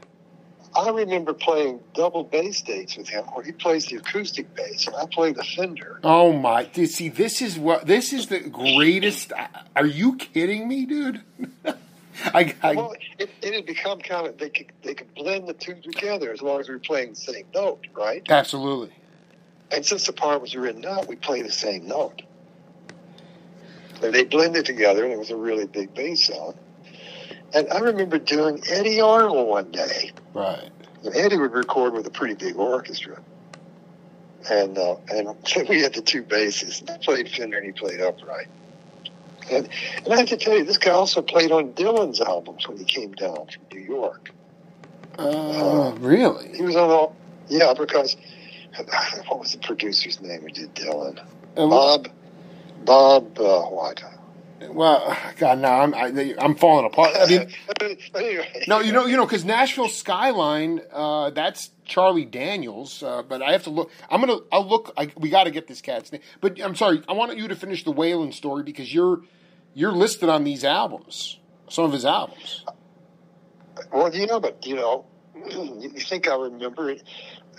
I 0.76 0.90
remember 0.90 1.34
playing 1.34 1.82
double 1.94 2.24
bass 2.24 2.62
dates 2.62 2.96
with 2.96 3.10
him 3.10 3.26
where 3.26 3.44
he 3.44 3.52
plays 3.52 3.88
the 3.88 3.98
acoustic 3.98 4.54
bass 4.56 4.88
and 4.88 4.96
I 4.96 5.06
play 5.08 5.32
the 5.34 5.44
Fender. 5.44 6.00
Oh 6.04 6.32
my! 6.32 6.70
See, 6.72 7.10
this 7.10 7.42
is 7.42 7.58
what 7.58 7.88
this 7.88 8.14
is 8.14 8.28
the 8.28 8.40
greatest. 8.40 9.34
Are 9.76 9.86
you 9.86 10.16
kidding 10.18 10.68
me, 10.68 10.86
dude? 10.86 11.22
I, 12.26 12.54
I 12.62 12.76
well, 12.76 12.94
it, 13.18 13.30
it 13.42 13.54
had 13.54 13.66
become 13.66 14.00
kind 14.00 14.28
of 14.28 14.38
they 14.38 14.50
could 14.50 14.72
they 14.84 14.94
could 14.94 15.14
blend 15.16 15.48
the 15.48 15.54
two 15.54 15.76
together 15.76 16.32
as 16.32 16.42
long 16.42 16.60
as 16.60 16.68
we 16.68 16.76
were 16.76 16.80
playing 16.80 17.12
the 17.12 17.16
same 17.16 17.46
note, 17.54 17.88
right? 17.94 18.24
absolutely. 18.30 18.94
And 19.72 19.86
since 19.86 20.06
the 20.06 20.14
part 20.14 20.42
was 20.42 20.56
written 20.56 20.86
out, 20.86 21.08
we 21.08 21.16
play 21.16 21.42
the 21.42 21.52
same 21.52 21.88
note. 21.88 22.24
And 24.02 24.14
they 24.14 24.24
blended 24.24 24.66
together, 24.66 25.04
and 25.04 25.14
it 25.14 25.20
was 25.20 25.30
a 25.30 25.36
really 25.36 25.68
big 25.68 25.94
bass 25.94 26.26
song. 26.26 26.56
And 27.54 27.68
I 27.72 27.80
remember 27.80 28.20
doing 28.20 28.62
Eddy 28.70 29.02
Arnold 29.02 29.48
one 29.48 29.72
day. 29.72 30.12
Right. 30.34 30.70
And 31.04 31.16
Eddie 31.16 31.38
would 31.38 31.54
record 31.54 31.94
with 31.94 32.06
a 32.06 32.12
pretty 32.12 32.36
big 32.36 32.56
orchestra. 32.56 33.20
And 34.50 34.78
uh, 34.78 34.96
and 35.10 35.36
we 35.70 35.82
had 35.82 35.94
the 35.94 36.02
two 36.02 36.24
basses. 36.24 36.84
I 36.90 36.98
played 36.98 37.30
Fender 37.30 37.58
and 37.58 37.66
he 37.66 37.72
played 37.72 38.02
upright. 38.02 38.48
And, 39.52 39.68
and 40.06 40.14
I 40.14 40.18
have 40.18 40.30
to 40.30 40.38
tell 40.38 40.58
you, 40.58 40.64
this 40.64 40.78
guy 40.78 40.92
also 40.92 41.22
played 41.22 41.52
on 41.52 41.74
Dylan's 41.74 42.22
albums 42.22 42.68
when 42.68 42.78
he 42.78 42.86
came 42.86 43.14
down 43.14 43.36
from 43.36 43.64
New 43.72 43.80
York. 43.80 44.32
Uh, 45.18 45.94
really? 46.00 46.56
He 46.56 46.62
was 46.62 46.76
on 46.76 46.90
all, 46.90 47.16
yeah, 47.48 47.74
because 47.74 48.16
what 49.28 49.40
was 49.40 49.54
the 49.54 49.58
producer's 49.60 50.22
name 50.22 50.42
who 50.42 50.50
did 50.50 50.76
Dylan? 50.76 51.20
Uh, 51.58 51.68
Bob, 51.68 52.10
Bob, 52.86 53.40
uh, 53.40 53.62
what? 53.64 54.04
Well, 54.68 55.16
God, 55.38 55.60
now 55.60 55.82
I'm 55.82 55.94
I, 55.94 56.36
I'm 56.40 56.56
falling 56.56 56.86
apart. 56.86 57.16
I 57.16 57.26
mean, 57.28 57.50
no, 58.68 58.80
you 58.80 58.92
know, 58.92 59.06
you 59.06 59.18
know, 59.18 59.26
because 59.26 59.46
Nashville 59.46 59.90
Skyline, 59.90 60.82
uh, 60.92 61.30
that's 61.32 61.72
Charlie 61.86 62.26
Daniels. 62.26 63.02
Uh, 63.02 63.24
but 63.24 63.42
I 63.42 63.52
have 63.52 63.64
to 63.64 63.70
look. 63.70 63.92
I'm 64.10 64.20
gonna. 64.20 64.40
I'll 64.52 64.68
look. 64.68 64.94
I, 64.98 65.12
we 65.18 65.30
got 65.30 65.46
to 65.46 65.52
get 65.52 65.68
this 65.68 65.82
cat's 65.82 66.12
name. 66.12 66.22
But 66.42 66.62
I'm 66.62 66.76
sorry. 66.76 67.02
I 67.08 67.14
want 67.14 67.36
you 67.38 67.48
to 67.48 67.56
finish 67.56 67.84
the 67.84 67.94
Waylon 67.94 68.34
story 68.34 68.64
because 68.64 68.94
you're 68.94 69.22
you're 69.74 69.94
listed 69.94 70.30
on 70.30 70.44
these 70.44 70.64
albums. 70.64 71.40
Some 71.70 71.86
of 71.86 71.92
his 71.92 72.06
albums. 72.06 72.66
Well, 73.92 74.14
you 74.14 74.28
know, 74.28 74.40
but 74.40 74.66
you 74.66 74.76
know, 74.76 75.06
you 75.50 75.90
think 75.90 76.28
I 76.28 76.36
remember 76.36 76.90
it? 76.90 77.04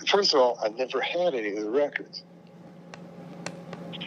First 0.07 0.33
of 0.33 0.41
all, 0.41 0.59
I 0.63 0.69
never 0.69 1.01
had 1.01 1.33
any 1.33 1.55
of 1.55 1.63
the 1.63 1.69
records. 1.69 2.23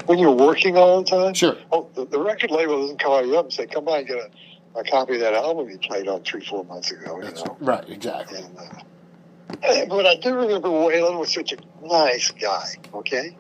When 0.07 0.19
you're 0.19 0.33
working 0.33 0.77
all 0.77 1.03
the 1.03 1.11
time, 1.11 1.35
Sure. 1.35 1.57
oh, 1.73 1.89
the, 1.95 2.05
the 2.05 2.19
record 2.19 2.51
label 2.51 2.81
doesn't 2.83 3.03
call 3.03 3.25
you 3.25 3.37
up 3.39 3.47
and 3.47 3.53
say, 3.53 3.67
"Come 3.67 3.85
by 3.85 3.99
and 3.99 4.07
get 4.07 4.19
a, 4.19 4.79
a 4.79 4.85
copy 4.85 5.15
of 5.15 5.21
that 5.21 5.35
album 5.35 5.71
you 5.71 5.79
played 5.79 6.09
on 6.09 6.23
three, 6.23 6.45
four 6.45 6.65
months 6.65 6.91
ago." 6.91 7.21
You 7.23 7.31
know. 7.31 7.57
Right. 7.61 7.89
Exactly. 7.89 8.39
And, 8.39 8.59
uh, 8.59 9.87
but 9.89 10.07
I 10.07 10.17
do 10.17 10.35
remember 10.35 10.69
Waylon 10.69 11.19
was 11.19 11.33
such 11.33 11.53
a 11.53 11.57
nice 11.87 12.31
guy. 12.31 12.75
Okay, 12.93 13.37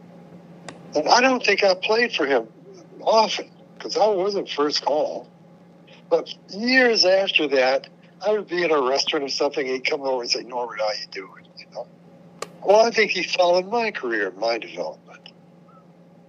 and 0.94 1.08
I 1.08 1.20
don't 1.20 1.44
think 1.44 1.62
I 1.64 1.74
played 1.74 2.12
for 2.12 2.26
him 2.26 2.46
often 3.02 3.50
because 3.76 3.96
I 3.96 4.06
wasn't 4.08 4.48
first 4.48 4.84
call. 4.84 5.28
But 6.10 6.32
years 6.50 7.04
after 7.04 7.48
that, 7.48 7.88
I 8.24 8.32
would 8.32 8.46
be 8.48 8.62
in 8.62 8.70
a 8.70 8.80
restaurant 8.80 9.24
or 9.24 9.28
something. 9.28 9.66
He'd 9.66 9.88
come 9.88 10.02
over 10.02 10.22
and 10.22 10.30
say, 10.30 10.42
"Norbert, 10.42 10.80
how 10.80 10.90
you 10.92 11.06
doing?" 11.10 11.46
You 11.58 11.66
know. 11.74 11.86
Well, 12.64 12.86
I 12.86 12.90
think 12.90 13.10
he 13.10 13.22
followed 13.24 13.70
my 13.70 13.90
career, 13.90 14.32
my 14.38 14.56
development. 14.58 15.03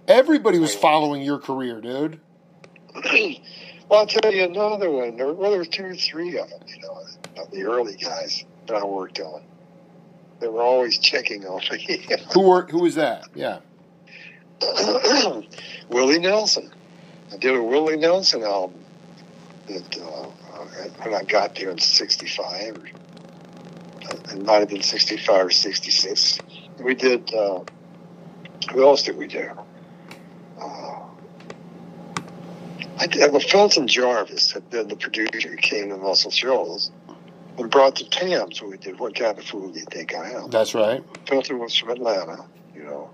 Everybody 0.08 0.58
was 0.58 0.74
following 0.74 1.22
your 1.22 1.38
career, 1.38 1.80
dude. 1.80 2.20
well, 3.04 4.00
I'll 4.00 4.06
tell 4.06 4.32
you 4.32 4.44
another 4.44 4.90
one. 4.90 5.16
There, 5.16 5.32
well, 5.32 5.50
there 5.50 5.58
were 5.58 5.64
two 5.64 5.86
or 5.86 5.94
three 5.94 6.38
of 6.38 6.48
them. 6.48 6.60
You 6.66 6.80
know, 6.80 7.46
the 7.52 7.64
early 7.64 7.96
guys 7.96 8.44
that 8.66 8.76
I 8.76 8.84
worked 8.84 9.20
on. 9.20 9.42
They 10.38 10.48
were 10.48 10.62
always 10.62 10.98
checking 10.98 11.46
on 11.46 11.60
me. 11.72 12.06
who 12.34 12.40
were? 12.40 12.66
Who 12.66 12.80
was 12.80 12.96
that? 12.96 13.24
Yeah. 13.34 13.60
Willie 15.88 16.18
Nelson. 16.18 16.70
I 17.32 17.36
did 17.38 17.56
a 17.56 17.62
Willie 17.62 17.96
Nelson 17.96 18.42
album 18.42 18.84
that 19.66 19.98
uh, 19.98 20.26
when 21.02 21.14
I 21.14 21.22
got 21.24 21.54
there 21.54 21.70
in 21.70 21.78
'65, 21.78 22.76
or 22.76 22.86
it 24.06 24.44
might 24.44 24.60
have 24.60 24.68
been 24.68 24.82
'65 24.82 25.46
or 25.46 25.50
'66. 25.50 26.38
We 26.78 26.94
did. 26.94 27.34
Uh, 27.34 27.60
who 28.72 28.84
else 28.84 29.02
did 29.02 29.16
we 29.16 29.26
do? 29.26 29.50
Uh, 30.60 31.00
I 32.98 33.06
did. 33.06 33.30
Well, 33.30 33.40
Felton 33.40 33.88
Jarvis 33.88 34.52
had 34.52 34.70
been 34.70 34.88
the 34.88 34.96
producer 34.96 35.50
who 35.50 35.56
came 35.56 35.90
to 35.90 35.96
Muscle 35.96 36.30
Shoals 36.30 36.90
and 37.58 37.70
brought 37.70 37.96
the 37.96 38.04
Tams. 38.04 38.62
We 38.62 38.76
did. 38.78 38.98
What 38.98 39.14
kind 39.14 39.38
of 39.38 39.44
fool 39.44 39.68
do 39.68 39.78
you 39.78 39.86
think 39.90 40.14
I 40.14 40.30
am? 40.30 40.50
That's 40.50 40.74
right. 40.74 41.02
Felton 41.26 41.58
was 41.58 41.76
from 41.76 41.90
Atlanta, 41.90 42.46
you 42.74 42.84
know. 42.84 43.10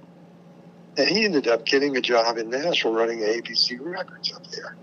And 0.96 1.08
he 1.08 1.24
ended 1.24 1.48
up 1.48 1.64
getting 1.64 1.96
a 1.96 2.00
job 2.00 2.38
in 2.38 2.50
Nashville 2.50 2.92
running 2.92 3.20
ABC 3.20 3.78
Records 3.80 4.32
up 4.32 4.46
there. 4.48 4.76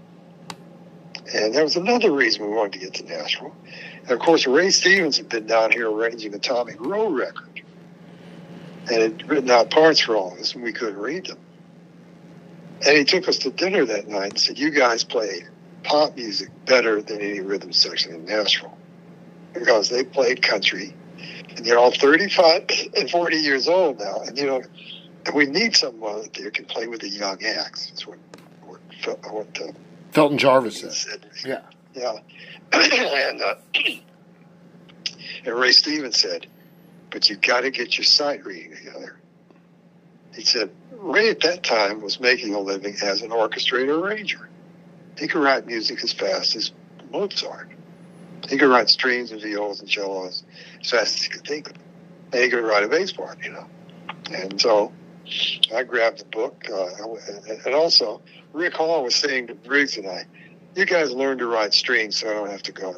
And 1.34 1.54
there 1.54 1.64
was 1.64 1.76
another 1.76 2.12
reason 2.12 2.50
we 2.50 2.56
wanted 2.56 2.74
to 2.74 2.80
get 2.80 2.94
to 2.96 3.04
Nashville. 3.06 3.56
And 4.02 4.12
of 4.12 4.20
course, 4.20 4.48
Ray 4.48 4.72
Stevens 4.72 5.18
had 5.18 5.30
been 5.30 5.46
down 5.46 5.72
here 5.72 5.90
arranging 5.90 6.34
a 6.34 6.40
Tommy 6.40 6.74
Roe 6.80 7.10
record. 7.10 7.62
And 8.92 9.02
had 9.02 9.30
written 9.30 9.52
out 9.52 9.70
parts 9.70 10.00
for 10.00 10.16
all 10.16 10.34
of 10.34 10.40
us, 10.40 10.56
and 10.56 10.64
we 10.64 10.74
couldn't 10.74 10.98
read 10.98 11.28
them. 11.28 11.38
And 12.85 12.97
he 12.97 13.03
took 13.03 13.27
us 13.27 13.38
to 13.39 13.51
dinner 13.51 13.85
that 13.85 14.07
night 14.07 14.31
and 14.31 14.39
said, 14.39 14.57
You 14.57 14.72
guys 14.72 15.03
play 15.03 15.43
pop 15.84 16.15
music 16.15 16.49
better 16.65 17.01
than 17.01 17.22
any 17.22 17.41
rhythm 17.41 17.73
section 17.73 18.14
in 18.14 18.26
Nashville. 18.26 18.77
Because 19.53 19.89
they 19.89 20.03
played 20.03 20.41
country. 20.41 20.95
And 21.56 21.65
they're 21.65 21.77
all 21.77 21.91
35 21.91 22.69
and 22.95 23.10
40 23.10 23.38
years 23.38 23.68
old 23.68 23.99
now. 23.99 24.22
And, 24.22 24.38
you 24.38 24.45
know, 24.45 24.61
and 25.26 25.35
we 25.35 25.45
need 25.45 25.76
someone 25.76 26.22
that 26.22 26.53
can 26.53 26.65
play 26.65 26.88
with 26.88 27.01
the 27.01 27.10
young 27.10 27.43
acts. 27.43 27.88
That's 27.88 28.07
what, 28.07 28.18
what, 28.65 28.80
what 29.31 29.61
uh, 29.61 29.72
Felton 30.11 30.38
Jarvis 30.38 30.80
said. 30.80 30.93
said. 30.93 31.26
Yeah. 31.45 31.61
Yeah. 31.93 32.19
and, 32.72 33.41
uh, 33.41 33.56
and 35.45 35.56
Ray 35.56 35.72
Stevens 35.72 36.18
said, 36.18 36.47
but 37.11 37.30
you 37.30 37.35
got 37.35 37.61
to 37.61 37.72
get 37.72 37.97
your 37.97 38.06
sight 38.06 38.45
reading 38.45 38.76
together. 38.76 39.19
He 40.34 40.43
said, 40.43 40.69
Ray 40.91 41.30
at 41.30 41.41
that 41.41 41.64
time 41.64 42.01
was 42.01 42.19
making 42.19 42.53
a 42.53 42.60
living 42.60 42.95
as 43.01 43.22
an 43.22 43.30
orchestrator 43.31 44.01
arranger. 44.01 44.49
He 45.18 45.27
could 45.27 45.41
write 45.41 45.65
music 45.65 46.03
as 46.03 46.14
fast 46.14 46.56
as 46.56 46.72
Mozart. 47.11 47.69
He 48.47 48.57
could 48.57 48.69
write 48.69 48.89
strings 48.89 49.31
and 49.31 49.41
viols 49.41 49.80
and 49.80 49.89
cellos 49.89 50.43
as 50.81 50.89
fast 50.89 51.15
as 51.15 51.23
he 51.23 51.30
could 51.30 51.45
think 51.45 51.69
of. 51.69 51.76
And 52.31 52.43
he 52.43 52.49
could 52.49 52.64
write 52.64 52.84
a 52.84 52.88
bass 52.88 53.11
part, 53.11 53.43
you 53.43 53.51
know. 53.51 53.68
And 54.31 54.60
so 54.61 54.93
I 55.76 55.84
grabbed 55.84 56.19
the 56.19 56.26
book, 56.26 56.65
uh, 56.72 56.88
and 57.65 57.76
also 57.76 58.22
Rick 58.53 58.76
Hall 58.76 59.03
was 59.03 59.15
saying 59.15 59.47
to 59.47 59.56
Briggs 59.56 59.97
and 59.97 60.07
I, 60.07 60.26
"You 60.80 60.85
guys 60.85 61.11
learn 61.11 61.38
to 61.39 61.47
ride 61.47 61.73
strings, 61.73 62.18
so 62.18 62.30
I 62.30 62.34
don't 62.34 62.49
have 62.49 62.64
to 62.64 62.72
go." 62.72 62.95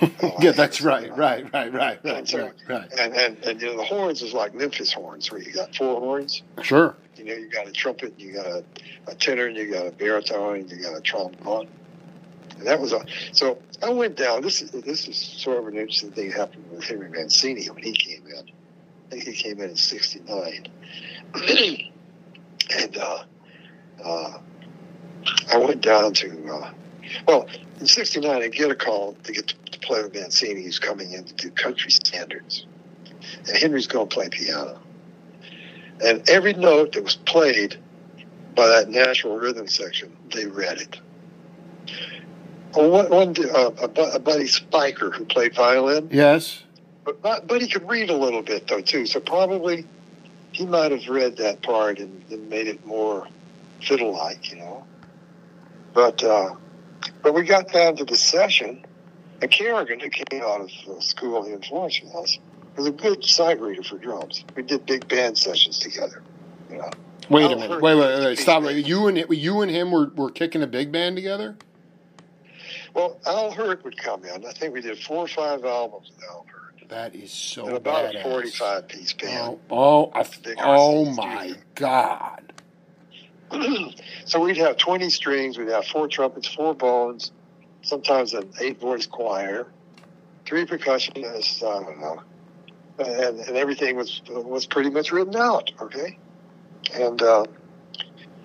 uh, 0.00 0.30
yeah, 0.40 0.52
that's 0.52 0.80
right, 0.80 1.14
right, 1.16 1.44
right, 1.52 1.72
right, 1.72 2.00
right, 2.02 2.16
and 2.16 2.28
so, 2.28 2.44
right, 2.44 2.54
right. 2.68 2.92
And, 2.98 3.14
and 3.14 3.44
and 3.44 3.60
you 3.60 3.68
know 3.68 3.76
the 3.76 3.84
horns 3.84 4.22
is 4.22 4.32
like 4.32 4.54
Memphis 4.54 4.92
horns, 4.92 5.30
where 5.30 5.40
you 5.40 5.52
got 5.52 5.74
four 5.76 6.00
horns. 6.00 6.42
Sure. 6.62 6.96
You 7.16 7.24
know, 7.24 7.34
you 7.34 7.50
got 7.50 7.66
a 7.68 7.72
trumpet, 7.72 8.14
you 8.18 8.32
got 8.32 8.46
a, 8.46 8.64
a 9.08 9.14
tenor, 9.14 9.46
and 9.46 9.56
you 9.56 9.70
got 9.72 9.86
a 9.86 9.90
baritone, 9.90 10.60
and 10.60 10.70
you 10.70 10.80
got 10.82 10.96
a 10.96 11.00
trombone. 11.00 11.68
And 12.58 12.66
that 12.66 12.80
was 12.80 12.92
a, 12.92 13.04
so 13.32 13.58
I 13.82 13.90
went 13.90 14.16
down. 14.16 14.42
This 14.42 14.62
is 14.62 14.70
this 14.70 15.06
is 15.06 15.16
sort 15.16 15.58
of 15.58 15.66
an 15.66 15.74
interesting 15.74 16.12
thing 16.12 16.30
happened 16.30 16.64
with 16.70 16.84
Henry 16.84 17.10
Mancini 17.10 17.66
when 17.66 17.82
he 17.82 17.92
came 17.92 18.26
in. 18.26 18.50
I 19.06 19.10
think 19.10 19.24
he 19.24 19.32
came 19.32 19.60
in 19.60 19.70
in 19.70 19.76
'69, 19.76 20.66
and 22.76 22.96
uh, 22.96 23.24
uh, 24.04 24.38
I 25.52 25.58
went 25.58 25.80
down 25.80 26.12
to, 26.14 26.52
uh, 26.52 26.70
well, 27.26 27.46
in 27.80 27.86
69, 27.86 28.42
I 28.42 28.48
get 28.48 28.70
a 28.70 28.74
call 28.74 29.16
to 29.24 29.32
get 29.32 29.48
to, 29.48 29.54
to 29.72 29.78
play 29.80 30.02
with 30.02 30.14
Mancini. 30.14 30.62
He's 30.62 30.78
coming 30.78 31.12
in 31.12 31.24
to 31.24 31.34
do 31.34 31.50
country 31.50 31.90
standards. 31.90 32.66
And 33.46 33.56
Henry's 33.56 33.86
going 33.86 34.08
to 34.08 34.14
play 34.14 34.28
piano. 34.28 34.78
And 36.04 36.28
every 36.28 36.54
note 36.54 36.92
that 36.92 37.04
was 37.04 37.16
played 37.16 37.76
by 38.54 38.66
that 38.68 38.88
Nashville 38.88 39.36
rhythm 39.36 39.68
section, 39.68 40.16
they 40.32 40.46
read 40.46 40.78
it. 40.80 41.00
Well, 42.76 42.90
one, 42.90 43.10
one 43.10 43.34
uh, 43.38 43.70
a, 43.80 44.16
a 44.16 44.18
buddy 44.18 44.44
Spicher 44.44 45.14
who 45.14 45.24
played 45.24 45.54
violin. 45.54 46.08
Yes. 46.12 46.62
But, 47.04 47.46
but 47.46 47.62
he 47.62 47.68
could 47.68 47.88
read 47.88 48.10
a 48.10 48.16
little 48.16 48.42
bit, 48.42 48.68
though, 48.68 48.80
too. 48.82 49.06
So 49.06 49.20
probably 49.20 49.86
he 50.52 50.66
might 50.66 50.90
have 50.90 51.08
read 51.08 51.36
that 51.38 51.62
part 51.62 51.98
and, 51.98 52.22
and 52.30 52.48
made 52.48 52.68
it 52.68 52.84
more 52.84 53.26
fiddle-like, 53.80 54.50
you 54.50 54.58
know. 54.58 54.84
But 55.94 56.22
uh, 56.22 56.54
but 57.22 57.34
we 57.34 57.42
got 57.42 57.72
down 57.72 57.96
to 57.96 58.04
the 58.04 58.16
session, 58.16 58.84
and 59.40 59.50
Carrigan, 59.50 60.00
who 60.00 60.10
came 60.10 60.42
out 60.42 60.60
of 60.60 61.02
school 61.02 61.44
in 61.44 61.62
Florence 61.62 62.00
was, 62.04 62.38
was 62.76 62.86
a 62.86 62.92
good 62.92 63.24
sight 63.24 63.60
reader 63.60 63.82
for 63.82 63.98
drums. 63.98 64.44
We 64.54 64.62
did 64.62 64.86
big 64.86 65.08
band 65.08 65.36
sessions 65.36 65.78
together. 65.78 66.22
You 66.70 66.78
know. 66.78 66.90
Wait 67.28 67.50
a 67.50 67.56
minute. 67.56 67.82
Wait, 67.82 67.94
wait, 67.94 68.20
wait. 68.20 68.38
Stop. 68.38 68.62
Wait. 68.62 68.86
You 68.86 69.06
and 69.08 69.24
you 69.30 69.60
and 69.60 69.70
him 69.70 69.90
were, 69.90 70.10
were 70.16 70.30
kicking 70.30 70.62
a 70.62 70.66
big 70.66 70.90
band 70.90 71.16
together. 71.16 71.56
Well, 72.94 73.18
Al 73.26 73.50
Hirt 73.50 73.84
would 73.84 73.98
come 73.98 74.24
in. 74.24 74.46
I 74.46 74.52
think 74.52 74.72
we 74.74 74.80
did 74.80 74.98
four 74.98 75.18
or 75.18 75.28
five 75.28 75.64
albums 75.64 76.10
with 76.14 76.24
Al 76.24 76.46
Hirt. 76.48 76.88
That 76.88 77.14
is 77.14 77.30
so 77.30 77.66
and 77.66 77.76
about 77.76 78.14
badass. 78.14 78.20
a 78.20 78.22
forty-five 78.22 78.88
piece 78.88 79.12
band. 79.12 79.58
Oh, 79.70 80.10
oh, 80.10 80.12
I, 80.14 80.24
oh 80.58 81.04
my 81.04 81.52
God! 81.74 82.54
So 84.24 84.40
we'd 84.40 84.56
have 84.56 84.76
20 84.76 85.10
strings, 85.10 85.58
we'd 85.58 85.68
have 85.68 85.86
four 85.86 86.08
trumpets, 86.08 86.48
four 86.48 86.74
bones, 86.74 87.32
sometimes 87.82 88.34
an 88.34 88.50
eight 88.60 88.80
voice 88.80 89.06
choir, 89.06 89.66
three 90.44 90.64
percussionists, 90.66 91.62
I 91.62 91.84
don't 91.84 92.00
know. 92.00 92.22
And, 92.98 93.38
and 93.40 93.56
everything 93.56 93.96
was 93.96 94.22
was 94.28 94.66
pretty 94.66 94.90
much 94.90 95.12
written 95.12 95.36
out, 95.36 95.70
okay? 95.80 96.18
And 96.94 97.22
uh, 97.22 97.44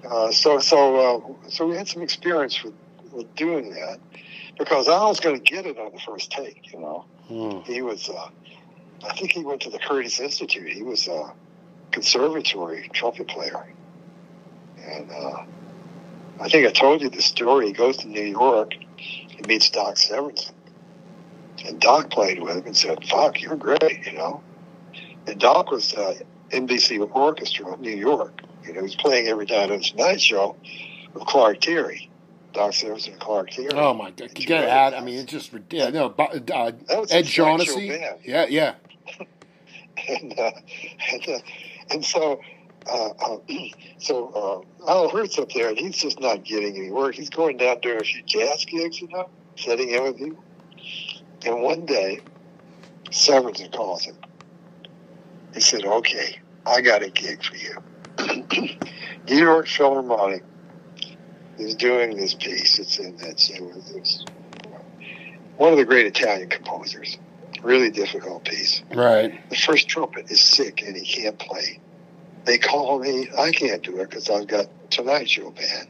uh, 0.08 0.32
so 0.32 0.60
so 0.60 0.96
uh, 0.96 1.50
so 1.50 1.68
we 1.68 1.76
had 1.76 1.88
some 1.88 2.04
experience 2.04 2.64
with, 2.64 2.76
with 3.12 3.34
doing 3.36 3.72
that 3.72 4.00
because 4.60 4.88
I 4.88 5.04
was 5.06 5.20
going 5.20 5.36
to 5.36 5.42
get 5.42 5.66
it 5.66 5.80
on 5.80 5.92
the 5.92 6.00
first 6.00 6.32
take, 6.32 6.72
you 6.72 6.80
know. 6.80 7.06
Hmm. 7.28 7.60
He 7.62 7.82
was, 7.82 8.10
uh, 8.10 8.30
I 9.04 9.14
think 9.16 9.32
he 9.32 9.44
went 9.44 9.62
to 9.62 9.72
the 9.72 9.80
Curtis 9.80 10.20
Institute. 10.20 10.72
He 10.72 10.84
was 10.84 11.08
a 11.08 11.34
conservatory 11.92 12.90
trumpet 12.94 13.28
player 13.28 13.66
and 14.84 15.12
uh, 15.12 15.44
I 16.40 16.50
think 16.50 16.68
I 16.68 16.72
told 16.72 17.02
you 17.02 17.10
the 17.10 17.22
story. 17.22 17.68
He 17.68 17.74
goes 17.74 17.98
to 17.98 18.08
New 18.08 18.24
York, 18.24 18.74
he 18.98 19.42
meets 19.48 19.70
Doc 19.70 19.96
Severinsen. 19.96 20.52
And 21.66 21.80
Doc 21.80 22.10
played 22.10 22.42
with 22.42 22.58
him 22.58 22.66
and 22.66 22.76
said, 22.76 23.06
Fuck, 23.08 23.42
you're 23.42 23.56
great, 23.56 24.06
you 24.06 24.14
know. 24.14 24.42
And 25.28 25.40
Doc 25.40 25.72
was 25.72 25.94
uh, 25.94 26.16
NBC 26.50 27.10
Orchestra 27.16 27.72
of 27.72 27.80
New 27.80 27.96
York. 27.96 28.42
You 28.64 28.74
know, 28.74 28.80
he 28.80 28.84
was 28.84 28.96
playing 28.96 29.28
every 29.28 29.46
night 29.46 29.72
on 29.72 29.78
his 29.78 29.94
night 29.96 30.22
show 30.22 30.56
with 31.14 31.26
Clark 31.26 31.62
Terry. 31.62 32.10
Doc 32.54 32.72
Severinsen 32.72 33.14
and 33.14 33.20
Clark 33.20 33.50
Terry. 33.52 33.70
Oh, 33.74 33.94
my 33.94 34.12
God. 34.12 34.38
You 34.38 34.46
get 34.46 34.70
out. 34.70 34.94
I 34.94 35.02
mean, 35.02 35.16
it's 35.16 35.32
just 35.32 35.54
ridiculous. 35.54 35.94
No, 35.94 36.14
uh, 36.18 36.72
Ed 37.10 37.28
Shaughnessy. 37.28 38.00
Yeah, 38.24 38.46
yeah. 38.48 38.76
and, 40.08 40.38
uh, 40.38 40.52
and, 41.12 41.30
uh, 41.30 41.40
and 41.90 42.06
so 42.06 42.42
uh, 42.90 43.10
uh, 43.20 43.38
so 43.98 44.66
uh, 44.86 44.90
Al 44.90 45.10
Hirt's 45.10 45.38
up 45.40 45.52
there, 45.52 45.70
and 45.70 45.78
he's 45.78 45.98
just 45.98 46.20
not 46.20 46.44
getting 46.44 46.76
any 46.78 46.92
work. 46.92 47.16
He's 47.16 47.30
going 47.30 47.58
down 47.58 47.80
doing 47.82 48.00
a 48.00 48.04
few 48.04 48.22
jazz 48.24 48.66
gigs, 48.66 49.02
you 49.02 49.08
know, 49.10 49.30
setting 49.56 49.90
in 49.90 50.04
with 50.04 50.20
you. 50.20 50.38
And 51.46 51.62
one 51.62 51.86
day, 51.86 52.22
Severinsen 53.10 53.72
calls 53.72 54.04
him. 54.04 54.16
He 55.54 55.60
said, 55.60 55.86
"Okay, 55.86 56.40
I 56.66 56.82
got 56.82 57.04
a 57.04 57.10
gig 57.10 57.44
for 57.44 57.56
you. 57.56 57.78
New 59.28 59.38
York 59.38 59.68
Philharmonic 59.68 60.44
is 61.58 61.76
doing 61.76 62.18
this 62.18 62.34
piece. 62.34 62.80
It's 62.80 63.00
in 63.00 63.18
it's, 63.22 63.50
it's 63.50 64.26
one 65.58 65.72
of 65.72 65.78
the 65.78 65.86
great 65.86 66.06
Italian 66.06 66.50
composers. 66.50 67.18
Really 67.62 67.92
difficult 67.92 68.44
piece. 68.44 68.84
Right. 68.94 69.50
The 69.50 69.56
first 69.56 69.88
trumpet 69.88 70.30
is 70.30 70.42
sick 70.42 70.82
and 70.82 70.96
he 70.98 71.06
can't 71.06 71.40
play 71.40 71.80
they 72.46 72.58
call 72.58 73.00
me. 73.00 73.30
I 73.38 73.52
can't 73.52 73.82
do 73.84 74.00
it 74.00 74.10
because 74.10 74.30
I've 74.30 74.48
got 74.48 74.68
Tonight 74.92 75.30
Show 75.30 75.52
band. 75.52 75.88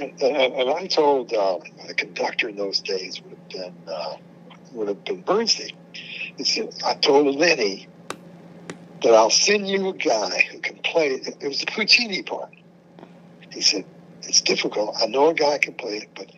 and, 0.00 0.22
and 0.22 0.70
I 0.70 0.86
told 0.86 1.30
the 1.30 1.94
conductor 1.96 2.48
in 2.48 2.56
those 2.56 2.80
days 2.80 3.20
would 3.22 3.32
have 3.32 3.48
been 3.48 3.74
uh, 3.88 4.16
would 4.72 4.88
have 4.88 5.04
been 5.04 5.22
Bernstein. 5.22 5.72
He 6.36 6.44
Said, 6.44 6.74
I 6.84 6.94
told 6.94 7.34
Lenny 7.36 7.88
that 9.02 9.14
I'll 9.14 9.30
send 9.30 9.68
you 9.68 9.88
a 9.88 9.92
guy 9.92 10.46
who 10.50 10.58
can 10.60 10.78
play. 10.78 11.08
It 11.08 11.46
was 11.46 11.60
the 11.60 11.66
Puccini 11.66 12.22
part. 12.22 12.54
He 13.52 13.60
said 13.60 13.84
it's 14.22 14.40
difficult. 14.40 14.96
I 15.00 15.06
know 15.06 15.28
a 15.28 15.34
guy 15.34 15.58
can 15.58 15.74
play 15.74 15.98
it, 15.98 16.08
but 16.14 16.30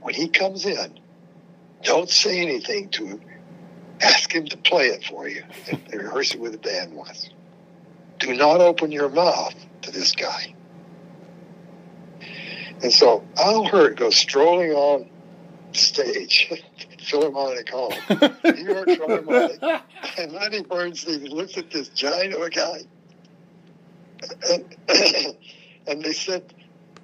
when 0.00 0.14
he 0.14 0.28
comes 0.28 0.64
in, 0.64 0.98
don't 1.82 2.08
say 2.08 2.40
anything 2.40 2.88
to 2.90 3.06
him. 3.06 3.20
Ask 4.00 4.32
him 4.32 4.46
to 4.46 4.56
play 4.56 4.86
it 4.86 5.04
for 5.04 5.28
you 5.28 5.42
and 5.68 5.80
rehearse 5.92 6.34
it 6.34 6.40
with 6.40 6.52
the 6.52 6.58
band 6.58 6.94
once. 6.94 7.30
Do 8.18 8.34
not 8.34 8.60
open 8.60 8.92
your 8.92 9.08
mouth 9.08 9.54
to 9.82 9.90
this 9.90 10.12
guy. 10.12 10.54
And 12.82 12.92
so 12.92 13.24
Al 13.36 13.64
Hirt 13.64 13.96
goes 13.96 14.16
strolling 14.16 14.72
on 14.72 15.08
stage, 15.72 16.52
Philharmonic 17.00 17.68
Hall, 17.70 17.92
New 18.10 18.64
York 18.64 18.86
Philharmonic, 18.86 19.62
and 20.18 20.32
Lenny 20.32 20.62
Bernstein 20.62 21.24
looks 21.26 21.56
at 21.56 21.70
this 21.70 21.88
giant 21.88 22.34
of 22.34 22.42
a 22.42 22.50
guy. 22.50 22.80
And, 24.50 24.76
and 25.86 26.02
they 26.02 26.12
said 26.12 26.52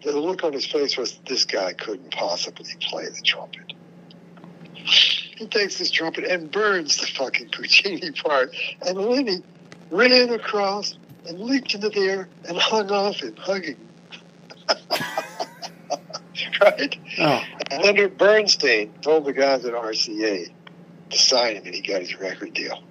the 0.02 0.18
look 0.18 0.44
on 0.44 0.52
his 0.52 0.66
face 0.66 0.96
was 0.96 1.18
this 1.26 1.44
guy 1.44 1.72
couldn't 1.72 2.12
possibly 2.12 2.70
play 2.80 3.06
the 3.06 3.20
trumpet. 3.24 3.72
He 4.74 5.46
takes 5.46 5.76
his 5.76 5.90
trumpet 5.90 6.24
and 6.24 6.50
burns 6.50 6.98
the 6.98 7.06
fucking 7.06 7.48
Puccini 7.50 8.12
part. 8.12 8.54
And 8.86 8.98
Lenny 8.98 9.42
ran 9.90 10.30
across 10.30 10.96
and 11.26 11.40
leaped 11.40 11.74
into 11.74 11.88
the 11.88 12.00
air 12.00 12.28
and 12.48 12.56
hung 12.58 12.90
off 12.90 13.20
him, 13.20 13.34
hugging. 13.36 13.76
right? 16.60 16.96
Oh. 17.18 17.42
Leonard 17.70 18.18
Bernstein 18.18 18.92
told 19.00 19.24
the 19.24 19.32
guys 19.32 19.64
at 19.64 19.74
RCA 19.74 20.50
to 21.10 21.18
sign 21.18 21.56
him, 21.56 21.64
and 21.66 21.74
he 21.74 21.80
got 21.80 22.00
his 22.00 22.18
record 22.18 22.54
deal. 22.54 22.82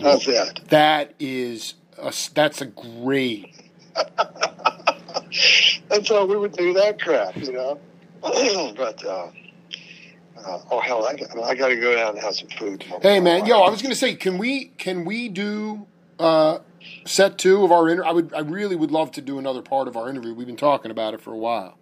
How's 0.00 0.26
that? 0.26 0.60
That 0.68 1.14
is 1.18 1.74
a, 1.98 2.12
that's 2.34 2.60
a 2.60 2.66
great. 2.66 3.54
and 5.90 6.06
so 6.06 6.26
we 6.26 6.36
would 6.36 6.52
do 6.52 6.72
that 6.74 7.00
crap, 7.00 7.36
you 7.36 7.52
know. 7.52 7.80
but 8.76 9.04
uh, 9.04 9.28
uh, 10.44 10.58
oh 10.70 10.80
hell, 10.80 11.06
I, 11.06 11.16
I 11.42 11.54
got 11.54 11.68
to 11.68 11.76
go 11.76 11.94
down 11.94 12.14
and 12.14 12.18
have 12.18 12.34
some 12.34 12.48
food. 12.48 12.82
Hey 13.02 13.20
man, 13.20 13.46
yo, 13.46 13.60
I 13.60 13.70
was 13.70 13.82
gonna 13.82 13.94
say, 13.94 14.14
can 14.14 14.38
we 14.38 14.66
can 14.78 15.04
we 15.04 15.28
do 15.28 15.86
uh, 16.18 16.58
set 17.04 17.38
two 17.38 17.64
of 17.64 17.72
our 17.72 17.88
interview? 17.88 18.08
I 18.08 18.12
would 18.12 18.34
I 18.34 18.40
really 18.40 18.76
would 18.76 18.90
love 18.90 19.12
to 19.12 19.20
do 19.20 19.38
another 19.38 19.62
part 19.62 19.88
of 19.88 19.96
our 19.96 20.08
interview. 20.08 20.34
We've 20.34 20.46
been 20.46 20.56
talking 20.56 20.90
about 20.90 21.14
it 21.14 21.20
for 21.20 21.32
a 21.32 21.38
while. 21.38 21.78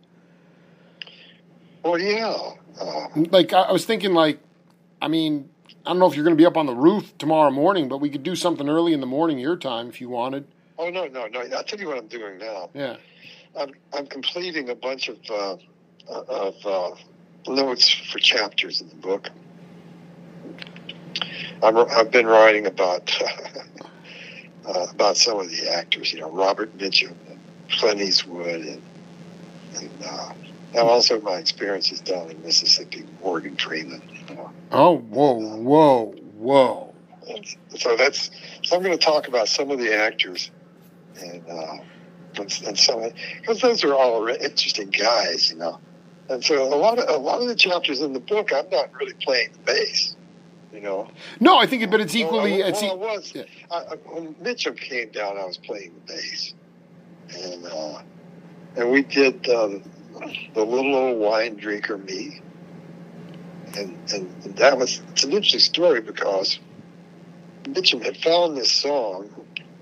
Well, 1.85 1.99
yeah. 1.99 2.37
Uh, 2.81 3.09
like 3.31 3.53
I, 3.53 3.73
was 3.73 3.85
thinking, 3.85 4.15
like, 4.15 4.39
I 5.01 5.09
mean, 5.09 5.51
I 5.85 5.91
don't 5.91 5.99
know 5.99 6.07
if 6.07 6.15
you're 6.15 6.25
going 6.25 6.37
to 6.37 6.41
be 6.41 6.47
up 6.47 6.57
on 6.57 6.67
the 6.67 6.75
roof 6.75 7.17
tomorrow 7.19 7.51
morning, 7.51 7.89
but 7.89 7.99
we 7.99 8.09
could 8.09 8.23
do 8.23 8.37
something 8.37 8.69
early 8.69 8.93
in 8.93 9.01
the 9.01 9.07
morning 9.07 9.39
your 9.39 9.57
time 9.57 9.89
if 9.89 10.01
you 10.01 10.09
wanted. 10.09 10.47
Oh 10.79 10.91
no, 10.91 11.07
no, 11.07 11.27
no! 11.27 11.41
I'll 11.41 11.65
tell 11.65 11.79
you 11.79 11.89
what 11.89 11.99
I'm 11.99 12.07
doing 12.07 12.39
now. 12.39 12.71
Yeah. 12.75 12.97
I'm 13.59 13.73
I'm 13.93 14.07
completing 14.07 14.71
a 14.71 14.75
bunch 14.75 15.09
of 15.09 15.19
uh, 15.31 15.57
of 16.09 16.55
uh, 16.65 16.91
notes 17.47 17.89
for 17.89 18.19
chapters 18.19 18.81
in 18.81 18.89
the 18.89 18.95
book. 18.97 19.29
I'm, 21.63 21.77
I've 21.77 22.11
been 22.11 22.27
writing 22.27 22.67
about 22.67 23.13
uh, 24.67 24.87
about 24.91 25.17
some 25.17 25.41
of 25.41 25.51
the 25.51 25.69
actors, 25.73 26.13
you 26.13 26.21
know, 26.21 26.31
Robert 26.31 26.77
Mitchum, 26.79 27.15
and 27.29 27.39
Clint 27.71 28.01
Eastwood, 28.01 28.61
and, 28.61 28.83
and 29.77 29.91
uh, 30.05 30.33
and 30.75 30.81
also 30.81 31.21
my 31.21 31.37
experiences 31.37 32.01
down 32.01 32.31
in 32.31 32.41
Mississippi, 32.43 33.05
Morgan 33.23 33.57
Freeman. 33.57 34.03
You 34.29 34.35
know. 34.35 34.51
Oh, 34.71 34.99
whoa, 34.99 35.57
whoa, 35.57 36.15
whoa! 36.37 36.95
So 37.77 37.97
that's 37.97 38.31
so 38.63 38.77
I'm 38.77 38.83
going 38.83 38.97
to 38.97 39.05
talk 39.05 39.29
about 39.29 39.49
some 39.49 39.71
of 39.71 39.79
the 39.79 39.95
actors, 39.95 40.51
and 41.21 41.43
uh, 41.49 41.79
and, 42.37 42.63
and 42.67 42.79
some 42.79 43.03
because 43.41 43.61
those 43.61 43.85
are 43.85 43.95
all 43.95 44.27
interesting 44.29 44.91
guys, 44.91 45.51
you 45.51 45.59
know. 45.59 45.79
And 46.29 46.43
so 46.45 46.63
a 46.63 46.77
lot 46.77 46.99
of 46.99 47.09
a 47.09 47.19
lot 47.19 47.43
of 47.43 47.49
the 47.49 47.57
chapters 47.57 48.01
in 48.01 48.13
the 48.13 48.21
book, 48.21 48.53
I'm 48.55 48.69
not 48.71 48.93
really 48.95 49.15
playing 49.15 49.53
the 49.53 49.59
bass. 49.73 50.17
You 50.73 50.81
know. 50.81 51.09
No, 51.39 51.59
I 51.59 51.67
think, 51.67 51.83
it 51.83 51.91
but 51.91 52.01
it's 52.01 52.15
equally. 52.15 52.59
Well, 52.59 52.65
I, 52.65 52.69
it's 52.69 52.83
well, 52.83 52.93
I 52.93 52.95
was. 52.95 53.35
I, 53.71 53.95
when 54.07 54.35
Mitchum 54.37 54.79
came 54.79 55.11
down, 55.11 55.37
I 55.37 55.45
was 55.45 55.59
playing 55.59 55.95
the 55.95 56.15
bass, 56.15 56.55
and 57.35 57.67
uh, 57.67 58.03
and 58.77 58.91
we 58.91 59.03
did 59.03 59.49
um, 59.51 59.83
the 60.55 60.65
little 60.65 60.95
old 60.95 61.19
wine 61.19 61.57
drinker 61.57 61.99
me. 61.99 62.41
And, 63.75 63.97
and 64.13 64.57
that 64.57 64.77
was 64.77 65.01
it's 65.13 65.25
an 65.25 65.33
interesting 65.33 65.61
story 65.61 66.03
because 66.03 66.59
Mitchum 67.65 68.03
had 68.05 68.19
found 68.19 68.57
this 68.57 68.71
song 68.71 69.31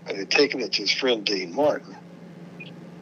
and 0.06 0.16
had 0.16 0.30
taken 0.30 0.60
it 0.60 0.72
to 0.74 0.82
his 0.82 0.92
friend 0.92 1.24
Dean 1.24 1.54
Martin. 1.54 1.96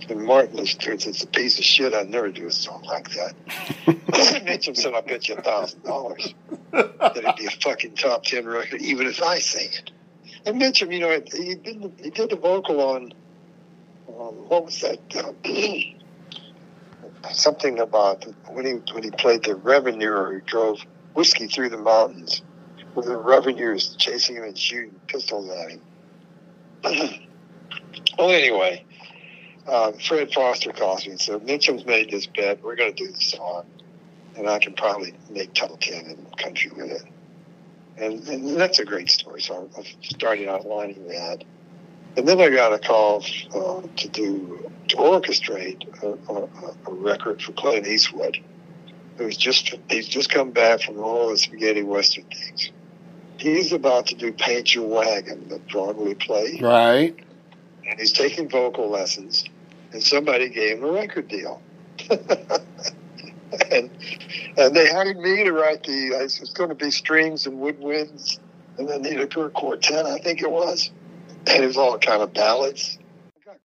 And 0.09 0.27
to 0.27 0.93
it 0.93 1.07
it's 1.07 1.23
a 1.23 1.27
piece 1.27 1.59
of 1.59 1.65
shit. 1.65 1.95
I'd 1.95 2.09
never 2.09 2.31
do 2.31 2.47
a 2.47 2.53
song 2.53 2.83
like 2.85 3.11
that. 3.11 3.35
Mitchum 3.87 4.77
said, 4.77 4.95
I 4.95 5.01
bet 5.01 5.29
you 5.29 5.37
a 5.37 5.43
thousand 5.43 5.83
dollars 5.83 6.35
that 6.73 7.17
it'd 7.17 7.37
be 7.37 7.47
a 7.47 7.51
fucking 7.51 7.95
top 7.95 8.25
ten 8.25 8.47
record, 8.47 8.81
even 8.81 9.07
if 9.07 9.23
I 9.23 9.39
sing 9.39 9.69
it. 9.71 9.91
And 10.47 10.61
Mitchum, 10.61 10.93
you 10.93 11.01
know, 11.01 11.11
he 11.11 11.55
did, 11.57 11.93
he 12.03 12.11
did 12.11 12.31
the 12.31 12.37
vocal 12.37 12.81
on, 12.81 13.13
um, 14.09 14.35
what 14.49 14.65
was 14.65 14.81
that? 14.81 14.99
Uh, 15.15 15.33
something 17.33 17.79
about 17.79 18.25
when 18.49 18.65
he 18.65 18.73
when 18.93 19.03
he 19.03 19.11
played 19.11 19.45
the 19.45 19.55
revenue 19.55 20.11
he 20.35 20.41
drove 20.47 20.81
whiskey 21.15 21.49
through 21.49 21.69
the 21.69 21.79
mountains 21.79 22.43
with 22.95 23.07
the 23.07 23.17
revenuers 23.17 23.95
chasing 23.97 24.37
him 24.37 24.45
and 24.45 24.59
shooting 24.59 24.95
pistols 25.07 25.51
at 25.51 25.71
him. 25.71 25.81
well, 28.19 28.31
anyway, 28.31 28.85
uh, 29.69 29.93
Fred 29.93 30.33
Foster 30.33 30.73
calls 30.73 31.05
me 31.05 31.13
and 31.13 31.21
said, 31.21 31.43
Mitchum's 31.43 31.85
made 31.85 32.11
this 32.11 32.27
bet. 32.27 32.63
We're 32.63 32.77
going 32.77 32.95
to 32.95 33.05
do 33.05 33.13
the 33.13 33.21
song, 33.21 33.65
and 34.37 34.49
I 34.49 34.59
can 34.59 34.75
probably 34.75 35.15
make 35.31 35.55
top 35.55 35.79
10 35.81 36.07
in 36.07 36.27
country 36.37 36.71
with 36.75 36.91
it. 36.91 37.05
And, 37.99 38.27
and 38.29 38.57
that's 38.57 38.79
a 38.79 38.85
great 38.85 39.11
story. 39.11 39.43
So 39.43 39.69
I 39.77 39.83
started 40.03 40.49
outlining 40.49 41.09
that. 41.09 41.45
And 42.17 42.27
then 42.27 42.41
I 42.41 42.49
got 42.49 42.73
a 42.73 42.79
call 42.79 43.25
uh, 43.55 43.83
to 43.97 44.09
do 44.09 44.71
to 44.89 44.97
orchestrate 44.97 46.03
a, 46.03 46.33
a, 46.33 46.49
a, 46.87 46.93
record 46.93 47.43
for 47.43 47.53
Clint 47.53 47.87
Eastwood, 47.87 48.39
who's 49.19 49.37
just 49.37 49.75
he's 49.89 50.09
just 50.09 50.31
come 50.31 50.51
back 50.51 50.81
from 50.81 50.99
all 50.99 51.29
the 51.29 51.37
spaghetti 51.37 51.83
western 51.83 52.25
things. 52.25 52.73
He's 53.37 53.73
about 53.73 54.07
to 54.07 54.15
do 54.17 54.33
"Paint 54.33 54.75
Your 54.75 54.89
Wagon," 54.89 55.49
the 55.49 55.59
Broadway 55.59 56.15
play, 56.15 56.59
right? 56.61 57.17
And 57.89 58.01
he's 58.01 58.13
taking 58.13 58.49
vocal 58.49 58.89
lessons, 58.91 59.45
and 59.93 60.03
somebody 60.03 60.49
gave 60.49 60.79
him 60.79 60.85
a 60.85 60.93
record 60.93 61.29
deal. 61.29 61.63
and 63.71 63.91
and 64.57 64.77
they 64.77 64.89
hired 64.89 65.19
me 65.19 65.45
to 65.45 65.53
write 65.53 65.83
the. 65.85 66.15
Uh, 66.15 66.25
it 66.25 66.39
was 66.41 66.53
going 66.55 66.69
to 66.69 66.75
be 66.75 66.91
strings 66.91 67.47
and 67.47 67.59
woodwinds, 67.59 68.39
and 68.79 68.89
then 68.89 69.03
the 69.03 69.51
quartet, 69.55 70.07
I 70.07 70.19
think 70.19 70.43
it 70.43 70.51
was 70.51 70.91
and 71.49 71.65
it 71.65 71.67
was 71.67 71.77
all 71.77 71.99
kind 71.99 72.23
of 72.23 72.33
ballads. 72.33 72.98